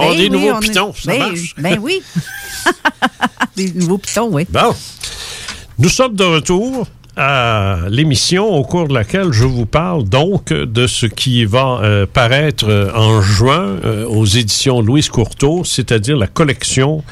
On 0.00 0.06
ben 0.08 0.12
a 0.12 0.16
des 0.16 0.22
oui, 0.24 0.30
nouveaux 0.30 0.50
on 0.52 0.60
est- 0.60 0.68
pitons, 0.68 0.92
ça 0.94 1.12
ben, 1.12 1.18
marche. 1.18 1.54
Ben 1.58 1.78
oui. 1.80 2.02
des 3.56 3.72
nouveaux 3.72 3.98
pitons, 3.98 4.28
oui. 4.32 4.46
Bon. 4.50 4.74
Nous 5.78 5.88
sommes 5.88 6.14
de 6.14 6.24
retour 6.24 6.86
à 7.16 7.80
l'émission 7.88 8.48
au 8.48 8.62
cours 8.64 8.88
de 8.88 8.94
laquelle 8.94 9.32
je 9.32 9.44
vous 9.44 9.66
parle 9.66 10.04
donc 10.08 10.52
de 10.52 10.86
ce 10.86 11.06
qui 11.06 11.44
va 11.44 11.80
euh, 11.82 12.06
paraître 12.06 12.66
euh, 12.68 12.90
en 12.94 13.20
juin 13.20 13.76
euh, 13.84 14.06
aux 14.06 14.24
éditions 14.26 14.80
Louise 14.80 15.08
Courteau, 15.08 15.64
c'est-à-dire 15.64 16.16
la 16.16 16.26
collection 16.28 17.02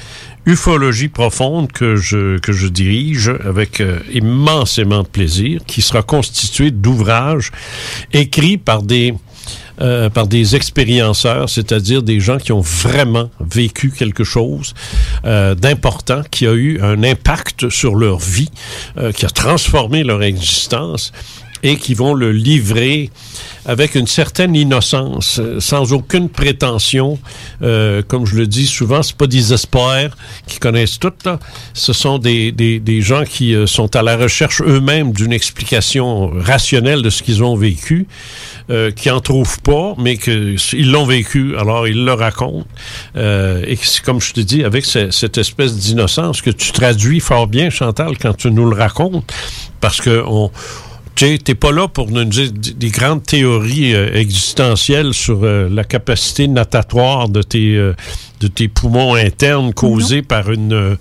Ufologie 0.46 1.08
profonde 1.08 1.70
que 1.72 1.96
je, 1.96 2.38
que 2.38 2.52
je 2.52 2.68
dirige 2.68 3.30
avec 3.44 3.80
euh, 3.82 3.98
immensément 4.14 5.02
de 5.02 5.08
plaisir, 5.08 5.60
qui 5.66 5.82
sera 5.82 6.02
constituée 6.02 6.70
d'ouvrages 6.70 7.50
écrits 8.14 8.56
par 8.56 8.82
des 8.82 9.12
euh, 9.80 10.10
par 10.10 10.26
des 10.26 10.56
expérienceurs, 10.56 11.48
c'est-à-dire 11.48 12.02
des 12.02 12.20
gens 12.20 12.38
qui 12.38 12.52
ont 12.52 12.60
vraiment 12.60 13.30
vécu 13.40 13.90
quelque 13.90 14.24
chose 14.24 14.74
euh, 15.24 15.54
d'important, 15.54 16.22
qui 16.30 16.46
a 16.46 16.52
eu 16.52 16.80
un 16.82 17.02
impact 17.04 17.68
sur 17.68 17.94
leur 17.94 18.18
vie, 18.18 18.50
euh, 18.96 19.12
qui 19.12 19.24
a 19.24 19.30
transformé 19.30 20.02
leur 20.02 20.22
existence 20.22 21.12
et 21.62 21.76
qui 21.76 21.94
vont 21.94 22.14
le 22.14 22.32
livrer 22.32 23.10
avec 23.68 23.94
une 23.94 24.06
certaine 24.06 24.56
innocence, 24.56 25.38
euh, 25.38 25.60
sans 25.60 25.92
aucune 25.92 26.28
prétention. 26.30 27.18
Euh, 27.62 28.02
comme 28.02 28.24
je 28.26 28.34
le 28.36 28.46
dis 28.46 28.66
souvent, 28.66 29.02
c'est 29.02 29.14
pas 29.16 29.26
des 29.26 29.52
experts 29.52 30.16
qui 30.46 30.58
connaissent 30.58 30.98
tout. 30.98 31.12
Là. 31.26 31.38
Ce 31.74 31.92
sont 31.92 32.18
des, 32.18 32.50
des, 32.50 32.80
des 32.80 33.02
gens 33.02 33.24
qui 33.24 33.54
euh, 33.54 33.66
sont 33.66 33.94
à 33.94 34.02
la 34.02 34.16
recherche 34.16 34.62
eux-mêmes 34.62 35.12
d'une 35.12 35.32
explication 35.34 36.30
rationnelle 36.34 37.02
de 37.02 37.10
ce 37.10 37.22
qu'ils 37.22 37.44
ont 37.44 37.56
vécu, 37.56 38.06
qui 38.96 39.10
en 39.10 39.20
trouvent 39.20 39.60
pas, 39.60 39.94
mais 39.98 40.16
qu'ils 40.18 40.90
l'ont 40.90 41.06
vécu, 41.06 41.56
alors 41.56 41.88
ils 41.88 42.04
le 42.04 42.12
racontent. 42.12 42.66
Et 43.16 43.76
que 43.76 44.02
comme 44.04 44.20
je 44.20 44.32
te 44.34 44.40
dis, 44.40 44.62
avec 44.64 44.84
ce- 44.84 45.10
cette 45.10 45.38
espèce 45.38 45.74
d'innocence 45.76 46.42
que 46.42 46.50
tu 46.50 46.72
traduis 46.72 47.20
fort 47.20 47.46
bien, 47.46 47.70
Chantal, 47.70 48.18
quand 48.18 48.34
tu 48.36 48.50
nous 48.50 48.68
le 48.68 48.76
racontes, 48.76 49.32
parce 49.80 50.00
que 50.00 50.22
on 50.26 50.50
tu 51.18 51.26
sais, 51.26 51.38
t'es 51.38 51.56
pas 51.56 51.72
là 51.72 51.88
pour 51.88 52.12
nous 52.12 52.22
dire 52.24 52.52
des 52.52 52.90
grandes 52.90 53.24
théories 53.24 53.92
euh, 53.92 54.14
existentielles 54.14 55.12
sur 55.12 55.40
euh, 55.42 55.68
la 55.68 55.82
capacité 55.82 56.46
natatoire 56.46 57.28
de 57.28 57.42
tes 57.42 57.74
euh, 57.74 57.92
de 58.38 58.46
tes 58.46 58.68
poumons 58.68 59.16
internes 59.16 59.74
causés 59.74 60.22
par 60.22 60.48
une 60.52 60.72
euh, 60.72 60.96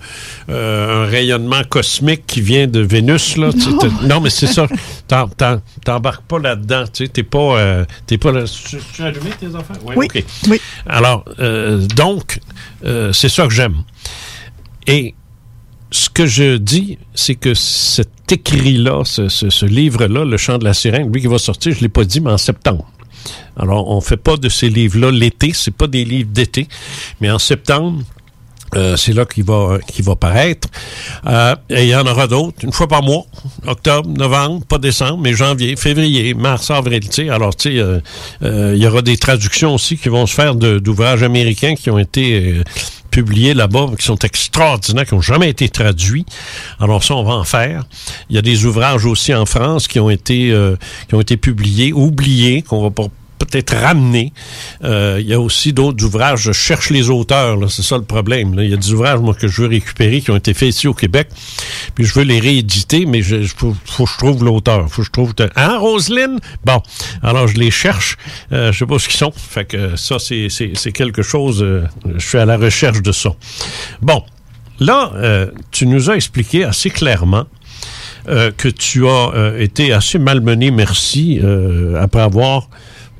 un 0.48 1.08
rayonnement 1.08 1.62
cosmique 1.68 2.24
qui 2.26 2.40
vient 2.40 2.66
de 2.66 2.80
Vénus 2.80 3.36
là. 3.36 3.50
Non. 4.02 4.20
mais 4.20 4.30
c'est 4.30 4.48
ça. 4.48 4.66
T'embarques 5.84 6.24
pas 6.24 6.40
là-dedans. 6.40 6.82
T'es 6.92 7.22
pas 7.22 7.38
euh, 7.56 7.84
t'es 8.06 8.18
pas 8.18 8.32
là. 8.32 8.42
Tu, 8.42 8.78
tu 8.92 9.02
as 9.02 9.06
allumé 9.06 9.30
tes 9.38 9.54
enfants? 9.54 9.74
Oui. 9.84 10.06
ok. 10.06 10.24
Oui. 10.48 10.60
Alors 10.84 11.24
euh, 11.38 11.86
donc 11.94 12.40
euh, 12.84 13.12
c'est 13.12 13.28
ça 13.28 13.46
que 13.46 13.54
j'aime. 13.54 13.84
Et 14.88 15.14
ce 15.90 16.10
que 16.10 16.26
je 16.26 16.56
dis, 16.56 16.98
c'est 17.14 17.34
que 17.34 17.54
cet 17.54 18.30
écrit-là, 18.30 19.04
ce, 19.04 19.64
livre-là, 19.64 20.24
Le 20.24 20.36
chant 20.36 20.58
de 20.58 20.64
la 20.64 20.74
sirène, 20.74 21.12
lui 21.12 21.20
qui 21.20 21.26
va 21.26 21.38
sortir, 21.38 21.72
je 21.72 21.78
ne 21.78 21.82
l'ai 21.82 21.88
pas 21.88 22.04
dit, 22.04 22.20
mais 22.20 22.30
en 22.30 22.38
septembre. 22.38 22.90
Alors, 23.56 23.90
on 23.90 23.96
ne 23.96 24.00
fait 24.00 24.16
pas 24.16 24.36
de 24.36 24.48
ces 24.48 24.68
livres-là 24.68 25.10
l'été, 25.10 25.52
c'est 25.52 25.74
pas 25.74 25.86
des 25.86 26.04
livres 26.04 26.30
d'été, 26.30 26.68
mais 27.20 27.30
en 27.30 27.38
septembre, 27.38 28.02
Euh, 28.74 28.96
c'est 28.96 29.12
là 29.12 29.24
qu'il 29.24 29.44
va 29.44 29.78
qu'il 29.86 30.04
va 30.04 30.16
paraître. 30.16 30.68
Euh, 31.26 31.54
et 31.70 31.84
il 31.84 31.88
y 31.88 31.94
en 31.94 32.06
aura 32.06 32.26
d'autres, 32.26 32.58
une 32.62 32.72
fois 32.72 32.88
par 32.88 33.02
mois, 33.02 33.24
octobre, 33.66 34.08
novembre, 34.08 34.64
pas 34.66 34.78
décembre, 34.78 35.18
mais 35.22 35.34
janvier, 35.34 35.76
février, 35.76 36.34
mars, 36.34 36.70
avril. 36.70 37.00
tu 37.00 37.12
sais. 37.12 37.28
Alors, 37.28 37.54
tu 37.54 37.70
sais, 37.70 37.78
euh, 37.78 38.00
euh, 38.42 38.72
il 38.74 38.82
y 38.82 38.86
aura 38.86 39.02
des 39.02 39.16
traductions 39.16 39.74
aussi 39.74 39.96
qui 39.96 40.08
vont 40.08 40.26
se 40.26 40.34
faire 40.34 40.54
d'ouvrages 40.54 41.22
américains 41.22 41.74
qui 41.74 41.90
ont 41.90 41.98
été 41.98 42.40
euh, 42.40 42.64
publiés 43.10 43.54
là-bas, 43.54 43.86
qui 43.98 44.04
sont 44.04 44.18
extraordinaires, 44.18 45.06
qui 45.06 45.14
n'ont 45.14 45.20
jamais 45.20 45.48
été 45.48 45.68
traduits. 45.68 46.26
Alors 46.78 47.02
ça, 47.02 47.14
on 47.14 47.24
va 47.24 47.34
en 47.34 47.44
faire. 47.44 47.84
Il 48.28 48.36
y 48.36 48.38
a 48.38 48.42
des 48.42 48.66
ouvrages 48.66 49.06
aussi 49.06 49.34
en 49.34 49.46
France 49.46 49.88
qui 49.88 49.98
ont 49.98 50.10
été 50.10 50.54
qui 51.08 51.14
ont 51.14 51.20
été 51.20 51.36
publiés, 51.36 51.92
oubliés, 51.92 52.62
qu'on 52.62 52.82
va 52.82 52.90
pas 52.90 53.06
peut-être 53.38 53.74
ramener. 53.74 54.32
Euh, 54.84 55.18
il 55.20 55.26
y 55.26 55.34
a 55.34 55.40
aussi 55.40 55.72
d'autres 55.72 56.04
ouvrages. 56.04 56.42
Je 56.42 56.52
cherche 56.52 56.90
les 56.90 57.10
auteurs, 57.10 57.70
c'est 57.70 57.82
ça 57.82 57.96
le 57.96 58.04
problème. 58.04 58.54
Il 58.58 58.68
y 58.68 58.74
a 58.74 58.76
des 58.76 58.92
ouvrages, 58.92 59.20
que 59.38 59.48
je 59.48 59.62
veux 59.62 59.68
récupérer 59.68 60.20
qui 60.20 60.30
ont 60.30 60.36
été 60.36 60.54
faits 60.54 60.70
ici 60.70 60.88
au 60.88 60.94
Québec, 60.94 61.28
puis 61.94 62.04
je 62.04 62.14
veux 62.14 62.24
les 62.24 62.40
rééditer, 62.40 63.06
mais 63.06 63.18
il 63.18 63.48
faut, 63.48 63.72
que 63.72 64.10
je 64.10 64.18
trouve 64.18 64.44
l'auteur. 64.44 64.88
faut 64.90 65.02
que 65.02 65.06
je 65.06 65.12
trouve... 65.12 65.34
Hein, 65.56 65.78
Roselyne? 65.78 66.38
Bon, 66.64 66.80
alors 67.22 67.48
je 67.48 67.56
les 67.56 67.70
cherche. 67.70 68.16
Euh, 68.52 68.72
je 68.72 68.78
sais 68.78 68.86
pas 68.86 68.98
ce 68.98 69.08
qu'ils 69.08 69.18
sont. 69.18 69.32
Fait 69.34 69.64
que 69.64 69.96
ça, 69.96 70.18
c'est, 70.18 70.92
quelque 70.92 71.22
chose... 71.22 71.62
euh, 71.62 71.84
je 72.16 72.26
suis 72.26 72.38
à 72.38 72.46
la 72.46 72.56
recherche 72.56 73.02
de 73.02 73.12
ça. 73.12 73.30
Bon, 74.00 74.22
là, 74.80 75.12
euh, 75.14 75.50
tu 75.70 75.86
nous 75.86 76.10
as 76.10 76.16
expliqué 76.16 76.64
assez 76.64 76.90
clairement 76.90 77.46
que 78.58 78.68
tu 78.68 79.08
as 79.08 79.54
été 79.58 79.90
assez 79.90 80.18
malmené, 80.18 80.70
merci, 80.70 81.40
après 81.98 82.20
avoir 82.20 82.68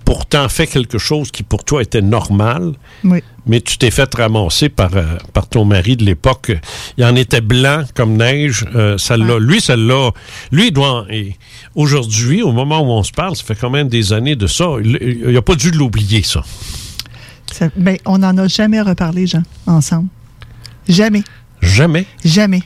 pourtant 0.08 0.48
fait 0.48 0.66
quelque 0.66 0.96
chose 0.96 1.30
qui 1.30 1.42
pour 1.42 1.64
toi 1.64 1.82
était 1.82 2.00
normal, 2.00 2.72
Oui. 3.04 3.22
mais 3.44 3.60
tu 3.60 3.76
t'es 3.76 3.90
fait 3.90 4.08
ramasser 4.14 4.70
par, 4.70 4.96
euh, 4.96 5.18
par 5.34 5.46
ton 5.46 5.66
mari 5.66 5.98
de 5.98 6.04
l'époque. 6.06 6.50
Il 6.96 7.04
en 7.04 7.14
était 7.14 7.42
blanc 7.42 7.82
comme 7.94 8.16
neige. 8.16 8.64
euh, 8.74 8.96
l'a, 9.10 9.38
lui, 9.38 9.60
ça 9.60 9.76
l'a. 9.76 10.10
Lui, 10.50 10.68
il 10.68 10.72
doit. 10.72 11.04
et 11.10 11.36
aujourd'hui, 11.74 12.40
au 12.42 12.52
moment 12.52 12.80
où 12.80 12.86
on 12.90 13.02
se 13.02 13.12
parle, 13.12 13.36
ça 13.36 13.44
fait 13.44 13.54
quand 13.54 13.68
même 13.68 13.88
des 13.90 14.14
années 14.14 14.34
de 14.34 14.46
ça. 14.46 14.64
Il 14.82 15.30
n'a 15.30 15.42
pas 15.42 15.56
dû 15.56 15.72
l'oublier, 15.72 16.22
ça. 16.22 16.42
Ça- 17.52 17.68
ben, 17.76 17.98
on 18.06 18.16
n'en 18.16 18.34
a 18.38 18.48
jamais 18.48 18.80
reparlé, 18.80 19.26
Jean, 19.26 19.42
ensemble. 19.66 20.08
Jamais. 20.88 21.22
Jamais? 21.60 22.06
Jamais. 22.24 22.62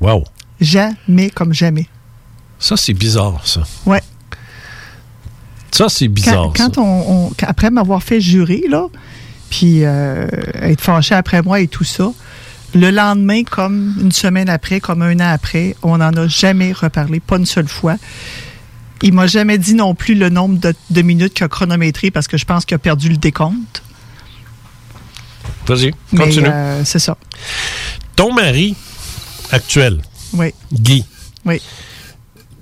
Wow. 0.00 0.24
Jamais 0.62 1.28
comme 1.34 1.52
jamais. 1.52 1.88
Ça, 2.58 2.74
c'est 2.78 2.94
bizarre, 2.94 3.46
ça. 3.46 3.64
Ouais. 3.84 4.00
Ça, 5.70 5.88
c'est 5.88 6.08
bizarre. 6.08 6.52
Quand, 6.56 6.78
on, 6.78 7.30
après 7.42 7.70
m'avoir 7.70 8.02
fait 8.02 8.20
jurer, 8.20 8.64
là, 8.68 8.86
puis 9.50 9.84
euh, 9.84 10.26
être 10.62 10.80
fâché 10.80 11.14
après 11.14 11.42
moi 11.42 11.60
et 11.60 11.68
tout 11.68 11.84
ça, 11.84 12.12
le 12.74 12.90
lendemain, 12.90 13.42
comme 13.44 13.94
une 14.00 14.12
semaine 14.12 14.48
après, 14.48 14.80
comme 14.80 15.02
un 15.02 15.16
an 15.20 15.30
après, 15.32 15.76
on 15.82 15.98
n'en 15.98 16.12
a 16.16 16.26
jamais 16.28 16.72
reparlé, 16.72 17.20
pas 17.20 17.36
une 17.36 17.46
seule 17.46 17.68
fois. 17.68 17.96
Il 19.02 19.12
m'a 19.12 19.26
jamais 19.26 19.58
dit 19.58 19.74
non 19.74 19.94
plus 19.94 20.14
le 20.14 20.30
nombre 20.30 20.58
de, 20.58 20.74
de 20.90 21.02
minutes 21.02 21.34
qu'il 21.34 21.44
a 21.44 21.48
chronométré 21.48 22.10
parce 22.10 22.26
que 22.28 22.36
je 22.38 22.44
pense 22.46 22.64
qu'il 22.64 22.74
a 22.74 22.78
perdu 22.78 23.08
le 23.10 23.16
décompte. 23.18 23.82
Vas-y, 25.66 25.92
continue. 26.16 26.46
euh, 26.48 26.84
c'est 26.84 26.98
ça. 26.98 27.16
Ton 28.14 28.32
mari 28.32 28.74
actuel, 29.50 30.00
Oui. 30.32 30.52
Guy, 30.72 31.04
Oui. 31.44 31.60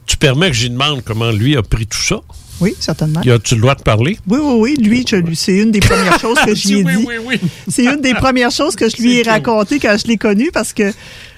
tu 0.06 0.16
permets 0.16 0.48
que 0.48 0.56
j'y 0.56 0.70
demande 0.70 1.02
comment 1.04 1.30
lui 1.30 1.56
a 1.56 1.62
pris 1.62 1.86
tout 1.86 1.98
ça? 2.02 2.16
Oui, 2.64 2.74
certainement. 2.80 3.20
Y 3.22 3.30
a-tu 3.30 3.54
le 3.56 3.60
droit 3.60 3.74
de 3.74 3.82
parler? 3.82 4.18
Oui, 4.26 4.38
oui, 4.42 4.74
oui. 4.80 4.84
Lui, 4.84 5.04
c'est 5.36 5.58
une 5.58 5.70
des 5.70 5.80
premières 5.80 6.18
choses 6.18 6.38
que 6.44 6.54
je 6.54 6.68
lui 6.68 6.78
ai 6.80 6.84
dit. 6.84 7.06
C'est 7.68 7.84
une 7.84 8.00
des 8.00 8.14
premières 8.14 8.50
choses 8.50 8.74
que 8.74 8.88
je 8.88 8.96
lui 9.02 9.18
ai 9.18 9.22
raconté 9.22 9.78
quand 9.78 9.96
je 10.02 10.08
l'ai 10.08 10.16
connu 10.16 10.50
parce 10.52 10.72
que 10.72 10.92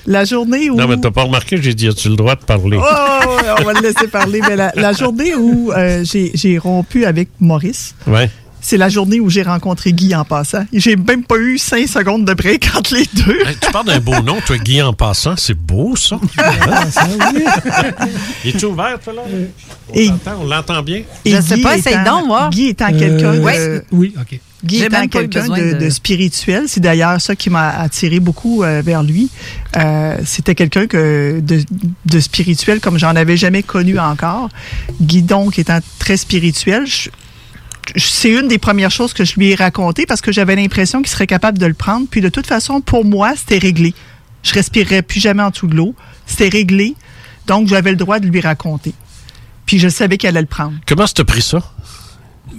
la 0.07 0.24
journée 0.24 0.70
où. 0.70 0.77
Non, 0.77 0.86
mais 0.86 0.97
t'as 0.98 1.11
pas 1.11 1.23
remarqué, 1.24 1.59
j'ai 1.61 1.74
dit, 1.74 1.89
as-tu 1.89 2.09
le 2.11 2.16
droit 2.16 2.36
de 2.36 2.44
parler? 2.44 2.78
Oh, 2.81 3.36
on 3.61 3.65
va 3.65 3.73
le 3.73 3.81
laisser 3.81 4.07
parler. 4.07 4.40
Mais 4.48 4.55
la, 4.55 4.73
la 4.77 4.93
journée 4.93 5.35
où 5.35 5.73
euh, 5.73 6.05
j'ai 6.05 6.31
j'ai 6.35 6.59
rompu 6.59 7.05
avec 7.05 7.28
Maurice, 7.40 7.94
Ouais. 8.07 8.31
C'est 8.68 8.76
la 8.76 8.88
journée 8.88 9.20
où 9.20 9.30
j'ai 9.30 9.43
rencontré 9.43 9.93
Guy 9.93 10.12
en 10.16 10.24
passant. 10.24 10.64
J'ai 10.72 10.97
même 10.97 11.22
pas 11.22 11.36
eu 11.38 11.56
cinq 11.56 11.86
secondes 11.86 12.24
de 12.24 12.34
break 12.34 12.68
entre 12.76 12.94
les 12.97 13.06
deux. 13.14 13.47
Hey, 13.47 13.56
tu 13.60 13.70
parles 13.70 13.86
d'un 13.86 14.01
beau 14.01 14.20
nom, 14.22 14.38
toi, 14.44 14.59
Guy, 14.59 14.82
en 14.82 14.93
passant. 14.93 15.34
C'est 15.36 15.55
beau, 15.55 15.94
ça. 15.94 16.18
Il 18.44 18.51
est 18.56 18.64
ouvert, 18.64 18.98
toi, 18.98 19.12
là? 19.12 19.22
On 19.88 19.94
Et- 19.94 20.09
t'entend? 20.09 20.38
On 20.43 20.47
l'entend 20.47 20.82
bien? 20.82 21.02
Et 21.24 21.30
Je 21.30 21.40
sais 21.40 21.55
Guy 21.56 21.62
pas, 21.62 21.76
essaye 21.76 21.94
étant- 21.94 22.18
donc, 22.18 22.26
voir. 22.26 22.51
Guy 22.51 22.66
étant 22.68 22.93
Euh, 22.93 22.98
quelqu'un 22.98 23.34
de, 23.34 23.40
ouais. 23.40 23.82
Oui, 23.93 24.14
OK. 24.20 24.40
Guy 24.64 24.82
étant 24.82 25.06
quelqu'un 25.06 25.47
de, 25.48 25.74
de- 25.74 25.78
de 25.84 25.90
spirituel, 25.90 26.64
c'est 26.66 26.80
d'ailleurs 26.80 27.20
ça 27.20 27.36
qui 27.36 27.51
m'a 27.51 27.68
attiré 27.68 28.18
beaucoup 28.18 28.64
euh, 28.64 28.82
vers 28.84 29.02
lui. 29.05 29.28
Euh, 29.76 30.16
C'était 30.24 30.56
quelqu'un 30.56 30.86
que 30.88 31.40
de, 31.40 31.62
de 32.06 32.20
spirituel 32.20 32.80
comme 32.80 32.98
j'en 32.98 33.14
avais 33.14 33.36
jamais 33.36 33.62
connu 33.62 33.98
encore. 34.01 34.48
Guy 35.01 35.22
donc 35.22 35.59
étant 35.60 35.78
très 36.01 36.16
spirituel, 36.16 36.84
je- 36.86 37.10
c'est 37.96 38.30
une 38.30 38.48
des 38.48 38.58
premières 38.58 38.90
choses 38.90 39.12
que 39.12 39.24
je 39.24 39.34
lui 39.36 39.50
ai 39.50 39.54
racontées 39.54 40.06
parce 40.06 40.20
que 40.20 40.32
j'avais 40.32 40.56
l'impression 40.56 41.00
qu'il 41.00 41.10
serait 41.10 41.26
capable 41.26 41.58
de 41.58 41.66
le 41.66 41.74
prendre. 41.74 42.06
Puis 42.10 42.20
de 42.20 42.28
toute 42.28 42.46
façon, 42.46 42.80
pour 42.80 43.04
moi, 43.04 43.34
c'était 43.36 43.58
réglé. 43.58 43.94
Je 44.42 44.52
respirerais 44.52 45.02
plus 45.02 45.20
jamais 45.20 45.42
en 45.42 45.50
dessous 45.50 45.66
de 45.66 45.74
l'eau. 45.74 45.94
C'était 46.26 46.48
réglé. 46.48 46.94
Donc, 47.46 47.68
j'avais 47.68 47.90
le 47.90 47.96
droit 47.96 48.18
de 48.18 48.26
lui 48.26 48.40
raconter. 48.40 48.92
Puis 49.66 49.78
je 49.78 49.88
savais 49.88 50.16
qu'elle 50.18 50.30
allait 50.30 50.42
le 50.42 50.46
prendre. 50.46 50.74
Comment 50.86 51.06
t'as 51.06 51.24
pris 51.24 51.42
ça? 51.42 51.62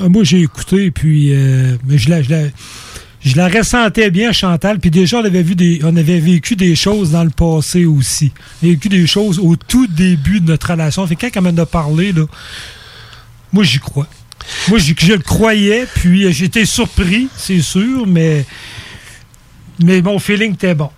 Euh, 0.02 0.10
Moi, 0.10 0.24
j'ai 0.24 0.42
écouté, 0.42 0.92
puis 0.92 1.34
euh, 1.34 1.78
mais 1.86 1.98
je 1.98 2.10
la, 2.10 2.22
je, 2.22 2.30
la, 2.30 2.42
je 3.22 3.36
la 3.36 3.48
ressentais 3.48 4.12
bien, 4.12 4.32
Chantal. 4.32 4.80
Puis 4.80 4.92
déjà, 4.92 5.20
on 5.20 5.26
avait, 5.26 5.44
vu 5.44 5.56
des, 5.56 5.80
on 5.84 5.96
avait 5.96 6.20
vécu 6.20 6.56
des 6.56 6.76
choses 6.76 7.12
dans 7.12 7.24
le 7.24 7.30
passé 7.30 7.86
aussi. 7.86 8.32
On 8.62 8.68
a 8.68 8.70
vécu 8.72 8.90
des 8.90 9.08
choses 9.08 9.40
au 9.40 9.56
tout 9.56 9.88
début 9.88 10.42
de 10.42 10.48
notre 10.48 10.72
relation. 10.72 11.06
Fait 11.08 11.16
que 11.16 11.28
quand 11.28 11.30
elle 11.36 11.54
m'en 11.54 11.62
a 11.62 11.66
parlé, 11.66 12.12
là, 12.12 12.26
moi, 13.54 13.64
j'y 13.64 13.80
crois. 13.80 14.08
Moi, 14.70 14.80
je 14.80 14.94
le 15.14 15.20
croyais, 15.20 15.86
puis 15.96 16.26
euh, 16.26 16.32
j'étais 16.32 16.66
surpris, 16.66 17.28
c'est 17.36 17.62
sûr, 17.62 18.06
mais, 18.08 18.46
mais 19.84 20.02
mon 20.02 20.18
feeling 20.20 20.54
était 20.54 20.74
bon. 20.76 20.90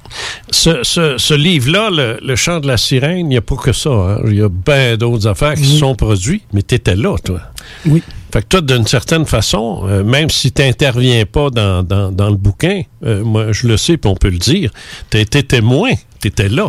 Ce, 0.51 0.83
ce, 0.83 1.17
ce 1.17 1.33
livre-là, 1.33 1.89
le, 1.91 2.19
le 2.21 2.35
chant 2.35 2.59
de 2.59 2.67
la 2.67 2.77
sirène, 2.77 3.19
il 3.19 3.25
n'y 3.27 3.37
a 3.37 3.41
pas 3.41 3.55
que 3.55 3.73
ça. 3.73 3.89
hein. 3.89 4.17
Il 4.27 4.35
y 4.35 4.41
a 4.41 4.49
bien 4.49 4.97
d'autres 4.97 5.27
affaires 5.27 5.53
qui 5.55 5.65
se 5.65 5.77
sont 5.77 5.95
produites, 5.95 6.43
mais 6.53 6.61
tu 6.63 6.75
étais 6.75 6.95
là, 6.95 7.15
toi. 7.23 7.41
Oui. 7.85 8.01
Fait 8.31 8.41
que 8.43 8.47
toi, 8.47 8.61
d'une 8.61 8.85
certaine 8.87 9.25
façon, 9.25 9.83
euh, 9.87 10.03
même 10.03 10.29
si 10.29 10.51
tu 10.51 10.61
n'interviens 10.61 11.25
pas 11.25 11.49
dans, 11.49 11.81
dans, 11.83 12.11
dans 12.11 12.29
le 12.29 12.35
bouquin, 12.35 12.83
euh, 13.03 13.23
moi, 13.23 13.51
je 13.51 13.67
le 13.67 13.75
sais, 13.77 13.97
puis 13.97 14.09
on 14.09 14.15
peut 14.15 14.29
le 14.29 14.37
dire, 14.37 14.71
tu 15.09 15.17
as 15.17 15.21
été 15.21 15.41
témoin, 15.43 15.91
tu 16.21 16.27
étais 16.27 16.47
là. 16.49 16.67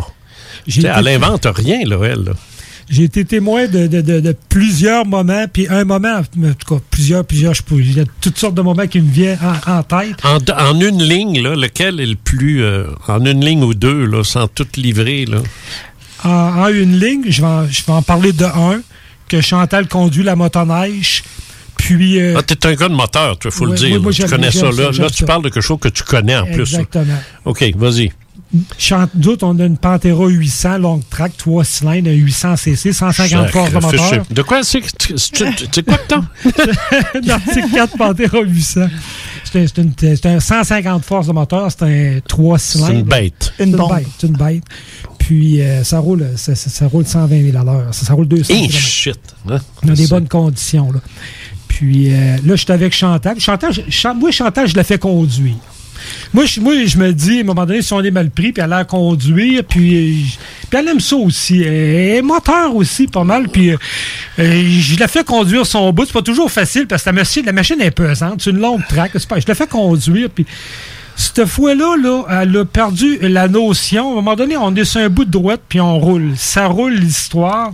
J'ai 0.67 0.81
T'sais, 0.81 0.89
été- 0.89 0.99
Elle 0.99 1.07
invente 1.09 1.45
rien, 1.45 1.79
là, 1.85 1.97
elle. 2.03 2.23
là. 2.23 2.31
J'ai 2.91 3.03
été 3.05 3.23
témoin 3.23 3.67
de, 3.67 3.87
de- 3.87 4.01
de- 4.01 4.19
de 4.19 4.35
plusieurs 4.49 5.05
moments, 5.05 5.45
puis 5.51 5.65
un 5.69 5.85
moment, 5.85 6.17
en 6.17 6.23
tout 6.23 6.75
cas, 6.75 6.81
plusieurs, 6.91 7.23
plusieurs, 7.23 7.53
je 7.53 7.63
peux, 7.63 7.79
il 7.79 7.93
y 7.97 8.01
a 8.01 8.03
toutes 8.19 8.37
sortes 8.37 8.53
de 8.55 8.61
moments 8.61 8.85
qui 8.85 8.99
me 8.99 9.09
viennent 9.09 9.39
en, 9.65 9.71
en 9.77 9.83
tête. 9.83 10.17
En, 10.25 10.39
en 10.61 10.79
une 10.79 11.01
ligne, 11.01 11.41
là, 11.41 11.55
lequel 11.55 12.01
est 12.01 12.05
le 12.05 12.15
plus... 12.17 12.61
euh, 12.63 12.87
en 13.07 13.25
une 13.25 13.43
ligne 13.45 13.63
ou 13.63 13.73
deux, 13.73 14.05
là, 14.05 14.25
sans 14.25 14.47
tout 14.49 14.67
livrer, 14.75 15.25
là? 15.25 15.37
En, 16.25 16.29
en 16.63 16.67
une 16.67 16.99
ligne, 16.99 17.23
je 17.29 17.41
vais, 17.41 17.47
en, 17.47 17.65
je 17.67 17.81
vais 17.85 17.93
en 17.93 18.01
parler 18.01 18.33
de 18.33 18.43
un, 18.43 18.81
que 19.29 19.39
Chantal 19.39 19.87
conduit 19.87 20.23
la 20.23 20.35
motoneige, 20.35 21.23
puis... 21.77 22.19
euh, 22.19 22.35
Ah, 22.37 22.43
t'es 22.43 22.65
un 22.67 22.73
gars 22.75 22.89
de 22.89 22.93
moteur, 22.93 23.39
tu 23.39 23.49
faut 23.51 23.65
Ouais, 23.67 23.71
le 23.71 23.77
dire. 23.77 23.91
oui, 23.95 23.99
moi, 24.01 24.11
tu 24.11 24.25
connais 24.25 24.51
ça, 24.51 24.69
là. 24.69 24.91
Là, 24.91 25.09
tu 25.09 25.23
parles 25.23 25.43
de 25.43 25.49
quelque 25.49 25.63
chose 25.63 25.79
que 25.79 25.87
tu 25.87 26.03
connais 26.03 26.35
en 26.35 26.45
plus. 26.45 26.59
Exactement. 26.59 27.17
OK, 27.45 27.63
vas-y. 27.77 28.11
D'autres, 29.13 29.45
on 29.47 29.57
a 29.59 29.65
une 29.65 29.77
Pantera 29.77 30.27
800 30.27 30.77
long 30.79 31.01
track, 31.09 31.37
3 31.37 31.63
cylindres, 31.63 32.09
800 32.11 32.57
cc, 32.57 32.91
150 32.91 33.49
forces 33.49 33.71
de 33.71 33.79
moteur. 33.79 34.23
De 34.29 34.41
quoi 34.41 34.63
c'est 34.63 34.81
que 34.81 34.87
tu- 34.99 35.13
tu- 35.15 35.45
c'est 35.71 35.83
quoi 35.85 35.97
que 35.97 36.07
t'as? 36.07 36.17
non, 37.25 37.37
c'est 37.53 37.71
4 37.71 37.97
Pantera 37.97 38.41
800. 38.41 38.81
C'est 39.45 39.61
un- 39.61 39.67
c'est 39.67 39.77
une- 39.81 39.93
c'est 39.97 40.25
un 40.25 40.39
150 40.39 41.05
forces 41.05 41.27
de 41.27 41.31
moteur, 41.33 41.69
c'est 41.71 41.83
un 41.83 42.19
3 42.27 42.57
cylindres. 42.59 42.91
une 42.93 43.01
bête. 43.03 43.53
C'est 43.57 43.63
Une 43.63 43.69
une 43.71 43.77
bête. 43.87 44.07
C'est 44.19 44.27
une 44.27 44.37
bête. 44.37 44.63
Puis 45.17 45.61
euh, 45.61 45.83
ça 45.85 45.99
roule 45.99 46.27
ça, 46.35 46.55
ça- 46.55 46.69
ça 46.69 46.87
roule 46.87 47.05
120 47.05 47.51
000 47.51 47.57
à 47.57 47.63
l'heure. 47.63 47.93
Ça, 47.93 48.05
ça 48.05 48.13
roule 48.13 48.27
200 48.27 48.53
Hey, 48.53 48.67
km. 48.67 48.85
shit. 48.85 49.19
hein? 49.49 49.59
Dans 49.83 49.93
des 49.93 50.03
C'est- 50.05 50.09
bonnes 50.09 50.27
conditions. 50.27 50.91
Là. 50.91 50.99
Puis 51.69 52.13
euh, 52.13 52.37
là, 52.45 52.55
j'étais 52.57 52.73
avec 52.73 52.93
Chantal. 52.93 53.39
Chantal, 53.39 53.71
je- 53.73 54.07
moi, 54.13 54.31
Chantal, 54.31 54.67
je 54.67 54.75
la 54.75 54.83
fais 54.83 54.97
conduire. 54.97 55.55
Moi 56.33 56.45
je, 56.45 56.61
je 56.87 56.97
me 56.97 57.11
dis, 57.11 57.37
à 57.37 57.41
un 57.41 57.43
moment 57.43 57.65
donné, 57.65 57.81
si 57.81 57.93
on 57.93 58.01
est 58.01 58.11
mal 58.11 58.29
pris, 58.29 58.51
puis 58.51 58.63
elle 58.63 58.73
a 58.73 58.83
conduire, 58.83 59.63
puis, 59.63 59.95
euh, 59.95 60.13
puis 60.69 60.79
elle 60.79 60.87
aime 60.87 60.99
ça 60.99 61.15
aussi. 61.15 61.61
Elle 61.61 62.17
est 62.17 62.21
moteur 62.21 62.75
aussi, 62.75 63.07
pas 63.07 63.23
mal. 63.23 63.49
Puis 63.49 63.71
euh, 63.71 63.77
euh, 64.39 64.63
je 64.79 64.99
la 64.99 65.07
fais 65.07 65.23
conduire 65.23 65.65
son 65.65 65.91
bout. 65.91 66.05
C'est 66.05 66.13
pas 66.13 66.21
toujours 66.21 66.51
facile, 66.51 66.87
parce 66.87 67.03
que 67.03 67.09
la 67.09 67.51
machine, 67.53 67.81
est 67.81 67.91
pesante. 67.91 68.41
C'est 68.41 68.51
une 68.51 68.59
longue 68.59 68.85
traque. 68.87 69.11
Je 69.15 69.47
la 69.47 69.55
fais 69.55 69.67
conduire, 69.67 70.29
puis 70.29 70.45
cette 71.15 71.45
fois-là, 71.45 71.97
là, 71.97 72.23
elle 72.41 72.57
a 72.57 72.65
perdu 72.65 73.19
la 73.21 73.47
notion. 73.47 74.09
À 74.09 74.11
un 74.11 74.15
moment 74.15 74.35
donné, 74.35 74.57
on 74.57 74.73
est 74.75 74.85
sur 74.85 75.01
un 75.01 75.09
bout 75.09 75.25
de 75.25 75.31
droite, 75.31 75.61
puis 75.67 75.79
on 75.79 75.99
roule. 75.99 76.33
Ça 76.35 76.67
roule 76.67 76.93
l'histoire. 76.93 77.73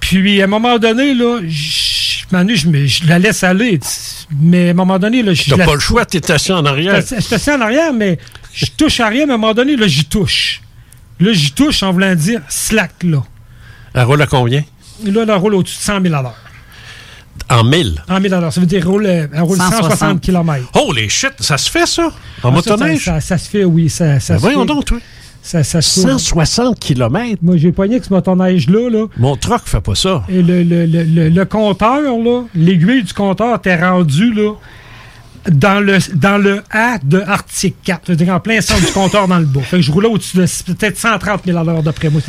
Puis 0.00 0.40
à 0.40 0.44
un 0.44 0.46
moment 0.46 0.78
donné, 0.78 1.14
là, 1.14 1.40
je, 1.46 1.95
Manu, 2.32 2.56
je, 2.56 2.68
me- 2.68 2.86
je 2.86 3.06
la 3.06 3.18
laisse 3.18 3.44
aller. 3.44 3.78
Mais 4.40 4.68
à 4.68 4.70
un 4.72 4.74
moment 4.74 4.98
donné, 4.98 5.22
là, 5.22 5.32
je 5.34 5.44
T'as 5.48 5.56
la- 5.56 5.64
pas 5.64 5.74
le 5.74 5.80
choix, 5.80 6.04
t'es 6.04 6.30
assis 6.30 6.52
en 6.52 6.64
arrière. 6.64 6.96
J'étais 7.00 7.20
j'étais 7.20 7.34
assis 7.36 7.50
en 7.52 7.60
arrière, 7.60 7.92
mais 7.92 8.18
je 8.52 8.66
touche 8.76 8.98
à 9.00 9.08
rien, 9.08 9.26
mais 9.26 9.32
à 9.32 9.34
un 9.34 9.38
moment 9.38 9.54
donné, 9.54 9.76
là, 9.76 9.86
j'y 9.86 10.04
touche. 10.06 10.60
Là, 11.20 11.32
j'y 11.32 11.52
touche 11.52 11.82
en 11.82 11.92
voulant 11.92 12.14
dire 12.14 12.40
slack, 12.48 12.92
là. 13.04 13.22
Elle 13.94 14.02
roule 14.02 14.20
à 14.22 14.26
combien? 14.26 14.64
Et 15.06 15.10
là, 15.10 15.22
elle 15.22 15.30
roule 15.32 15.54
au-dessus 15.54 15.78
de 15.78 15.82
100 15.82 16.02
000 16.02 16.14
à 16.14 16.22
l'heure. 16.22 16.34
En 17.48 17.62
1000. 17.62 18.02
En 18.08 18.18
1000 18.20 18.34
à 18.34 18.40
l'heure. 18.40 18.52
Ça 18.52 18.60
veut 18.60 18.66
dire 18.66 18.80
qu'elle 18.80 18.88
roule, 18.88 19.06
elle 19.06 19.30
roule 19.40 19.58
160 19.58 20.20
km. 20.20 20.68
Holy 20.74 21.08
shit, 21.08 21.32
ça 21.40 21.56
se 21.56 21.70
fait 21.70 21.86
ça? 21.86 22.10
En 22.42 22.50
motoneige? 22.50 23.04
Ça, 23.04 23.20
ça, 23.20 23.20
ça 23.20 23.38
se 23.38 23.48
fait, 23.48 23.64
oui. 23.64 23.88
Ça, 23.88 24.18
ça 24.20 24.34
Ben 24.34 24.38
se 24.38 24.42
voyons 24.42 24.60
fait. 24.62 24.66
donc, 24.66 24.84
toi. 24.84 24.98
Ça, 25.46 25.62
ça 25.62 25.80
se 25.80 26.00
fait. 26.00 26.08
160 26.08 26.80
km. 26.80 27.38
Moi, 27.40 27.56
j'ai 27.56 27.70
pogné 27.70 27.94
avec 27.94 28.04
ce 28.04 28.12
motoneige-là, 28.12 28.90
là. 28.90 29.06
Mon 29.16 29.36
truck 29.36 29.62
fait 29.64 29.80
pas 29.80 29.94
ça. 29.94 30.24
Et 30.28 30.42
le, 30.42 30.64
le, 30.64 30.86
le, 30.86 31.28
le, 31.28 31.44
compteur, 31.44 32.00
là, 32.00 32.42
l'aiguille 32.54 33.04
du 33.04 33.12
compteur 33.12 33.54
était 33.56 33.76
rendue, 33.80 34.32
là, 34.32 34.54
dans 35.48 35.78
le, 35.78 35.98
dans 36.16 36.38
le 36.38 36.64
A 36.72 36.98
de 37.00 37.20
Arctic 37.20 37.76
4. 37.84 38.02
C'est-à-dire 38.06 38.34
en 38.34 38.40
plein 38.40 38.60
centre 38.60 38.84
du 38.84 38.90
compteur 38.92 39.28
dans 39.28 39.38
le 39.38 39.44
bas. 39.46 39.60
Fait 39.60 39.76
que 39.76 39.82
je 39.82 39.92
roulais 39.92 40.08
au-dessus 40.08 40.36
de 40.36 40.46
peut-être 40.74 40.98
130 40.98 41.42
000 41.46 41.56
à 41.56 41.62
l'heure 41.62 41.84
d'après 41.84 42.10
moi. 42.10 42.20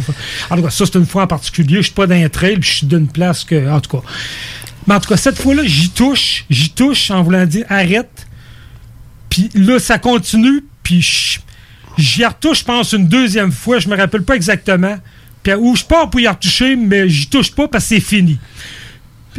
En 0.51 0.55
tout 0.55 0.61
cas, 0.61 0.69
ça, 0.69 0.85
c'est 0.85 0.99
une 0.99 1.07
fois 1.07 1.23
en 1.23 1.27
particulier. 1.27 1.77
Je 1.77 1.81
suis 1.87 1.93
pas 1.93 2.05
d'un 2.05 2.29
trail, 2.29 2.57
puis 2.59 2.69
je 2.69 2.75
suis 2.75 2.85
d'une 2.87 3.07
place 3.07 3.43
que. 3.43 3.67
En 3.71 3.79
tout 3.81 3.97
cas. 3.97 4.03
Mais 4.85 4.93
en 4.93 4.99
tout 4.99 5.09
cas, 5.09 5.17
cette 5.17 5.39
fois-là, 5.41 5.63
j'y 5.65 5.89
touche. 5.89 6.45
J'y 6.51 6.69
touche 6.69 7.09
en 7.09 7.23
voulant 7.23 7.47
dire 7.47 7.65
arrête. 7.67 8.27
Puis 9.29 9.49
là, 9.55 9.79
ça 9.79 9.97
continue. 9.97 10.63
Puis 10.83 11.01
je- 11.01 11.39
j'y 11.97 12.25
retouche, 12.25 12.59
je 12.59 12.63
pense, 12.65 12.93
une 12.93 13.07
deuxième 13.07 13.51
fois. 13.51 13.79
Je 13.79 13.87
me 13.89 13.95
rappelle 13.97 14.23
pas 14.23 14.35
exactement. 14.35 14.97
Puis 15.43 15.53
où 15.53 15.75
je 15.75 15.83
pars 15.83 16.09
pour 16.09 16.19
y 16.19 16.27
retoucher, 16.27 16.75
mais 16.75 17.07
j'y 17.09 17.27
touche 17.27 17.51
pas 17.51 17.67
parce 17.67 17.85
que 17.85 17.89
c'est 17.95 17.99
fini. 18.01 18.37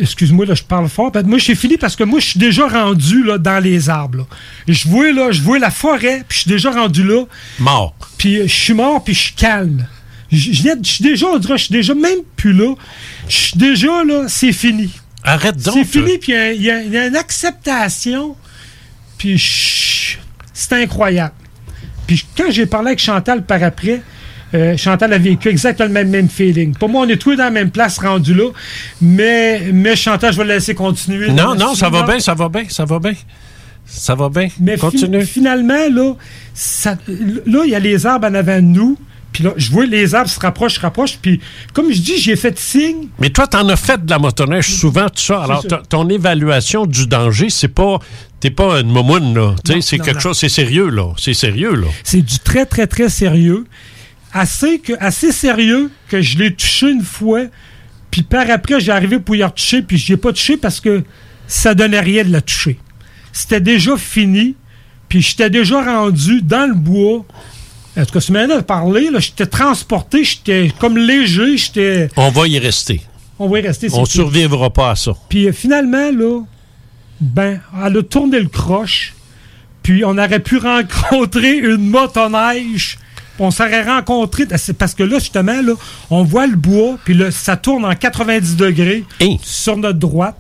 Excuse-moi, 0.01 0.47
là, 0.47 0.55
je 0.55 0.63
parle 0.63 0.89
fort. 0.89 1.11
Ben, 1.11 1.27
Moi, 1.27 1.39
j'ai 1.39 1.57
fini 1.57 1.77
parce 1.77 1.97
que 1.97 2.05
moi, 2.05 2.21
je 2.21 2.27
suis 2.27 2.39
déjà 2.39 2.69
rendu 2.69 3.25
là, 3.25 3.37
dans 3.37 3.59
les 3.63 3.91
arbres. 3.91 4.29
Je 4.69 4.89
vois, 4.89 5.11
là, 5.13 5.33
je 5.33 5.43
vois 5.43 5.59
la 5.59 5.71
forêt, 5.71 6.25
puis 6.29 6.37
je 6.37 6.43
suis 6.43 6.49
déjà 6.51 6.71
rendu 6.71 7.03
là. 7.03 7.25
Mort. 7.59 7.95
Puis 8.17 8.37
euh, 8.39 8.47
je 8.47 8.53
suis 8.55 8.75
mort, 8.75 9.03
puis 9.03 9.13
je 9.15 9.19
suis 9.19 9.33
calme. 9.35 9.87
Je 10.31 10.53
suis 10.85 11.03
déjà, 11.03 11.27
on 11.27 11.39
dirait, 11.39 11.59
je 11.59 11.65
suis 11.65 11.73
déjà 11.73 11.95
même 11.95 12.21
plus 12.37 12.53
là. 12.53 12.75
Je 13.29 13.37
suis 13.37 13.59
déjà 13.59 14.05
là, 14.05 14.27
c'est 14.29 14.53
fini. 14.53 14.91
Arrête 15.25 15.57
donc. 15.61 15.75
C'est 15.75 15.85
fini, 15.85 16.19
puis 16.19 16.33
il 16.33 16.63
y 16.63 16.67
y, 16.67 16.71
a- 16.71 16.83
il 16.83 16.93
y 16.93 16.97
a 16.97 17.07
une 17.07 17.17
acceptation. 17.17 18.37
Puis 19.17 20.17
c'est 20.55 20.73
incroyable. 20.75 21.35
Puis 22.09 22.27
quand 22.37 22.51
j'ai 22.51 22.67
parlé 22.67 22.89
avec 22.89 22.99
Chantal 22.99 23.45
par 23.45 23.63
après, 23.63 24.03
euh, 24.55 24.77
Chantal 24.77 25.13
a 25.13 25.19
vécu 25.19 25.49
exactement 25.49 25.87
le 25.89 25.93
même, 25.95 26.09
même 26.09 26.29
feeling. 26.29 26.75
Pour 26.75 26.89
moi, 26.89 27.05
on 27.07 27.09
est 27.09 27.19
tous 27.19 27.37
dans 27.37 27.45
la 27.45 27.51
même 27.51 27.71
place 27.71 27.99
rendu 27.99 28.35
là. 28.35 28.51
Mais, 29.01 29.69
mais 29.73 29.95
Chantal, 29.95 30.33
je 30.33 30.39
vais 30.39 30.45
la 30.45 30.55
laisser 30.55 30.75
continuer. 30.75 31.29
Non, 31.31 31.55
non, 31.55 31.75
ça 31.75 31.91
va 31.91 32.03
bien, 32.13 32.21
ça 32.21 32.35
va 32.35 32.49
bien, 32.49 32.65
ça 32.69 32.85
va 32.85 32.99
bien. 32.99 33.13
Ça 33.87 34.15
va 34.15 34.29
bien. 34.29 34.49
Mais 34.61 34.77
fi- 34.77 34.99
finalement, 35.27 35.89
là, 35.91 36.15
ça- 36.55 36.97
là, 37.47 37.63
il 37.65 37.71
y 37.71 37.75
a 37.75 37.79
les 37.79 38.05
arbres 38.07 38.27
en 38.27 38.35
avant 38.35 38.57
de 38.57 38.61
nous. 38.63 38.99
Puis 39.33 39.45
là, 39.45 39.53
je 39.57 39.71
vois 39.71 39.85
les 39.87 40.15
arbres 40.15 40.31
se 40.31 40.41
rapprochent, 40.41 40.75
se 40.77 40.81
rapprochent. 40.81 41.19
Puis 41.21 41.41
comme 41.75 41.93
je 41.93 42.01
dis, 42.01 42.19
j'ai 42.19 42.35
fait 42.37 42.59
signe. 42.59 43.09
Mais 43.19 43.29
toi, 43.31 43.47
t'en 43.47 43.69
as 43.69 43.77
fait 43.77 44.03
de 44.05 44.11
la 44.11 44.19
motoneige 44.19 44.69
souvent, 44.75 45.07
tout 45.09 45.21
ça. 45.23 45.43
Alors, 45.43 45.63
ton 45.89 46.09
évaluation 46.09 46.87
du 46.87 47.07
danger, 47.07 47.51
c'est 47.51 47.69
pas. 47.69 47.99
T'es 48.41 48.51
pas 48.51 48.81
une 48.81 48.91
momoune, 48.91 49.35
là. 49.35 49.55
Tu 49.65 49.73
sais, 49.73 49.75
Non, 49.77 49.81
c'est 49.83 49.99
quelque 49.99 50.15
non. 50.15 50.21
chose, 50.21 50.39
c'est 50.39 50.49
sérieux, 50.49 50.89
là. 50.91 51.13
C'est 51.19 51.35
sérieux, 51.35 51.75
là. 51.75 51.89
C'est 52.05 52.23
du 52.23 52.39
très, 52.39 52.67
très, 52.67 52.87
très 52.87 53.09
sérieux. 53.09 53.67
Assez, 54.33 54.79
que, 54.79 54.93
assez 55.01 55.33
sérieux 55.33 55.91
que 56.09 56.21
je 56.21 56.39
l'ai 56.39 56.55
touché 56.55 56.91
une 56.91 57.03
fois. 57.03 57.43
Puis 58.11 58.23
par 58.23 58.49
après, 58.51 58.79
j'ai 58.81 58.93
arrivé 58.93 59.19
pour 59.19 59.35
y 59.35 59.43
retoucher. 59.43 59.83
Puis 59.83 59.99
je 59.99 60.13
l'ai 60.13 60.17
pas 60.17 60.33
touché 60.33 60.57
parce 60.57 60.81
que 60.81 61.03
ça 61.47 61.75
donnait 61.75 62.01
rien 62.01 62.25
de 62.25 62.31
la 62.31 62.41
toucher. 62.41 62.79
C'était 63.33 63.61
déjà 63.61 63.97
fini. 63.97 64.55
Puis 65.09 65.23
j'étais 65.23 65.51
déjà 65.51 65.83
rendu 65.83 66.41
dans 66.43 66.69
le 66.69 66.75
bois. 66.75 67.25
En 67.97 68.05
tout 68.05 68.13
cas, 68.13 68.21
ce 68.21 68.31
moment-là, 68.33 68.57
de 68.59 68.63
parler, 68.63 69.11
là, 69.11 69.19
j'étais 69.19 69.47
transporté, 69.47 70.23
j'étais 70.23 70.71
comme 70.79 70.97
léger, 70.97 71.57
j'étais. 71.57 72.09
On 72.17 72.31
va 72.31 72.47
y 72.47 72.59
rester. 72.61 73.01
On 73.41 73.49
va 73.49 73.59
y 73.59 73.63
rester. 73.63 73.89
On 73.93 74.05
survivra 74.05 74.71
pas 74.73 74.91
à 74.93 74.97
ça. 74.97 75.13
puis 75.29 75.49
euh, 75.49 75.53
finalement, 75.53 76.11
là, 76.13 76.43
ben, 77.21 77.61
elle 77.85 77.97
a 77.97 78.03
tourné 78.03 78.41
le 78.41 78.49
croche. 78.49 79.15
Puis 79.83 80.05
on 80.05 80.19
aurait 80.19 80.41
pu 80.41 80.59
rencontrer 80.59 81.57
une 81.57 81.89
motoneige. 81.89 82.99
On 83.39 83.51
s'aurait 83.51 83.85
rencontré. 83.85 84.45
C'est 84.57 84.77
parce 84.77 84.95
que 84.95 85.05
là, 85.05 85.19
justement, 85.19 85.63
là, 85.63 85.75
on 86.11 86.25
voit 86.25 86.47
le 86.47 86.57
bois, 86.57 86.99
puis 87.05 87.15
là, 87.15 87.31
ça 87.31 87.57
tourne 87.57 87.85
en 87.85 87.95
90 87.95 88.57
degrés 88.57 89.05
sur 89.43 89.77
notre 89.77 89.99
droite. 89.99 90.37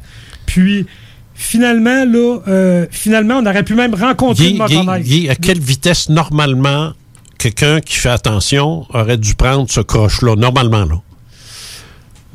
Puis 0.46 0.86
finalement, 1.34 2.05
là, 2.05 2.38
euh, 2.48 2.86
finalement, 2.90 3.36
on 3.36 3.46
aurait 3.46 3.62
pu 3.62 3.74
même 3.74 3.94
rencontrer 3.94 4.46
Guy, 4.46 4.50
une 4.50 4.59
motoneige. 4.59 5.05
Guy, 5.05 5.28
à 5.28 5.36
quelle 5.36 5.60
vitesse, 5.60 6.09
normalement, 6.09 6.92
quelqu'un 7.38 7.80
qui 7.80 7.94
fait 7.94 8.10
attention 8.10 8.86
aurait 8.92 9.16
dû 9.16 9.34
prendre 9.34 9.70
ce 9.70 9.80
croche-là, 9.80 10.34
normalement, 10.34 10.84
là? 10.84 11.00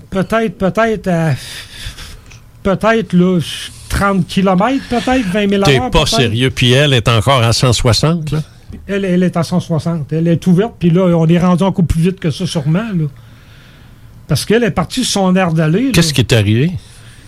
Peut-être, 0.10 0.58
peut-être 0.58 1.08
à. 1.08 1.34
Peut-être, 2.64 3.14
là, 3.14 3.40
30 4.04 4.28
km, 4.28 4.84
peut-être, 4.90 5.26
20 5.28 5.50
000 5.50 5.64
T'es 5.64 5.80
pas 5.92 6.06
sérieux. 6.06 6.50
Puis 6.50 6.74
elle 6.74 6.94
est 6.94 7.08
encore 7.08 7.42
à 7.42 7.54
160, 7.54 8.32
là? 8.32 8.44
Elle, 8.88 9.06
elle 9.06 9.24
est 9.24 9.38
à 9.38 9.44
160. 9.44 10.12
Elle 10.12 10.28
est 10.28 10.46
ouverte, 10.48 10.74
puis 10.80 10.90
là, 10.90 11.04
on 11.16 11.28
est 11.28 11.40
rendu 11.40 11.64
encore 11.64 11.86
plus 11.86 12.02
vite 12.02 12.20
que 12.20 12.32
ça, 12.32 12.46
sûrement. 12.46 12.90
Là. 12.94 13.06
Parce 14.28 14.46
qu'elle 14.46 14.64
est 14.64 14.72
partie 14.72 15.06
sur 15.06 15.22
son 15.22 15.36
air 15.36 15.54
d'aller. 15.54 15.92
Qu'est-ce 15.92 16.14
qui 16.14 16.22
est 16.22 16.34
arrivé? 16.34 16.72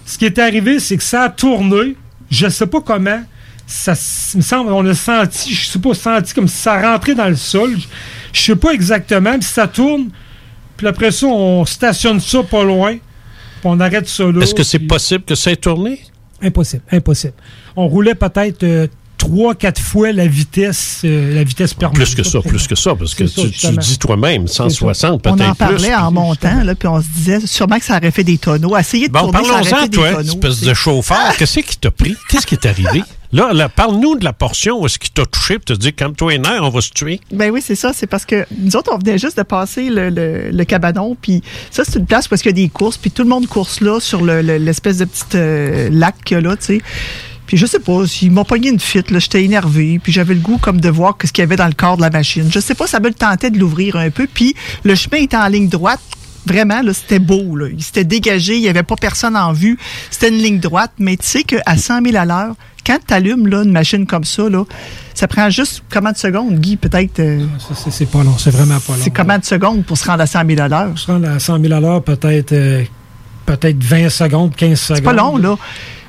Ce 0.05 0.17
qui 0.17 0.25
est 0.25 0.37
arrivé, 0.39 0.79
c'est 0.79 0.97
que 0.97 1.03
ça 1.03 1.23
a 1.23 1.29
tourné. 1.29 1.95
Je 2.29 2.49
sais 2.49 2.67
pas 2.67 2.81
comment. 2.81 3.21
Ça 3.67 3.91
me 4.35 4.41
semble, 4.41 4.71
on 4.71 4.85
a 4.85 4.93
senti, 4.93 5.53
je 5.53 5.67
sais 5.67 5.79
pas, 5.79 5.93
senti 5.93 6.33
comme 6.33 6.47
si 6.47 6.57
ça 6.57 6.79
rentrait 6.79 7.15
dans 7.15 7.29
le 7.29 7.35
sol. 7.35 7.75
Je, 8.31 8.41
sais 8.41 8.55
pas 8.55 8.71
exactement, 8.71 9.33
puis 9.33 9.47
ça 9.47 9.67
tourne. 9.67 10.09
Puis 10.77 10.87
après 10.87 11.11
ça, 11.11 11.25
on 11.25 11.65
stationne 11.65 12.19
ça 12.19 12.43
pas 12.43 12.63
loin. 12.63 12.93
Puis 12.93 13.63
on 13.63 13.79
arrête 13.79 14.07
ça 14.07 14.25
là. 14.25 14.41
Est-ce 14.41 14.53
que 14.53 14.63
c'est 14.63 14.79
puis- 14.79 14.87
possible 14.87 15.23
que 15.23 15.35
ça 15.35 15.51
ait 15.51 15.55
tourné? 15.55 15.99
Impossible, 16.45 16.83
impossible. 16.91 17.33
On 17.75 17.87
roulait 17.87 18.15
peut-être 18.15 18.87
trois, 19.17 19.55
quatre 19.55 19.81
fois 19.81 20.11
la 20.11 20.27
vitesse, 20.27 21.01
euh, 21.05 21.33
la 21.35 21.43
vitesse 21.43 21.73
permise. 21.73 21.97
Plus 21.97 22.15
que 22.15 22.23
ça, 22.23 22.39
plus 22.41 22.67
que 22.67 22.75
ça, 22.75 22.93
parce 22.95 23.15
que 23.15 23.25
ça, 23.27 23.41
tu, 23.51 23.77
dis 23.77 23.97
toi-même, 23.97 24.47
160 24.47 25.21
peut-être 25.21 25.35
On 25.35 25.43
en 25.43 25.51
plus. 25.51 25.57
parlait 25.57 25.95
en 25.95 26.11
montant, 26.11 26.63
là, 26.63 26.75
puis 26.75 26.87
on 26.87 27.01
se 27.01 27.07
disait 27.15 27.39
sûrement 27.47 27.79
que 27.79 27.85
ça 27.85 27.97
aurait 27.97 28.11
fait 28.11 28.23
des 28.23 28.37
tonneaux. 28.37 28.77
Essayer 28.77 29.07
de 29.07 29.13
Bon, 29.13 29.31
tourner, 29.31 29.39
ça 29.47 29.53
aurait 29.53 29.61
parlons-en, 29.63 29.81
fait 29.81 29.89
des 29.89 29.97
toi, 29.97 30.11
tonneaux. 30.11 30.23
espèce 30.33 30.61
de 30.61 30.73
chauffeur. 30.73 31.35
Qu'est-ce 31.37 31.59
qui 31.61 31.77
t'a 31.77 31.91
pris? 31.91 32.15
Qu'est-ce 32.29 32.45
qui 32.45 32.55
est 32.55 32.65
arrivé? 32.67 33.03
Là, 33.35 33.51
là 33.51 33.67
parle-nous 33.67 34.15
de 34.15 34.23
la 34.23 34.31
portion 34.31 34.79
où 34.81 34.85
est-ce 34.85 34.97
qui 34.97 35.11
t'a 35.11 35.25
touché, 35.25 35.55
puis 35.55 35.65
t'as 35.65 35.75
dit, 35.75 35.91
comme 35.91 36.15
toi 36.15 36.33
et 36.33 36.39
nerfs, 36.39 36.63
on 36.63 36.69
va 36.69 36.79
se 36.79 36.91
tuer. 36.91 37.19
Ben 37.33 37.51
oui, 37.51 37.61
c'est 37.61 37.75
ça. 37.75 37.91
C'est 37.93 38.07
parce 38.07 38.25
que 38.25 38.45
nous 38.57 38.77
autres, 38.77 38.91
on 38.93 38.97
venait 38.97 39.17
juste 39.17 39.35
de 39.37 39.43
passer 39.43 39.89
le, 39.89 40.09
le- 40.09 40.63
cabanon. 40.63 41.17
Puis 41.21 41.43
ça, 41.69 41.83
c'est 41.83 41.99
une 41.99 42.05
place 42.05 42.27
où 42.31 42.35
il 42.35 42.45
y 42.45 42.49
a 42.49 42.51
des 42.53 42.69
courses. 42.69 42.95
Puis 42.97 43.11
tout 43.11 43.23
le 43.23 43.27
monde 43.29 43.45
course 43.47 43.81
là 43.81 43.99
sur 43.99 44.23
le- 44.23 44.41
le- 44.41 44.55
l'espèce 44.57 44.99
de 44.99 45.05
petit 45.05 45.23
euh, 45.35 45.89
lac 45.91 46.15
qu'il 46.23 46.35
y 46.35 46.37
a 46.37 46.41
là, 46.41 46.55
tu 46.55 46.65
sais. 46.65 46.81
Puis 47.45 47.57
je 47.57 47.65
sais 47.65 47.79
pas, 47.79 48.03
ils 48.21 48.31
m'ont 48.31 48.45
pogné 48.45 48.69
une 48.69 48.79
fuite, 48.79 49.11
là. 49.11 49.19
J'étais 49.19 49.43
énervé. 49.43 49.99
Puis 50.01 50.13
j'avais 50.13 50.33
le 50.33 50.39
goût 50.39 50.57
comme 50.57 50.79
de 50.79 50.89
voir 50.89 51.17
ce 51.21 51.31
qu'il 51.33 51.41
y 51.41 51.43
avait 51.43 51.57
dans 51.57 51.67
le 51.67 51.73
corps 51.73 51.97
de 51.97 52.01
la 52.03 52.09
machine. 52.09 52.49
Je 52.49 52.59
sais 52.61 52.73
pas, 52.73 52.87
ça 52.87 53.01
me 53.01 53.11
tentait 53.11 53.51
de 53.51 53.59
l'ouvrir 53.59 53.97
un 53.97 54.11
peu. 54.11 54.27
Puis 54.33 54.55
le 54.85 54.95
chemin 54.95 55.17
était 55.17 55.35
en 55.37 55.47
ligne 55.47 55.67
droite. 55.67 55.99
Vraiment, 56.45 56.81
là, 56.81 56.93
c'était 56.93 57.19
beau. 57.19 57.55
Là. 57.57 57.67
Il 57.75 57.83
s'était 57.83 58.03
dégagé, 58.05 58.55
il 58.55 58.61
n'y 58.61 58.69
avait 58.69 58.83
pas 58.83 58.95
personne 58.95 59.35
en 59.35 59.51
vue. 59.51 59.77
C'était 60.09 60.29
une 60.29 60.37
ligne 60.37 60.59
droite. 60.59 60.91
Mais 60.99 61.17
tu 61.17 61.25
sais 61.27 61.43
qu'à 61.43 61.75
100 61.75 62.01
000 62.03 62.15
à 62.15 62.23
l'heure, 62.25 62.55
quand 62.85 62.99
tu 63.07 63.13
allumes 63.13 63.47
là, 63.47 63.63
une 63.63 63.71
machine 63.71 64.05
comme 64.05 64.23
ça, 64.23 64.49
là, 64.49 64.63
ça 65.13 65.27
prend 65.27 65.49
juste 65.49 65.83
combien 65.91 66.11
de 66.11 66.17
secondes, 66.17 66.59
Guy? 66.59 66.77
Peut-être. 66.77 67.19
euh, 67.19 67.45
C'est- 67.73 67.91
C'est 67.91 68.05
pas 68.05 68.23
long, 68.23 68.37
c'est 68.37 68.51
vraiment 68.51 68.79
pas 68.79 68.93
long. 68.93 68.99
c'est 69.03 69.13
combien 69.15 69.39
de 69.39 69.45
secondes 69.45 69.83
pour 69.85 69.97
se 69.97 70.05
rendre 70.05 70.21
à 70.21 70.27
100 70.27 70.45
000 70.47 70.61
à 70.61 70.67
l'heure? 70.67 70.97
Se 70.97 71.07
rendre 71.11 71.29
à 71.29 71.39
100 71.39 71.59
000 71.61 71.73
à 71.73 71.79
l'heure, 71.79 72.03
peut-être 72.03 72.51
euh, 72.53 72.83
peut-être 73.45 73.83
20 73.83 74.09
secondes, 74.09 74.55
15 74.55 74.79
secondes. 74.79 74.97
C'est 74.97 75.03
pas 75.03 75.13
long, 75.13 75.37
là. 75.37 75.55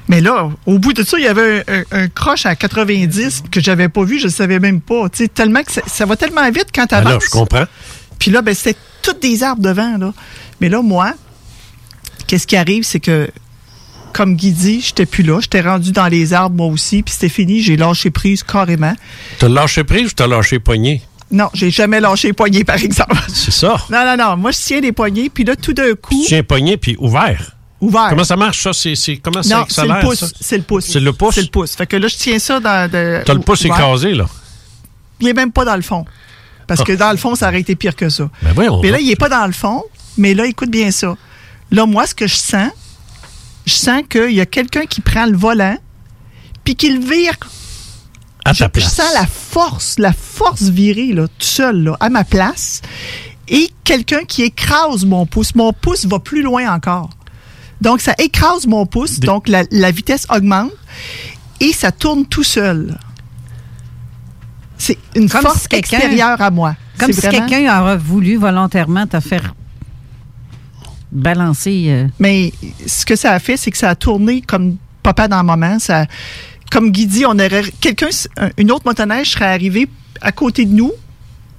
Mais 0.09 0.21
là, 0.21 0.51
au 0.67 0.79
bout 0.79 0.93
de 0.93 1.03
ça, 1.03 1.19
il 1.19 1.25
y 1.25 1.29
avait 1.29 1.65
un, 1.69 1.81
un- 1.81 2.03
un 2.05 2.09
croche 2.09 2.47
à 2.47 2.55
90 2.55 3.43
que 3.51 3.61
j'avais 3.61 3.89
pas 3.89 4.05
vu, 4.05 4.19
je 4.21 4.27
ne 4.27 4.31
savais 4.31 4.61
même 4.61 4.81
pas. 4.81 5.09
Tu 5.09 5.25
sais, 5.25 5.29
tellement 5.29 5.63
que 5.65 5.73
ça, 5.73 5.83
ça 5.87 6.07
va 6.07 6.17
tellement 6.17 6.49
vite 6.51 6.69
quand 6.75 6.87
tu 6.87 6.95
Alors, 6.95 7.11
avances. 7.13 7.25
je 7.27 7.31
comprends. 7.31 7.65
Puis 8.19 8.31
là, 8.31 8.41
ben, 8.43 8.55
c'était 8.55 8.79
tous 9.03 9.15
des 9.21 9.43
arbres 9.43 9.63
devant. 9.63 9.99
Là. 9.99 10.15
Mais 10.61 10.69
là, 10.69 10.81
moi, 10.81 11.13
qu'est-ce 12.27 12.47
qui 12.47 12.57
arrive, 12.57 12.85
c'est 12.85 13.01
que, 13.01 13.29
comme 14.17 14.35
Guy 14.35 14.53
dit, 14.53 14.81
j'étais 14.81 15.05
plus 15.05 15.23
là. 15.23 15.41
J'étais 15.43 15.61
rendu 15.61 15.93
dans 15.93 16.07
les 16.07 16.33
arbres, 16.33 16.57
moi 16.57 16.67
aussi. 16.69 17.03
Puis 17.03 17.13
c'était 17.13 17.29
fini. 17.29 17.61
J'ai 17.61 17.77
lâché 17.77 18.11
prise 18.11 18.43
carrément. 18.43 18.95
T'as 19.39 19.49
lâché 19.49 19.85
prise 19.85 20.07
ou 20.07 20.15
t'as 20.15 20.27
lâché 20.27 20.59
poignet? 20.59 21.03
Non, 21.31 21.51
j'ai 21.53 21.71
jamais 21.71 22.01
lâché 22.01 22.33
poignets, 22.33 22.65
par 22.65 22.77
exemple. 22.77 23.15
C'est 23.29 23.51
ça. 23.51 23.77
Non, 23.91 24.05
non, 24.07 24.17
non. 24.17 24.37
Moi, 24.39 24.53
je 24.53 24.59
tiens 24.59 24.81
les 24.81 24.93
poignets. 24.93 25.29
Puis 25.29 25.45
là, 25.45 25.55
tout 25.55 25.75
d'un 25.75 25.95
coup, 25.95 26.15
Tu 26.23 26.29
tiens 26.29 26.39
un 26.39 26.43
poignet, 26.45 26.79
puis 26.79 26.97
ouvert. 26.99 27.53
ouvert. 27.81 28.07
Comment 28.09 28.25
ça 28.25 28.37
marche, 28.37 28.63
ça? 28.63 28.73
C'est, 28.73 29.19
comment 29.19 29.43
ça, 29.43 29.59
Non, 29.59 29.67
ça 29.69 29.83
c'est 29.83 29.89
le 29.89 30.01
pouce. 30.01 30.35
C'est 30.41 30.57
le 30.57 30.63
pouce. 30.63 30.85
C'est 30.87 31.01
le 31.01 31.13
pouce? 31.13 31.35
C'est 31.35 31.43
le 31.43 31.49
pouce. 31.49 31.77
Fait 31.77 31.87
que 31.87 31.97
là, 31.97 32.09
je 32.09 32.17
tiens 32.17 32.39
ça 32.39 32.59
dans. 32.59 32.91
T'as 32.91 33.35
le 33.35 33.41
pouce 33.41 33.65
ouvert. 33.67 33.77
écrasé, 33.77 34.15
là. 34.15 34.27
Il 35.21 35.29
est 35.29 35.35
même 35.35 35.53
pas 35.53 35.67
dans 35.67 35.77
le 35.77 35.83
fond. 35.83 36.07
Parce 36.67 36.83
que 36.83 36.93
dans 36.93 37.11
le 37.11 37.19
fond, 37.19 37.35
ça 37.35 37.49
aurait 37.49 37.61
été 37.61 37.77
pire 37.77 37.95
que 37.95 38.09
ça. 38.09 38.31
Ben 38.43 38.53
voyons 38.55 38.81
Mais 38.83 38.91
là, 38.91 38.99
il 38.99 39.11
est 39.11 39.17
pas 39.17 39.29
dans 39.29 39.47
le 39.47 39.53
fond. 39.53 39.83
Mais 40.17 40.33
là, 40.33 40.47
écoute 40.47 40.71
bien 40.71 40.91
ça. 40.91 41.17
Là, 41.71 41.85
moi, 41.85 42.07
ce 42.07 42.15
que 42.15 42.27
je 42.27 42.35
sens, 42.35 42.71
je 43.67 43.75
sens 43.75 44.03
qu'il 44.09 44.33
y 44.33 44.41
a 44.41 44.47
quelqu'un 44.47 44.87
qui 44.87 45.01
prend 45.01 45.27
le 45.27 45.37
volant, 45.37 45.77
puis 46.65 46.75
qui 46.77 46.91
le 46.91 47.01
vire 47.01 47.35
À 48.45 48.53
je, 48.53 48.61
ta 48.61 48.67
je 48.67 48.71
place. 48.71 48.95
sens 48.95 49.13
la 49.15 49.27
force, 49.27 49.99
la 49.99 50.13
force 50.13 50.63
virée, 50.63 51.13
là, 51.13 51.27
tout 51.29 51.35
seul, 51.47 51.83
là, 51.85 51.97
à 52.01 52.09
ma 52.09 52.25
place. 52.25 52.81
Et 53.49 53.71
quelqu'un 53.85 54.25
qui 54.25 54.43
écrase 54.43 55.05
mon 55.05 55.27
pouce. 55.27 55.55
Mon 55.55 55.73
pouce 55.73 56.05
va 56.07 56.19
plus 56.19 56.43
loin 56.43 56.73
encore. 56.75 57.11
Donc, 57.81 58.01
ça 58.01 58.15
écrase 58.19 58.67
mon 58.67 58.87
pouce. 58.87 59.21
Donc, 59.21 59.49
la, 59.49 59.63
la 59.71 59.91
vitesse 59.93 60.27
augmente. 60.35 60.73
Et 61.61 61.73
ça 61.73 61.93
tourne 61.93 62.27
tout 62.27 62.43
seul. 62.43 62.99
C'est 64.79 64.99
une 65.15 65.29
Comme 65.29 65.43
force 65.43 65.67
si 65.71 65.77
extérieure 65.77 66.41
à 66.41 66.51
moi. 66.51 66.75
Comme 66.99 67.13
si 67.13 67.21
vraiment- 67.21 67.47
quelqu'un 67.47 67.81
aurait 67.83 67.97
voulu 67.99 68.37
volontairement 68.37 69.07
te 69.07 69.21
faire 69.21 69.55
balancer. 71.13 71.87
euh, 71.89 72.07
Mais 72.19 72.53
ce 72.87 73.05
que 73.05 73.17
ça 73.17 73.33
a 73.33 73.39
fait, 73.39 73.57
c'est 73.57 73.71
que 73.71 73.79
ça 73.79 73.91
a 73.91 73.95
tourné 73.95 74.41
comme 74.41 74.77
papa 75.03 75.29
dans 75.29 75.39
le 75.41 75.47
moment. 75.47 75.79
Ça, 75.79 76.07
comme 76.71 76.91
Guy 76.91 77.07
dit, 77.07 77.25
on 77.27 77.33
aurait 77.39 77.65
quelqu'un, 77.81 78.09
un- 78.37 78.51
une 78.59 78.71
autre 78.73 78.85
motoneige 78.87 79.31
serait 79.31 79.47
arrivée 79.47 79.89
à 80.21 80.33
côté 80.33 80.65
de 80.65 80.73
nous. 80.73 80.93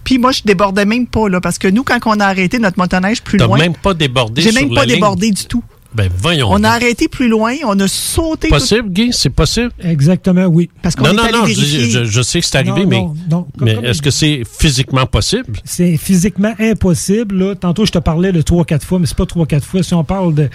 Puis 0.04 0.18
moi, 0.20 0.32
je 0.32 0.42
débordais 0.46 0.86
même 0.86 1.06
pas, 1.08 1.28
là, 1.28 1.42
parce 1.42 1.58
que 1.58 1.68
nous, 1.68 1.84
quand 1.84 2.00
on 2.06 2.20
a 2.22 2.26
arrêté 2.26 2.60
notre 2.60 2.78
motoneige 2.80 3.22
plus 3.22 3.38
loin. 3.38 3.58
même 3.58 3.74
pas 3.76 3.94
débordé 3.94 4.42
J'ai 4.42 4.52
sur 4.52 4.62
même 4.62 4.70
la 4.74 4.82
pas 4.82 4.86
ligne? 4.86 4.96
débordé 4.96 5.32
du 5.32 5.46
tout. 5.46 5.64
Ben, 5.98 6.12
voyons. 6.16 6.48
On 6.52 6.64
a 6.64 6.70
arrêté 6.70 7.08
plus 7.08 7.28
loin, 7.28 7.56
on 7.66 7.80
a 7.80 7.88
sauté. 7.88 8.50
Possible, 8.50 8.88
Guy? 8.90 9.10
C'est 9.12 9.32
possible? 9.32 9.72
Exactement, 9.84 10.46
oui. 10.46 10.70
Parce 10.84 10.96
qu'on 10.96 11.06
Non, 11.06 11.10
est 11.10 11.16
non, 11.16 11.24
allé 11.24 11.32
non, 11.34 11.46
je, 11.48 11.54
vérifier. 11.56 11.90
je- 11.90 12.04
je 12.04 12.22
sais 12.22 12.40
que 12.40 12.46
c'est 12.46 12.58
arrivé, 12.60 12.84
Non, 12.84 12.88
mais, 12.88 13.00
non, 13.00 13.16
non. 13.30 13.48
Comme- 13.58 13.66
mais 13.66 13.76
comme 13.76 13.86
est-ce 13.86 13.98
il- 13.98 14.02
que 14.04 14.12
c'est 14.12 14.44
physiquement 14.60 15.08
possible? 15.08 15.54
C'est 15.66 15.98
physiquement 15.98 16.54
impossible. 16.60 17.36
Là. 17.40 17.56
Tantôt, 17.56 17.86
je 17.88 17.92
te 17.92 17.98
parlais 17.98 18.32
de 18.32 18.42
3-4 18.44 18.86
fois, 18.86 19.00
mais 19.00 19.08
c'est 19.08 19.18
pas 19.18 19.26
3-4 19.26 19.66
fois. 19.66 19.82
Si 19.82 19.96
on 19.96 20.04
parle 20.04 20.36
de 20.36 20.50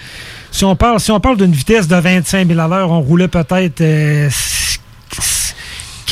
si 0.49 0.63
on 0.63 0.77
parle, 0.77 1.01
si 1.01 1.11
on 1.11 1.19
parle 1.19 1.35
d'une 1.35 1.51
vitesse 1.51 1.89
de 1.89 1.95
25 1.97 2.47
000 2.47 2.57
à 2.61 2.67
l'heure, 2.69 2.89
on 2.89 3.01
roulait 3.01 3.27
peut-être 3.27 3.81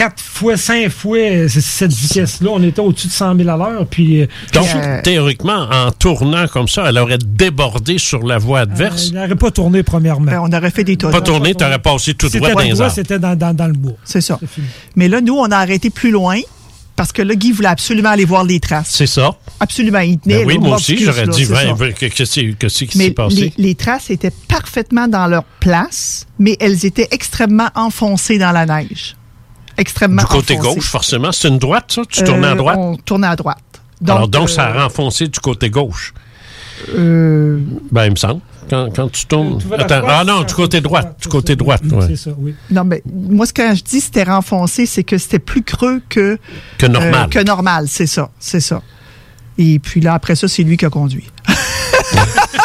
4 0.02 0.20
fois, 0.20 0.58
5 0.58 0.90
fois 0.90 1.18
euh, 1.20 1.48
cette 1.48 1.94
vitesse-là. 1.94 2.50
On 2.52 2.64
était 2.64 2.80
au-dessus 2.82 3.06
de 3.06 3.12
100 3.12 3.36
000 3.38 3.50
à 3.50 3.56
l'heure. 3.56 3.86
Puis, 3.86 4.22
euh, 4.22 4.28
Donc, 4.52 4.66
puis, 4.68 4.80
théoriquement, 5.04 5.68
en 5.72 5.92
tournant 5.92 6.48
comme 6.48 6.68
ça, 6.68 6.86
elle 6.90 6.98
aurait 6.98 7.20
débordé 7.24 8.00
sur 8.00 8.26
la 8.26 8.40
voie 8.40 8.62
adverse. 8.62 9.10
il 9.10 9.14
n'aurait 9.14 9.36
pas 9.36 9.52
tourné, 9.52 9.84
premièrement. 9.84 10.32
Ben, 10.32 10.40
on 10.42 10.52
aurait 10.58 10.72
fait 10.72 10.84
des 10.84 10.98
tonnes. 10.98 11.12
pas 11.12 11.22
tourné, 11.22 11.54
tu 11.54 11.64
aurais 11.64 11.78
passé 11.78 12.16
tout 12.16 12.30
droit 12.30 12.50
C'était 12.50 12.54
dans 12.56 12.62
les 12.62 12.82
arbres. 12.82 12.94
c'était 12.96 13.20
dans, 13.20 13.36
dans- 13.38 13.54
dans 13.56 13.68
le 13.68 13.74
bois. 13.74 13.94
C'est 14.04 14.22
ça. 14.22 14.40
Mais 14.96 15.08
là, 15.08 15.22
nous, 15.22 15.36
on 15.36 15.52
a 15.52 15.58
arrêté 15.58 15.92
plus 15.92 16.10
loin. 16.10 16.40
Parce 16.96 17.12
que 17.14 17.22
là, 17.22 17.36
Guy 17.36 17.52
voulait 17.52 17.68
absolument 17.70 18.10
aller 18.10 18.26
voir 18.26 18.44
les 18.44 18.60
traces. 18.60 18.90
C'est 18.90 19.08
ça. 19.08 19.32
Absolument. 19.60 20.00
Il 20.00 20.18
tenait. 20.20 20.40
Ben 20.40 20.48
oui, 20.48 20.54
là, 20.56 20.60
moi 20.60 20.70
au 20.72 20.76
aussi, 20.76 20.98
j'aurais 20.98 21.28
dit, 21.28 21.48
que- 21.48 21.94
qu'est-ce 21.94 22.84
qui 22.86 22.98
s'est 22.98 23.12
passé? 23.12 23.54
les, 23.58 23.64
les 23.64 23.76
traces 23.76 24.10
étaient 24.10 24.34
parfaitement 24.48 25.08
dans 25.08 25.26
leur 25.28 25.44
place, 25.60 26.26
mais 26.38 26.58
elles 26.60 26.86
étaient 26.86 27.08
extrêmement 27.12 27.70
enfoncées 27.76 28.38
dans 28.40 28.52
la 28.52 28.66
neige. 28.66 29.16
Extrêmement 29.78 30.22
Du 30.22 30.28
côté 30.28 30.56
gauche, 30.58 30.88
forcément. 30.88 31.32
C'est 31.32 31.48
une 31.48 31.58
droite, 31.60 31.86
ça? 31.92 32.02
Tu 32.10 32.24
tournais 32.24 32.48
à 32.48 32.52
Euh, 32.52 32.56
droite? 32.56 32.78
On 32.80 32.96
tournait 32.98 33.28
à 33.28 33.36
droite. 33.36 33.58
Alors, 34.08 34.28
donc, 34.28 34.50
euh, 34.50 34.52
ça 34.52 34.64
a 34.66 34.84
renfoncé 34.84 35.28
du 35.28 35.40
côté 35.40 35.70
gauche. 35.70 36.14
euh, 36.96 37.60
Ben, 37.92 38.06
il 38.06 38.12
me 38.12 38.16
semble. 38.16 38.42
Quand, 38.70 38.90
quand 38.96 39.12
tu 39.12 39.26
tournes. 39.26 39.60
Tu 39.60 39.74
à 39.74 39.82
Attends, 39.82 40.00
droite, 40.00 40.16
ah 40.20 40.24
non, 40.24 40.44
du 40.44 40.54
côté 40.54 40.82
droit. 40.82 41.02
Du 41.04 41.28
côté 41.28 41.56
droit. 41.56 41.76
ouais. 41.84 42.06
C'est 42.08 42.16
ça, 42.16 42.32
oui. 42.38 42.56
Non, 42.70 42.84
mais 42.84 43.04
moi, 43.14 43.46
ce 43.46 43.54
que 43.54 43.76
je 43.76 43.84
dis, 43.84 44.00
c'était 44.02 44.24
renfoncé, 44.24 44.86
c'est 44.86 45.04
que 45.04 45.18
c'était 45.18 45.40
plus 45.40 45.62
creux 45.64 46.02
que... 46.10 46.38
Que 46.78 46.86
normal. 46.88 47.26
euh, 47.26 47.28
que 47.28 47.40
normal, 47.44 47.86
c'est 47.88 48.08
ça, 48.08 48.30
c'est 48.40 48.60
ça. 48.62 48.82
Et 49.58 49.80
puis 49.80 50.00
là, 50.02 50.14
après 50.14 50.36
ça, 50.36 50.48
c'est 50.48 50.64
lui 50.64 50.78
qui 50.78 50.86
a 50.86 50.90
conduit. 50.90 51.30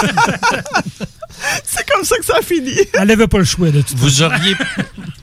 c'est 1.64 1.86
comme 1.90 2.04
ça 2.04 2.16
que 2.18 2.24
ça 2.24 2.36
a 2.38 2.42
fini. 2.42 2.72
Elle 2.94 3.08
n'avait 3.08 3.26
pas 3.26 3.38
le 3.38 3.44
choix 3.44 3.70
de 3.70 3.80
tout 3.80 3.94
Vous 3.96 4.22
auriez. 4.22 4.54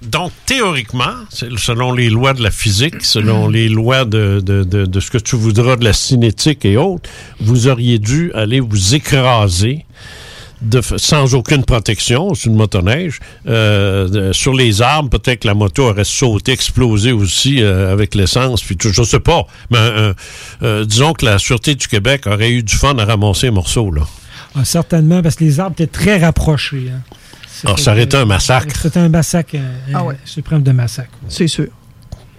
Donc, 0.02 0.32
théoriquement, 0.45 1.14
selon 1.30 1.91
les 1.91 2.10
lois 2.10 2.34
de 2.34 2.44
la 2.44 2.52
physique, 2.52 3.04
selon 3.04 3.48
les 3.48 3.68
lois 3.70 4.06
de, 4.06 4.41
de, 4.44 4.64
de, 4.64 4.86
de 4.86 5.00
ce 5.00 5.10
que 5.12 5.18
tu 5.18 5.36
voudras 5.36 5.76
de 5.76 5.84
la 5.84 5.94
cinétique 5.94 6.66
et 6.66 6.78
autres, 6.78 7.10
vous 7.40 7.68
auriez 7.68 8.00
dû 8.00 8.32
aller 8.34 8.60
vous 8.60 8.95
écraser. 8.95 9.86
De, 10.62 10.80
sans 10.95 11.36
aucune 11.36 11.66
protection, 11.66 12.34
c'est 12.36 12.45
une 12.45 12.56
motoneige. 12.56 13.20
Euh, 13.50 14.08
de- 14.08 14.32
sur 14.32 14.54
les 14.54 14.82
arbres, 14.82 15.10
peut-être 15.10 15.41
que 15.41 15.48
la 15.48 15.56
moto 15.56 15.90
aurait 15.90 16.06
sauté, 16.06 16.54
explosé 16.54 17.12
aussi 17.12 17.62
euh, 17.62 17.91
avec 17.91 18.16
l'essence, 18.16 18.62
puis 18.64 18.78
tout, 18.78 18.90
je 18.94 19.04
sais 19.04 19.20
pas. 19.20 19.45
Mais 19.72 19.78
euh, 19.80 20.14
euh, 20.62 20.86
disons 20.86 21.12
que 21.12 21.26
la 21.26 21.38
Sûreté 21.38 21.76
du 21.76 21.86
Québec 21.90 22.28
aurait 22.28 22.52
eu 22.52 22.64
du 22.64 22.76
fun 22.78 22.98
à 22.98 23.04
ramasser 23.04 23.48
les 23.48 23.52
morceaux, 23.52 23.91
là. 23.91 24.04
Ah, 24.56 24.64
certainement, 24.66 25.22
parce 25.22 25.36
que 25.36 25.44
les 25.44 25.60
arbres 25.60 25.76
étaient 25.80 25.88
très 25.92 26.18
rapprochés. 26.20 26.92
hein. 26.94 27.02
Alors, 27.66 27.80
ça 27.80 27.92
aurait 27.92 28.04
été 28.04 28.18
un 28.18 28.26
massacre. 28.26 28.76
C'était 28.82 29.00
un 29.00 29.10
massacre, 29.10 29.56
euh, 29.56 29.76
Ah 29.94 30.04
ouais. 30.04 30.16
un 30.16 30.28
suprême 30.28 30.64
de 30.64 30.72
massacre. 30.72 31.12
C'est 31.30 31.48
sûr. 31.48 31.68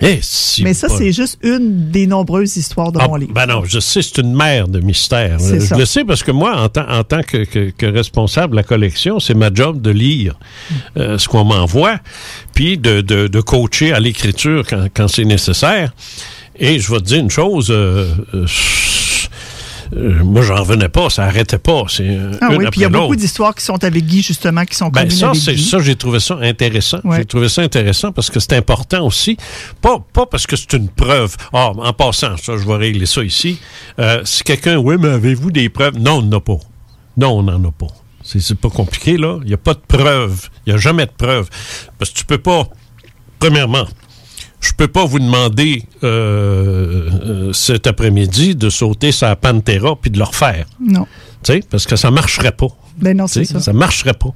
Eh, 0.01 0.19
si 0.21 0.63
Mais 0.65 0.75
ça, 0.75 0.89
c'est 0.89 1.13
juste 1.13 1.39
une 1.43 1.91
des 1.91 2.07
nombreuses 2.07 2.57
histoires 2.57 2.91
de 2.93 2.99
Ah, 3.01 3.07
mon 3.09 3.15
livre. 3.17 3.33
ben 3.33 3.47
non, 3.47 3.63
je 3.65 3.79
sais, 3.79 4.03
c'est 4.03 4.19
une 4.19 4.35
mer 4.35 4.67
de 4.69 4.81
mystère. 4.81 5.41
C'est 5.41 5.61
Je 5.61 5.67
ça. 5.67 5.77
le 5.79 5.85
sais 5.87 6.05
parce 6.05 6.23
que 6.23 6.33
moi, 6.33 6.61
en, 6.61 6.69
tant- 6.69 6.89
en 6.91 7.05
tant 7.05 7.23
que, 7.23 7.45
que- 7.45 7.71
que 7.71 7.87
responsable 7.87 8.51
de 8.51 8.57
la 8.57 8.65
collection, 8.65 9.19
c'est 9.21 9.35
ma 9.35 9.55
job 9.55 9.81
de 9.81 9.91
lire 9.91 10.37
euh, 10.99 11.17
ce 11.17 11.29
qu'on 11.29 11.45
m'envoie, 11.45 11.99
puis 12.55 12.77
de, 12.77 13.01
de- 13.01 13.29
de 13.29 13.41
coacher 13.41 13.93
à 13.93 14.01
l'écriture 14.01 14.65
quand, 14.69 14.89
quand 14.95 15.09
c'est 15.09 15.25
nécessaire. 15.25 15.95
Et 16.59 16.81
je 16.81 16.91
vais 16.93 16.99
te 16.99 17.05
dire 17.05 17.21
une 17.21 17.31
chose, 17.31 17.69
euh, 17.71 18.15
euh, 18.35 18.47
moi, 19.95 20.43
j'en 20.43 20.57
revenais 20.57 20.89
pas, 20.89 21.09
ça 21.11 21.25
arrêtait 21.25 21.59
pas. 21.59 21.85
C'est 21.89 22.09
euh, 22.09 22.33
Ah 22.41 22.49
oui, 22.51 22.67
puis 22.71 22.81
il 22.81 22.83
y 22.83 22.87
a 22.87 22.89
beaucoup 22.89 23.17
d'histoires 23.17 23.55
qui 23.55 23.65
sont 23.65 23.83
avec 23.85 24.05
Guy, 24.05 24.23
justement, 24.23 24.65
qui 24.65 24.75
sont 24.77 24.89
Ben 24.89 25.09
ça, 25.11 25.31
avec 25.31 25.41
c'est 25.41 25.55
Guy. 25.55 25.65
ça, 25.65 25.79
j'ai 25.81 25.95
trouvé 25.97 26.21
ça 26.21 26.39
intéressant. 26.43 26.99
Ouais. 27.05 27.19
J'ai 27.19 27.25
trouvé 27.25 27.49
ça 27.49 27.63
intéressant 27.63 28.13
parce 28.13 28.31
que 28.31 28.41
c'est 28.41 28.55
important 28.55 29.07
aussi. 29.07 29.37
Pas, 29.81 29.99
pas 30.13 30.27
parce 30.27 30.47
que 30.47 30.57
c'est 30.57 30.73
une 30.73 30.89
preuve. 30.89 31.37
Ah, 31.53 31.71
en 31.77 31.93
passant, 31.93 32.37
ça, 32.37 32.57
je 32.57 32.67
vais 32.67 32.77
régler 32.77 33.07
ça 33.07 33.23
ici. 33.23 33.59
Euh, 33.99 34.23
si 34.25 34.43
quelqu'un, 34.43 34.77
oui, 34.77 34.97
mais 34.99 35.09
avez-vous 35.09 35.51
des 35.51 35.69
preuves? 35.69 35.99
Non, 35.99 36.19
on 36.19 36.23
n'en 36.23 36.39
a 36.39 36.41
pas. 36.41 36.59
Non, 37.17 37.39
on 37.39 37.43
n'en 37.45 37.63
a 37.69 37.71
pas. 37.71 37.87
C'est 38.23 38.41
c'est 38.41 38.55
pas 38.59 38.71
compliqué, 38.71 39.17
là. 39.17 39.39
Il 39.43 39.49
n'y 39.49 39.55
a 39.55 39.59
pas 39.59 39.75
de 39.75 39.83
preuve. 39.87 40.49
Il 40.67 40.73
n'y 40.73 40.79
a 40.79 40.81
jamais 40.81 41.07
de 41.07 41.13
preuve. 41.17 41.49
Parce 41.99 42.11
que 42.11 42.19
tu 42.19 42.25
peux 42.25 42.39
pas, 42.39 42.67
premièrement, 43.39 43.87
je 44.65 44.73
peux 44.73 44.89
pas 44.89 45.05
vous 45.05 45.19
demander 45.19 45.83
euh, 46.03 47.11
euh, 47.11 47.53
cet 47.53 47.87
après-midi 47.87 48.55
de 48.55 48.71
sauter 48.71 49.13
sa 49.13 49.37
Pantera 49.37 49.95
puis 50.01 50.11
de 50.11 50.19
le 50.19 50.25
refaire. 50.25 50.65
Non. 50.81 51.07
Tu 51.43 51.53
sais, 51.53 51.61
parce 51.71 51.87
que 51.87 51.97
ça 51.97 52.11
marcherait 52.11 52.53
pas. 52.53 52.69
Ben 52.97 53.17
non, 53.17 53.27
c'est 53.27 53.45
ça. 53.45 53.61
Ça 53.61 53.73
marcherait 53.73 54.15
pas. 54.15 54.31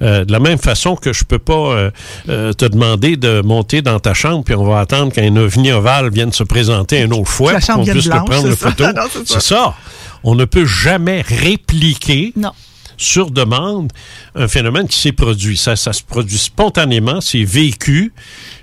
Euh, 0.00 0.24
de 0.24 0.32
la 0.32 0.38
même 0.38 0.58
façon 0.58 0.96
que 0.96 1.12
je 1.12 1.24
peux 1.24 1.38
pas 1.38 1.90
te 2.26 2.64
demander 2.66 3.16
de 3.16 3.42
monter 3.42 3.82
dans 3.82 3.98
ta 4.00 4.14
chambre 4.14 4.44
puis 4.44 4.54
on 4.54 4.64
va 4.64 4.80
attendre 4.80 5.12
qu'un 5.12 5.36
ovni 5.36 5.72
ovale 5.72 6.10
vienne 6.10 6.32
se 6.32 6.44
présenter 6.44 7.00
une 7.02 7.12
autre 7.12 7.28
fois 7.28 7.54
pour 7.54 7.74
qu'on 7.76 7.84
puisse 7.84 8.06
le 8.06 8.10
blanche, 8.12 8.24
prendre 8.26 8.42
c'est 8.42 8.48
le 8.48 8.56
photo. 8.56 8.84
C'est 9.26 9.34
ça. 9.34 9.40
ça. 9.40 9.74
On 10.22 10.34
ne 10.34 10.44
peut 10.44 10.66
jamais 10.66 11.22
répliquer 11.22 12.32
Non. 12.36 12.52
sur 12.96 13.30
demande 13.30 13.92
un 14.34 14.48
phénomène 14.48 14.86
qui 14.86 14.98
s'est 14.98 15.12
produit. 15.12 15.56
Ça, 15.56 15.76
ça 15.76 15.92
se 15.92 16.02
produit 16.02 16.38
spontanément, 16.38 17.20
c'est 17.20 17.44
vécu. 17.44 18.12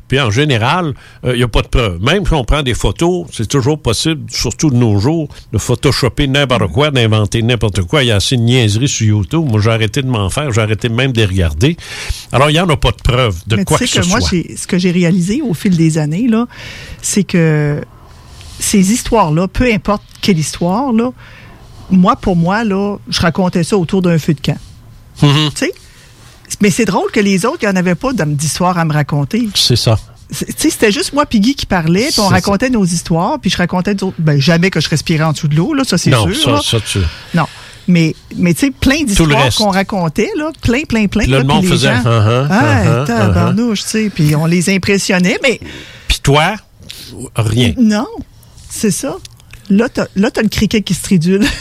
Puis 0.07 0.19
en 0.19 0.31
général, 0.31 0.93
il 1.23 1.33
n'y 1.33 1.43
a 1.43 1.47
pas 1.47 1.61
de 1.61 1.67
preuve. 1.67 2.01
Même 2.01 2.25
si 2.25 2.33
on 2.33 2.43
prend 2.43 2.63
des 2.63 2.73
photos, 2.73 3.27
c'est 3.31 3.47
toujours 3.47 3.79
possible, 3.79 4.23
surtout 4.29 4.69
de 4.69 4.75
nos 4.75 4.99
jours, 4.99 5.27
de 5.51 5.57
photoshopper 5.57 6.27
n'importe 6.27 6.71
quoi, 6.71 6.91
d'inventer 6.91 7.41
n'importe 7.41 7.81
quoi. 7.83 8.03
Il 8.03 8.07
y 8.07 8.11
a 8.11 8.15
assez 8.15 8.37
de 8.37 8.41
niaiseries 8.41 8.87
sur 8.87 9.07
YouTube. 9.07 9.45
Moi, 9.49 9.59
j'ai 9.61 9.71
arrêté 9.71 10.01
de 10.01 10.07
m'en 10.07 10.29
faire, 10.29 10.51
j'ai 10.51 10.61
arrêté 10.61 10.89
même 10.89 11.11
de 11.11 11.17
les 11.17 11.25
regarder. 11.25 11.77
Alors, 12.31 12.49
il 12.49 12.53
n'y 12.53 12.59
en 12.59 12.69
a 12.69 12.77
pas 12.77 12.91
de 12.91 13.01
preuve 13.03 13.35
de 13.47 13.57
Mais 13.57 13.65
quoi 13.65 13.77
que 13.77 13.83
que, 13.83 13.89
ce 13.89 14.09
moi, 14.09 14.21
soit. 14.21 14.37
ce 14.55 14.67
que 14.67 14.77
j'ai 14.77 14.91
réalisé 14.91 15.41
au 15.41 15.53
fil 15.53 15.75
des 15.75 15.97
années, 15.97 16.27
là, 16.27 16.47
c'est 17.01 17.23
que 17.23 17.81
ces 18.59 18.91
histoires-là, 18.91 19.47
peu 19.47 19.71
importe 19.71 20.03
quelle 20.21 20.39
histoire, 20.39 20.91
là, 20.93 21.11
moi, 21.89 22.15
pour 22.15 22.35
moi, 22.35 22.63
là, 22.63 22.97
je 23.09 23.19
racontais 23.21 23.63
ça 23.63 23.77
autour 23.77 24.01
d'un 24.01 24.17
feu 24.17 24.33
de 24.33 24.41
camp. 24.41 24.57
Mhm. 25.21 25.49
Tu 25.51 25.65
sais? 25.65 25.73
Mais 26.61 26.69
c'est 26.69 26.85
drôle 26.85 27.11
que 27.11 27.19
les 27.19 27.45
autres, 27.45 27.59
il 27.61 27.65
n'y 27.67 27.71
en 27.73 27.75
avait 27.75 27.95
pas 27.95 28.11
d'histoires 28.13 28.77
à 28.77 28.85
me 28.85 28.93
raconter. 28.93 29.47
C'est 29.55 29.75
ça. 29.75 29.97
C'est- 30.29 30.45
Tu 30.47 30.53
sais, 30.57 30.69
c'était 30.69 30.91
juste 30.91 31.13
moi 31.13 31.25
puis 31.25 31.39
Guy 31.39 31.55
qui 31.55 31.65
parlait, 31.65 32.07
puis 32.11 32.19
on 32.19 32.27
racontait 32.27 32.69
nos 32.69 32.83
histoires, 32.85 33.37
puis 33.39 33.49
je 33.49 33.57
racontais 33.57 33.95
d'autres. 33.95 34.15
Ben, 34.19 34.39
jamais 34.39 34.69
que 34.69 34.79
je 34.81 34.89
respirais 34.89 35.23
en 35.23 35.31
dessous 35.31 35.47
de 35.47 35.55
l'eau, 35.55 35.73
là, 35.73 35.83
ça 35.85 35.97
c'est 35.97 36.09
Non, 36.09 36.25
sûr. 36.33 36.43
ça, 36.43 36.51
là. 36.51 36.61
ça, 36.63 36.79
tu... 36.81 36.99
Non. 37.33 37.45
Mais, 37.89 38.13
mais 38.35 38.53
tu 38.53 38.65
sais, 38.65 38.71
plein 38.71 39.03
d'histoires 39.03 39.55
qu'on 39.55 39.69
racontait, 39.71 40.29
là, 40.37 40.51
plein, 40.61 40.81
plein, 40.83 41.07
plein. 41.07 41.25
Là, 41.27 41.37
le 41.39 41.45
monde 41.45 41.65
faisait, 41.65 41.87
gens, 41.95 42.01
Ah, 42.05 42.83
uh-huh, 42.83 43.05
tabarnouche, 43.05 43.83
tu 43.83 43.87
sais, 43.89 44.11
puis 44.13 44.35
on 44.35 44.45
les 44.45 44.69
impressionnait, 44.75 45.37
mais 45.41 45.61
Puis 46.09 46.19
toi, 46.21 46.55
rien. 47.37 47.73
non, 47.77 48.07
c'est 48.69 48.91
ça. 48.91 49.15
Là, 49.69 49.87
t'as, 49.87 50.07
là, 50.17 50.29
t'as 50.31 50.41
le 50.41 50.49
criquet 50.49 50.81
qui 50.81 50.93
se 50.93 51.03
tridule. 51.03 51.45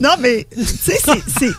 non, 0.00 0.10
mais, 0.20 0.46
tu 0.54 0.64
sais, 0.64 0.98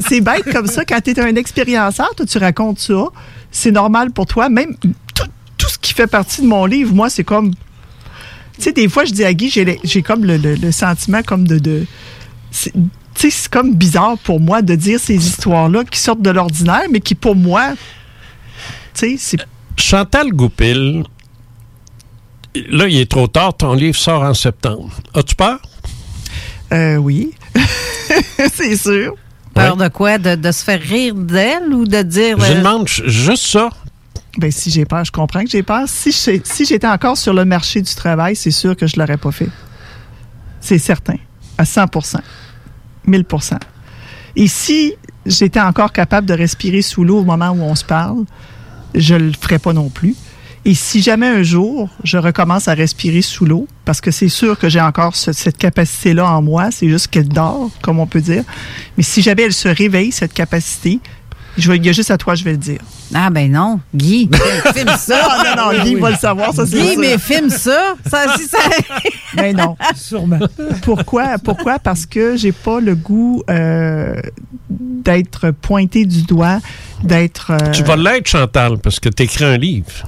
c'est, 0.07 0.21
bête 0.21 0.51
comme 0.51 0.67
ça. 0.67 0.85
Quand 0.85 0.99
t'es 1.01 1.19
un 1.19 1.35
expérienceur, 1.35 2.13
toi, 2.15 2.25
tu 2.25 2.37
racontes 2.37 2.79
ça. 2.79 3.05
C'est 3.51 3.71
normal 3.71 4.11
pour 4.11 4.25
toi. 4.25 4.49
Même 4.49 4.75
tout, 5.15 5.23
tout 5.57 5.69
ce 5.69 5.77
qui 5.79 5.93
fait 5.93 6.07
partie 6.07 6.41
de 6.41 6.47
mon 6.47 6.65
livre, 6.65 6.93
moi, 6.93 7.09
c'est 7.09 7.23
comme. 7.23 7.53
Tu 7.53 8.63
sais, 8.63 8.71
des 8.73 8.89
fois, 8.89 9.05
je 9.05 9.13
dis 9.13 9.23
à 9.23 9.33
Guy, 9.33 9.49
j'ai, 9.49 10.01
comme 10.01 10.25
le, 10.25 10.37
le- 10.37 10.55
le 10.55 10.71
sentiment 10.71 11.21
comme 11.23 11.47
de. 11.47 11.59
de 11.59 11.85
tu 12.51 12.71
sais, 13.15 13.29
c'est 13.31 13.49
comme 13.51 13.73
bizarre 13.73 14.17
pour 14.19 14.39
moi 14.39 14.61
de 14.61 14.75
dire 14.75 14.99
ces 14.99 15.15
histoires-là 15.15 15.83
qui 15.85 15.99
sortent 15.99 16.21
de 16.21 16.29
l'ordinaire, 16.29 16.83
mais 16.91 16.99
qui, 16.99 17.15
pour 17.15 17.35
moi, 17.35 17.73
Tu 18.93 19.09
sais, 19.11 19.15
c'est 19.17 19.37
Chantal 19.75 20.29
Goupil, 20.31 21.03
là, 22.69 22.87
il 22.87 22.97
est 22.99 23.09
trop 23.09 23.27
tard, 23.27 23.55
ton 23.55 23.73
livre 23.73 23.97
sort 23.97 24.21
en 24.23 24.33
septembre. 24.33 24.89
As-tu 25.13 25.35
peur? 25.35 25.59
Euh, 26.73 26.97
oui. 26.97 27.31
c'est 28.53 28.75
sûr. 28.77 29.15
Peur 29.53 29.75
de 29.77 29.87
quoi? 29.87 30.17
De, 30.17 30.35
de 30.35 30.51
se 30.51 30.63
faire 30.63 30.79
rire 30.81 31.15
d'elle 31.15 31.73
ou 31.73 31.85
de 31.85 32.01
dire. 32.03 32.39
Je 32.39 32.51
euh, 32.51 32.55
demande 32.57 32.87
juste 32.87 33.47
ça. 33.47 33.69
Ben, 34.37 34.51
si 34.51 34.69
j'ai 34.69 34.85
peur, 34.85 35.03
je 35.03 35.11
comprends 35.11 35.43
que 35.43 35.49
j'ai 35.49 35.63
peur. 35.63 35.83
Si 35.87 36.11
je- 36.11 36.39
si 36.43 36.65
j'étais 36.65 36.87
encore 36.87 37.17
sur 37.17 37.33
le 37.33 37.43
marché 37.43 37.81
du 37.81 37.93
travail, 37.95 38.35
c'est 38.35 38.51
sûr 38.51 38.75
que 38.75 38.85
je 38.85 38.99
l'aurais 38.99 39.17
pas 39.17 39.31
fait. 39.31 39.49
C'est 40.59 40.77
certain. 40.77 41.15
À 41.57 41.63
100% 41.63 42.17
1000% 43.07 43.57
Et 44.35 44.47
si 44.47 44.93
j'étais 45.25 45.59
encore 45.61 45.91
capable 45.91 46.27
de 46.27 46.33
respirer 46.35 46.83
sous 46.83 47.03
l'eau 47.03 47.19
au 47.19 47.23
moment 47.23 47.49
où 47.49 47.61
on 47.61 47.73
se 47.73 47.83
parle, 47.85 48.25
je 48.93 49.15
le 49.15 49.31
ferais 49.31 49.57
pas 49.59 49.73
non 49.73 49.89
plus. 49.89 50.13
Et 50.69 50.73
si 50.75 51.01
jamais 51.01 51.27
un 51.27 51.43
jour, 51.43 51.87
je 52.03 52.17
recommence 52.17 52.67
à 52.67 52.73
respirer 52.73 53.21
sous 53.21 53.45
l'eau, 53.45 53.67
parce 53.85 54.01
que 54.01 54.11
c'est 54.11 54.27
sûr 54.27 54.59
que 54.59 54.67
j'ai 54.67 54.81
encore 54.81 55.15
ce- 55.15 55.31
cette 55.31 55.57
capacité-là 55.57 56.27
en 56.29 56.41
moi, 56.41 56.71
c'est 56.71 56.89
juste 56.89 57.07
qu'elle 57.07 57.29
dort, 57.29 57.69
comme 57.81 57.99
on 57.99 58.05
peut 58.05 58.19
dire. 58.19 58.43
Mais 58.97 59.03
si 59.03 59.21
jamais 59.21 59.43
elle 59.43 59.53
se 59.53 59.69
réveille, 59.69 60.11
cette 60.11 60.33
capacité, 60.33 60.99
je 61.57 61.71
vais, 61.71 61.77
il 61.77 61.85
y 61.85 61.89
a 61.89 61.93
juste 61.93 62.11
à 62.11 62.17
toi, 62.17 62.35
je 62.35 62.43
vais 62.43 62.51
le 62.51 62.57
dire. 62.57 62.81
Ah, 63.15 63.29
ben 63.29 63.49
non. 63.49 63.79
Guy, 63.95 64.29
filme 64.75 64.91
ça. 64.97 65.21
Ah, 65.23 65.55
non, 65.55 65.71
non, 65.73 65.83
Guy 65.85 65.95
va 65.95 66.09
le 66.11 66.17
savoir, 66.17 66.53
ça, 66.53 66.65
c'est 66.65 66.77
Guy, 66.81 66.91
sûr. 66.91 66.99
mais 66.99 67.17
filme 67.17 67.49
ça. 67.49 67.95
ça, 68.05 68.35
si 68.37 68.43
ça... 68.45 68.57
Mais 69.37 69.53
non. 69.63 69.77
Sûrement. 69.95 70.39
Pourquoi? 70.81 71.37
Pourquoi? 71.41 71.79
Parce 71.79 72.05
que 72.05 72.35
j'ai 72.35 72.51
pas 72.51 72.81
le 72.81 72.93
goût 72.93 73.41
euh, 73.49 74.15
d'être 74.69 75.51
pointé 75.51 76.05
du 76.05 76.23
doigt, 76.23 76.59
d'être... 77.03 77.51
euh, 77.51 77.71
Tu 77.71 77.83
vas 77.83 77.95
l'être, 77.95 78.27
Chantal, 78.27 78.77
parce 78.79 78.99
que 78.99 79.07
tu 79.07 79.23
écris 79.23 79.45
un 79.45 79.57
livre. 79.57 80.03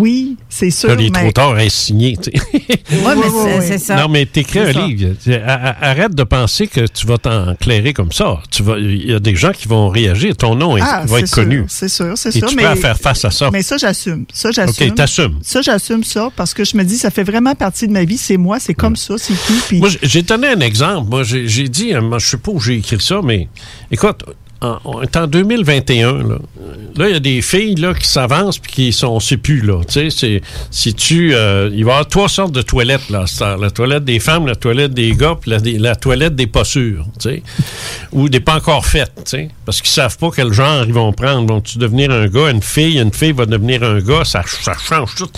Oui, 0.00 0.36
c'est 0.48 0.70
sûr, 0.70 0.88
Là, 0.90 0.96
il 0.98 1.06
est 1.06 1.10
mais... 1.10 1.20
trop 1.22 1.32
tard 1.32 1.54
à 1.54 1.68
signer. 1.68 2.16
tu 2.16 2.30
sais. 2.30 2.44
Oui, 2.92 3.12
mais 3.16 3.30
c'est- 3.30 3.60
c'est 3.68 3.78
ça. 3.78 3.96
Non, 3.96 4.08
mais 4.08 4.26
t'écris 4.26 4.60
un 4.60 4.72
ça. 4.72 4.86
livre. 4.86 5.14
Arrête 5.46 6.14
de 6.14 6.22
penser 6.24 6.66
que 6.66 6.86
tu 6.86 7.06
vas 7.06 7.18
t'enclairer 7.18 7.92
comme 7.92 8.12
ça. 8.12 8.38
Tu 8.50 8.62
vas, 8.62 8.78
il 8.78 9.10
y 9.10 9.12
a 9.14 9.20
des 9.20 9.34
gens 9.34 9.52
qui 9.52 9.68
vont 9.68 9.88
réagir. 9.88 10.36
Ton 10.36 10.54
nom 10.54 10.76
Ah, 10.80 11.04
va 11.06 11.20
être 11.20 11.26
sûr, 11.28 11.36
connu. 11.44 11.64
C'est 11.68 11.88
sûr, 11.88 12.12
c'est 12.16 12.30
Et 12.34 12.38
sûr. 12.40 12.48
tu 12.48 12.56
mais, 12.56 12.62
peux 12.62 12.68
à 12.68 12.76
faire 12.76 12.98
face 12.98 13.24
à 13.24 13.30
ça. 13.30 13.50
Mais 13.52 13.62
ça, 13.62 13.76
j'assume. 13.76 14.24
Ça, 14.32 14.50
j'assume. 14.50 14.88
OK, 14.88 14.94
t'assumes. 14.94 15.38
Ça, 15.42 15.60
j'assume 15.62 16.04
ça 16.04 16.30
parce 16.36 16.54
que 16.54 16.64
je 16.64 16.76
me 16.76 16.84
dis, 16.84 16.96
ça 16.98 17.10
fait 17.10 17.24
vraiment 17.24 17.54
partie 17.54 17.86
de 17.86 17.92
ma 17.92 18.04
vie. 18.04 18.18
C'est 18.18 18.36
moi, 18.36 18.58
c'est 18.60 18.74
comme 18.74 18.96
ça, 18.96 19.14
c'est 19.18 19.34
tout. 19.34 19.60
Puis 19.68 19.78
Moi, 19.80 19.88
j'ai 20.02 20.22
donné 20.22 20.48
un 20.48 20.60
exemple. 20.60 21.08
Moi, 21.10 21.22
j'ai 21.22 21.46
j'ai 21.48 21.68
dit, 21.68 21.94
euh, 21.94 22.00
moi, 22.00 22.18
je 22.18 22.26
sais 22.26 22.36
pas 22.36 22.50
où 22.50 22.60
j'ai 22.60 22.74
écrit 22.76 23.00
ça, 23.00 23.20
mais 23.22 23.48
écoute, 23.90 24.22
on 24.84 25.02
est 25.02 25.16
en 25.16 25.26
2021. 25.26 26.12
Là, 26.96 27.08
il 27.08 27.12
y 27.12 27.16
a 27.16 27.20
des 27.20 27.42
filles 27.42 27.74
là, 27.74 27.92
qui 27.92 28.06
s'avancent 28.06 28.58
puis 28.58 28.72
qui 28.72 28.92
sont, 28.92 29.08
on 29.08 29.20
sait 29.20 29.36
plus 29.36 29.60
là. 29.60 29.80
Si 30.70 30.94
tu, 30.94 31.34
euh, 31.34 31.68
il 31.72 31.84
va 31.84 31.90
y 31.90 31.94
avoir 31.94 32.08
trois 32.08 32.28
sortes 32.28 32.52
de 32.52 32.62
toilettes 32.62 33.10
là. 33.10 33.24
La 33.60 33.70
toilette 33.70 34.04
des 34.04 34.20
femmes, 34.20 34.46
la 34.46 34.54
toilette 34.54 34.94
des 34.94 35.12
gars, 35.12 35.36
puis 35.40 35.50
la, 35.50 35.96
toilette 35.96 36.36
des 36.36 36.46
pas 36.46 36.64
sûrs, 36.64 37.04
ou 38.12 38.28
des 38.28 38.40
pas 38.40 38.56
encore 38.56 38.86
faites, 38.86 39.36
parce 39.64 39.80
qu'ils 39.80 39.90
savent 39.90 40.16
pas 40.18 40.30
quel 40.34 40.52
genre 40.52 40.84
ils 40.86 40.92
vont 40.92 41.12
prendre. 41.12 41.52
Vont-tu 41.52 41.78
devenir 41.78 42.10
un 42.10 42.28
gars, 42.28 42.50
une 42.50 42.62
fille, 42.62 42.98
une 42.98 43.12
fille 43.12 43.32
va 43.32 43.46
devenir 43.46 43.82
un 43.82 44.00
gars, 44.00 44.24
ça, 44.24 44.42
change 44.44 45.14
tout. 45.16 45.28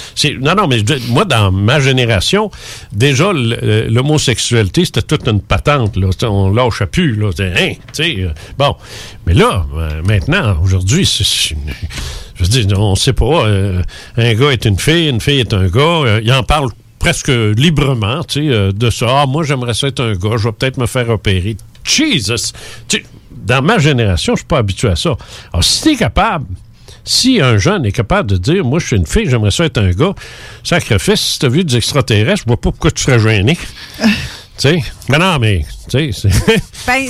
Non, 0.40 0.54
non, 0.54 0.66
mais 0.66 0.82
moi, 1.08 1.24
dans 1.24 1.50
ma 1.50 1.80
génération, 1.80 2.50
déjà, 2.92 3.32
l'homosexualité, 3.32 4.84
c'était 4.84 5.02
toute 5.02 5.26
une 5.26 5.40
patente. 5.40 5.96
Là. 5.96 6.08
On 6.28 6.52
lâchait 6.52 6.86
plus. 6.86 7.16
Là. 7.16 7.30
Hein, 7.38 7.72
euh, 8.00 8.28
bon. 8.58 8.76
Mais 9.26 9.34
là, 9.34 9.66
euh, 9.76 10.02
maintenant, 10.02 10.56
aujourd'hui, 10.62 11.04
je 11.04 11.54
veux 12.44 12.48
dire, 12.48 12.78
on 12.78 12.94
sait 12.94 13.12
pas. 13.12 13.46
euh, 13.46 13.82
un 14.16 14.34
gars 14.34 14.50
est 14.50 14.64
une 14.64 14.78
fille, 14.78 15.08
une 15.08 15.20
fille 15.20 15.40
est 15.40 15.52
un 15.54 15.66
gars. 15.68 15.80
euh, 15.80 16.20
il 16.22 16.32
en 16.32 16.42
parle 16.42 16.70
presque 16.98 17.28
librement, 17.28 18.22
tu 18.24 18.50
sais, 18.50 18.72
de 18.72 18.90
ça. 18.90 19.06
Ah, 19.08 19.26
moi, 19.26 19.44
j'aimerais 19.44 19.74
ça 19.74 19.88
être 19.88 20.00
un 20.02 20.14
gars, 20.14 20.36
je 20.36 20.48
vais 20.48 20.52
peut-être 20.52 20.78
me 20.78 20.86
faire 20.86 21.08
opérer. 21.10 21.56
Jesus! 21.84 22.52
Dans 23.30 23.62
ma 23.62 23.78
génération, 23.78 24.34
je 24.34 24.38
suis 24.40 24.46
pas 24.46 24.58
habitué 24.58 24.88
à 24.88 24.96
ça. 24.96 25.16
Alors, 25.52 25.62
si 25.62 25.82
tu 25.82 25.88
es 25.90 25.96
capable, 25.96 26.46
si 27.04 27.40
un 27.40 27.58
jeune 27.58 27.84
est 27.86 27.92
capable 27.92 28.30
de 28.30 28.36
dire, 28.36 28.64
moi, 28.64 28.80
je 28.80 28.86
suis 28.88 28.96
une 28.96 29.06
fille, 29.06 29.28
j'aimerais 29.30 29.52
ça 29.52 29.64
être 29.64 29.78
un 29.78 29.90
gars, 29.92 30.14
sacrifice, 30.64 31.20
si 31.20 31.38
tu 31.38 31.46
as 31.46 31.48
vu 31.48 31.62
des 31.62 31.76
extraterrestres, 31.76 32.42
je 32.42 32.46
vois 32.46 32.56
pas 32.56 32.70
pourquoi 32.72 32.90
tu 32.90 33.02
serais 33.04 33.20
gêné. 33.20 33.56
tu 34.58 34.68
sais, 34.68 34.82
mais 35.08 35.18
non, 35.18 35.38
mais, 35.38 35.64
tu 35.88 36.12
sais, 36.12 36.28
c'est. 36.30 36.62
Ben, 36.86 37.04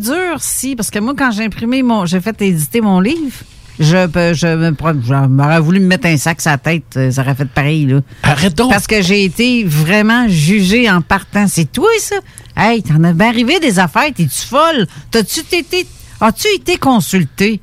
dur, 0.00 0.36
si, 0.40 0.76
parce 0.76 0.90
que 0.90 0.98
moi, 0.98 1.14
quand 1.16 1.30
j'ai 1.30 1.44
imprimé 1.44 1.82
mon. 1.82 2.04
J'ai 2.06 2.20
fait 2.20 2.40
éditer 2.42 2.80
mon 2.80 3.00
livre, 3.00 3.36
je, 3.78 4.06
peux- 4.06 4.34
je 4.34 4.46
me 4.48 4.72
prends- 4.72 4.92
j'aurais 5.02 5.60
voulu 5.60 5.80
me 5.80 5.86
mettre 5.86 6.06
un 6.08 6.16
sac 6.16 6.40
sur 6.40 6.50
la 6.50 6.58
tête, 6.58 6.84
euh, 6.96 7.10
ça 7.10 7.22
aurait 7.22 7.34
fait 7.34 7.48
pareil, 7.48 7.86
là. 7.86 8.00
Arrête 8.22 8.54
donc! 8.54 8.70
Parce 8.70 8.86
que 8.86 9.00
j'ai 9.02 9.24
été 9.24 9.64
vraiment 9.64 10.26
jugée 10.28 10.90
en 10.90 11.00
partant. 11.00 11.46
C'est 11.46 11.70
toi, 11.70 11.88
ça? 12.00 12.16
Hey, 12.56 12.82
t'en 12.82 13.02
as 13.04 13.12
bien 13.12 13.28
arrivé 13.28 13.60
des 13.60 13.78
affaires, 13.78 14.12
t'es-tu 14.14 14.46
folle? 14.46 14.86
T'as-tu 15.10 15.40
été. 15.52 15.86
As-tu 16.20 16.48
été 16.56 16.76
consulté? 16.76 17.60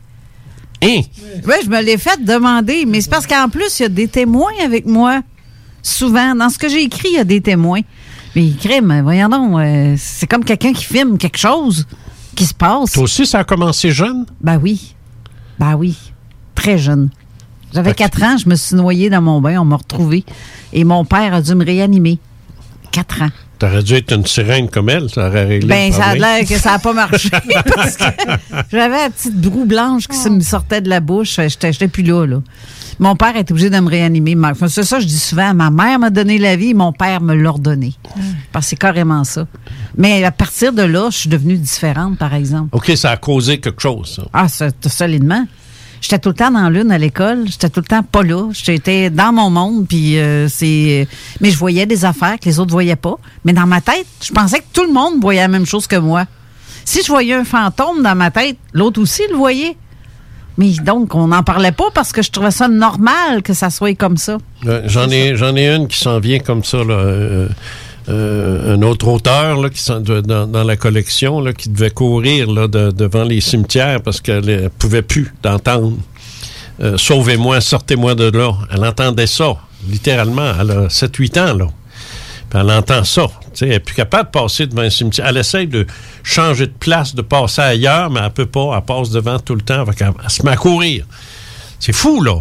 Hein? 0.82 1.02
Oui, 1.46 1.56
je 1.64 1.70
me 1.70 1.82
l'ai 1.82 1.98
fait 1.98 2.24
demander, 2.24 2.86
mais 2.86 3.02
c'est 3.02 3.10
parce 3.10 3.28
qu'en 3.28 3.50
plus, 3.50 3.80
il 3.80 3.84
y 3.84 3.86
a 3.86 3.90
des 3.90 4.08
témoins 4.08 4.52
avec 4.64 4.86
moi. 4.86 5.22
Souvent, 5.82 6.34
dans 6.34 6.50
ce 6.50 6.58
que 6.58 6.68
j'ai 6.70 6.84
écrit, 6.84 7.10
il 7.12 7.16
y 7.16 7.20
a 7.20 7.24
des 7.24 7.42
témoins. 7.42 7.82
Mais 8.36 8.50
crème, 8.52 9.02
voyons 9.02 9.30
donc, 9.30 9.60
euh, 9.60 9.96
c'est 9.98 10.28
comme 10.28 10.44
quelqu'un 10.44 10.74
qui 10.74 10.84
filme 10.84 11.18
quelque 11.18 11.38
chose 11.38 11.86
qui 12.36 12.46
se 12.46 12.54
passe. 12.54 12.92
Toi 12.92 13.04
aussi, 13.04 13.26
ça 13.26 13.40
a 13.40 13.44
commencé 13.44 13.92
jeune? 13.92 14.26
Ben 14.42 14.60
oui. 14.62 14.94
Ben 15.58 15.76
oui. 15.76 15.98
Très 16.54 16.78
jeune. 16.78 17.10
J'avais. 17.74 17.94
4 17.94 18.24
ans, 18.24 18.38
je 18.38 18.48
me 18.48 18.56
suis 18.56 18.76
noyée 18.76 19.10
dans 19.10 19.22
mon 19.22 19.42
bain, 19.42 19.60
on 19.60 19.66
m'a 19.66 19.78
retrouvé. 19.78 20.26
Et 20.74 20.84
mon 20.84 21.06
père 21.06 21.34
a 21.34 21.42
dû 21.42 21.56
me 21.56 21.66
réanimer. 21.66 22.20
4 22.92 23.24
ans. 23.24 23.30
T'aurais 23.60 23.84
dû 23.84 23.94
être 23.94 24.14
une 24.14 24.26
sirène 24.26 24.70
comme 24.70 24.90
elle, 24.90 25.10
ça 25.10 25.28
aurait 25.28 25.46
réglé 25.46 25.68
Ben, 25.68 25.92
ça 25.92 26.08
a 26.08 26.16
l'air 26.16 26.48
que 26.48 26.58
ça 26.58 26.72
n'a 26.72 26.80
pas 26.80 26.94
marché 26.94 27.30
parce 27.76 27.96
que 27.98 28.04
j'avais 28.72 29.04
la 29.04 29.10
petite 29.10 29.40
broue 29.40 29.66
blanche 29.66 30.08
qui 30.08 30.18
se 30.18 30.30
me 30.30 30.42
sortait 30.42 30.82
de 30.82 30.90
la 30.90 31.00
bouche. 31.00 31.36
J'étais 31.38 31.72
j'étais 31.72 31.88
plus 31.88 32.04
là, 32.04 32.26
là. 32.26 32.42
Mon 33.00 33.16
père 33.16 33.36
est 33.36 33.50
obligé 33.52 33.70
de 33.70 33.80
me 33.80 33.90
réanimer. 33.90 34.36
Enfin, 34.42 34.68
C'est 34.68 34.84
ça, 34.84 35.00
je 35.00 35.06
dis 35.06 35.20
souvent. 35.20 35.54
Ma 35.54 35.70
mère 35.70 36.00
m'a 36.00 36.10
donné 36.10 36.38
la 36.38 36.56
vie, 36.56 36.74
mon 36.74 36.94
père 36.94 37.22
me 37.22 37.36
l'a 37.36 37.50
ordonné. 37.50 37.94
Parce 38.52 38.66
que 38.66 38.70
c'est 38.72 38.76
carrément 38.78 39.24
ça. 39.24 39.48
Mais 39.98 40.24
à 40.24 40.32
partir 40.32 40.72
de 40.72 40.82
là, 40.84 41.10
je 41.12 41.18
suis 41.18 41.30
devenue 41.30 41.58
différente, 41.58 42.18
par 42.18 42.34
exemple. 42.34 42.70
OK, 42.72 42.92
ça 42.96 43.12
a 43.12 43.18
causé 43.18 43.60
quelque 43.60 43.82
chose, 43.82 44.16
ça. 44.16 44.24
Ah, 44.34 44.48
ça, 44.48 44.70
solidement. 44.88 45.46
J'étais 46.08 46.20
tout 46.20 46.30
le 46.30 46.36
temps 46.36 46.52
dans 46.52 46.70
l'une 46.70 46.92
à 46.92 47.00
l'école. 47.00 47.46
J'étais 47.48 47.68
tout 47.68 47.80
le 47.80 47.88
temps 47.88 48.04
pas 48.04 48.22
là. 48.22 48.48
J'étais 48.52 49.10
dans 49.10 49.34
mon 49.34 49.50
monde, 49.50 49.88
puis 49.88 50.20
euh, 50.20 50.48
c'est. 50.48 51.08
Mais 51.42 51.50
je 51.50 51.58
voyais 51.58 51.88
des 51.88 52.06
affaires 52.06 52.40
que 52.40 52.46
les 52.46 52.60
autres 52.60 52.70
voyaient 52.72 52.96
pas. 52.96 53.16
Mais 53.44 53.54
dans 53.54 53.66
ma 53.66 53.82
tête, 53.82 54.06
je 54.24 54.32
pensais 54.32 54.60
que 54.60 54.66
tout 54.72 54.86
le 54.86 54.94
monde 54.94 55.16
voyait 55.20 55.42
la 55.42 55.48
même 55.48 55.66
chose 55.66 55.88
que 55.88 55.96
moi. 55.96 56.26
Si 56.84 57.02
je 57.02 57.08
voyais 57.08 57.34
un 57.34 57.44
fantôme 57.44 58.04
dans 58.04 58.14
ma 58.14 58.30
tête, 58.30 58.58
l'autre 58.72 59.02
aussi 59.02 59.24
le 59.32 59.36
voyait. 59.36 59.76
Mais 60.60 60.70
donc, 60.74 61.16
on 61.16 61.28
n'en 61.30 61.42
parlait 61.42 61.72
pas 61.72 61.86
parce 61.92 62.12
que 62.12 62.22
je 62.22 62.30
trouvais 62.30 62.52
ça 62.52 62.68
normal 62.68 63.42
que 63.42 63.56
ça 63.56 63.72
soit 63.72 63.96
comme 63.96 64.18
ça. 64.18 64.38
Ouais, 64.64 64.84
J'en 64.86 65.10
ai, 65.10 65.36
j'en 65.36 65.56
ai 65.56 65.68
une 65.74 65.88
qui 65.88 65.98
s'en 65.98 66.20
vient 66.20 66.38
comme 66.38 66.64
ça, 66.64 66.78
là. 66.78 66.94
euh, 66.94 67.48
euh, 68.10 68.76
un 68.76 68.82
autre 68.84 69.08
auteur 69.08 69.60
là, 69.62 69.70
qui 69.70 69.82
dans, 70.24 70.64
la 70.64 70.76
collection 70.78 71.40
là, 71.42 71.54
qui 71.54 71.70
devait 71.70 71.90
courir 71.92 72.50
là, 72.52 72.68
de- 72.68 72.92
devant 72.92 73.24
les 73.24 73.42
cimetières 73.42 74.02
parce 74.02 74.22
qu'elle 74.22 74.46
ne 74.46 74.68
pouvait 74.68 75.02
plus 75.02 75.34
d'entendre. 75.42 75.94
Euh, 76.82 76.98
Sauvez-moi, 76.98 77.62
sortez-moi 77.62 78.16
de 78.16 78.26
là. 78.26 78.52
Elle 78.72 78.86
entendait 78.86 79.28
ça, 79.28 79.56
littéralement. 79.90 80.52
Elle 80.60 80.72
a 80.72 80.88
7-8 80.90 81.40
ans, 81.40 81.54
là. 81.56 81.68
Puis 82.50 82.60
elle 82.60 82.70
entend 82.72 83.04
ça. 83.04 83.28
Elle 83.62 83.70
n'est 83.70 83.80
plus 83.80 83.96
capable 83.96 84.26
de 84.32 84.40
passer 84.40 84.68
devant 84.68 84.82
un 84.84 84.90
cimetière. 84.90 85.26
Elle 85.28 85.38
essaye 85.38 85.66
de 85.68 85.88
changer 86.22 86.68
de 86.68 86.74
place, 86.80 87.16
de 87.16 87.22
passer 87.24 87.62
ailleurs, 87.62 88.10
mais 88.12 88.20
elle 88.24 88.30
peut 88.32 88.46
pas. 88.46 88.74
Elle 88.78 88.84
passe 88.84 89.10
devant 89.10 89.40
tout 89.40 89.56
le 89.56 89.62
temps. 89.62 89.84
Qu'elle- 89.98 90.12
elle 90.24 90.30
se 90.30 90.44
met 90.44 90.52
à 90.52 90.58
courir. 90.58 91.06
C'est 91.80 91.94
fou, 91.94 92.22
là. 92.22 92.36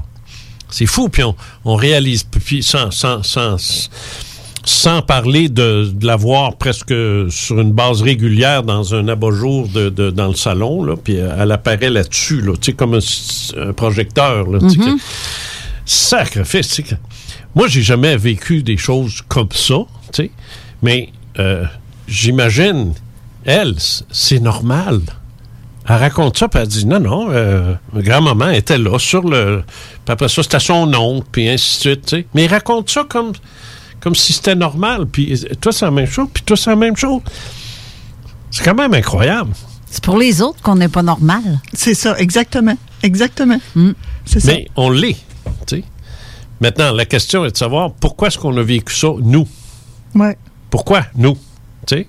C'est 0.68 0.86
fou. 0.86 1.08
Puis 1.08 1.22
on, 1.22 1.34
on 1.64 1.76
réalise, 1.76 2.24
puis 2.24 2.62
sans, 2.62 2.90
sans, 2.90 3.22
sans, 3.22 3.56
sans 4.64 5.02
parler 5.02 5.48
de, 5.48 5.90
de 5.92 6.06
la 6.06 6.16
voir 6.16 6.56
presque 6.56 6.94
sur 7.30 7.60
une 7.60 7.72
base 7.72 8.00
régulière 8.02 8.62
dans 8.62 8.94
un 8.94 9.06
abat-jour 9.08 9.68
de, 9.68 9.90
de- 9.90 10.10
dans 10.10 10.28
le 10.28 10.34
salon, 10.34 10.82
là, 10.84 10.94
puis 10.96 11.16
elle 11.16 11.52
apparaît 11.52 11.90
là-dessus, 11.90 12.40
là, 12.40 12.52
tu 12.54 12.70
sais, 12.70 12.72
comme 12.72 12.94
un, 12.94 13.60
un 13.68 13.72
projecteur. 13.72 14.48
Là, 14.48 14.58
que- 14.60 14.98
Sacrifice, 15.84 16.68
tu 16.68 16.74
sais, 16.76 16.82
que- 16.82 16.94
Moi, 17.54 17.68
j'ai 17.68 17.82
jamais 17.82 18.16
vécu 18.16 18.62
des 18.62 18.76
choses 18.76 19.20
comme 19.28 19.50
ça, 19.52 19.76
tu 20.12 20.22
sais, 20.24 20.30
mais 20.82 21.10
euh, 21.38 21.64
j'imagine, 22.08 22.94
elle, 23.44 23.74
c'est 24.10 24.40
normal. 24.40 25.00
Elle 25.86 25.96
raconte 25.96 26.38
ça, 26.38 26.48
puis 26.48 26.60
elle 26.62 26.68
dit 26.68 26.86
non, 26.86 26.98
non, 27.00 27.28
euh, 27.30 27.74
ma 27.92 28.00
grand-maman 28.00 28.50
était 28.50 28.78
là 28.78 28.98
sur 28.98 29.22
le. 29.28 29.62
Puis 30.06 30.12
après 30.12 30.28
ça, 30.30 30.42
c'était 30.42 30.58
son 30.58 30.92
oncle, 30.94 31.26
puis 31.30 31.48
ainsi 31.50 31.76
de 31.76 31.80
suite, 31.80 32.06
tu 32.06 32.16
sais. 32.16 32.26
Mais 32.34 32.44
il 32.44 32.48
raconte 32.48 32.88
ça 32.88 33.04
comme, 33.06 33.32
comme 34.04 34.14
si 34.14 34.34
c'était 34.34 34.54
normal. 34.54 35.06
Puis 35.06 35.42
toi, 35.62 35.72
c'est 35.72 35.86
la 35.86 35.90
même 35.90 36.06
chose, 36.06 36.28
puis 36.32 36.42
toi, 36.42 36.58
c'est 36.58 36.68
la 36.68 36.76
même 36.76 36.94
chose. 36.94 37.22
C'est 38.50 38.62
quand 38.62 38.74
même 38.74 38.92
incroyable. 38.92 39.52
C'est 39.90 40.04
pour 40.04 40.18
les 40.18 40.42
autres 40.42 40.60
qu'on 40.60 40.76
n'est 40.76 40.88
pas 40.88 41.02
normal. 41.02 41.60
C'est 41.72 41.94
ça, 41.94 42.16
exactement. 42.18 42.76
Exactement. 43.02 43.58
Mm. 43.74 43.92
ça. 44.26 44.38
Mais 44.44 44.68
on 44.76 44.90
l'est. 44.90 45.16
tu 45.66 45.76
sais. 45.76 45.84
Maintenant, 46.60 46.92
la 46.92 47.06
question 47.06 47.44
est 47.46 47.52
de 47.52 47.56
savoir 47.56 47.92
pourquoi 47.92 48.28
est-ce 48.28 48.38
qu'on 48.38 48.56
a 48.58 48.62
vécu 48.62 48.94
ça, 48.94 49.08
nous? 49.22 49.48
Ouais. 50.14 50.36
Pourquoi, 50.68 51.04
nous? 51.16 51.36
Tu 51.86 51.96
sais? 51.96 52.08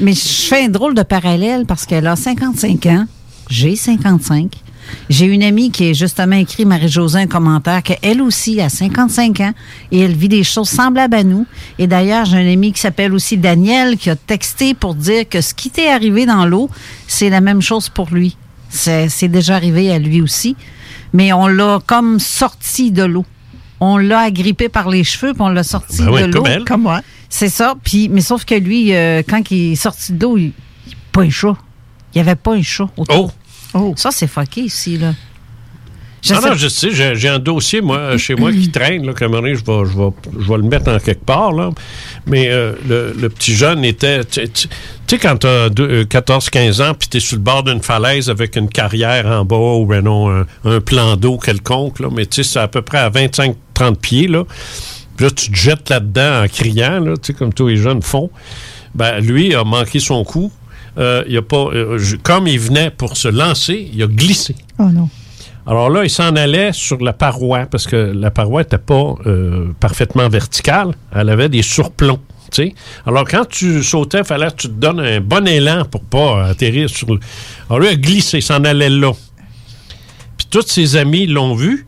Mais 0.00 0.14
je 0.14 0.46
fais 0.48 0.64
un 0.64 0.68
drôle 0.68 0.94
de 0.94 1.02
parallèle 1.02 1.64
parce 1.64 1.86
qu'elle 1.86 2.06
a 2.08 2.16
55 2.16 2.86
ans. 2.86 3.06
J'ai 3.48 3.76
55. 3.76 4.50
J'ai 5.08 5.26
une 5.26 5.42
amie 5.42 5.70
qui 5.70 5.90
a 5.90 5.92
justement 5.92 6.36
écrit, 6.36 6.64
Marie-Josée, 6.64 7.20
un 7.20 7.26
commentaire 7.26 7.82
qu'elle 7.82 8.20
aussi 8.22 8.60
a 8.60 8.68
55 8.68 9.40
ans 9.40 9.52
et 9.92 10.00
elle 10.00 10.14
vit 10.14 10.28
des 10.28 10.44
choses 10.44 10.68
semblables 10.68 11.14
à 11.14 11.24
nous. 11.24 11.46
Et 11.78 11.86
d'ailleurs, 11.86 12.24
j'ai 12.24 12.36
un 12.38 12.52
ami 12.52 12.72
qui 12.72 12.80
s'appelle 12.80 13.12
aussi 13.14 13.36
Daniel 13.36 13.96
qui 13.96 14.10
a 14.10 14.16
texté 14.16 14.74
pour 14.74 14.94
dire 14.94 15.28
que 15.28 15.40
ce 15.40 15.54
qui 15.54 15.70
t'est 15.70 15.88
arrivé 15.88 16.26
dans 16.26 16.44
l'eau, 16.46 16.68
c'est 17.06 17.30
la 17.30 17.40
même 17.40 17.62
chose 17.62 17.88
pour 17.88 18.08
lui. 18.10 18.36
C'est 18.68 19.08
c'est 19.08 19.28
déjà 19.28 19.54
arrivé 19.56 19.90
à 19.92 19.98
lui 19.98 20.20
aussi. 20.20 20.56
Mais 21.12 21.32
on 21.32 21.46
l'a 21.46 21.78
comme 21.86 22.18
sorti 22.18 22.90
de 22.90 23.04
l'eau. 23.04 23.24
On 23.80 23.96
l'a 23.98 24.20
agrippé 24.20 24.68
par 24.68 24.88
les 24.90 25.04
cheveux 25.04 25.32
puis 25.34 25.42
on 25.42 25.48
l'a 25.50 25.62
sorti 25.62 25.98
Ben 26.02 26.08
oui, 26.10 26.20
de 26.22 26.26
l'eau. 26.26 26.32
comme 26.42 26.46
elle. 26.46 26.64
Comme 26.64 26.82
moi. 26.82 27.00
C'est 27.28 27.48
ça. 27.48 27.74
Puis, 27.82 28.08
mais 28.08 28.20
sauf 28.22 28.44
que 28.44 28.54
lui, 28.54 28.94
euh, 28.94 29.22
quand 29.28 29.50
il 29.50 29.72
est 29.72 29.76
sorti 29.76 30.12
de 30.12 30.22
l'eau, 30.24 30.36
il 30.38 30.52
il- 30.86 30.94
pas 31.12 31.22
un 31.22 31.30
chat. 31.30 31.56
Il 32.14 32.22
n'y 32.22 32.28
avait 32.28 32.36
pas 32.36 32.54
un 32.54 32.62
chat 32.62 32.88
autour. 32.96 33.32
Ça, 33.96 34.10
c'est 34.12 34.26
fucké 34.26 34.62
ici, 34.62 34.98
là. 34.98 35.14
Je 36.22 36.34
non, 36.34 36.40
sais- 36.40 36.48
non, 36.48 36.54
je 36.56 36.66
sais, 36.68 37.14
j'ai 37.14 37.28
un 37.28 37.38
dossier, 37.38 37.80
moi, 37.80 38.16
chez 38.18 38.34
moi, 38.34 38.50
qui 38.50 38.68
traîne, 38.70 39.06
là, 39.06 39.12
qu'à 39.12 39.26
un 39.26 39.28
moment 39.28 39.42
donné, 39.42 39.54
je 39.54 39.64
vais, 39.64 39.84
je, 39.88 39.96
vais, 39.96 40.10
je 40.40 40.48
vais 40.50 40.56
le 40.56 40.64
mettre 40.64 40.90
en 40.90 40.98
quelque 40.98 41.24
part, 41.24 41.52
là. 41.52 41.70
Mais 42.26 42.48
euh, 42.48 42.72
le, 42.88 43.14
le 43.16 43.28
petit 43.28 43.54
jeune 43.54 43.84
était... 43.84 44.24
Tu 44.24 44.42
sais, 45.06 45.18
quand 45.18 45.36
tu 45.36 45.46
as 45.46 45.68
14-15 45.68 46.82
ans, 46.82 46.94
puis 46.98 47.08
tu 47.08 47.18
es 47.18 47.20
sur 47.20 47.36
le 47.36 47.42
bord 47.42 47.62
d'une 47.62 47.80
falaise 47.80 48.28
avec 48.28 48.56
une 48.56 48.68
carrière 48.68 49.26
en 49.26 49.44
bas 49.44 49.56
ou 49.56 49.86
ben 49.86 50.02
non, 50.02 50.28
un, 50.30 50.46
un 50.64 50.80
plan 50.80 51.16
d'eau 51.16 51.38
quelconque, 51.38 52.00
là, 52.00 52.08
mais 52.12 52.26
tu 52.26 52.42
sais, 52.42 52.50
c'est 52.54 52.58
à 52.58 52.66
peu 52.66 52.82
près 52.82 52.98
à 52.98 53.10
25-30 53.10 53.54
pieds, 54.00 54.26
là. 54.26 54.42
Puis 55.16 55.26
là, 55.26 55.30
tu 55.30 55.50
te 55.52 55.56
jettes 55.56 55.88
là-dedans 55.90 56.42
en 56.42 56.48
criant, 56.48 56.98
là, 56.98 57.14
tu 57.16 57.28
sais, 57.28 57.34
comme 57.34 57.52
tous 57.52 57.68
les 57.68 57.76
jeunes 57.76 58.02
font. 58.02 58.30
Ben, 58.96 59.20
lui 59.20 59.54
a 59.54 59.62
manqué 59.62 60.00
son 60.00 60.24
coup. 60.24 60.50
Euh, 60.98 61.24
il 61.28 61.36
a 61.36 61.42
pas, 61.42 61.66
euh, 61.72 61.98
je- 61.98 62.16
comme 62.16 62.46
il 62.46 62.58
venait 62.58 62.90
pour 62.90 63.16
se 63.16 63.28
lancer, 63.28 63.90
il 63.92 64.02
a 64.02 64.06
glissé. 64.06 64.54
Oh 64.78 64.84
non. 64.84 65.08
Alors 65.66 65.90
là, 65.90 66.04
il 66.04 66.10
s'en 66.10 66.34
allait 66.36 66.72
sur 66.72 66.98
la 67.02 67.12
paroi 67.12 67.66
parce 67.66 67.86
que 67.86 67.96
la 67.96 68.30
paroi 68.30 68.62
n'était 68.62 68.78
pas 68.78 69.14
euh, 69.26 69.72
parfaitement 69.80 70.28
verticale. 70.28 70.92
Elle 71.12 71.28
avait 71.28 71.48
des 71.48 71.62
surplombs. 71.62 72.20
Alors 73.04 73.24
quand 73.28 73.44
tu 73.48 73.82
sautais, 73.82 74.20
il 74.20 74.24
fallait 74.24 74.48
que 74.50 74.56
tu 74.56 74.68
te 74.68 74.72
donnes 74.74 75.00
un 75.00 75.20
bon 75.20 75.46
élan 75.46 75.84
pour 75.84 76.02
pas 76.02 76.46
atterrir 76.46 76.88
sur 76.88 77.12
le. 77.12 77.20
Alors 77.68 77.80
lui, 77.80 77.88
il 77.88 77.92
a 77.92 77.96
glissé, 77.96 78.38
il 78.38 78.42
s'en 78.42 78.62
allait 78.64 78.88
là. 78.88 79.12
Puis 80.38 80.46
tous 80.48 80.66
ses 80.68 80.94
amis 80.96 81.26
l'ont 81.26 81.54
vu, 81.56 81.86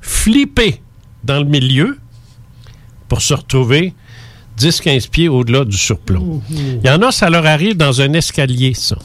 flipper 0.00 0.80
dans 1.22 1.38
le 1.38 1.44
milieu 1.44 1.98
pour 3.08 3.20
se 3.20 3.34
retrouver 3.34 3.92
10-15 4.60 5.08
pieds 5.08 5.28
au-delà 5.28 5.64
du 5.64 5.76
surplomb. 5.76 6.42
Il 6.50 6.80
y 6.84 6.90
en 6.90 7.00
a, 7.02 7.10
ça 7.10 7.30
leur 7.30 7.46
arrive 7.46 7.76
dans 7.76 8.00
un 8.00 8.12
escalier, 8.12 8.74
ça. 8.74 8.96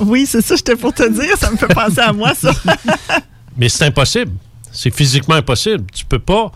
Oui, 0.00 0.26
c'est 0.26 0.40
ça, 0.42 0.56
j'étais 0.56 0.76
pour 0.76 0.92
te 0.92 1.08
dire. 1.08 1.36
Ça 1.38 1.50
me 1.50 1.56
fait 1.56 1.72
penser 1.72 2.00
à 2.00 2.12
moi, 2.12 2.34
ça. 2.34 2.52
Mais 3.56 3.68
c'est 3.68 3.84
impossible. 3.84 4.32
C'est 4.72 4.92
physiquement 4.92 5.36
impossible. 5.36 5.84
Tu 5.94 6.04
peux 6.04 6.18
pas. 6.18 6.50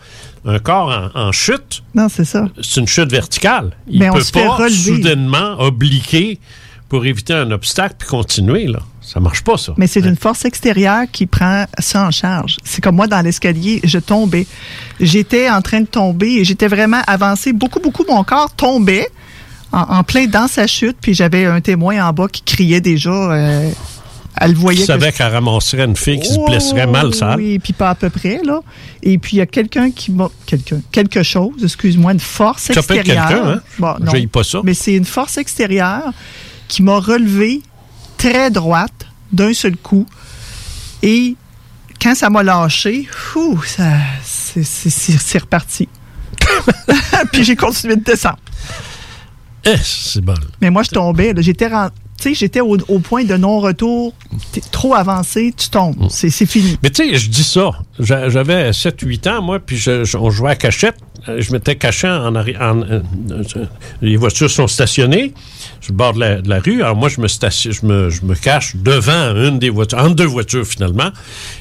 Un 0.45 0.59
corps 0.59 1.11
en, 1.13 1.19
en 1.27 1.31
chute, 1.33 1.83
non, 1.93 2.07
c'est 2.07 2.23
ça. 2.23 2.47
c'est 2.61 2.79
une 2.79 2.87
chute 2.87 3.11
verticale. 3.11 3.71
Il 3.87 4.01
on 4.03 4.13
peut 4.13 4.23
pas 4.31 4.69
soudainement 4.69 5.59
obliquer 5.59 6.39
pour 6.87 7.05
éviter 7.05 7.33
un 7.33 7.51
obstacle 7.51 7.95
puis 7.99 8.07
continuer. 8.07 8.67
Là. 8.67 8.79
Ça 9.11 9.19
marche 9.19 9.43
pas, 9.43 9.57
ça. 9.57 9.73
Mais 9.77 9.87
c'est 9.87 10.01
une 10.01 10.15
force 10.15 10.45
extérieure 10.45 11.05
qui 11.11 11.25
prend 11.25 11.65
ça 11.79 12.05
en 12.05 12.11
charge. 12.11 12.57
C'est 12.63 12.79
comme 12.83 12.95
moi 12.95 13.07
dans 13.07 13.21
l'escalier, 13.21 13.79
je 13.83 13.97
tombais. 13.97 14.45
J'étais 14.99 15.49
en 15.49 15.61
train 15.63 15.81
de 15.81 15.87
tomber 15.87 16.33
et 16.33 16.43
j'étais 16.45 16.67
vraiment 16.67 17.01
avancé. 17.07 17.51
Beaucoup, 17.53 17.79
beaucoup, 17.79 18.03
mon 18.07 18.23
corps 18.23 18.51
tombait 18.55 19.07
en, 19.71 19.79
en 19.79 20.03
plein 20.03 20.27
dans 20.27 20.47
sa 20.47 20.67
chute. 20.67 20.97
Puis 21.01 21.13
j'avais 21.15 21.45
un 21.45 21.59
témoin 21.59 22.07
en 22.07 22.13
bas 22.13 22.27
qui 22.31 22.43
criait 22.43 22.81
déjà. 22.81 23.09
euh, 23.09 23.71
elle 24.41 24.53
voyait 24.53 24.81
Tu 24.81 24.85
savais 24.85 25.11
qu'elle 25.11 25.31
ramasserait 25.33 25.85
une 25.85 25.95
fille 25.97 26.19
qui 26.19 26.29
se 26.29 26.37
Oh, 26.37 26.45
blesserait 26.45 26.85
mal, 26.87 27.13
ça. 27.15 27.35
Oui, 27.35 27.57
puis 27.59 27.73
pas 27.73 27.89
à 27.89 27.95
peu 27.95 28.09
près, 28.11 28.39
là. 28.45 28.59
Et 29.01 29.17
puis, 29.17 29.37
il 29.37 29.39
y 29.39 29.41
a 29.41 29.47
quelqu'un 29.47 29.89
qui 29.91 30.11
m'a. 30.11 30.29
Quelqu'un. 30.45 30.81
Quelque 30.91 31.23
chose, 31.23 31.55
excuse-moi, 31.63 32.13
une 32.13 32.19
force 32.19 32.69
Tu 32.71 32.77
appelles 32.77 32.97
extérieure. 32.99 33.27
quelqu'un, 33.27 33.49
hein? 33.49 33.61
Bon, 33.79 33.95
non. 33.99 34.27
Pas 34.31 34.43
ça. 34.43 34.61
Mais 34.63 34.75
c'est 34.75 34.93
une 34.93 35.03
force 35.05 35.37
extérieure 35.39 36.13
qui 36.67 36.83
m'a 36.83 36.99
relevé 36.99 37.61
très 38.19 38.51
droite 38.51 39.07
d'un 39.31 39.53
seul 39.53 39.75
coup. 39.77 40.05
Et 41.01 41.35
quand 41.99 42.13
ça 42.13 42.29
m'a 42.29 42.43
lâché, 42.43 43.07
fou, 43.11 43.59
ça, 43.65 43.93
c'est, 44.23 44.63
c'est- 44.63 44.89
c'est- 44.91 45.17
c'est 45.17 45.37
reparti. 45.39 45.87
puis 47.31 47.43
j'ai 47.43 47.55
continué 47.55 47.95
de 47.95 48.03
descendre. 48.03 48.37
Eh, 49.65 49.75
c'est 49.83 50.21
bon. 50.21 50.35
Mais 50.61 50.69
moi, 50.69 50.83
je 50.83 50.89
tombais. 50.89 51.33
là. 51.33 51.41
J'étais 51.41 51.67
ren- 51.67 51.89
tu 52.17 52.23
sais, 52.29 52.33
j'étais 52.33 52.59
au, 52.61 52.77
au 52.87 52.99
point 52.99 53.23
de 53.23 53.35
non-retour. 53.35 54.13
T'es 54.51 54.61
trop 54.71 54.93
avancé, 54.93 55.53
tu 55.55 55.69
tombes. 55.69 56.07
C'est, 56.09 56.29
c'est 56.29 56.45
fini. 56.45 56.77
Mais 56.83 56.89
tu 56.89 57.09
sais, 57.09 57.17
je 57.17 57.29
dis 57.29 57.43
ça. 57.43 57.71
J'a- 57.99 58.29
J'avais 58.29 58.71
7-8 58.71 59.27
ans, 59.29 59.41
moi, 59.41 59.59
puis 59.59 59.77
je- 59.77 60.03
je- 60.05 60.17
on 60.17 60.29
jouait 60.29 60.51
à 60.51 60.55
cachette. 60.55 60.97
Euh, 61.27 61.41
Je 61.41 61.51
m'étais 61.51 61.75
caché 61.75 62.07
en, 62.07 62.35
en- 62.35 62.37
euh, 62.37 63.01
euh, 63.31 63.65
Les 64.01 64.15
voitures 64.15 64.49
sont 64.49 64.67
stationnées 64.67 65.33
sur 65.81 65.91
le 65.93 65.97
bord 65.97 66.13
de 66.13 66.19
la, 66.19 66.41
de 66.41 66.49
la 66.49 66.59
rue. 66.59 66.81
Alors 66.81 66.95
moi, 66.95 67.09
je 67.09 67.19
me, 67.19 67.27
station- 67.27 67.71
je, 67.71 67.85
me, 67.85 68.09
je 68.09 68.21
me 68.23 68.35
cache 68.35 68.75
devant 68.75 69.35
une 69.35 69.59
des 69.59 69.69
voitures, 69.69 69.97
entre 69.99 70.15
deux 70.15 70.25
voitures 70.25 70.65
finalement, 70.65 71.09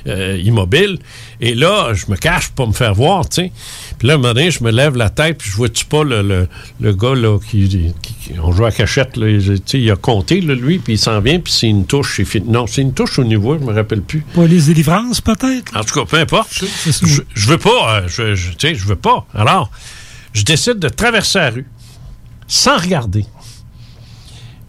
euh, 0.06 0.40
immobiles. 0.42 0.98
Et 1.40 1.54
là, 1.54 1.92
je 1.94 2.06
me 2.10 2.16
cache 2.16 2.48
pour 2.50 2.66
me 2.68 2.72
faire 2.72 2.94
voir, 2.94 3.28
tu 3.28 3.42
sais. 3.42 3.52
Puis 3.98 4.06
là, 4.08 4.14
un 4.14 4.16
moment 4.18 4.34
donné, 4.34 4.50
je 4.50 4.62
me 4.62 4.70
lève 4.70 4.96
la 4.96 5.10
tête, 5.10 5.38
puis 5.38 5.50
je 5.50 5.56
vois-tu 5.56 5.84
pas 5.84 6.04
le, 6.04 6.22
le, 6.22 6.48
le 6.80 6.92
gars 6.92 7.14
là, 7.14 7.38
qui, 7.38 7.68
qui- 7.68 7.92
qui- 8.02 8.38
On 8.42 8.52
joue 8.52 8.64
à 8.66 8.70
cachette, 8.72 9.16
là, 9.16 9.28
il- 9.28 9.42
tu 9.42 9.56
sais, 9.66 9.80
il 9.80 9.90
a 9.90 9.96
compté, 9.96 10.40
là, 10.40 10.54
lui, 10.54 10.78
puis 10.78 10.94
il 10.94 10.98
s'en 10.98 11.20
vient, 11.20 11.40
puis 11.40 11.52
c'est 11.52 11.68
une 11.68 11.84
touche. 11.86 12.20
Non, 12.46 12.66
c'est 12.66 12.82
une 12.82 12.92
touche 12.92 13.18
au 13.18 13.24
niveau, 13.24 13.56
je 13.58 13.64
me 13.64 13.72
rappelle 13.72 14.02
plus. 14.02 14.20
Pour 14.34 14.44
les 14.44 14.60
délivrances, 14.60 15.20
peut-être? 15.20 15.76
En 15.76 15.82
tout 15.84 15.94
cas, 15.94 16.04
peu 16.06 16.18
importe. 16.18 16.50
Je, 16.54 17.20
je 17.34 17.46
veux 17.48 17.58
pas. 17.58 18.00
euh, 18.02 18.08
Je, 18.08 18.34
je, 18.34 18.50
tu 18.50 18.68
sais, 18.68 18.74
je 18.74 18.84
veux 18.84 18.96
pas. 18.96 19.26
Alors, 19.34 19.47
je 20.32 20.44
décide 20.44 20.78
de 20.78 20.88
traverser 20.88 21.38
la 21.38 21.50
rue 21.50 21.66
sans 22.46 22.76
regarder. 22.78 23.26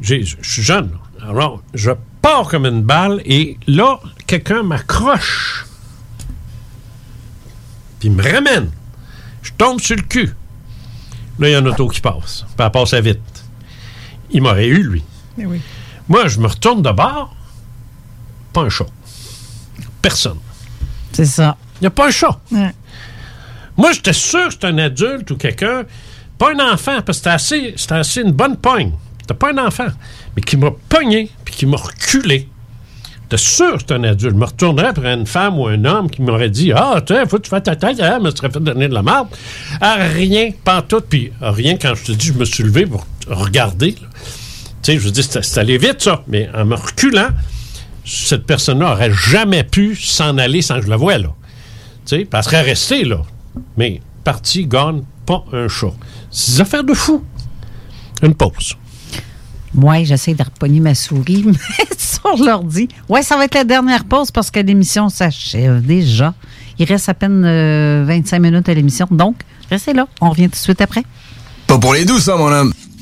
Je 0.02 0.24
suis 0.42 0.64
jeune. 0.64 0.92
là. 1.20 1.28
Alors, 1.30 1.62
je 1.74 1.92
pars 2.22 2.48
comme 2.48 2.66
une 2.66 2.82
balle 2.82 3.22
et 3.26 3.58
là, 3.68 4.00
quelqu'un 4.26 4.64
m'accroche. 4.64 5.66
Puis 8.00 8.08
il 8.10 8.16
me 8.16 8.24
ramène. 8.24 8.72
Je 9.42 9.52
tombe 9.58 9.80
sur 9.80 9.96
le 9.96 10.02
cul. 10.04 10.34
Là, 11.40 11.50
il 11.50 11.52
y 11.52 11.56
a 11.56 11.60
une 11.60 11.68
auto 11.68 11.88
qui 11.88 12.02
passe. 12.02 12.46
Puis 12.56 12.66
elle 12.66 12.72
passe 12.72 12.94
à 12.94 13.02
vite. 13.02 13.44
Il 14.32 14.42
m'aurait 14.42 14.68
eu, 14.68 14.84
lui. 14.84 15.04
Mais 15.38 15.46
oui. 15.46 15.62
Moi, 16.08 16.28
je 16.28 16.40
me 16.40 16.48
retourne 16.48 16.82
de 16.82 16.92
bord. 16.92 17.36
Pas 18.54 18.62
un 18.62 18.70
chat. 18.70 18.86
Personne. 20.02 20.40
C'est 21.14 21.26
ça. 21.26 21.58
Il 21.76 21.84
n'y 21.84 21.88
a 21.88 21.92
pas 21.92 22.08
un 22.08 22.12
chat. 22.12 22.40
Ouais. 22.52 22.74
Moi, 23.80 23.94
j'étais 23.94 24.12
sûr 24.12 24.48
que 24.48 24.52
c'était 24.52 24.68
un 24.68 24.78
adulte 24.78 25.32
ou 25.32 25.38
quelqu'un, 25.38 25.86
pas 26.38 26.52
un 26.52 26.74
enfant, 26.74 27.02
parce 27.02 27.20
que 27.20 27.30
c'était 27.30 27.30
assez, 27.30 27.76
assez 27.92 28.22
une 28.22 28.34
bonne 28.34 28.58
pogne. 28.58 28.92
C'était 29.22 29.36
pas 29.36 29.54
un 29.54 29.58
enfant, 29.66 29.88
mais 30.36 30.42
qui 30.42 30.58
m'a 30.58 30.72
pogné 30.90 31.32
puis 31.46 31.56
qui 31.56 31.66
m'a 31.66 31.78
reculé. 31.78 32.50
J'étais 33.22 33.38
sûr 33.42 33.76
que 33.76 33.80
c'était 33.80 33.94
un 33.94 34.04
adulte. 34.04 34.34
Je 34.34 34.38
me 34.38 34.44
retournerais 34.44 34.88
après 34.88 35.14
une 35.14 35.26
femme 35.26 35.58
ou 35.58 35.68
un 35.68 35.86
homme 35.86 36.10
qui 36.10 36.22
m'aurait 36.22 36.50
dit 36.50 36.74
Ah, 36.76 37.00
tu 37.06 37.14
faut 37.30 37.38
que 37.38 37.44
tu 37.44 37.50
fasses 37.50 37.64
ta 37.64 37.78
tête, 37.78 38.02
hein, 38.02 38.20
me 38.20 38.32
serait 38.32 38.52
fait 38.52 38.60
donner 38.60 38.90
de 38.90 38.94
la 38.94 39.02
marde. 39.02 39.30
À 39.80 39.96
rien, 39.96 40.50
pas 40.66 40.82
tout. 40.82 41.00
Puis 41.00 41.32
rien, 41.40 41.78
quand 41.78 41.96
je 41.96 42.04
te 42.04 42.12
dis, 42.12 42.28
je 42.28 42.34
me 42.34 42.44
suis 42.44 42.64
levé 42.66 42.86
pour 42.86 43.08
regarder. 43.30 43.94
Tu 43.94 44.02
sais, 44.82 44.94
je 44.96 45.06
veux 45.06 45.12
dire, 45.12 45.24
c'est 45.24 45.42
c'est 45.42 45.58
allé 45.62 45.78
vite, 45.78 46.02
ça. 46.02 46.22
Mais 46.28 46.50
en 46.54 46.66
me 46.66 46.76
reculant, 46.76 47.30
cette 48.04 48.46
personne-là 48.46 48.92
aurait 48.92 49.14
jamais 49.14 49.64
pu 49.64 49.96
s'en 49.96 50.38
aller 50.38 50.62
sans 50.62 50.80
que 50.80 50.86
je 50.86 50.90
la 50.90 50.98
voie, 50.98 51.18
là. 51.18 51.30
Tu 52.06 52.18
sais, 52.18 52.28
elle 52.30 52.44
serait 52.44 52.62
restée, 52.62 53.06
là. 53.06 53.22
Mais 53.78 54.02
parti, 54.24 54.66
gone, 54.66 55.04
pas 55.26 55.44
un 55.54 55.68
chat. 55.68 55.94
C'est 56.32 56.54
des 56.54 56.62
affaires 56.62 56.84
de 56.84 56.94
fou. 56.94 57.24
Une 58.22 58.36
pause. 58.36 58.76
Moi, 59.74 60.04
j'essaie 60.04 60.34
de 60.34 60.44
repogner 60.44 60.80
ma 60.80 60.96
souris 60.96 61.44
mais 61.46 61.86
sur 61.98 62.38
l'ordi. 62.44 62.88
Ouais, 63.08 63.22
ça 63.22 63.38
va 63.38 63.46
être 63.46 63.56
la 63.56 63.64
dernière 63.64 64.06
pause 64.06 64.32
parce 64.32 64.52
que 64.52 64.60
l'émission 64.60 65.10
s'achève 65.10 65.82
déjà. 65.86 66.34
Il 66.80 66.86
reste 66.86 67.10
à 67.10 67.14
peine 67.14 67.44
euh, 67.46 68.04
25 68.08 68.40
minutes 68.40 68.70
à 68.70 68.74
l'émission. 68.74 69.08
Donc, 69.12 69.36
restez 69.70 69.94
là. 69.94 70.08
On 70.22 70.30
revient 70.30 70.46
tout 70.46 70.52
de 70.52 70.56
suite 70.56 70.82
après. 70.82 71.04
Pas 71.68 71.78
pour 71.78 71.94
les 71.94 72.06
douces, 72.06 72.24
ça, 72.24 72.36
mon 72.36 72.52
homme. 72.52 72.74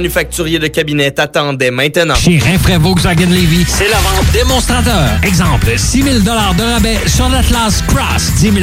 de 0.00 0.66
Cabinet 0.68 1.10
t'attendait 1.10 1.70
maintenant. 1.70 2.14
Chez 2.14 2.38
Rinfraie 2.38 2.78
Volkswagen 2.78 3.26
Levy, 3.26 3.64
c'est 3.66 3.88
la 3.88 3.96
vente 3.96 4.30
démonstrateur. 4.32 5.08
Exemple, 5.24 5.76
6 5.76 6.02
000 6.02 6.18
de 6.20 6.62
rabais 6.62 6.98
sur 7.06 7.28
l'Atlas 7.28 7.82
Cross, 7.88 8.32
10 8.38 8.52
000 8.52 8.54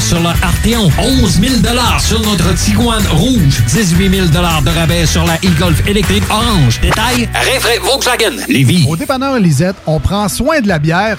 sur 0.00 0.18
le 0.18 0.28
Arteon, 0.42 0.90
11 0.98 1.40
000 1.40 1.54
sur 2.00 2.20
notre 2.20 2.54
Tiguan 2.54 3.02
Rouge, 3.12 3.62
18 3.68 4.10
000 4.10 4.26
de 4.28 4.38
rabais 4.70 5.06
sur 5.06 5.24
la 5.24 5.34
e-Golf 5.36 5.86
électrique 5.86 6.24
orange. 6.28 6.80
Détail, 6.80 7.28
Rinfraie 7.34 7.78
Volkswagen 7.78 8.36
Levy. 8.48 8.86
Au 8.88 8.96
dépanneur 8.96 9.38
Lisette, 9.38 9.76
on 9.86 10.00
prend 10.00 10.28
soin 10.28 10.60
de 10.60 10.68
la 10.68 10.78
bière 10.78 11.18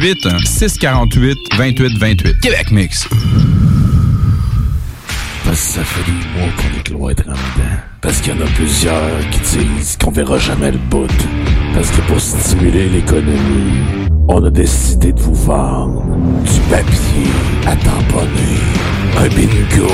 648 0.00 1.38
28 1.56 1.98
28. 1.98 2.40
Québec 2.40 2.70
Mix. 2.70 3.08
Parce 5.44 5.60
que 5.66 5.72
ça 5.74 5.84
fait 5.84 6.10
des 6.10 6.38
mois 6.38 6.48
qu'on 6.56 6.78
est 6.78 6.82
cloître 6.82 7.22
en 7.28 7.32
dedans. 7.32 7.76
Parce 8.00 8.20
qu'il 8.20 8.34
y 8.34 8.38
en 8.38 8.40
a 8.40 8.48
plusieurs 8.54 9.30
qui 9.30 9.40
disent 9.40 9.98
qu'on 10.02 10.10
verra 10.10 10.38
jamais 10.38 10.70
le 10.72 10.78
bout. 10.78 11.06
Parce 11.74 11.90
que 11.90 12.00
pour 12.02 12.20
stimuler 12.20 12.88
l'économie, 12.88 14.08
on 14.28 14.42
a 14.44 14.50
décidé 14.50 15.12
de 15.12 15.20
vous 15.20 15.34
vendre 15.34 16.04
du 16.44 16.60
papier 16.70 17.30
à 17.66 17.76
tamponner. 17.76 18.60
Un 19.18 19.28
bingo, 19.28 19.92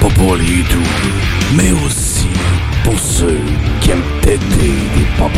pas 0.00 0.08
pour 0.08 0.36
les 0.36 0.44
doux, 0.44 1.56
mais 1.56 1.70
aussi 1.86 2.26
pour 2.82 2.98
ceux 2.98 3.38
qui 3.80 3.90
aiment 3.90 4.02
têter 4.20 4.40
des 4.96 5.06
pop 5.16 5.30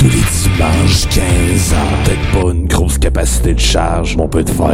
tous 0.00 0.06
les 0.06 0.12
dimanches 0.12 1.06
15 1.10 1.74
ans. 1.74 2.02
Peut-être 2.04 2.32
pas 2.32 2.50
une 2.52 2.66
grosse 2.66 2.96
capacité 2.96 3.52
de 3.52 3.60
charge, 3.60 4.16
mais 4.16 4.22
on 4.22 4.28
peut 4.28 4.42
te 4.42 4.50
faire 4.50 4.66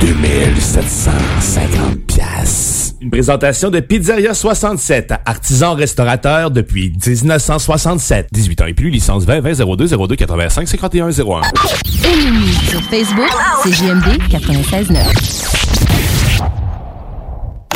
gagner 0.00 0.46
2750 0.54 1.98
pièces. 2.06 2.94
Une 3.02 3.10
présentation 3.10 3.70
de 3.70 3.80
Pizzeria 3.80 4.32
67, 4.32 5.12
artisan 5.26 5.74
restaurateur 5.74 6.50
depuis 6.50 6.90
1967. 6.90 8.28
18 8.32 8.62
ans 8.62 8.66
et 8.66 8.74
plus, 8.74 8.88
licence 8.88 9.24
20 9.24 9.40
20 9.40 9.76
02 9.76 9.86
02 9.86 10.16
85 10.16 10.66
51 10.66 11.10
01. 11.10 11.42
Aimez-nous 12.04 12.70
sur 12.70 12.82
Facebook, 12.84 13.30
c'est 13.62 13.72
JMD 13.72 14.06
96.9. 14.30 15.57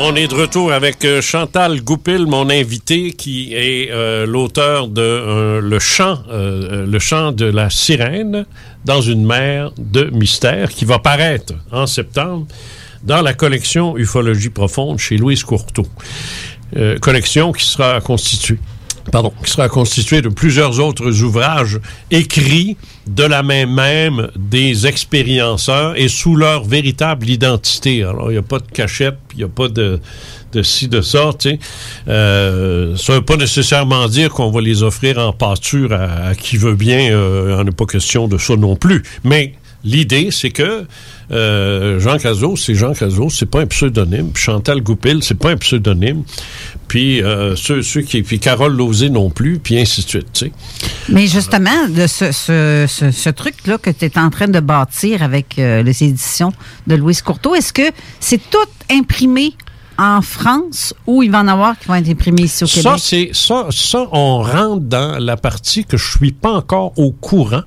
On 0.00 0.14
est 0.14 0.28
de 0.28 0.34
retour 0.34 0.72
avec 0.72 1.04
euh, 1.04 1.20
Chantal 1.20 1.82
Goupil, 1.82 2.26
mon 2.26 2.48
invité, 2.50 3.12
qui 3.12 3.52
est 3.52 3.90
euh, 3.90 4.26
l'auteur 4.26 4.86
de 4.86 5.02
euh, 5.02 5.60
Le 5.60 5.78
chant, 7.00 7.32
de 7.32 7.44
la 7.44 7.68
sirène 7.68 8.46
dans 8.84 9.00
une 9.00 9.26
mer 9.26 9.72
de 9.76 10.04
mystère, 10.12 10.70
qui 10.70 10.84
va 10.84 11.00
paraître 11.00 11.52
en 11.72 11.86
septembre 11.86 12.46
dans 13.02 13.22
la 13.22 13.34
collection 13.34 13.96
Ufologie 13.96 14.50
profonde 14.50 14.98
chez 14.98 15.16
Louise 15.16 15.42
Courteau. 15.42 15.86
Collection 17.00 17.52
qui 17.52 17.64
sera 17.64 18.00
constituée 18.00 18.58
pardon, 19.10 19.32
qui 19.44 19.50
sera 19.50 19.68
constituée 19.68 20.22
de 20.22 20.28
plusieurs 20.28 20.80
autres 20.80 21.22
ouvrages 21.22 21.80
écrits 22.10 22.76
de 23.06 23.24
la 23.24 23.42
main 23.42 23.66
même 23.66 24.28
des 24.36 24.86
expérienceurs 24.86 25.98
et 25.98 26.08
sous 26.08 26.36
leur 26.36 26.64
véritable 26.64 27.28
identité. 27.28 28.04
Alors, 28.04 28.30
il 28.30 28.34
n'y 28.34 28.38
a 28.38 28.42
pas 28.42 28.58
de 28.58 28.70
cachette, 28.72 29.18
il 29.32 29.38
n'y 29.38 29.44
a 29.44 29.48
pas 29.48 29.68
de, 29.68 30.00
de 30.52 30.62
ci, 30.62 30.88
de 30.88 31.00
ça, 31.00 31.30
tu 31.38 31.50
sais. 31.50 31.58
Euh, 32.08 32.96
ça 32.96 33.12
ne 33.12 33.18
veut 33.18 33.24
pas 33.24 33.36
nécessairement 33.36 34.08
dire 34.08 34.30
qu'on 34.30 34.50
va 34.50 34.60
les 34.60 34.82
offrir 34.82 35.18
en 35.18 35.32
pâture 35.32 35.92
à, 35.92 36.28
à 36.28 36.34
qui 36.34 36.56
veut 36.56 36.74
bien. 36.74 37.12
Euh, 37.12 37.46
il 37.48 37.54
n'y 37.54 37.60
en 37.60 37.66
a 37.66 37.72
pas 37.72 37.86
question 37.86 38.28
de 38.28 38.38
ça 38.38 38.56
non 38.56 38.76
plus. 38.76 39.02
Mais 39.24 39.54
l'idée, 39.88 40.28
c'est 40.30 40.50
que 40.50 40.84
euh, 41.30 42.00
Jean 42.00 42.18
Cazot, 42.18 42.56
c'est 42.56 42.74
Jean 42.74 42.92
Cazot, 42.94 43.30
c'est 43.30 43.46
pas 43.46 43.60
un 43.60 43.66
pseudonyme. 43.66 44.30
Puis 44.32 44.42
Chantal 44.42 44.80
Goupil, 44.80 45.22
c'est 45.22 45.38
pas 45.38 45.50
un 45.50 45.56
pseudonyme. 45.56 46.22
Puis 46.86 47.22
euh, 47.22 47.54
qui, 47.54 48.22
puis 48.22 48.38
Carole 48.38 48.74
Lausée 48.74 49.10
non 49.10 49.30
plus, 49.30 49.58
puis 49.58 49.78
ainsi 49.78 50.02
de 50.02 50.08
suite. 50.08 50.46
Mais 51.08 51.26
justement, 51.26 51.86
ce 51.96 53.30
truc-là 53.30 53.78
que 53.78 53.90
tu 53.90 54.04
es 54.04 54.18
en 54.18 54.30
train 54.30 54.48
de 54.48 54.60
bâtir 54.60 55.22
avec 55.22 55.58
euh, 55.58 55.82
les 55.82 56.04
éditions 56.04 56.52
de 56.86 56.94
Louise 56.94 57.22
Courteau, 57.22 57.54
est-ce 57.54 57.72
que 57.72 57.90
c'est 58.20 58.40
tout 58.50 58.58
imprimé 58.90 59.54
en 59.98 60.22
France 60.22 60.94
ou 61.06 61.22
il 61.22 61.30
va 61.30 61.40
en 61.40 61.48
avoir 61.48 61.78
qui 61.78 61.88
vont 61.88 61.96
être 61.96 62.08
imprimés 62.08 62.42
ici 62.42 62.62
au 62.64 62.66
Ça, 62.68 62.80
Québec? 62.82 62.98
c'est 62.98 63.30
ça, 63.32 63.66
ça, 63.70 64.06
on 64.12 64.42
rentre 64.42 64.82
dans 64.84 65.18
la 65.18 65.36
partie 65.36 65.84
que 65.84 65.96
je 65.96 66.16
suis 66.18 66.32
pas 66.32 66.52
encore 66.52 66.92
au 66.96 67.10
courant. 67.10 67.62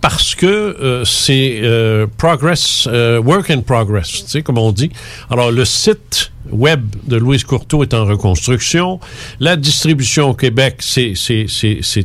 Parce 0.00 0.34
que 0.34 0.46
euh, 0.46 1.04
c'est 1.04 1.60
euh, 1.62 2.06
progress, 2.18 2.88
euh, 2.90 3.20
work 3.22 3.50
in 3.50 3.60
progress, 3.60 4.08
tu 4.24 4.28
sais, 4.28 4.42
comme 4.42 4.58
on 4.58 4.72
dit. 4.72 4.90
Alors, 5.30 5.52
le 5.52 5.64
site 5.64 6.31
web 6.52 6.84
de 7.06 7.16
Louise 7.16 7.44
Courteau 7.44 7.82
est 7.82 7.94
en 7.94 8.04
reconstruction. 8.04 9.00
La 9.40 9.56
distribution 9.56 10.30
au 10.30 10.34
Québec, 10.34 10.76
c'est 10.80 11.14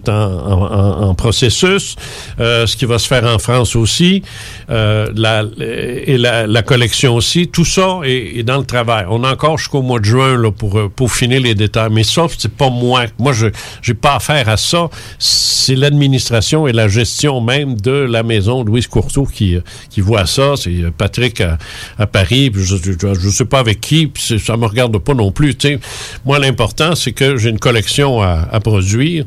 en, 0.09 0.11
en- 0.13 1.09
en- 1.09 1.15
processus. 1.15 1.95
Euh, 2.39 2.65
ce 2.67 2.75
qui 2.77 2.85
va 2.85 2.99
se 2.99 3.07
faire 3.07 3.23
en 3.25 3.39
France 3.39 3.75
aussi. 3.75 4.21
Euh, 4.69 5.07
la, 5.15 5.43
et 5.59 6.17
la, 6.17 6.61
collection 6.61 7.15
aussi. 7.15 7.47
Tout 7.47 7.65
ça 7.65 7.99
est, 8.03 8.43
dans 8.43 8.57
le 8.57 8.65
travail. 8.65 9.05
On 9.09 9.23
a 9.23 9.31
encore 9.31 9.57
jusqu'au 9.57 9.81
mois 9.81 9.99
de 9.99 10.05
juin 10.05 10.51
pour 10.57 10.77
euh, 10.77 10.89
peaufiner 10.89 11.39
les 11.39 11.55
détails. 11.55 11.89
Mais 11.91 12.03
ça, 12.03 12.25
c'est 12.37 12.51
pas 12.51 12.69
moi. 12.69 13.05
Moi, 13.19 13.33
je 13.33 13.47
j'ai 13.81 13.93
pas 13.93 14.15
affaire 14.15 14.47
à 14.49 14.57
ça. 14.57 14.89
C'est 15.19 15.75
l'administration 15.75 16.67
et 16.67 16.73
la 16.73 16.87
gestion 16.87 17.41
même 17.41 17.79
de 17.79 17.91
la 17.91 18.23
maison 18.23 18.63
Louise 18.63 18.87
Courteau 18.87 19.25
qui, 19.25 19.57
qui 19.89 20.01
voit 20.01 20.25
ça. 20.25 20.53
C'est 20.55 20.91
Patrick 20.97 21.41
à, 21.41 21.57
à 21.97 22.07
Paris. 22.07 22.51
Je, 22.53 22.75
je 22.77 23.29
sais 23.29 23.45
pas 23.45 23.59
avec 23.59 23.81
qui. 23.81 24.07
Puis 24.07 24.36
ça 24.39 24.57
me 24.57 24.65
regarde 24.65 24.97
pas 24.97 25.13
non 25.13 25.31
plus. 25.31 25.55
tu 25.55 25.67
sais. 25.67 25.79
Moi, 26.25 26.39
l'important, 26.39 26.95
c'est 26.95 27.11
que 27.11 27.37
j'ai 27.37 27.49
une 27.49 27.59
collection 27.59 28.21
à, 28.21 28.59
produire. 28.59 29.25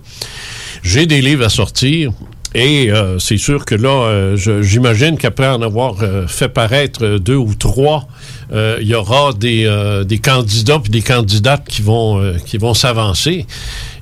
J'ai 0.82 1.07
des 1.07 1.20
livres 1.20 1.45
à 1.45 1.49
sortir. 1.49 2.12
Et 2.55 2.91
euh, 2.91 3.19
c'est 3.20 3.37
sûr 3.37 3.65
que 3.65 3.77
là, 3.77 3.89
euh, 3.91 4.61
j'imagine 4.62 5.16
qu'après 5.16 5.47
en 5.47 5.62
avoir 5.62 6.03
euh, 6.03 6.27
fait 6.27 6.49
paraître 6.49 7.19
deux 7.19 7.37
ou 7.37 7.55
trois, 7.55 8.09
il 8.53 8.89
y 8.89 8.97
aura 8.97 9.32
des, 9.32 10.03
des 10.05 10.19
candidats 10.19 10.81
puis 10.81 10.91
des 10.91 11.03
candidates 11.03 11.69
qui 11.69 11.82
vont 11.82 12.35
qui 12.45 12.59
vont 12.59 12.74
s'avancer 12.74 13.47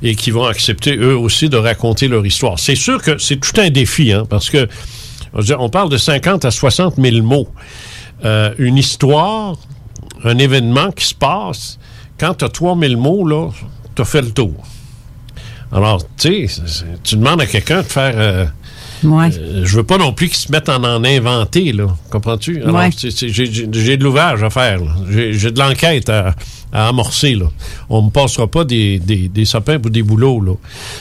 et 0.02 0.14
qui 0.14 0.30
vont 0.30 0.46
accepter 0.46 0.96
eux 0.96 1.18
aussi 1.18 1.50
de 1.50 1.58
raconter 1.58 2.08
leur 2.08 2.24
histoire. 2.24 2.58
C'est 2.58 2.74
sûr 2.74 3.02
que 3.02 3.18
c'est 3.18 3.36
tout 3.36 3.60
un 3.60 3.68
défi, 3.68 4.10
hein, 4.10 4.24
parce 4.26 4.48
que 4.48 4.66
on 5.58 5.68
parle 5.68 5.90
de 5.90 5.98
50 5.98 6.46
à 6.46 6.50
60 6.50 6.94
000 6.96 7.22
mots. 7.22 7.48
Une 8.56 8.78
histoire, 8.78 9.56
un 10.24 10.38
événement 10.38 10.90
qui 10.92 11.04
se 11.06 11.14
passe, 11.14 11.78
quand 12.18 12.34
tu 12.34 12.44
as 12.44 12.48
3 12.48 12.76
000 12.78 13.00
mots, 13.00 13.26
là, 13.26 13.50
tu 13.94 14.02
as 14.02 14.04
fait 14.04 14.22
le 14.22 14.30
tour. 14.30 14.54
Alors, 15.72 16.02
tu 16.16 16.48
sais, 16.48 16.62
tu 17.04 17.16
demandes 17.16 17.40
à 17.42 17.46
quelqu'un 17.46 17.78
de 17.82 17.86
faire. 17.86 18.14
euh, 18.16 18.46
euh, 19.04 19.64
je 19.64 19.76
veux 19.76 19.84
pas 19.84 19.98
non 19.98 20.12
plus 20.12 20.28
qu'ils 20.28 20.38
se 20.38 20.50
mettent 20.50 20.68
en 20.70 20.82
en 20.82 21.04
inventer, 21.04 21.72
là. 21.72 21.86
Comprends-tu? 22.10 22.62
Alors, 22.62 22.76
Ouais. 22.76 22.90
j'ai- 22.92 23.96
de 23.96 24.02
l'ouvrage 24.04 24.42
à 24.42 24.50
faire, 24.50 24.80
j'ai 25.08 25.50
de 25.50 25.58
l'enquête 25.60 26.08
à, 26.08 26.34
à 26.72 26.88
amorcer, 26.88 27.34
là. 27.34 27.46
On 27.88 28.02
me 28.02 28.10
passera 28.10 28.46
pas 28.46 28.64
des, 28.64 28.98
des, 28.98 29.28
des 29.28 29.44
sapins 29.44 29.78
pour 29.78 29.90
des 29.90 30.02
boulots, 30.02 30.40
là. 30.40 30.52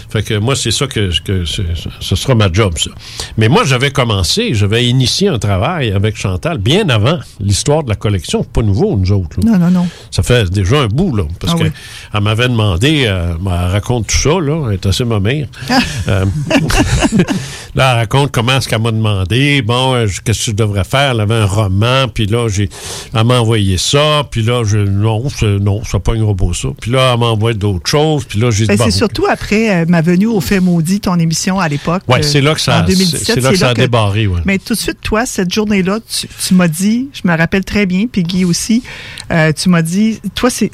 Fait 0.09 0.23
que 0.23 0.35
moi, 0.35 0.55
c'est 0.55 0.71
ça 0.71 0.87
que, 0.87 1.11
que 1.23 1.43
ce 1.45 2.15
sera 2.15 2.35
ma 2.35 2.51
job, 2.51 2.73
ça. 2.77 2.91
Mais 3.37 3.49
moi, 3.49 3.63
j'avais 3.65 3.91
commencé, 3.91 4.53
j'avais 4.53 4.85
initié 4.85 5.27
un 5.27 5.39
travail 5.39 5.91
avec 5.91 6.15
Chantal 6.17 6.57
bien 6.57 6.87
avant 6.89 7.19
l'histoire 7.39 7.83
de 7.83 7.89
la 7.89 7.95
collection. 7.95 8.43
Pas 8.43 8.61
nouveau, 8.61 8.95
nous 8.97 9.11
autres, 9.11 9.37
là. 9.43 9.51
Non, 9.51 9.59
non, 9.59 9.71
non. 9.71 9.87
Ça 10.11 10.23
fait 10.23 10.49
déjà 10.49 10.81
un 10.81 10.87
bout, 10.87 11.15
là. 11.15 11.23
Parce 11.39 11.53
Ah 11.55 11.57
que 11.59 11.63
oui. 11.63 11.71
elle 12.13 12.21
m'avait 12.21 12.47
demandé, 12.49 13.03
euh, 13.07 13.33
elle 13.39 13.71
raconte 13.71 14.07
tout 14.07 14.17
ça, 14.17 14.39
là. 14.39 14.67
Elle 14.69 14.75
est 14.75 14.85
assez 14.85 15.03
ma 15.05 15.19
mère. 15.19 15.47
Euh, 16.07 16.25
là, 17.75 17.91
elle 17.91 17.97
raconte 17.99 18.31
comment 18.31 18.57
est-ce 18.57 18.67
qu'elle 18.67 18.81
m'a 18.81 18.91
demandé, 18.91 19.61
bon, 19.61 19.93
euh, 19.95 20.07
qu'est-ce 20.23 20.45
que 20.45 20.51
je 20.51 20.55
devrais 20.55 20.83
faire? 20.83 21.11
Elle 21.11 21.19
avait 21.21 21.35
un 21.35 21.45
roman, 21.45 22.07
puis 22.13 22.25
là, 22.25 22.47
j'ai, 22.49 22.69
elle 23.13 23.23
m'a 23.25 23.39
envoyé 23.39 23.77
ça, 23.77 24.25
puis 24.29 24.43
là, 24.43 24.63
je, 24.65 24.77
non, 24.77 25.27
c'est- 25.29 25.56
non, 25.59 25.83
ça 25.83 25.99
pognera 25.99 26.33
pas 26.35 26.53
ça. 26.53 26.69
Puis 26.79 26.91
là, 26.91 27.11
elle 27.13 27.19
m'a 27.19 27.27
envoyé 27.27 27.57
d'autres 27.57 27.89
choses, 27.89 28.25
puis 28.25 28.39
là, 28.39 28.51
j'ai 28.51 28.65
Ben, 28.65 28.77
c'est 28.77 28.91
surtout 28.91 29.25
après 29.29 29.81
euh, 29.81 29.85
ma 29.87 30.01
venue 30.01 30.27
au 30.27 30.39
Fait 30.41 30.59
Maudit, 30.59 30.99
ton 30.99 31.17
émission 31.19 31.59
à 31.59 31.67
l'époque. 31.67 32.03
Ouais, 32.07 32.19
euh, 32.19 32.21
c'est 32.23 32.41
là 32.41 32.53
que 32.53 32.61
ça- 32.61 32.81
en 32.81 32.85
2017, 32.85 33.19
c'est- 33.19 33.33
c'est 33.35 33.41
là 33.41 33.51
que 33.51 33.57
ça 33.57 33.69
a 33.69 33.73
débarré, 33.73 34.27
ouais. 34.27 34.41
Mais 34.45 34.57
tout 34.59 34.73
de 34.73 34.79
suite, 34.79 34.97
toi, 35.01 35.25
cette 35.25 35.53
journée-là, 35.53 35.99
tu, 36.07 36.27
tu 36.47 36.53
m'as 36.53 36.67
dit, 36.67 37.09
je 37.13 37.27
me 37.27 37.35
rappelle 37.37 37.63
très 37.63 37.85
bien, 37.85 38.05
puis 38.11 38.23
Guy 38.23 38.45
aussi, 38.45 38.83
euh, 39.31 39.51
tu 39.53 39.69
m'as 39.69 39.81
dit, 39.81 40.19
toi, 40.35 40.49
c'est 40.49 40.71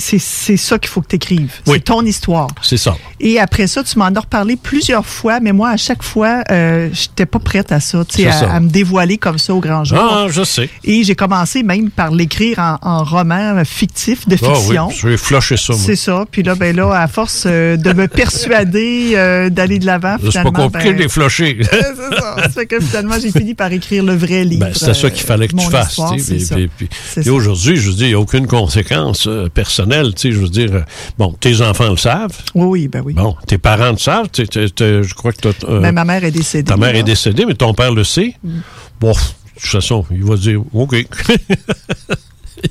ça 0.57 0.77
qu'il 0.79 0.89
faut 0.89 1.01
que 1.01 1.07
tu 1.07 1.15
écrives. 1.15 1.53
Oui. 1.67 1.73
C'est 1.75 1.83
ton 1.85 2.01
histoire. 2.05 2.47
c'est 2.61 2.77
ça. 2.77 2.95
Et 3.19 3.39
après 3.39 3.67
ça, 3.67 3.83
tu 3.83 3.97
m'en 3.99 4.05
as 4.05 4.19
reparlé 4.19 4.55
plusieurs 4.55 5.05
fois, 5.05 5.39
mais 5.39 5.51
moi, 5.53 5.69
à 5.69 5.77
chaque 5.77 6.03
fois, 6.03 6.43
euh, 6.51 6.89
j'étais 6.93 7.25
pas 7.25 7.39
prête 7.39 7.71
à 7.71 7.79
ça, 7.79 7.99
à, 7.99 8.31
ça. 8.31 8.51
à 8.51 8.59
me 8.59 8.69
dévoiler 8.69 9.17
comme 9.17 9.37
ça 9.37 9.53
au 9.53 9.59
grand 9.59 9.83
jour. 9.83 9.97
Ah, 9.99 10.27
je 10.29 10.43
sais. 10.43 10.69
Et 10.83 11.03
j'ai 11.03 11.15
commencé 11.15 11.63
même 11.63 11.89
par 11.89 12.11
l'écrire 12.11 12.59
en, 12.59 12.77
en 12.81 13.03
roman 13.03 13.63
fictif, 13.65 14.27
de 14.27 14.35
Ah 14.41 14.47
oui, 14.69 14.72
je 14.95 15.07
vais 15.07 15.17
flusher 15.17 15.57
ça. 15.57 15.73
C'est 15.73 15.95
ça. 15.95 16.25
Puis 16.29 16.43
là, 16.43 16.55
ben 16.55 16.75
là, 16.75 16.91
à 16.91 17.07
force 17.07 17.43
euh, 17.45 17.77
de 17.77 17.93
me 17.93 18.07
persuader 18.07 19.13
euh, 19.15 19.49
d'aller 19.49 19.79
de 19.79 19.85
l'avant, 19.85 20.17
C'est 20.21 20.31
finalement. 20.31 20.51
pas 20.51 20.61
compliqué 20.63 20.89
ben, 20.89 20.97
de 20.97 21.01
les 21.03 21.09
flusher. 21.09 21.57
c'est 21.69 22.15
ça. 22.19 22.35
Ça 22.43 22.49
fait 22.49 22.65
que 22.65 22.79
finalement, 22.79 23.15
j'ai 23.21 23.31
fini 23.31 23.53
par 23.53 23.71
écrire 23.71 24.03
le 24.03 24.15
vrai 24.15 24.43
livre. 24.43 24.65
Ben, 24.65 24.73
c'était 24.73 24.93
ça 24.93 25.09
qu'il 25.09 25.25
fallait 25.25 25.47
que 25.47 25.55
euh, 25.55 25.59
tu 25.59 25.65
mon 25.65 25.69
fasses. 25.71 25.99
c'est 26.19 26.39
C'est 26.39 27.23
ça. 27.23 27.31
aujourd'hui, 27.33 27.75
je 27.75 27.89
veux 27.89 27.95
dire, 27.95 28.05
il 28.07 28.09
n'y 28.09 28.15
a 28.15 28.19
aucune 28.19 28.47
conséquence 28.47 29.27
euh, 29.27 29.49
personnelle. 29.49 30.11
Je 30.21 30.29
veux 30.29 30.49
dire, 30.49 30.69
euh, 30.73 30.81
bon, 31.17 31.33
tes 31.39 31.61
enfants 31.61 31.89
le 31.89 31.97
savent. 31.97 32.37
Oui, 32.55 32.65
oui, 32.83 32.87
ben 32.87 33.01
oui. 33.05 33.13
Bon, 33.13 33.35
tes 33.47 33.57
parents 33.57 33.91
le 33.91 33.97
savent. 33.97 34.29
tu- 34.31 34.45
je 34.53 35.13
crois 35.13 35.31
que 35.31 35.47
euh, 35.47 35.79
Mais 35.81 35.91
ma 35.91 36.05
mère 36.05 36.23
est 36.23 36.31
décédée. 36.31 36.63
ta 36.69 36.77
mère 36.77 36.95
est 36.95 37.03
décédée, 37.03 37.45
mais 37.45 37.53
ton 37.55 37.73
père 37.73 37.93
le 37.93 38.03
sait. 38.03 38.35
Mm. 38.43 38.59
Bon, 38.99 39.11
de 39.11 39.17
toute 39.61 39.69
façon, 39.69 40.05
il 40.11 40.23
va 40.23 40.35
dire 40.35 40.61
OK. 40.73 40.95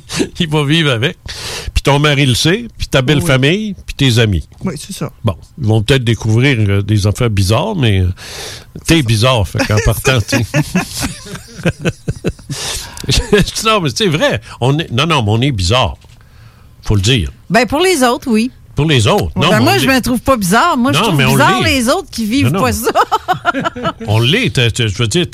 il 0.41 0.49
va 0.49 0.65
vivre 0.65 0.91
avec. 0.91 1.17
Puis 1.75 1.83
ton 1.83 1.99
mari 1.99 2.27
le 2.27 2.35
sait, 2.35 2.67
puis 2.79 2.87
ta 2.89 3.03
belle 3.03 3.19
Oui. 3.19 3.27
famille, 3.27 3.75
puis 3.87 3.95
tes 3.95 4.19
amis. 4.19 4.47
Oui, 4.65 4.75
c'est 4.79 4.93
ça. 4.93 5.11
Bon, 5.25 5.37
ils 5.59 5.67
vont 5.67 5.83
peut-être 5.83 6.05
découvrir 6.05 6.57
euh, 6.59 6.83
des 6.83 7.07
affaires 7.07 7.31
bizarres, 7.31 7.77
mais 7.77 8.01
euh, 8.01 8.09
t'es 8.87 9.03
bizarre, 9.03 9.47
fait 9.47 9.59
qu'en 9.67 9.79
partant, 9.85 10.19
tu 10.21 10.37
sais. 10.37 10.45
non, 13.65 13.81
mais 13.81 13.91
c'est 13.95 14.09
vrai. 14.09 14.41
On 14.61 14.79
est, 14.79 14.91
non, 14.91 15.07
non, 15.07 15.23
mais 15.23 15.31
on 15.31 15.41
est 15.41 15.53
bizarre. 15.53 15.97
Faut 16.83 16.97
le 16.97 17.01
dire. 17.01 17.31
Ben, 17.49 17.67
pour 17.67 17.81
les 17.81 18.03
autres, 18.03 18.29
oui. 18.29 18.51
Pour 18.75 18.87
les 18.87 19.07
autres. 19.07 19.31
Non, 19.37 19.51
Ben, 19.51 19.61
moi, 19.61 19.77
je 19.79 19.87
me 19.87 20.01
trouve 20.01 20.21
pas 20.21 20.37
bizarre. 20.37 20.77
Moi, 20.79 20.93
je 20.93 20.99
trouve 20.99 21.17
bizarre 21.33 21.61
les 21.63 21.89
autres 21.91 22.09
qui 22.11 22.25
vivent 22.25 22.51
Non, 22.51 22.61
pas 22.63 22.73
ça. 22.73 22.91
On 24.07 24.19
l'est. 24.19 24.59
Je 24.79 24.97
veux 24.97 25.09
dire, 25.09 25.27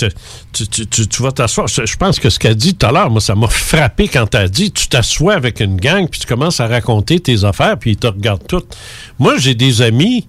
tu, 0.53 0.67
tu- 0.67 0.87
tu- 0.87 1.07
tu 1.07 1.23
vas 1.23 1.31
t'asseoir. 1.31 1.69
Je 1.69 1.97
pense 1.97 2.19
que 2.19 2.31
ce 2.31 2.39
qu'elle 2.39 2.57
dit 2.57 2.75
tout 2.75 2.87
à 2.87 2.91
l'heure, 2.93 3.11
moi, 3.11 3.21
ça 3.21 3.35
m'a 3.37 3.47
frappé 3.49 4.09
quand 4.09 4.27
t'as 4.27 4.49
dit 4.49 4.73
tu 4.73 4.89
t'assois 4.89 5.35
avec 5.35 5.61
une 5.61 5.77
gang, 5.77 6.09
puis 6.09 6.21
tu 6.21 6.27
commences 6.27 6.59
à 6.61 6.67
raconter 6.67 7.21
tes 7.21 7.45
affaires, 7.45 7.79
puis 7.79 7.93
ils 7.93 7.97
te 7.97 8.09
regardent 8.09 8.47
toutes. 8.47 8.77
Moi, 9.21 9.35
j'ai 9.39 9.55
des 9.55 9.83
amis 9.83 10.27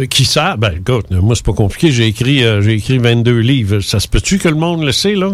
euh, 0.00 0.06
qui 0.06 0.24
savent. 0.24 0.58
Ben, 0.58 0.72
écoute, 0.78 1.10
moi, 1.10 1.36
c'est 1.36 1.44
pas 1.46 1.52
compliqué. 1.52 1.92
J'ai 1.92 2.06
écrit, 2.08 2.42
euh, 2.42 2.60
j'ai 2.60 2.72
écrit 2.74 2.98
22 2.98 3.38
livres. 3.38 3.80
Ça 3.80 4.00
se 4.00 4.08
peut-tu 4.08 4.38
que 4.38 4.48
le 4.48 4.56
monde 4.56 4.82
le 4.82 4.92
sait, 4.92 5.14
là? 5.14 5.30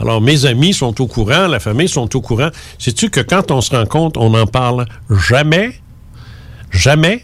Alors, 0.00 0.20
mes 0.20 0.46
amis 0.46 0.72
sont 0.74 1.00
au 1.00 1.06
courant, 1.06 1.46
la 1.46 1.60
famille 1.60 1.88
sont 1.88 2.16
au 2.16 2.20
courant. 2.20 2.48
Sais-tu 2.78 3.08
que 3.08 3.20
quand 3.20 3.52
on 3.52 3.60
se 3.60 3.70
rencontre, 3.76 4.20
on 4.20 4.30
n'en 4.30 4.46
parle 4.46 4.86
jamais? 5.28 5.80
Jamais? 6.74 7.22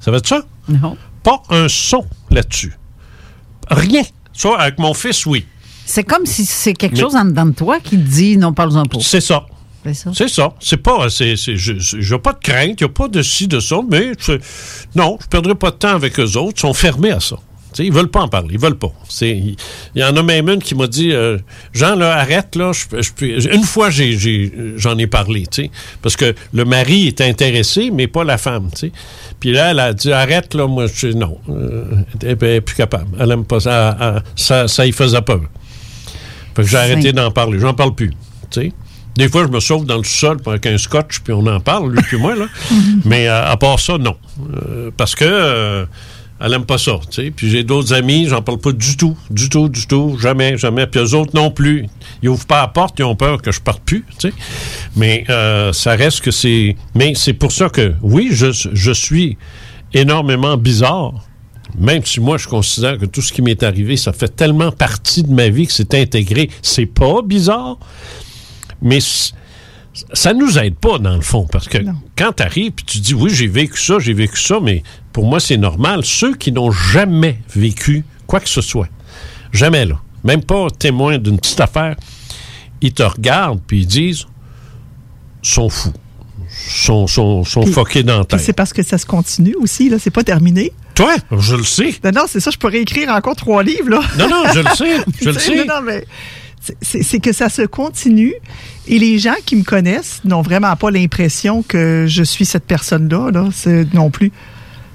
Ça 0.00 0.10
va 0.10 0.18
être 0.18 0.28
ça? 0.28 0.42
Non. 0.68 0.96
Pas 1.22 1.42
un 1.50 1.68
son 1.68 2.04
là-dessus. 2.30 2.74
Rien. 3.68 4.02
Ça, 4.32 4.50
avec 4.58 4.78
mon 4.78 4.94
fils, 4.94 5.26
oui. 5.26 5.46
C'est 5.84 6.04
comme 6.04 6.26
si 6.26 6.44
c'est 6.46 6.72
quelque 6.74 6.94
Mais- 6.94 7.00
chose 7.00 7.16
en 7.16 7.24
dedans 7.24 7.46
de 7.46 7.52
toi 7.52 7.78
qui 7.80 7.90
te 7.96 8.02
dit 8.08 8.36
non, 8.36 8.52
parle-en 8.52 8.84
pas. 8.84 8.98
C'est 9.00 9.20
ça. 9.20 9.46
C'est 9.84 9.94
ça. 9.94 10.10
C'est 10.14 10.28
ça. 10.28 10.52
C'est 10.60 10.76
pas. 10.78 11.08
C'est, 11.10 11.36
je 11.36 12.12
n'ai 12.12 12.18
pas 12.18 12.32
de 12.32 12.38
crainte, 12.40 12.80
il 12.80 12.84
n'y 12.84 12.90
a 12.90 12.92
pas 12.92 13.06
de 13.08 13.22
ci, 13.22 13.46
de 13.46 13.60
ça, 13.60 13.76
mais 13.88 14.12
non, 14.96 15.16
je 15.20 15.26
ne 15.26 15.28
perdrai 15.30 15.54
pas 15.54 15.70
de 15.70 15.76
temps 15.76 15.94
avec 15.94 16.18
eux 16.18 16.36
autres. 16.36 16.54
Ils 16.56 16.60
sont 16.60 16.74
fermés 16.74 17.12
à 17.12 17.20
ça. 17.20 17.36
Tu 17.76 17.82
sais, 17.82 17.86
ils 17.88 17.92
veulent 17.92 18.08
pas 18.08 18.22
en 18.22 18.28
parler. 18.28 18.54
Ils 18.54 18.58
veulent 18.60 18.78
pas. 18.78 18.90
Il 19.20 19.54
y 19.94 20.02
en 20.02 20.16
a 20.16 20.22
même 20.22 20.48
une 20.48 20.62
qui 20.62 20.74
m'a 20.74 20.86
dit 20.86 21.12
euh, 21.12 21.36
Jean, 21.74 21.94
là, 21.94 22.14
arrête, 22.16 22.56
là. 22.56 22.72
je 22.72 23.02
je 23.02 23.50
une 23.54 23.64
fois, 23.64 23.90
j'en 23.90 24.96
ai 24.96 25.06
parlé. 25.06 25.44
Parce 26.00 26.16
que 26.16 26.34
le 26.54 26.64
mari 26.64 27.06
est 27.08 27.20
intéressé, 27.20 27.90
mais 27.92 28.06
pas 28.06 28.24
la 28.24 28.38
femme, 28.38 28.70
tu 28.72 28.86
sais. 28.86 28.92
Puis 29.40 29.52
là, 29.52 29.72
elle 29.72 29.80
a 29.80 29.92
dit 29.92 30.10
Arrête, 30.10 30.54
là, 30.54 30.66
moi, 30.66 30.86
je 30.86 31.08
non. 31.08 31.36
Euh, 31.50 31.84
elle 32.22 32.42
est 32.42 32.60
plus 32.62 32.76
capable. 32.76 33.08
Elle 33.20 33.30
aime 33.30 33.44
pas 33.44 33.60
ça. 33.60 33.94
Elle- 34.00 34.06
elle- 34.16 34.22
ça. 34.36 34.68
Ça 34.68 34.86
y 34.86 34.92
faisait 34.92 35.20
peur. 35.20 35.42
Fait 36.54 36.62
que 36.62 36.68
j'ai 36.68 36.78
arrêté 36.78 37.12
d'en 37.12 37.30
parler. 37.30 37.58
J'en 37.58 37.74
parle 37.74 37.94
plus. 37.94 38.12
Des 39.16 39.28
fois, 39.28 39.44
je 39.44 39.48
me 39.48 39.60
sauve 39.60 39.86
dans 39.86 39.96
le 39.96 40.04
sol 40.04 40.38
avec 40.46 40.66
un 40.66 40.76
scotch, 40.78 41.20
puis 41.20 41.32
on 41.32 41.46
en 41.46 41.60
parle, 41.60 41.92
lui 41.92 42.02
puis 42.02 42.18
moi. 42.18 42.34
Là. 42.34 42.46
Mais 43.04 43.28
euh, 43.28 43.46
à 43.50 43.56
part 43.56 43.80
ça, 43.80 43.96
non. 43.98 44.16
Euh, 44.54 44.90
parce 44.96 45.14
que, 45.14 45.86
Elle 46.38 46.52
aime 46.52 46.66
pas 46.66 46.76
ça, 46.76 46.98
tu 47.10 47.22
sais. 47.22 47.30
Puis 47.30 47.48
j'ai 47.48 47.64
d'autres 47.64 47.94
amis, 47.94 48.26
j'en 48.28 48.42
parle 48.42 48.58
pas 48.58 48.72
du 48.72 48.96
tout, 48.96 49.16
du 49.30 49.48
tout, 49.48 49.68
du 49.68 49.86
tout, 49.86 50.18
jamais, 50.20 50.58
jamais. 50.58 50.86
Puis 50.86 51.00
eux 51.00 51.14
autres 51.14 51.32
non 51.34 51.50
plus. 51.50 51.86
Ils 52.22 52.28
ouvrent 52.28 52.46
pas 52.46 52.60
la 52.60 52.68
porte, 52.68 52.98
ils 52.98 53.04
ont 53.04 53.16
peur 53.16 53.40
que 53.40 53.52
je 53.52 53.60
parte 53.60 53.82
plus, 53.82 54.04
tu 54.18 54.28
sais. 54.28 54.34
Mais 54.96 55.24
euh, 55.30 55.72
ça 55.72 55.92
reste 55.92 56.20
que 56.20 56.30
c'est... 56.30 56.76
Mais 56.94 57.14
c'est 57.14 57.32
pour 57.32 57.52
ça 57.52 57.70
que, 57.70 57.94
oui, 58.02 58.28
je, 58.32 58.48
je 58.52 58.92
suis 58.92 59.38
énormément 59.94 60.56
bizarre. 60.56 61.14
Même 61.78 62.04
si 62.04 62.20
moi, 62.20 62.38
je 62.38 62.48
considère 62.48 62.98
que 62.98 63.06
tout 63.06 63.22
ce 63.22 63.32
qui 63.32 63.42
m'est 63.42 63.62
arrivé, 63.62 63.96
ça 63.96 64.12
fait 64.12 64.34
tellement 64.34 64.72
partie 64.72 65.22
de 65.22 65.32
ma 65.32 65.48
vie 65.48 65.66
que 65.66 65.72
c'est 65.72 65.94
intégré. 65.94 66.50
C'est 66.62 66.86
pas 66.86 67.22
bizarre, 67.22 67.78
mais 68.80 69.00
ça 70.12 70.34
nous 70.34 70.58
aide 70.58 70.76
pas, 70.76 70.98
dans 70.98 71.14
le 71.14 71.22
fond, 71.22 71.46
parce 71.50 71.68
que 71.68 71.78
quand 72.16 72.32
tu 72.32 72.42
arrives 72.42 72.72
et 72.78 72.84
tu 72.84 72.98
dis, 72.98 73.14
oui, 73.14 73.30
j'ai 73.32 73.46
vécu 73.46 73.80
ça, 73.80 73.98
j'ai 73.98 74.12
vécu 74.12 74.40
ça, 74.40 74.58
mais 74.62 74.82
pour 75.12 75.26
moi, 75.26 75.40
c'est 75.40 75.56
normal. 75.56 76.04
Ceux 76.04 76.34
qui 76.34 76.52
n'ont 76.52 76.70
jamais 76.70 77.38
vécu 77.54 78.04
quoi 78.26 78.40
que 78.40 78.48
ce 78.48 78.60
soit, 78.60 78.88
jamais 79.52 79.86
là, 79.86 80.00
même 80.24 80.42
pas 80.42 80.68
témoin 80.70 81.18
d'une 81.18 81.38
petite 81.38 81.60
affaire, 81.60 81.96
ils 82.80 82.92
te 82.92 83.02
regardent 83.02 83.60
puis 83.66 83.80
ils 83.80 83.86
disent, 83.86 84.26
sont 85.42 85.68
fous, 85.68 85.92
sont, 86.48 87.06
sont, 87.06 87.44
sont 87.44 87.64
fuckés 87.66 88.02
dans 88.02 88.18
la 88.30 88.38
c'est 88.38 88.52
parce 88.52 88.72
que 88.72 88.82
ça 88.82 88.98
se 88.98 89.06
continue 89.06 89.54
aussi, 89.54 89.88
là. 89.88 89.98
C'est 89.98 90.10
pas 90.10 90.24
terminé. 90.24 90.72
Toi, 90.94 91.14
je 91.30 91.56
le 91.56 91.64
sais. 91.64 91.94
Non, 92.04 92.10
non, 92.14 92.22
c'est 92.26 92.40
ça, 92.40 92.50
je 92.50 92.58
pourrais 92.58 92.80
écrire 92.80 93.10
encore 93.10 93.36
trois 93.36 93.62
livres, 93.62 93.90
là. 93.90 94.00
Non, 94.18 94.28
non, 94.28 94.44
je 94.52 94.60
le 94.60 94.74
sais, 94.74 95.04
je 95.20 95.30
le 95.30 95.38
sais. 95.38 95.64
Non, 95.64 95.76
non, 95.76 95.82
mais 95.82 96.04
c'est- 96.80 97.20
que 97.20 97.32
ça 97.32 97.48
se 97.48 97.62
continue 97.62 98.34
et 98.86 98.98
les 98.98 99.18
gens 99.18 99.34
qui 99.44 99.56
me 99.56 99.62
connaissent 99.62 100.20
n'ont 100.24 100.42
vraiment 100.42 100.74
pas 100.76 100.90
l'impression 100.90 101.62
que 101.62 102.04
je 102.08 102.22
suis 102.22 102.44
cette 102.44 102.64
personne-là, 102.66 103.30
là, 103.30 103.48
non 103.94 104.10
plus. 104.10 104.32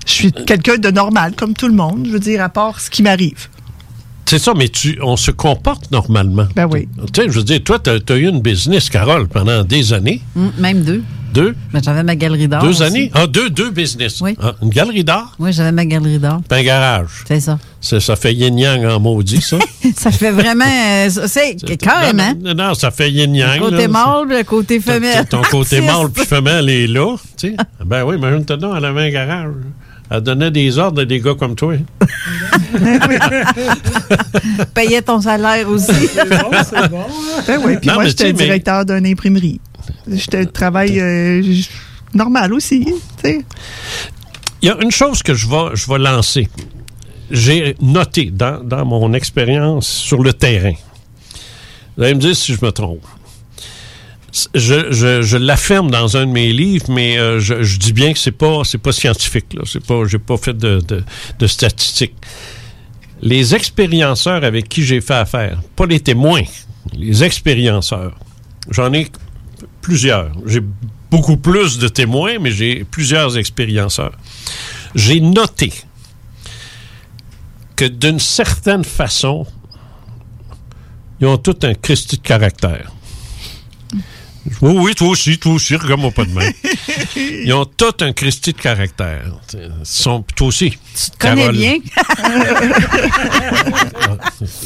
Je 0.06 0.12
suis 0.12 0.32
quelqu'un 0.32 0.78
de 0.78 0.90
normal, 0.90 1.34
comme 1.36 1.54
tout 1.54 1.68
le 1.68 1.74
monde, 1.76 2.06
je 2.08 2.12
veux 2.12 2.20
dire, 2.20 2.42
à 2.42 2.50
part 2.50 2.80
ce 2.80 2.90
qui 2.90 3.04
m'arrive. 3.04 3.48
C'est 4.26 4.40
ça, 4.40 4.54
mais 4.56 4.70
tu, 4.70 4.98
on 5.02 5.18
se 5.18 5.30
comporte 5.32 5.92
normalement. 5.92 6.48
Ben 6.56 6.66
oui. 6.72 6.88
Tu 7.14 7.22
sais, 7.22 7.30
je 7.30 7.38
veux 7.38 7.44
dire, 7.44 7.62
toi, 7.64 7.80
tu 7.80 7.90
as, 7.90 8.16
eu 8.16 8.28
une 8.30 8.42
business, 8.42 8.90
Carole, 8.90 9.28
pendant 9.28 9.64
des 9.64 9.92
années. 9.94 10.22
Mm, 10.36 10.48
Même 10.58 10.82
deux. 10.84 11.04
Deux? 11.34 11.56
Mais 11.74 11.80
j'avais 11.84 12.04
ma 12.04 12.16
galerie 12.16 12.48
d'art. 12.48 12.62
deux 12.62 12.70
aussi. 12.70 12.84
années? 12.84 13.12
Ah, 13.14 13.26
deux, 13.28 13.50
deux 13.50 13.70
business. 13.72 14.20
Oui. 14.22 14.36
Ah, 14.42 14.54
une 14.62 14.70
galerie 14.70 15.04
d'art, 15.04 15.34
Oui, 15.40 15.54
j'avais 15.54 15.72
ma 15.72 15.86
galerie 15.86 16.20
d'art. 16.20 16.42
puis 16.50 16.60
un 16.60 16.64
garage. 16.64 17.10
C'est 17.28 17.40
ça. 17.40 17.58
Ça, 17.80 18.00
ça 18.00 18.16
fait 18.16 18.34
yin-yang 18.34 18.86
en 18.86 19.00
maudit, 19.00 19.42
ça. 19.42 19.58
Ça 19.98 20.12
fait 20.12 20.32
vraiment. 20.32 20.66
euh, 20.66 21.10
c'est 21.28 21.56
carrément. 21.78 22.34
Non, 22.44 22.54
non, 22.54 22.74
ça 22.74 22.92
fait 22.92 23.10
yin-yang. 23.12 23.60
Côté 23.60 23.78
là. 23.78 23.88
mâle, 23.88 24.28
le 24.30 24.44
côté 24.44 24.80
femelle. 24.80 25.26
Ton 25.28 25.42
côté 25.42 25.78
Artiste. 25.80 25.94
mâle 25.98 26.10
puis 26.12 26.26
femelle 26.26 26.70
est 26.70 26.88
là. 26.88 27.16
Tu 27.38 27.50
sais. 27.50 27.56
Ben 27.86 28.04
oui, 28.04 28.16
imagine-toi 28.18 28.58
donc, 28.58 28.74
elle 28.78 28.86
avait 28.86 29.08
un 29.08 29.10
garage. 29.10 29.54
Elle 30.14 30.22
donnait 30.22 30.52
des 30.52 30.78
ordres 30.78 31.02
à 31.02 31.06
des 31.06 31.20
gars 31.22 31.34
comme 31.40 31.56
toi. 31.56 31.74
Payais 34.74 35.02
ton 35.02 35.22
salaire 35.22 35.70
aussi. 35.70 35.92
Ben 37.48 37.60
oui, 37.64 37.78
puis 37.78 37.88
Non, 37.88 37.94
moi, 37.96 38.04
mais 38.04 38.10
j'étais 38.10 38.24
tu 38.26 38.30
sais, 38.30 38.34
mais- 38.34 38.44
directeur 38.46 38.86
d'une 38.86 39.06
imprimerie. 39.06 39.60
J'étais 40.08 40.46
travail 40.46 41.00
euh, 41.00 41.44
normal 42.14 42.54
aussi. 42.54 42.88
Il 43.24 44.68
y 44.68 44.70
a 44.70 44.78
une 44.82 44.92
chose 44.92 45.24
que 45.24 45.34
je 45.34 45.48
vais, 45.48 45.76
je 45.76 45.88
vais 45.92 46.00
lancer. 46.00 46.48
J'ai 47.30 47.76
noté 47.82 48.26
dans, 48.32 48.64
dans 48.64 48.86
mon 48.86 49.14
expérience 49.14 49.88
sur 49.88 50.22
le 50.22 50.34
terrain. 50.34 50.74
Vous 51.98 52.04
allez 52.04 52.16
me 52.16 52.20
dire 52.20 52.36
si 52.36 52.54
je 52.54 52.66
me 52.66 52.72
trompe. 52.72 53.06
Je, 54.56 54.92
je, 54.92 55.22
je 55.22 55.38
l'affirme 55.38 55.92
dans 55.92 56.16
un 56.16 56.26
de 56.26 56.32
mes 56.32 56.54
livres, 56.54 56.86
mais 56.90 57.18
euh, 57.18 57.40
je, 57.40 57.64
je 57.64 57.78
dis 57.78 57.92
bien 57.92 58.14
que 58.14 58.20
c'est 58.20 58.32
pas 58.32 58.64
c'est 58.64 58.78
pas 58.78 58.94
scientifique. 58.94 59.54
Là. 59.54 59.64
C'est 59.66 59.86
pas 59.86 60.06
j'ai 60.06 60.20
pas 60.20 60.38
fait 60.38 60.58
de, 60.58 60.80
de, 60.88 61.04
de 61.38 61.48
statistiques. 61.48 62.16
Les 63.22 63.54
expérienceurs 63.54 64.44
avec 64.44 64.70
qui 64.70 64.84
j'ai 64.84 65.02
fait 65.02 65.16
affaire, 65.16 65.62
pas 65.76 65.86
les 65.86 66.00
témoins, 66.00 66.44
les 66.94 67.24
expérienceurs. 67.24 68.18
J'en 68.70 68.94
ai 68.94 69.08
plusieurs. 69.82 70.32
J'ai 70.46 70.62
beaucoup 71.10 71.38
plus 71.38 71.78
de 71.78 71.88
témoins, 71.88 72.40
mais 72.40 72.52
j'ai 72.52 72.84
plusieurs 72.84 73.38
expérienceurs. 73.38 74.18
J'ai 74.96 75.20
noté 75.20 75.74
que 77.76 77.86
d'une 77.86 78.20
certaine 78.20 78.84
façon, 78.84 79.46
ils 81.20 81.28
ont 81.28 81.38
tout 81.38 81.58
un 81.64 81.74
Christi 81.74 82.18
de 82.18 82.22
caractère. 82.22 82.92
Oui, 84.62 84.74
oui, 84.76 84.96
toi 84.96 85.10
aussi, 85.10 85.38
toi 85.38 85.54
aussi, 85.54 85.76
regarde-moi 85.76 86.12
pas 86.12 86.26
de 86.26 86.32
main. 86.32 86.50
Ils 87.16 87.54
ont 87.54 87.66
tout 87.66 87.94
un 88.02 88.12
Christi 88.12 88.54
de 88.54 88.58
caractère. 88.60 89.24
Ils 89.54 89.70
sont, 89.84 90.24
toi 90.36 90.48
aussi. 90.48 90.72
Tu 90.72 91.12
te 91.12 91.18
connais 91.18 91.52
bien. 91.52 91.78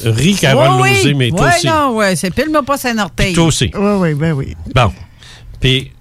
Ris, 0.06 0.36
Carole 0.36 0.82
Oui, 0.82 0.90
oui. 0.92 0.96
Lozé, 0.98 1.14
mais 1.14 1.30
toi 1.30 1.42
ouais, 1.48 1.56
aussi. 1.56 1.68
non, 1.68 1.96
ouais, 1.96 2.16
c'est 2.16 2.32
pile-moi 2.34 2.64
pas 2.64 2.78
un 2.88 2.98
orteil. 3.00 3.34
Toi 3.34 3.46
aussi. 3.46 3.72
Oui, 3.74 3.92
oui, 4.00 4.14
ben 4.14 4.34
oui. 4.34 4.56
Bon. 4.74 4.94
Puis, 5.60 5.92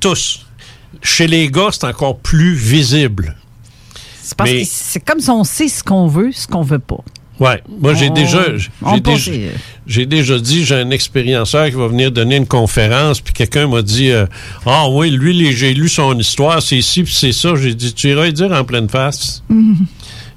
tous. 0.00 0.46
Chez 1.02 1.26
les 1.26 1.50
gars, 1.50 1.68
c'est 1.72 1.84
encore 1.84 2.18
plus 2.18 2.54
visible. 2.54 3.36
C'est 4.22 4.36
parce 4.36 4.50
Mais- 4.50 4.62
que 4.62 4.68
c'est 4.70 5.00
comme 5.00 5.20
si 5.20 5.30
on 5.30 5.44
sait 5.44 5.68
ce 5.68 5.82
qu'on 5.82 6.06
veut, 6.06 6.30
ce 6.32 6.46
qu'on 6.46 6.62
veut 6.62 6.78
pas. 6.78 7.02
Ouais, 7.40 7.62
moi 7.80 7.94
j'ai 7.94 8.10
déjà 8.10 8.40
j'ai 8.56 9.00
déjà, 9.00 9.30
j'ai 9.86 10.06
déjà 10.06 10.38
dit 10.38 10.64
j'ai 10.64 10.74
un 10.74 10.90
expérienceur 10.90 11.66
qui 11.66 11.76
va 11.76 11.86
venir 11.86 12.10
donner 12.10 12.36
une 12.36 12.46
conférence 12.48 13.20
puis 13.20 13.32
quelqu'un 13.32 13.68
m'a 13.68 13.82
dit 13.82 14.10
euh, 14.10 14.26
ah 14.66 14.88
oui 14.90 15.10
lui 15.10 15.52
j'ai 15.52 15.72
lu 15.72 15.88
son 15.88 16.18
histoire 16.18 16.60
c'est 16.60 16.80
ci 16.82 17.04
puis 17.04 17.14
c'est 17.14 17.32
ça. 17.32 17.54
J'ai 17.54 17.74
dit 17.74 17.94
tu 17.94 18.08
iras 18.08 18.24
lui 18.24 18.32
dire 18.32 18.50
en 18.52 18.64
pleine 18.64 18.88
face. 18.88 19.42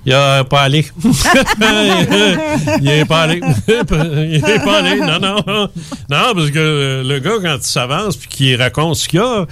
Il 0.03 0.13
a 0.13 0.43
pas 0.43 0.61
allé. 0.61 0.83
Il 2.81 2.89
est 2.89 3.05
pas 3.05 3.21
allé. 3.21 3.39
Il 3.67 3.75
est 3.75 4.63
pas 4.63 4.79
allé. 4.79 4.99
Non 4.99 5.19
non. 5.19 5.35
Non 5.45 6.33
parce 6.33 6.49
que 6.49 6.57
euh, 6.57 7.03
le 7.03 7.19
gars 7.19 7.37
quand 7.41 7.57
il 7.57 7.63
s'avance 7.63 8.17
puis 8.17 8.27
qu'il 8.27 8.55
raconte 8.55 8.95
ce 8.95 9.07
qu'il 9.07 9.19
y 9.19 9.23
a 9.23 9.45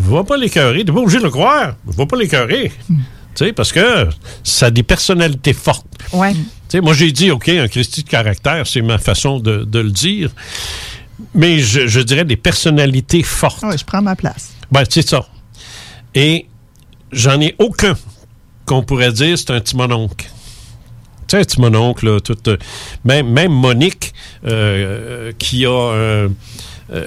va 0.00 0.24
pas 0.24 0.36
l'écœurer. 0.36 0.84
T'es 0.84 0.92
pas 0.92 0.98
obligé 0.98 1.18
de 1.18 1.24
le 1.24 1.30
croire. 1.30 1.74
Va 1.86 2.06
pas 2.06 2.16
l'écœurer. 2.16 2.72
Tu 2.88 2.96
sais, 3.34 3.52
parce 3.52 3.72
que 3.72 4.08
ça 4.42 4.66
a 4.66 4.70
des 4.70 4.82
personnalités 4.82 5.52
fortes. 5.52 5.86
Ouais. 6.12 6.34
Moi, 6.80 6.94
j'ai 6.94 7.12
dit, 7.12 7.30
OK, 7.30 7.48
un 7.48 7.68
Christi 7.68 8.02
de 8.02 8.08
caractère, 8.08 8.66
c'est 8.66 8.82
ma 8.82 8.98
façon 8.98 9.38
de, 9.38 9.64
de 9.64 9.78
le 9.78 9.90
dire. 9.90 10.30
Mais 11.34 11.60
je, 11.60 11.86
je 11.86 12.00
dirais 12.00 12.24
des 12.24 12.36
personnalités 12.36 13.22
fortes. 13.22 13.62
Ouais, 13.62 13.78
je 13.78 13.84
prends 13.84 14.02
ma 14.02 14.16
place. 14.16 14.52
Ben, 14.70 14.84
c'est 14.88 15.06
ça. 15.06 15.26
Et 16.14 16.46
j'en 17.12 17.40
ai 17.40 17.54
aucun 17.58 17.94
qu'on 18.64 18.82
pourrait 18.82 19.12
dire 19.12 19.38
c'est 19.38 19.50
un 19.50 19.60
petit 19.60 19.76
mononcle. 19.76 20.26
Tu 21.26 21.36
sais, 21.36 21.38
un 21.38 21.44
petit 21.44 21.60
mononcle, 21.60 22.06
là, 22.06 22.20
tout, 22.20 22.36
euh, 22.48 22.56
même, 23.04 23.28
même 23.28 23.52
Monique, 23.52 24.12
euh, 24.46 25.28
euh, 25.28 25.32
qui 25.38 25.64
a 25.66 25.70
euh, 25.70 26.28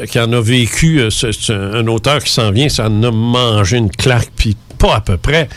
qui 0.10 0.20
en 0.20 0.32
a 0.34 0.42
vécu, 0.42 1.12
c'est 1.12 1.54
un 1.54 1.86
auteur 1.88 2.24
qui 2.24 2.32
s'en 2.32 2.50
vient, 2.50 2.70
ça 2.70 2.88
en 2.88 3.04
a 3.04 3.12
mangé 3.12 3.78
une 3.78 3.92
claque, 3.92 4.32
puis 4.36 4.58
pas 4.80 4.96
à 4.96 5.02
peu 5.02 5.18
près. 5.18 5.48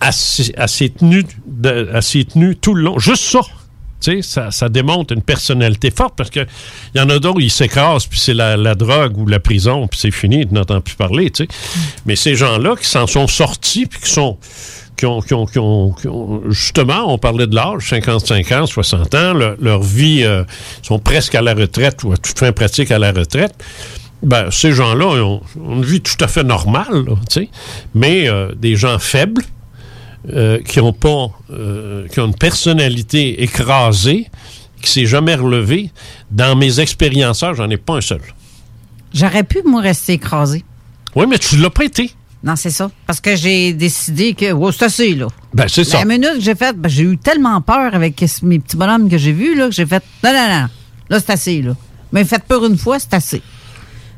Elle 0.00 0.12
s'est 0.12 0.52
elle 0.56 0.68
s'est 0.68 0.88
tenue, 0.90 1.24
de- 1.46 2.54
tout 2.60 2.74
le 2.74 2.82
long. 2.82 2.98
Juste 2.98 3.24
ça. 3.24 3.40
Ça, 4.22 4.52
ça 4.52 4.68
démontre 4.68 5.12
une 5.12 5.22
personnalité 5.22 5.90
forte 5.90 6.14
parce 6.16 6.30
que 6.30 6.46
il 6.94 6.98
y 6.98 7.00
en 7.02 7.10
a 7.10 7.18
d'autres, 7.18 7.40
ils 7.40 7.50
s'écrasent, 7.50 8.06
puis 8.06 8.20
c'est 8.20 8.32
la, 8.32 8.56
la 8.56 8.76
drogue 8.76 9.18
ou 9.18 9.26
la 9.26 9.40
prison, 9.40 9.88
puis 9.88 9.98
c'est 10.00 10.12
fini, 10.12 10.46
tu 10.46 10.54
n'entends 10.54 10.80
plus 10.80 10.94
parler, 10.94 11.30
tu 11.30 11.44
sais. 11.44 11.48
Mais 12.06 12.14
ces 12.14 12.36
gens-là 12.36 12.76
qui 12.76 12.86
s'en 12.86 13.08
sont 13.08 13.26
sortis, 13.26 13.86
puis 13.86 14.00
qui 14.00 14.10
sont. 14.10 14.38
Qui 14.96 15.06
ont, 15.06 15.20
qui 15.20 15.32
ont- 15.34 15.46
qui 15.46 15.58
ont- 15.58 15.92
qui 15.92 16.06
ont- 16.08 16.42
justement, 16.48 17.12
on 17.12 17.18
parlait 17.18 17.46
de 17.48 17.54
l'âge, 17.54 17.88
55 17.88 18.50
ans, 18.52 18.66
60 18.66 19.14
ans, 19.14 19.32
leur, 19.32 19.56
leur 19.60 19.82
vie, 19.82 20.22
euh, 20.24 20.42
sont 20.82 20.98
presque 21.00 21.34
à 21.36 21.42
la 21.42 21.54
retraite 21.54 22.02
ou 22.04 22.12
à 22.12 22.16
toute 22.16 22.36
fin 22.38 22.50
pratique 22.52 22.90
à 22.92 22.98
la 23.00 23.10
retraite. 23.12 23.52
Ben, 24.24 24.50
ces 24.50 24.72
gens-là 24.72 25.06
ont, 25.06 25.40
ont 25.60 25.74
une 25.76 25.84
vie 25.84 26.00
tout 26.00 26.16
à 26.24 26.26
fait 26.28 26.42
normale, 26.44 27.04
là. 27.06 27.14
Mais 27.94 28.28
euh, 28.28 28.52
des 28.56 28.74
gens 28.76 28.98
faibles, 28.98 29.42
euh, 30.32 30.60
qui 30.62 30.80
ont 30.80 30.92
pas, 30.92 31.28
euh, 31.50 32.06
qui 32.08 32.20
ont 32.20 32.26
une 32.26 32.34
personnalité 32.34 33.42
écrasée, 33.42 34.28
qui 34.82 34.90
s'est 34.90 35.06
jamais 35.06 35.34
relevée. 35.34 35.90
Dans 36.30 36.56
mes 36.56 36.80
expérienceurs, 36.80 37.54
j'en 37.54 37.68
ai 37.70 37.76
pas 37.76 37.96
un 37.96 38.00
seul. 38.00 38.20
J'aurais 39.14 39.44
pu, 39.44 39.62
moi, 39.64 39.80
rester 39.80 40.14
écrasé. 40.14 40.64
Oui, 41.16 41.26
mais 41.28 41.38
tu 41.38 41.56
l'as 41.56 41.70
pas 41.70 41.84
été. 41.84 42.12
Non, 42.44 42.54
c'est 42.54 42.70
ça. 42.70 42.90
Parce 43.06 43.20
que 43.20 43.34
j'ai 43.34 43.72
décidé 43.72 44.34
que, 44.34 44.46
c'est 44.72 44.84
assez, 44.84 45.14
là. 45.14 45.26
Ben, 45.54 45.66
c'est 45.66 45.82
ça. 45.84 45.98
La 45.98 46.04
minute 46.04 46.34
que 46.34 46.40
j'ai 46.40 46.54
faite, 46.54 46.76
ben, 46.76 46.88
j'ai 46.88 47.02
eu 47.02 47.18
tellement 47.18 47.60
peur 47.60 47.94
avec 47.94 48.22
mes 48.42 48.58
petits 48.60 48.76
bonhommes 48.76 49.08
que 49.08 49.18
j'ai 49.18 49.32
vus, 49.32 49.56
là, 49.56 49.66
que 49.68 49.74
j'ai 49.74 49.86
fait, 49.86 50.02
non, 50.22 50.30
non, 50.32 50.48
non, 50.60 50.66
là, 51.10 51.18
c'est 51.20 51.30
assez, 51.30 51.62
là. 51.62 51.74
Mais 52.12 52.24
faites 52.24 52.44
peur 52.44 52.64
une 52.64 52.78
fois, 52.78 52.98
c'est 53.00 53.14
assez. 53.14 53.42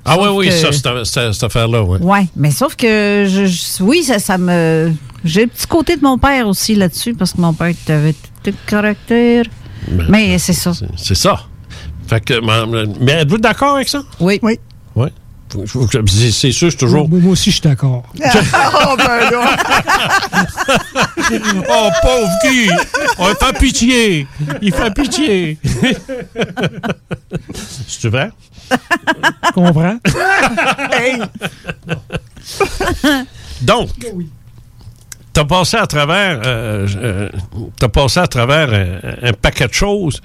Ah 0.05 0.17
oui, 0.19 0.25
Sauf 0.27 0.37
oui, 0.37 0.47
que- 0.49 0.53
ça, 0.53 1.05
cette, 1.05 1.33
cette- 1.35 1.45
affaire-là, 1.45 1.83
oui. 1.83 1.99
Ouais, 2.01 2.27
mais 2.37 2.51
sauf 2.51 2.75
que, 2.77 3.27
je, 3.29 3.47
je- 3.47 3.83
oui, 3.83 4.03
ça, 4.03 4.19
ça 4.19 4.37
me. 4.39 4.93
J'ai 5.25 5.43
le 5.43 5.49
petit 5.49 5.67
côté 5.67 5.97
de 5.97 6.03
mon 6.03 6.19
père 6.19 6.47
aussi 6.47 6.75
là-dessus, 6.75 7.15
parce 7.15 7.33
que 7.33 7.41
mon 7.41 7.53
père 7.53 7.75
avait 7.89 8.13
tout 8.13 8.29
le 8.47 8.53
caractère. 8.67 9.45
mais 10.09 10.39
c'est 10.39 10.53
ça. 10.53 10.73
C'est 10.97 11.15
ça. 11.15 11.41
Fait 12.07 12.21
que, 12.21 12.35
mais 13.01 13.13
êtes-vous 13.13 13.39
d'accord 13.39 13.77
avec 13.77 13.89
ça? 13.89 14.03
Oui. 14.19 14.39
Oui. 14.43 14.59
Oui. 14.97 15.09
C'est 15.53 16.53
sûr, 16.53 16.71
c'est 16.71 16.77
toujours. 16.77 17.09
Moi, 17.09 17.19
moi 17.21 17.33
aussi, 17.33 17.51
je 17.51 17.57
suis 17.57 17.69
d'accord. 17.69 18.05
oh, 18.15 18.97
ben 18.97 19.31
là. 19.31 19.57
oh, 21.69 21.89
pauvre 22.03 22.31
Guy! 22.45 22.71
On 23.19 23.35
fait 23.35 23.59
pitié! 23.59 24.27
Il 24.63 24.73
fait 24.73 24.95
pitié! 24.95 25.59
C'est 27.89 28.09
vrai? 28.09 28.31
Tu 28.71 29.53
comprends? 29.53 29.99
Hey. 30.93 31.21
Donc, 33.63 33.91
t'as 35.33 35.45
passé 35.45 35.77
à 35.77 35.87
travers, 35.87 36.41
euh, 36.45 36.87
euh, 36.97 37.29
t'as 37.79 37.89
passé 37.89 38.21
à 38.21 38.27
travers 38.27 38.73
un, 38.73 39.29
un 39.29 39.33
paquet 39.33 39.69
de 39.69 39.73
choses, 39.75 40.21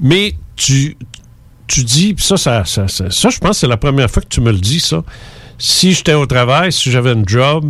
mais 0.00 0.34
tu, 0.56 0.96
tu 1.66 1.84
dis, 1.84 2.14
ça, 2.18 2.36
ça, 2.36 2.64
ça, 2.64 2.88
ça, 2.88 3.10
ça, 3.10 3.28
je 3.30 3.38
pense 3.38 3.50
que 3.50 3.56
c'est 3.56 3.66
la 3.68 3.76
première 3.76 4.10
fois 4.10 4.22
que 4.22 4.28
tu 4.28 4.40
me 4.40 4.52
le 4.52 4.58
dis, 4.58 4.80
ça. 4.80 5.02
Si 5.58 5.92
j'étais 5.92 6.14
au 6.14 6.26
travail, 6.26 6.72
si 6.72 6.90
j'avais 6.90 7.10
un 7.10 7.22
job, 7.26 7.64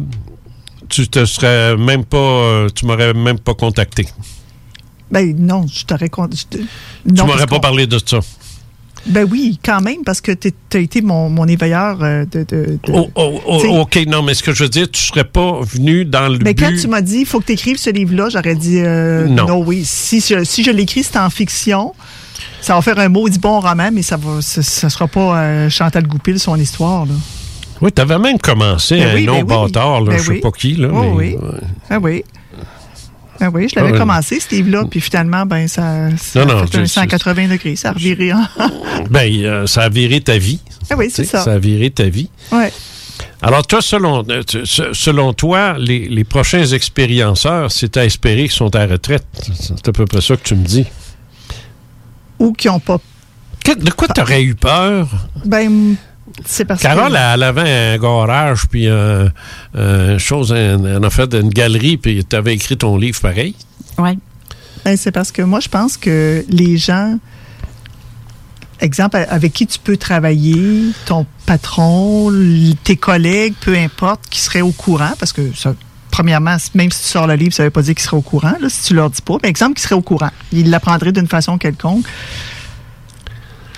tu 0.89 1.09
te 1.09 1.25
serais 1.25 1.77
même 1.77 2.05
pas, 2.05 2.17
euh, 2.17 2.69
tu 2.75 2.87
m'aurais 2.87 3.13
même 3.15 3.39
pas 3.39 3.55
contacté. 3.55 4.07
Ben 5.11 5.35
non, 5.39 5.67
je 5.67 5.85
t'aurais... 5.85 6.09
con- 6.09 6.29
tu 6.29 6.59
m'aurais 7.27 7.47
pas 7.47 7.61
parlé 7.61 7.87
de 7.87 7.99
ça. 8.05 8.21
Ben 9.07 9.27
oui, 9.31 9.59
quand 9.65 9.81
même, 9.81 10.05
parce 10.05 10.21
que 10.21 10.31
tu 10.31 10.53
as 10.75 10.79
été 10.79 11.03
mon, 11.03 11.29
mon 11.29 11.47
éveilleur 11.49 11.99
euh, 12.03 12.25
de... 12.31 12.41
de, 12.49 12.79
de- 12.85 12.93
Oh, 12.93 13.09
oh, 13.17 13.41
oh, 13.47 13.79
OK, 13.81 13.99
non, 14.07 14.23
mais 14.23 14.35
ce 14.35 14.43
que 14.45 14.53
je 14.55 14.63
veux 14.63 14.69
dire, 14.69 14.89
tu 14.91 15.01
serais 15.03 15.25
pas 15.25 15.61
venu 15.63 16.05
dans 16.05 16.29
le 16.29 16.39
Mais 16.39 16.55
quand 16.55 16.71
tu 16.81 16.87
m'as 16.87 17.01
dit, 17.01 17.19
il 17.21 17.27
faut 17.27 17.41
que 17.41 17.47
tu 17.47 17.53
écrives 17.53 17.79
ce 17.79 17.91
livre-là, 17.91 18.29
j'aurais 18.31 18.55
dit, 18.55 18.79
euh, 18.79 19.27
Non. 19.27 19.47
non. 19.47 19.65
oui. 19.67 19.83
Si, 19.85 20.21
je- 20.21 20.45
si 20.45 20.63
je 20.63 20.71
l'écris, 20.71 21.03
c'est 21.03 21.19
en 21.19 21.31
fiction. 21.31 21.93
Ça 22.61 22.75
va 22.77 22.83
faire 22.83 22.99
un 23.01 23.09
maudit 23.09 23.41
bon 23.41 23.59
roman, 23.61 23.91
mais 23.93 24.03
ça 24.03 24.17
va, 24.17 24.41
ça, 24.41 24.63
ça 24.63 24.89
sera 24.89 25.09
pas 25.09 25.41
euh, 25.43 25.69
Chantal 25.69 26.07
Goupil, 26.07 26.39
son 26.39 26.55
histoire. 26.57 27.07
Là. 27.07 27.13
Oui, 27.81 27.91
t'avais 27.91 28.19
même 28.21 28.39
commencé 28.39 28.99
Ben 28.99 29.09
un 29.11 29.15
oui, 29.17 29.25
nom 29.27 29.43
ben 29.43 29.57
oui. 29.65 29.73
bâtard, 29.73 30.01
là, 30.03 30.13
Ben 30.13 30.19
je 30.19 30.23
sais 30.23 30.31
oui. 30.31 30.41
pas 30.41 30.51
qui, 30.53 30.75
là. 30.75 30.89
Mais, 30.93 31.09
oui. 31.09 31.37
Ah 31.91 31.99
oui. 32.01 32.23
Ah 33.41 33.51
oui, 33.53 33.69
je 33.69 33.77
l'avais 33.81 33.93
Ah 33.95 33.99
commencé, 33.99 34.39
ce 34.41 34.55
livre-là, 34.55 34.85
puis 34.89 35.01
finalement, 35.01 35.45
ben, 35.47 35.67
ça, 35.67 36.09
ça 36.17 36.45
Non, 36.45 36.59
a 36.59 36.67
fait 36.67 36.79
un 36.79 36.81
je- 36.83 36.87
180 36.87 37.49
degrés. 37.49 37.77
Ça 37.77 37.91
a 37.91 37.93
reviré 37.93 38.33
en... 38.33 38.45
Ben, 39.11 39.33
euh, 39.45 39.67
ça 39.67 39.83
a 39.83 39.89
viré 39.89 40.21
ta 40.21 40.39
vie. 40.39 40.61
Ah 40.91 40.95
oui, 40.97 41.09
c'est 41.11 41.25
ça. 41.25 41.43
Ça 41.43 41.53
a 41.55 41.59
viré 41.59 41.91
ta 41.91 42.05
vie. 42.05 42.29
Ouais. 42.53 42.73
Alors, 43.41 43.67
toi, 43.67 43.83
selon, 43.83 44.25
euh, 44.31 44.43
selon 44.93 45.33
toi, 45.33 45.77
les, 45.79 46.09
les 46.09 46.25
prochains 46.25 46.65
expérienceurs, 46.67 47.73
c'est 47.73 47.97
à 47.97 48.05
espérer 48.05 48.43
qu'ils 48.43 48.53
sont 48.53 48.75
à 48.77 48.87
la 48.87 48.93
retraite. 48.93 49.25
C'est 49.59 49.89
à 49.89 49.93
peu 49.93 50.05
près 50.07 50.21
ça 50.21 50.37
que 50.37 50.43
tu 50.43 50.55
me 50.55 50.65
dis. 50.65 50.87
Ou 52.39 52.53
qui 52.53 52.69
n'ont 52.69 52.81
pas... 52.81 52.99
Que- 53.65 53.75
de 53.75 53.91
quoi 53.91 54.09
tu 54.09 54.21
aurais 54.21 54.43
eu 54.43 54.55
peur? 54.55 55.09
Ben, 55.45 55.97
c'est 56.45 56.65
parce 56.65 56.83
Carole, 56.83 57.13
que... 57.13 57.35
elle 57.35 57.43
avait 57.43 57.95
un 57.95 57.99
garage, 57.99 58.67
puis 58.69 58.89
un, 58.89 59.29
un 59.75 60.19
chose, 60.19 60.53
un, 60.53 60.85
un 60.85 61.03
affaire 61.03 61.29
d'une 61.29 61.49
galerie, 61.49 61.97
puis 61.97 62.25
tu 62.25 62.37
avais 62.37 62.55
écrit 62.55 62.77
ton 62.77 62.97
livre 62.97 63.21
pareil? 63.21 63.55
Oui. 63.99 64.19
Ben, 64.85 64.97
c'est 64.97 65.13
parce 65.13 65.31
que 65.31 65.43
moi, 65.43 65.61
je 65.61 65.69
pense 65.69 65.97
que 65.97 66.45
les 66.49 66.77
gens, 66.77 67.19
exemple, 68.81 69.25
avec 69.29 69.53
qui 69.53 69.67
tu 69.67 69.79
peux 69.79 69.97
travailler, 69.97 70.87
ton 71.07 71.25
patron, 71.47 72.33
tes 72.83 72.97
collègues, 72.97 73.55
peu 73.61 73.77
importe, 73.77 74.23
qui 74.29 74.41
seraient 74.41 74.61
au 74.61 74.73
courant, 74.73 75.13
parce 75.19 75.33
que 75.33 75.55
ça, 75.55 75.75
premièrement, 76.11 76.57
même 76.75 76.91
si 76.91 77.03
tu 77.03 77.09
sors 77.09 77.27
le 77.27 77.35
livre, 77.35 77.55
ça 77.55 77.63
ne 77.63 77.69
veut 77.69 77.71
pas 77.71 77.83
dire 77.83 77.95
qu'ils 77.95 78.05
seraient 78.05 78.17
au 78.17 78.23
courant, 78.23 78.55
là, 78.61 78.69
si 78.69 78.83
tu 78.83 78.95
leur 78.95 79.11
dis 79.11 79.23
pas. 79.23 79.37
Mais 79.43 79.49
exemple, 79.49 79.75
qu'ils 79.75 79.85
seraient 79.85 79.95
au 79.95 80.03
courant. 80.03 80.31
Ils 80.53 80.69
l'apprendraient 80.69 81.13
d'une 81.13 81.29
façon 81.29 81.59
quelconque. 81.59 82.05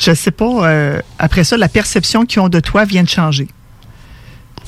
Je 0.00 0.12
sais 0.14 0.30
pas, 0.30 0.68
euh, 0.68 1.00
après 1.18 1.44
ça, 1.44 1.56
la 1.56 1.68
perception 1.68 2.24
qu'ils 2.26 2.40
ont 2.40 2.48
de 2.48 2.60
toi 2.60 2.84
vient 2.84 3.02
de 3.02 3.08
changer. 3.08 3.48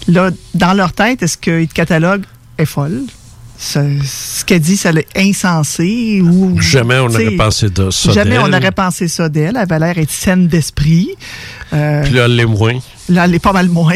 Là, 0.08 0.30
dans 0.54 0.72
leur 0.72 0.92
tête, 0.92 1.22
est-ce 1.22 1.36
qu'ils 1.36 1.68
te 1.68 1.74
cataloguent 1.74 2.24
est 2.58 2.64
folle? 2.64 3.02
Ce 3.58 4.44
qu'elle 4.44 4.60
dit, 4.60 4.76
ça 4.76 4.92
l'est 4.92 5.08
insensé 5.16 6.20
ou. 6.22 6.60
Jamais 6.60 6.98
on 6.98 7.08
n'aurait 7.08 7.30
pensé 7.36 7.70
de 7.70 7.90
ça. 7.90 8.12
Jamais 8.12 8.38
on 8.38 8.48
n'aurait 8.48 8.70
pensé 8.70 9.08
ça 9.08 9.28
d'elle. 9.28 9.50
Elle 9.50 9.56
avait 9.56 9.78
l'air 9.78 9.98
être 9.98 10.10
saine 10.10 10.46
d'esprit. 10.46 11.10
Euh, 11.72 12.02
Puis 12.02 12.12
là, 12.12 12.26
elle 12.26 12.36
l'est 12.36 12.44
moins. 12.44 12.78
Là, 13.08 13.24
elle 13.24 13.34
est 13.34 13.38
pas 13.38 13.52
mal 13.52 13.68
moins. 13.68 13.94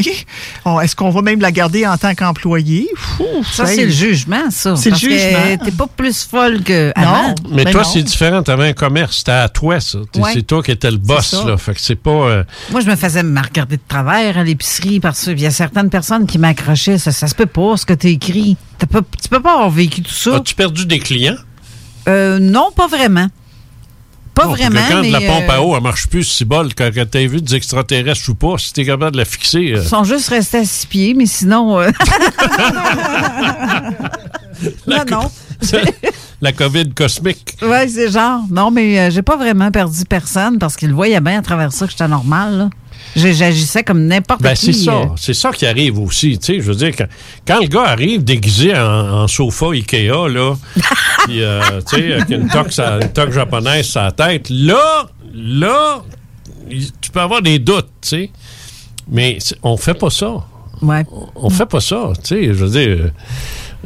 Oh, 0.64 0.80
Est-ce 0.80 0.94
qu'on 0.96 1.10
va 1.10 1.22
même 1.22 1.40
la 1.40 1.52
garder 1.52 1.86
en 1.86 1.96
tant 1.96 2.14
qu'employée? 2.14 2.88
Ça, 3.52 3.66
c'est 3.66 3.84
le 3.84 3.90
jugement, 3.90 4.50
ça. 4.50 4.76
C'est 4.76 4.90
le 4.90 4.96
jugement. 4.96 5.56
T'es 5.64 5.70
pas 5.70 5.86
plus 5.86 6.24
folle 6.24 6.62
que 6.62 6.92
avant. 6.94 7.34
Mais 7.50 7.64
Ben 7.64 7.72
toi, 7.72 7.84
c'est 7.84 8.02
différent. 8.02 8.42
Tu 8.42 8.50
avais 8.50 8.68
un 8.68 8.72
commerce. 8.72 9.18
C'était 9.18 9.32
à 9.32 9.48
toi, 9.48 9.80
ça. 9.80 9.98
Ouais. 10.16 10.30
C'est 10.34 10.42
toi 10.42 10.62
qui 10.62 10.70
étais 10.70 10.90
le 10.90 10.98
boss, 10.98 11.32
là. 11.46 11.56
Fait 11.56 11.74
que 11.74 11.80
c'est 11.80 11.96
pas. 11.96 12.10
euh, 12.10 12.44
Moi, 12.70 12.80
je 12.80 12.86
me 12.90 12.96
faisais 12.96 13.22
me 13.22 13.40
regarder 13.40 13.76
de 13.76 13.82
travers 13.86 14.38
à 14.38 14.44
l'épicerie 14.44 15.00
parce 15.00 15.24
qu'il 15.24 15.40
y 15.40 15.46
a 15.46 15.50
certaines 15.50 15.90
personnes 15.90 16.26
qui 16.26 16.38
m'accrochaient. 16.38 16.98
Ça, 16.98 17.12
ça 17.12 17.26
se 17.28 17.34
peut 17.34 17.46
pas, 17.46 17.76
ce 17.76 17.86
que 17.86 17.94
tu 17.94 18.08
écrit. 18.08 18.56
T'as 18.78 18.86
pas- 18.86 19.00
tu 19.00 19.28
peux 19.28 19.40
pas 19.40 19.54
avoir 19.54 19.70
vécu 19.70 20.02
tout 20.02 20.12
ça. 20.14 20.36
As-tu 20.36 20.54
perdu 20.54 20.86
des 20.86 20.98
clients? 20.98 21.36
Euh, 22.08 22.38
non, 22.38 22.70
pas 22.74 22.86
vraiment. 22.86 23.26
Pas 24.40 24.46
Non, 24.46 24.50
vraiment. 24.52 24.80
quand 24.88 25.02
mais, 25.02 25.10
la 25.10 25.20
pompe 25.20 25.48
euh, 25.48 25.52
à 25.52 25.62
eau, 25.62 25.76
elle 25.76 25.82
marche 25.82 26.06
plus 26.08 26.24
si 26.24 26.44
bol, 26.44 26.72
quand, 26.74 26.90
quand 26.94 27.04
t'as 27.10 27.26
vu 27.26 27.40
des 27.42 27.54
extraterrestres 27.56 28.28
ou 28.30 28.34
pas, 28.34 28.56
si 28.58 28.72
t'es 28.72 28.84
capable 28.84 29.12
de 29.12 29.18
la 29.18 29.24
fixer. 29.24 29.72
euh, 29.74 29.80
Ils 29.82 29.88
sont 29.88 30.04
juste 30.04 30.28
restés 30.28 30.58
à 30.58 30.64
six 30.64 30.86
pieds, 30.86 31.14
mais 31.14 31.26
sinon. 31.26 31.78
euh, 31.78 31.90
non, 34.86 35.04
non. 35.10 35.30
la 36.40 36.52
COVID 36.52 36.90
cosmique. 36.94 37.56
Ouais, 37.62 37.88
c'est 37.88 38.10
genre. 38.10 38.40
Non, 38.50 38.70
mais 38.70 38.98
euh, 38.98 39.10
j'ai 39.10 39.22
pas 39.22 39.36
vraiment 39.36 39.70
perdu 39.70 40.04
personne 40.08 40.58
parce 40.58 40.76
qu'ils 40.76 40.92
voyaient 40.94 41.20
bien 41.20 41.38
à 41.38 41.42
travers 41.42 41.72
ça 41.72 41.86
que 41.86 41.92
j'étais 41.92 42.08
normal. 42.08 42.70
J'agissais 43.16 43.82
comme 43.82 44.06
n'importe 44.06 44.40
Ben, 44.42 44.54
qui. 44.54 44.66
c'est 44.66 44.84
ça. 44.84 44.92
euh. 44.92 45.04
C'est 45.16 45.34
ça 45.34 45.50
qui 45.52 45.66
arrive 45.66 45.98
aussi. 45.98 46.38
Tu 46.38 46.46
sais, 46.46 46.60
je 46.60 46.66
veux 46.66 46.74
dire, 46.76 46.92
quand, 46.96 47.06
quand 47.46 47.60
le 47.60 47.66
gars 47.66 47.84
arrive 47.86 48.22
déguisé 48.24 48.74
en, 48.76 49.22
en 49.22 49.28
sofa 49.28 49.66
Ikea, 49.72 50.28
là, 50.28 50.54
puis, 51.24 51.42
euh, 51.42 51.80
tu 51.88 51.96
sais, 51.96 52.12
avec 52.14 52.30
une 52.30 52.48
toque, 52.48 52.72
sa- 52.72 52.98
une 53.00 53.12
toque 53.12 53.32
japonaise 53.32 53.86
sur 53.86 54.00
la 54.02 54.12
tête, 54.12 54.48
là, 54.50 55.08
là, 55.34 56.02
tu 56.68 57.10
peux 57.12 57.20
avoir 57.20 57.42
des 57.42 57.58
doutes, 57.58 57.88
tu 58.00 58.08
sais. 58.08 58.30
Mais 59.10 59.38
on 59.62 59.76
fait 59.76 59.94
pas 59.94 60.10
ça. 60.10 60.36
Ouais. 60.82 61.04
On 61.34 61.50
fait 61.50 61.66
pas 61.66 61.80
ça, 61.80 62.12
tu 62.22 62.28
sais. 62.28 62.44
Je 62.46 62.64
veux 62.64 62.70
dire. 62.70 63.10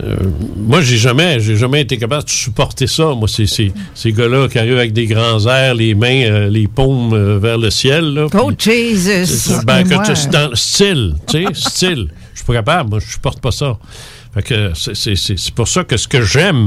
Euh, 0.02 0.16
moi, 0.56 0.80
j'ai 0.82 0.96
jamais, 0.96 1.38
j'ai 1.38 1.56
jamais 1.56 1.82
été 1.82 1.96
capable 1.98 2.24
de 2.24 2.30
supporter 2.30 2.86
ça. 2.88 3.14
Moi, 3.14 3.28
c'est 3.28 3.46
c'est- 3.46 3.72
ces 3.94 4.12
gars-là 4.12 4.48
qui 4.48 4.58
arrivent 4.58 4.78
avec 4.78 4.92
des 4.92 5.06
grands 5.06 5.46
airs, 5.46 5.74
les 5.74 5.94
mains, 5.94 6.24
euh, 6.24 6.48
les 6.50 6.66
paumes 6.66 7.12
euh, 7.14 7.38
vers 7.38 7.58
le 7.58 7.70
ciel. 7.70 8.12
Là, 8.14 8.26
Oh, 8.34 8.50
Jesus! 8.58 9.60
Ben, 9.64 9.84
que 9.84 10.12
tu- 10.22 10.28
dans 10.30 10.48
le 10.50 10.56
style, 10.56 11.14
tu 11.28 11.44
sais, 11.44 11.54
style. 11.54 12.08
Je 12.32 12.38
suis 12.38 12.46
pas 12.46 12.54
capable, 12.54 12.90
moi, 12.90 12.98
je 12.98 13.10
supporte 13.12 13.40
pas 13.40 13.52
ça. 13.52 13.78
Fait 14.34 14.42
que 14.42 14.72
c'est- 14.74 15.14
c'est 15.14 15.54
pour 15.54 15.68
ça 15.68 15.84
que 15.84 15.96
ce 15.96 16.08
que 16.08 16.22
j'aime 16.22 16.66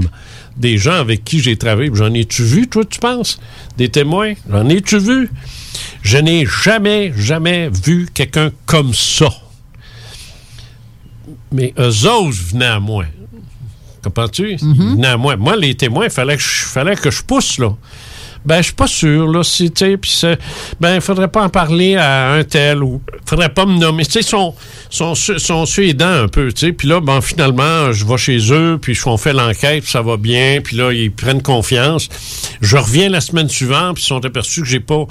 des 0.55 0.77
gens 0.77 0.93
avec 0.93 1.25
qui 1.25 1.41
j'ai 1.41 1.57
travaillé, 1.57 1.91
j'en 1.93 2.13
ai-tu 2.13 2.43
vu, 2.43 2.67
toi, 2.69 2.85
tu 2.89 2.97
penses? 2.99 3.41
Des 3.77 3.89
témoins? 3.89 4.33
J'en 4.49 4.69
ai-tu 4.69 4.97
vu? 4.99 5.29
Je 6.01 6.17
n'ai 6.17 6.45
jamais, 6.45 7.11
jamais 7.17 7.69
vu 7.69 8.07
quelqu'un 8.13 8.51
comme 8.65 8.93
ça. 8.93 9.27
Mais 11.51 11.73
eux 11.77 12.07
autres 12.09 12.37
venaient 12.53 12.65
à 12.65 12.79
moi. 12.79 13.03
Comprends-tu? 14.07 14.57
À 15.03 15.17
moi. 15.17 15.35
Moi, 15.35 15.55
les 15.55 15.75
témoins, 15.75 16.05
il 16.05 16.09
fallait, 16.11 16.35
que 16.37 16.41
je- 16.41 16.65
fallait 16.65 16.95
que 16.95 17.11
je 17.11 17.21
pousse, 17.23 17.59
là. 17.59 17.73
Ben, 18.47 18.59
je 18.59 18.67
suis 18.67 18.73
pas 18.73 18.87
sûr, 18.87 19.27
là, 19.27 19.43
si, 19.43 19.69
c'est- 19.75 20.39
ben, 20.79 20.95
il 20.95 21.01
faudrait 21.01 21.27
pas 21.27 21.43
en 21.43 21.49
parler 21.49 21.97
à 21.97 22.31
un 22.31 22.45
tel 22.45 22.81
ou 22.81 23.01
faudrait 23.25 23.53
pas 23.53 23.65
me 23.65 23.77
nommer. 23.77 24.05
Tu 24.05 24.13
sais, 24.13 24.21
sont, 24.21 24.55
sont, 24.89 25.15
sont 25.15 25.65
dents 25.95 26.23
un 26.23 26.27
peu, 26.29 26.53
tu 26.53 26.67
sais. 26.67 26.71
Puis 26.71 26.87
là, 26.87 27.01
ben, 27.01 27.19
finalement, 27.19 27.91
je 27.91 28.05
vais 28.05 28.17
chez 28.17 28.39
eux, 28.53 28.79
puis 28.81 28.97
on 29.05 29.17
fait 29.17 29.33
l'enquête, 29.33 29.83
ça 29.85 30.01
va 30.01 30.15
bien, 30.15 30.61
puis 30.63 30.77
là, 30.77 30.93
ils 30.93 31.11
prennent 31.11 31.41
confiance. 31.41 32.07
Je 32.61 32.77
reviens 32.77 33.09
la 33.09 33.19
semaine 33.19 33.49
suivante, 33.49 33.95
puis 33.95 34.03
ils 34.05 34.07
sont 34.07 34.23
aperçus 34.23 34.61
que 34.61 34.67
j'ai 34.67 34.79
pas 34.79 35.05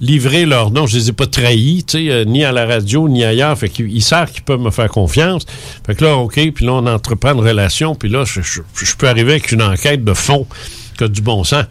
livré 0.00 0.46
leur 0.46 0.70
nom, 0.70 0.86
je 0.86 0.96
les 0.96 1.08
ai 1.10 1.12
pas 1.12 1.26
trahis, 1.26 1.84
tu 1.84 1.98
sais, 1.98 2.10
euh, 2.10 2.24
ni 2.24 2.42
à 2.42 2.52
la 2.52 2.64
radio, 2.64 3.06
ni 3.06 3.22
ailleurs. 3.22 3.58
Fait 3.58 3.68
qu'ils 3.68 3.90
ils 3.92 4.02
savent 4.02 4.32
qu'ils 4.32 4.44
peuvent 4.44 4.60
me 4.60 4.70
faire 4.70 4.88
confiance. 4.88 5.44
Fait 5.84 5.94
que 5.94 6.04
là, 6.04 6.16
OK, 6.16 6.40
puis 6.54 6.64
là, 6.64 6.72
on 6.72 6.86
entreprend 6.86 7.34
une 7.34 7.46
relation, 7.46 7.94
puis 7.94 8.08
là, 8.08 8.24
je, 8.24 8.94
peux 8.96 9.08
arriver 9.08 9.32
avec 9.32 9.52
une 9.52 9.62
enquête 9.62 10.04
de 10.04 10.14
fond 10.14 10.46
qui 10.96 11.04
a 11.04 11.08
du 11.08 11.20
bon 11.20 11.44
sens. 11.44 11.66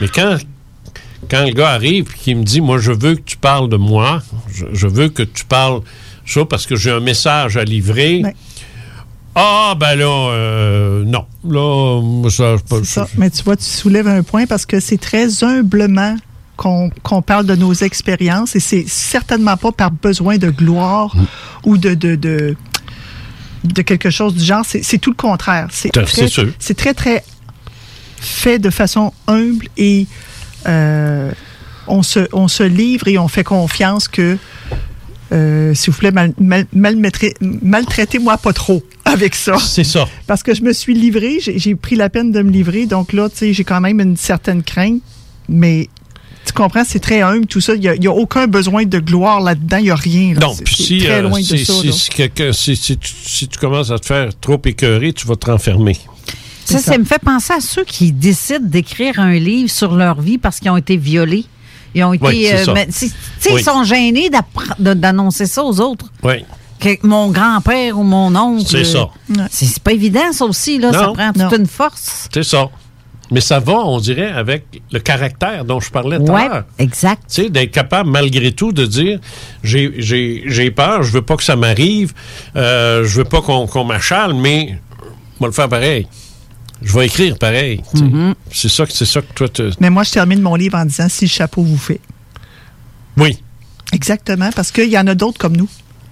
Mais 0.00 0.08
quand, 0.08 0.38
quand 1.28 1.44
le 1.44 1.52
gars 1.52 1.70
arrive 1.70 2.06
et 2.14 2.18
qu'il 2.18 2.36
me 2.38 2.44
dit, 2.44 2.60
moi, 2.60 2.78
je 2.78 2.92
veux 2.92 3.14
que 3.16 3.22
tu 3.22 3.36
parles 3.36 3.68
de 3.68 3.76
moi, 3.76 4.22
je, 4.52 4.66
je 4.72 4.86
veux 4.86 5.08
que 5.08 5.22
tu 5.22 5.44
parles 5.44 5.80
ça 6.26 6.44
parce 6.44 6.66
que 6.66 6.76
j'ai 6.76 6.90
un 6.90 7.00
message 7.00 7.56
à 7.56 7.64
livrer. 7.64 8.22
Ah, 9.36 9.74
ben 9.78 9.96
là, 9.96 10.30
euh, 10.32 11.04
non. 11.04 11.26
Là, 11.44 12.30
ça, 12.30 12.54
pas- 12.68 12.84
ça. 12.84 13.08
Mais 13.18 13.30
tu 13.30 13.42
vois, 13.42 13.56
tu 13.56 13.64
soulèves 13.64 14.06
un 14.06 14.22
point 14.22 14.46
parce 14.46 14.64
que 14.64 14.78
c'est 14.78 14.96
très 14.98 15.42
humblement 15.42 16.16
qu'on 16.56 17.20
parle 17.26 17.46
de 17.46 17.56
nos 17.56 17.74
expériences 17.74 18.54
et 18.54 18.60
c'est 18.60 18.84
certainement 18.86 19.56
pas 19.56 19.72
par 19.72 19.90
besoin 19.90 20.38
de 20.38 20.50
gloire 20.50 21.16
ou 21.64 21.76
de, 21.76 21.94
de, 21.94 22.14
de, 22.14 22.54
de 23.64 23.82
quelque 23.82 24.08
chose 24.10 24.34
du 24.34 24.44
genre. 24.44 24.62
C'est 24.64 24.98
tout 24.98 25.10
le 25.10 25.16
contraire. 25.16 25.66
Très, 25.90 26.28
c'est 26.60 26.74
très, 26.74 26.94
très 26.94 27.24
fait 28.20 28.60
de 28.60 28.70
façon 28.70 29.12
humble 29.26 29.66
et 29.76 30.06
euh, 30.66 31.30
on, 31.86 32.02
se, 32.02 32.20
on 32.32 32.48
se 32.48 32.62
livre 32.62 33.08
et 33.08 33.18
on 33.18 33.28
fait 33.28 33.44
confiance 33.44 34.08
que 34.08 34.36
euh, 35.32 35.74
s'il 35.74 35.92
vous 35.92 35.98
plaît, 35.98 36.12
mal- 36.12 36.34
mal- 36.38 36.96
maltraitez-moi 37.62 38.36
pas 38.38 38.52
trop 38.52 38.82
avec 39.04 39.34
ça. 39.34 39.56
C'est 39.58 39.84
ça. 39.84 40.06
Parce 40.26 40.42
que 40.42 40.54
je 40.54 40.62
me 40.62 40.72
suis 40.72 40.94
livré, 40.94 41.38
j'ai 41.40 41.74
pris 41.74 41.96
la 41.96 42.08
peine 42.10 42.30
de 42.32 42.42
me 42.42 42.50
livrer, 42.50 42.86
donc 42.86 43.12
là, 43.12 43.28
tu 43.28 43.36
sais, 43.38 43.52
j'ai 43.52 43.64
quand 43.64 43.80
même 43.80 44.00
une 44.00 44.16
certaine 44.16 44.62
crainte, 44.62 45.00
mais 45.48 45.88
tu 46.46 46.52
comprends, 46.52 46.84
c'est 46.86 46.98
très 47.00 47.22
humble, 47.22 47.46
tout 47.46 47.60
ça. 47.62 47.74
Il 47.74 47.80
n'y 47.80 48.06
a, 48.06 48.12
aucun 48.12 48.46
besoin 48.46 48.84
de 48.84 48.98
gloire 48.98 49.40
là-dedans, 49.40 49.78
il 49.78 49.84
n'y 49.84 49.90
a 49.90 49.94
rien. 49.96 50.34
là. 50.34 50.40
Non, 50.40 50.54
puis 50.62 50.74
si, 50.74 50.98
très 50.98 51.18
euh, 51.20 51.22
loin 51.22 51.40
de 51.40 51.44
si, 51.44 51.64
ça. 51.64 51.72
si- 52.52 52.98
si 53.24 53.48
tu 53.48 53.58
commences 53.58 53.90
à 53.90 53.98
te 53.98 54.06
faire 54.06 54.28
trop 54.38 54.60
écœurer, 54.64 55.12
tu 55.14 55.26
vas 55.26 55.36
te 55.36 55.50
renfermer. 55.50 55.96
Ça, 56.64 56.78
ça 56.78 56.98
me 56.98 57.04
fait 57.04 57.18
penser 57.18 57.52
à 57.52 57.60
ceux 57.60 57.84
qui 57.84 58.12
décident 58.12 58.58
d'écrire 58.66 59.18
un 59.20 59.32
livre 59.34 59.70
sur 59.70 59.94
leur 59.94 60.20
vie 60.20 60.38
parce 60.38 60.60
qu'ils 60.60 60.70
ont 60.70 60.76
été 60.76 60.96
violés. 60.96 61.44
Ils 61.94 62.02
ont 62.04 62.12
été. 62.12 62.26
Oui, 62.26 62.46
ça. 62.64 62.72
mais 62.72 62.88
Oui. 62.90 63.10
ils 63.58 63.62
sont 63.62 63.84
gênés 63.84 64.30
d'annoncer 64.78 65.46
ça 65.46 65.62
aux 65.62 65.80
autres. 65.80 66.10
Oui. 66.22 66.44
Que 66.80 67.06
mon 67.06 67.30
grand-père 67.30 67.98
ou 67.98 68.02
mon 68.02 68.34
oncle. 68.34 68.64
C'est 68.68 68.84
ça. 68.84 69.08
C'est 69.50 69.66
c'est 69.66 69.82
pas 69.82 69.92
évident, 69.92 70.32
ça 70.32 70.44
aussi. 70.44 70.78
Là. 70.78 70.92
Ça 70.92 71.06
Non. 71.06 71.12
prend 71.12 71.32
toute 71.32 71.58
une 71.58 71.66
force. 71.66 72.28
C'est 72.32 72.42
ça. 72.42 72.68
Mais 73.30 73.40
ça 73.40 73.58
va, 73.58 73.74
on 73.86 74.00
dirait, 74.00 74.30
avec 74.30 74.66
le 74.92 74.98
caractère 75.00 75.64
dont 75.64 75.80
je 75.80 75.90
parlais 75.90 76.18
tout 76.18 76.24
Ouais, 76.30 76.42
à 76.42 76.48
l'heure. 76.48 76.64
exact. 76.78 77.22
Tu 77.32 77.42
sais, 77.44 77.48
d'être 77.48 77.70
capable, 77.70 78.10
malgré 78.10 78.52
tout, 78.52 78.70
de 78.72 78.84
dire 78.84 79.18
j'ai- 79.62 79.94
j'ai 79.98 80.42
j'ai 80.46 80.70
peur, 80.70 81.02
je 81.04 81.10
veux 81.12 81.22
pas 81.22 81.36
que 81.36 81.42
ça 81.42 81.56
m'arrive, 81.56 82.12
euh, 82.54 83.02
je 83.04 83.18
veux 83.18 83.24
pas 83.24 83.40
qu'on 83.40 83.66
qu'on 83.66 83.84
m'achale, 83.84 84.34
mais 84.34 84.78
on 85.40 85.44
va 85.44 85.46
le 85.46 85.52
faire 85.52 85.68
pareil. 85.70 86.06
Je 86.84 86.92
vais 86.98 87.06
écrire 87.06 87.38
pareil. 87.38 87.82
Mm-hmm. 87.94 88.34
C'est 88.52 88.68
ça, 88.68 88.86
que- 88.86 88.92
c'est 88.92 89.06
ça 89.06 89.22
que 89.22 89.32
toi, 89.34 89.48
tu. 89.48 89.62
Mais 89.80 89.90
moi, 89.90 90.02
je 90.04 90.10
termine 90.12 90.40
mon 90.40 90.54
livre 90.54 90.76
en 90.76 90.84
disant 90.84 91.08
si 91.08 91.24
le 91.24 91.30
chapeau 91.30 91.62
vous 91.62 91.78
fait. 91.78 92.00
Oui. 93.16 93.38
Exactement, 93.92 94.50
parce 94.54 94.70
qu'il 94.72 94.88
y 94.90 94.98
en 94.98 95.06
a 95.06 95.14
d'autres 95.14 95.38
comme 95.38 95.56
nous. 95.56 95.68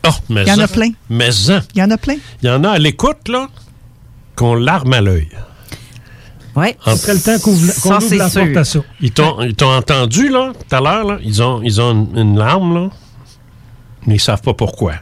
Oh, 0.07 0.11
mais 0.29 0.43
Il 0.43 0.49
y 0.49 0.53
en 0.53 0.59
a 0.59 0.69
plein. 0.69 0.91
Mais 1.11 1.31
ça. 1.31 1.63
Il 1.75 1.79
y 1.81 1.83
en 1.83 1.91
a 1.91 1.97
plein. 1.99 2.17
Il 2.43 2.47
y 2.47 2.51
en 2.51 2.65
a 2.65 2.71
à 2.71 2.79
l'écoute, 2.79 3.29
là, 3.29 3.49
qu'on 4.37 4.55
l'arme 4.55 4.93
à 4.95 5.01
l'œil. 5.01 5.29
Oui. 6.55 6.69
Après 6.85 7.15
le 7.15 7.21
temps 7.21 7.39
qu'on 7.39 7.53
ouvre, 7.53 7.67
la 8.17 8.29
porte 8.29 8.57
à 8.57 8.65
ça. 8.65 8.81
Ils 9.01 9.11
t'ont 9.11 9.41
ils 9.43 9.55
t'ont 9.55 9.73
entendu, 9.75 10.29
là, 10.29 10.53
tout 10.53 10.75
à 10.77 10.81
l'heure, 10.81 11.05
là. 11.05 11.19
Ils 11.25 11.43
ont, 11.43 11.63
ils 11.63 11.81
ont 11.81 11.93
une, 11.93 12.19
une 12.19 12.39
larme, 12.39 12.75
là. 12.75 12.91
Mais 14.07 14.17
ils 14.17 14.21
savent 14.21 14.43
pas 14.43 14.53
pourquoi. 14.55 14.95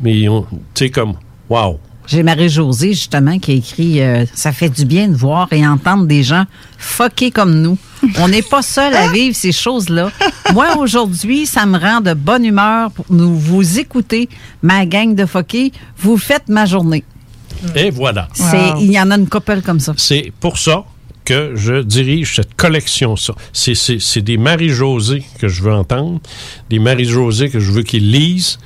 Mais 0.00 0.16
ils 0.18 0.28
ont, 0.28 0.46
tu 0.74 0.84
sais, 0.84 0.90
comme, 0.90 1.14
wow. 1.48 1.80
J'ai 2.10 2.24
Marie-Josée, 2.24 2.92
justement, 2.92 3.38
qui 3.38 3.52
a 3.52 3.54
écrit 3.54 4.00
euh, 4.02 4.24
Ça 4.34 4.50
fait 4.50 4.68
du 4.68 4.84
bien 4.84 5.06
de 5.06 5.14
voir 5.14 5.46
et 5.52 5.64
entendre 5.64 6.06
des 6.06 6.24
gens 6.24 6.44
fuckés 6.76 7.30
comme 7.30 7.54
nous. 7.60 7.78
On 8.18 8.26
n'est 8.26 8.42
pas 8.42 8.62
seul 8.62 8.92
à 8.94 9.06
vivre 9.12 9.36
ces 9.36 9.52
choses-là. 9.52 10.10
Moi, 10.52 10.76
aujourd'hui, 10.78 11.46
ça 11.46 11.66
me 11.66 11.78
rend 11.78 12.00
de 12.00 12.12
bonne 12.14 12.44
humeur 12.44 12.90
pour 12.90 13.04
nous 13.10 13.38
vous 13.38 13.78
écouter, 13.78 14.28
ma 14.60 14.86
gang 14.86 15.14
de 15.14 15.24
fuckés. 15.24 15.70
Vous 15.98 16.16
faites 16.16 16.48
ma 16.48 16.66
journée. 16.66 17.04
Et 17.76 17.90
voilà. 17.90 18.28
C'est- 18.34 18.72
Il 18.80 18.90
y 18.90 18.98
en 19.00 19.10
a 19.12 19.16
une 19.16 19.28
couple 19.28 19.60
comme 19.62 19.78
ça. 19.78 19.94
C'est 19.96 20.32
pour 20.40 20.58
ça 20.58 20.84
que 21.24 21.52
je 21.54 21.82
dirige 21.82 22.34
cette 22.36 22.54
collection. 22.56 23.14
ça. 23.14 23.34
C'est- 23.52 24.18
des 24.18 24.36
Marie-Josée 24.36 25.22
que 25.38 25.46
je 25.46 25.62
veux 25.62 25.72
entendre, 25.72 26.18
des 26.70 26.80
Marie-Josée 26.80 27.50
que 27.50 27.60
je 27.60 27.70
veux 27.70 27.82
qu'ils 27.84 28.10
lisent, 28.10 28.58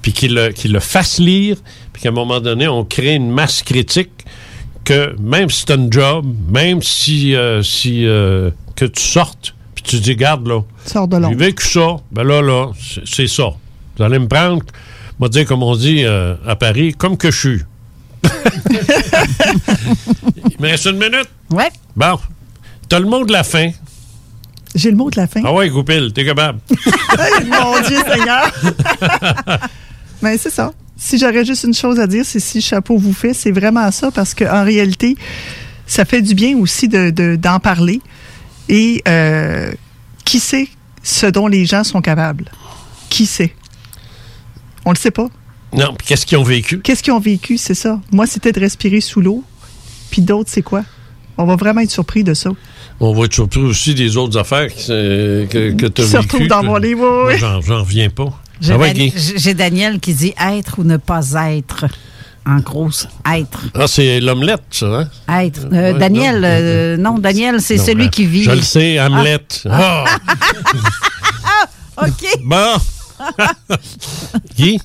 puis 0.00 0.12
qu'ils 0.12 0.32
le, 0.34 0.50
qu'ils 0.52 0.72
le 0.72 0.80
fassent 0.80 1.18
lire, 1.18 1.56
puis 1.98 2.04
qu'à 2.04 2.10
un 2.10 2.12
moment 2.12 2.38
donné, 2.38 2.68
on 2.68 2.84
crée 2.84 3.16
une 3.16 3.28
masse 3.28 3.60
critique 3.64 4.24
que 4.84 5.16
même 5.18 5.50
si 5.50 5.64
tu 5.66 5.72
as 5.72 5.74
un 5.74 5.90
job, 5.90 6.32
même 6.48 6.80
si, 6.80 7.34
euh, 7.34 7.60
si 7.64 8.06
euh, 8.06 8.52
que 8.76 8.84
tu 8.84 9.02
sortes, 9.02 9.52
puis 9.74 9.82
tu 9.82 9.98
dis, 9.98 10.14
garde 10.14 10.46
là, 10.46 10.60
Sors 10.86 11.08
de 11.08 11.20
j'ai 11.28 11.34
vécu 11.34 11.66
ça, 11.66 11.96
ben 12.12 12.22
là, 12.22 12.40
là, 12.40 12.68
c'est- 13.04 13.26
ça. 13.26 13.48
Vous 13.96 14.04
allez 14.04 14.20
me 14.20 14.28
prendre, 14.28 14.62
moi 15.18 15.28
dire 15.28 15.44
comme 15.44 15.64
on 15.64 15.74
dit 15.74 16.04
euh, 16.04 16.36
à 16.46 16.54
Paris, 16.54 16.94
comme 16.96 17.16
que 17.16 17.32
je 17.32 17.36
suis. 17.48 17.60
Il 20.50 20.60
me 20.60 20.68
reste 20.68 20.86
une 20.86 20.98
minute? 20.98 21.28
Ouais. 21.50 21.70
Bon. 21.96 22.16
T'as 22.88 23.00
le 23.00 23.06
mot 23.06 23.24
de 23.24 23.32
la 23.32 23.42
fin. 23.42 23.70
J'ai 24.76 24.90
le 24.92 24.96
mot 24.96 25.10
de 25.10 25.16
la 25.20 25.26
fin. 25.26 25.40
Ah 25.44 25.52
ouais, 25.52 25.68
Goupil, 25.68 26.12
t'es 26.14 26.24
capable. 26.24 26.60
Mon 26.70 27.80
Dieu 27.88 27.98
Seigneur! 28.08 28.52
Mais 30.22 30.38
c'est 30.38 30.50
ça. 30.50 30.72
Si 31.00 31.16
j'aurais 31.18 31.44
juste 31.44 31.62
une 31.64 31.74
chose 31.74 32.00
à 32.00 32.06
dire, 32.06 32.24
c'est 32.24 32.40
si 32.40 32.58
le 32.58 32.62
chapeau 32.62 32.98
vous 32.98 33.12
fait, 33.12 33.32
c'est 33.32 33.52
vraiment 33.52 33.90
ça, 33.92 34.10
parce 34.10 34.34
qu'en 34.34 34.64
réalité, 34.64 35.16
ça 35.86 36.04
fait 36.04 36.20
du 36.22 36.34
bien 36.34 36.56
aussi 36.58 36.88
de- 36.88 37.10
de- 37.10 37.36
d'en 37.36 37.60
parler. 37.60 38.00
Et 38.68 39.00
euh, 39.06 39.70
qui 40.24 40.40
sait 40.40 40.68
ce 41.02 41.26
dont 41.26 41.46
les 41.46 41.64
gens 41.64 41.84
sont 41.84 42.02
capables? 42.02 42.50
Qui 43.08 43.24
sait? 43.26 43.54
On 44.84 44.90
le 44.90 44.96
sait 44.96 45.10
pas. 45.12 45.28
Non, 45.72 45.94
puis 45.96 46.06
qu'est-ce 46.08 46.26
qu'ils 46.26 46.36
ont 46.38 46.42
vécu? 46.42 46.80
Qu'est-ce 46.80 47.02
qu'ils 47.02 47.12
ont 47.12 47.20
vécu, 47.20 47.58
c'est 47.58 47.74
ça. 47.74 48.00
Moi, 48.10 48.26
c'était 48.26 48.52
de 48.52 48.60
respirer 48.60 49.00
sous 49.00 49.20
l'eau. 49.20 49.44
Puis 50.10 50.22
d'autres, 50.22 50.50
c'est 50.52 50.62
quoi? 50.62 50.82
On 51.36 51.44
va 51.46 51.56
vraiment 51.56 51.80
être 51.82 51.90
surpris 51.90 52.24
de 52.24 52.34
ça. 52.34 52.50
On 53.00 53.12
va 53.14 53.26
être 53.26 53.34
surpris 53.34 53.60
aussi 53.60 53.94
des 53.94 54.16
autres 54.16 54.36
affaires 54.38 54.66
qui, 54.74 54.86
euh, 54.90 55.46
que, 55.46 55.70
que 55.72 55.86
tu 55.86 56.02
as 56.02 56.06
se 56.06 56.16
retrouvent 56.16 56.46
dans 56.48 56.64
mon 56.64 56.76
livre, 56.78 57.26
oui, 57.28 57.38
j'en 57.38 57.60
reviens 57.60 58.10
pas. 58.10 58.28
J'ai 58.60 58.72
Ah 58.72 58.78
ouais, 58.78 58.92
Dan- 58.94 59.54
Daniel 59.54 60.00
qui 60.00 60.14
dit 60.14 60.34
être 60.40 60.78
ou 60.78 60.84
ne 60.84 60.96
pas 60.96 61.22
être. 61.52 61.86
En 62.46 62.60
gros, 62.60 62.88
être. 63.30 63.60
Ah, 63.74 63.86
c'est 63.86 64.20
l'omelette, 64.20 64.62
ça, 64.70 64.86
hein? 64.86 65.42
Être. 65.42 65.66
Euh, 65.70 65.92
Ouais, 65.92 65.98
Daniel, 65.98 66.36
non. 66.36 66.46
euh, 66.46 66.96
non, 66.96 67.18
Daniel, 67.18 67.60
c'est 67.60 67.76
celui 67.76 68.04
ben, 68.04 68.10
qui 68.10 68.24
vit. 68.24 68.44
Je 68.44 68.50
le 68.52 68.62
sais, 68.62 68.98
Hamlet. 68.98 69.38
Ah. 69.70 70.04
OK. 72.06 72.24
Bon. 72.44 72.76
Guy? 74.56 74.78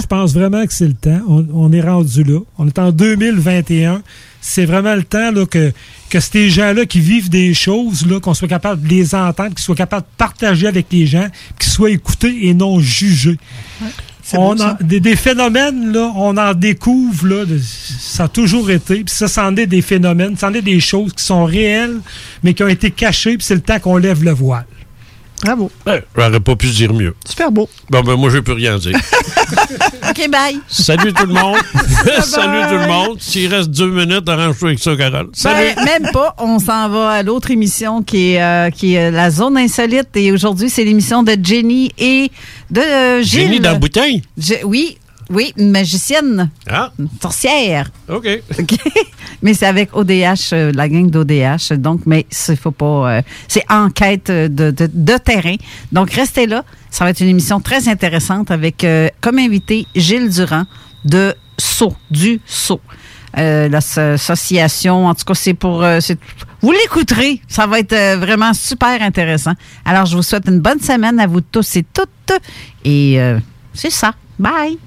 Je 0.00 0.06
pense 0.06 0.32
vraiment 0.32 0.66
que 0.66 0.72
c'est 0.72 0.88
le 0.88 0.94
temps. 0.94 1.20
On, 1.28 1.46
on 1.52 1.72
est 1.72 1.80
rendu 1.82 2.24
là. 2.24 2.40
On 2.58 2.66
est 2.66 2.78
en 2.78 2.90
2021. 2.90 4.02
C'est 4.48 4.64
vraiment 4.64 4.94
le 4.94 5.02
temps 5.02 5.32
là, 5.32 5.44
que, 5.44 5.72
que 6.08 6.20
ces 6.20 6.50
gens-là 6.50 6.86
qui 6.86 7.00
vivent 7.00 7.28
des 7.28 7.52
choses, 7.52 8.06
là, 8.06 8.20
qu'on 8.20 8.32
soit 8.32 8.46
capable 8.46 8.80
de 8.82 8.88
les 8.88 9.12
entendre, 9.14 9.50
qu'ils 9.50 9.58
soient 9.64 9.74
capables 9.74 10.04
de 10.04 10.16
partager 10.16 10.68
avec 10.68 10.86
les 10.92 11.04
gens, 11.04 11.26
qu'ils 11.58 11.72
soient 11.72 11.90
écoutés 11.90 12.46
et 12.46 12.54
non 12.54 12.78
jugés. 12.78 13.38
On 14.38 14.54
en- 14.60 14.76
des, 14.80 15.00
des 15.00 15.16
phénomènes, 15.16 15.92
là, 15.92 16.12
on 16.14 16.36
en 16.36 16.54
découvre, 16.54 17.26
là, 17.26 17.44
de- 17.44 17.60
ça 17.60 18.24
a 18.24 18.28
toujours 18.28 18.70
été. 18.70 19.02
Puis 19.04 19.14
ça, 19.14 19.26
c'en 19.28 19.54
est 19.56 19.66
des 19.66 19.82
phénomènes, 19.82 20.36
c'en 20.38 20.52
est 20.54 20.62
des 20.62 20.78
choses 20.80 21.12
qui 21.12 21.24
sont 21.24 21.44
réelles, 21.44 21.98
mais 22.44 22.54
qui 22.54 22.62
ont 22.62 22.68
été 22.68 22.90
cachées, 22.92 23.36
puis 23.36 23.44
c'est 23.46 23.54
le 23.56 23.60
temps 23.60 23.80
qu'on 23.80 23.96
lève 23.96 24.22
le 24.22 24.30
voile. 24.32 24.64
Bravo. 25.42 25.70
Ben, 25.84 26.00
j'aurais 26.16 26.40
pas 26.40 26.56
pu 26.56 26.68
dire 26.68 26.92
mieux. 26.92 27.14
Super 27.28 27.50
beau. 27.52 27.68
Bon, 27.90 28.00
ben, 28.02 28.16
moi, 28.16 28.30
je 28.30 28.38
peux 28.38 28.52
rien 28.54 28.78
dire. 28.78 28.96
OK, 30.08 30.30
bye. 30.30 30.58
Salut 30.68 31.12
tout 31.12 31.26
le 31.26 31.34
monde. 31.34 31.58
Salut 32.22 32.62
tout 32.68 32.78
le 32.80 32.86
monde. 32.88 33.16
S'il 33.20 33.52
reste 33.52 33.70
deux 33.70 33.90
minutes, 33.90 34.28
arrange-toi 34.28 34.68
avec 34.68 34.78
ça, 34.80 34.96
Carole. 34.96 35.28
Salut. 35.34 35.74
Ben, 35.76 35.84
même 35.84 36.12
pas. 36.12 36.34
On 36.38 36.58
s'en 36.58 36.88
va 36.88 37.10
à 37.10 37.22
l'autre 37.22 37.50
émission 37.50 38.02
qui 38.02 38.32
est, 38.32 38.42
euh, 38.42 38.70
qui 38.70 38.94
est 38.94 39.10
la 39.10 39.30
zone 39.30 39.56
insolite. 39.58 40.08
Et 40.16 40.32
aujourd'hui, 40.32 40.70
c'est 40.70 40.84
l'émission 40.84 41.22
de 41.22 41.36
Jenny 41.42 41.92
et 41.98 42.30
de 42.70 42.80
euh, 42.80 43.22
Gilles. 43.22 43.40
Jenny 43.42 43.60
dans 43.60 43.72
la 43.72 43.78
bouteille? 43.78 44.22
Je- 44.38 44.64
oui, 44.64 44.96
oui, 45.30 45.52
une 45.56 45.70
magicienne. 45.70 46.50
Ah. 46.68 46.92
Une 46.98 47.08
sorcière. 47.20 47.90
OK. 48.08 48.28
OK. 48.58 48.76
Mais 49.42 49.54
c'est 49.54 49.66
avec 49.66 49.94
ODH, 49.94 50.52
euh, 50.52 50.72
la 50.74 50.88
gang 50.88 51.10
d'ODH. 51.10 51.72
Donc, 51.78 52.00
mais 52.06 52.26
il 52.48 52.56
faut 52.56 52.70
pas. 52.70 53.16
euh, 53.18 53.22
c'est 53.48 53.64
enquête 53.70 54.28
de, 54.30 54.48
de, 54.70 54.88
de 54.92 55.16
terrain. 55.18 55.56
Donc, 55.92 56.10
restez 56.12 56.46
là. 56.46 56.64
Ça 56.90 57.04
va 57.04 57.10
être 57.10 57.20
une 57.20 57.28
émission 57.28 57.60
très 57.60 57.88
intéressante 57.88 58.50
avec 58.50 58.82
euh, 58.84 59.08
comme 59.20 59.38
invité 59.38 59.86
Gilles 59.94 60.30
Durand 60.30 60.64
de 61.04 61.34
Sceaux, 61.58 61.94
du 62.10 62.40
Sceau. 62.46 62.80
Euh, 63.36 63.68
L'association, 63.68 65.06
en 65.06 65.14
tout 65.14 65.24
cas, 65.26 65.34
c'est 65.34 65.54
pour. 65.54 65.84
c'est- 66.00 66.18
vous 66.62 66.72
l'écouterez. 66.72 67.42
Ça 67.46 67.66
va 67.66 67.78
être 67.80 68.16
vraiment 68.18 68.54
super 68.54 69.02
intéressant. 69.02 69.52
Alors, 69.84 70.06
je 70.06 70.16
vous 70.16 70.22
souhaite 70.22 70.48
une 70.48 70.60
bonne 70.60 70.80
semaine 70.80 71.20
à 71.20 71.26
vous 71.26 71.42
tous 71.42 71.76
et 71.76 71.84
toutes. 71.92 72.40
Et 72.84 73.18
c'est 73.74 73.90
ça. 73.90 74.14
Bye. 74.38 74.78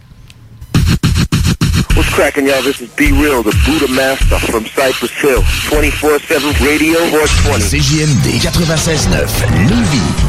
What's 1.99 2.13
cracking, 2.13 2.47
y'all? 2.47 2.63
This 2.63 2.79
is 2.79 2.89
Be 2.95 3.11
Real, 3.11 3.43
the 3.43 3.51
Buddha 3.65 3.91
Master 3.91 4.39
from 4.39 4.65
Cypress 4.67 5.11
Hill. 5.19 5.41
24-7 5.67 6.65
Radio 6.65 6.97
420. 7.09 7.59
CJMD 7.59 8.39
96.9 8.39 9.67
Lévis. 9.67 10.28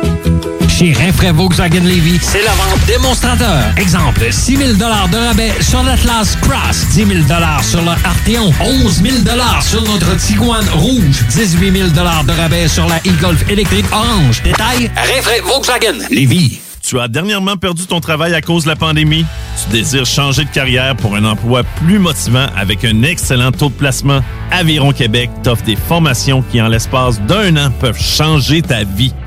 Chez 0.77 0.93
Rinfraie 0.93 1.31
Volkswagen 1.31 1.83
Levy, 1.83 2.17
c'est 2.21 2.41
la 2.43 2.51
vente 2.51 2.85
démonstrateur. 2.87 3.63
Exemple, 3.77 4.25
6 4.31 4.57
000 4.57 4.73
de 4.73 4.83
rabais 5.17 5.51
sur 5.61 5.83
l'Atlas 5.83 6.37
Cross, 6.41 6.87
10 6.93 7.05
000 7.05 7.19
sur 7.61 7.81
le 7.81 7.89
Arteon, 7.89 8.53
11 8.61 9.03
000 9.03 9.15
sur 9.61 9.83
notre 9.83 10.15
Tiguan 10.15 10.65
Rouge, 10.73 11.25
18 11.29 11.71
000 11.71 11.89
de 11.89 12.31
rabais 12.31 12.67
sur 12.67 12.87
la 12.87 12.97
e-Golf 12.97 13.47
électrique 13.49 13.85
orange. 13.91 14.41
Détail, 14.43 14.89
Rinfraie 14.95 15.41
Volkswagen 15.41 16.07
Levy. 16.09 16.59
Tu 16.83 16.99
as 16.99 17.07
dernièrement 17.07 17.57
perdu 17.57 17.85
ton 17.85 17.99
travail 17.99 18.33
à 18.33 18.41
cause 18.41 18.63
de 18.63 18.69
la 18.69 18.75
pandémie? 18.75 19.25
Tu 19.63 19.69
désires 19.71 20.05
changer 20.05 20.45
de 20.45 20.49
carrière 20.49 20.95
pour 20.95 21.15
un 21.15 21.23
emploi 21.25 21.63
plus 21.63 21.99
motivant 21.99 22.47
avec 22.57 22.83
un 22.83 23.03
excellent 23.03 23.51
taux 23.51 23.69
de 23.69 23.73
placement? 23.73 24.21
Aviron 24.51 24.91
Québec 24.91 25.29
t'offre 25.43 25.63
des 25.63 25.75
formations 25.75 26.43
qui, 26.51 26.61
en 26.61 26.67
l'espace 26.67 27.21
d'un 27.21 27.55
an, 27.57 27.71
peuvent 27.79 28.01
changer 28.01 28.61
ta 28.61 28.83
vie. 28.83 29.13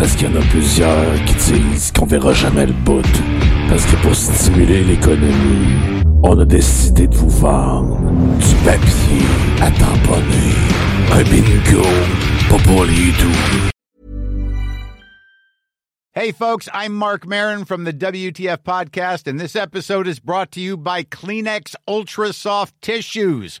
Parce 0.00 0.16
qu'il 0.16 0.30
y 0.30 0.32
en 0.34 0.40
a 0.40 0.44
plusieurs 0.46 1.24
qui 1.26 1.34
disent 1.34 1.92
qu'on 1.92 2.06
verra 2.06 2.32
jamais 2.32 2.64
le 2.64 2.72
bout. 2.72 3.02
Parce 3.68 3.84
que 3.84 3.96
pour 3.96 4.14
stimuler 4.14 4.82
l'économie, 4.82 6.02
on 6.22 6.38
a 6.38 6.46
décidé 6.46 7.06
de 7.06 7.14
vous 7.14 7.28
vendre 7.28 8.00
du 8.38 8.54
papier 8.64 9.26
à 9.60 9.70
tamponner. 9.70 10.54
Un 11.12 11.22
bingo, 11.24 11.82
pas 12.48 12.56
pour 12.64 12.86
les 12.86 13.12
doux. 13.12 13.68
Hey, 16.14 16.32
folks, 16.32 16.66
I'm 16.72 16.94
Mark 16.94 17.26
Marin 17.26 17.66
from 17.66 17.84
the 17.84 17.92
WTF 17.92 18.64
Podcast, 18.64 19.26
and 19.26 19.38
this 19.38 19.54
episode 19.54 20.08
is 20.08 20.18
brought 20.18 20.50
to 20.52 20.62
you 20.62 20.78
by 20.78 21.02
Kleenex 21.02 21.76
Ultra 21.86 22.32
Soft 22.32 22.74
Tissues, 22.80 23.60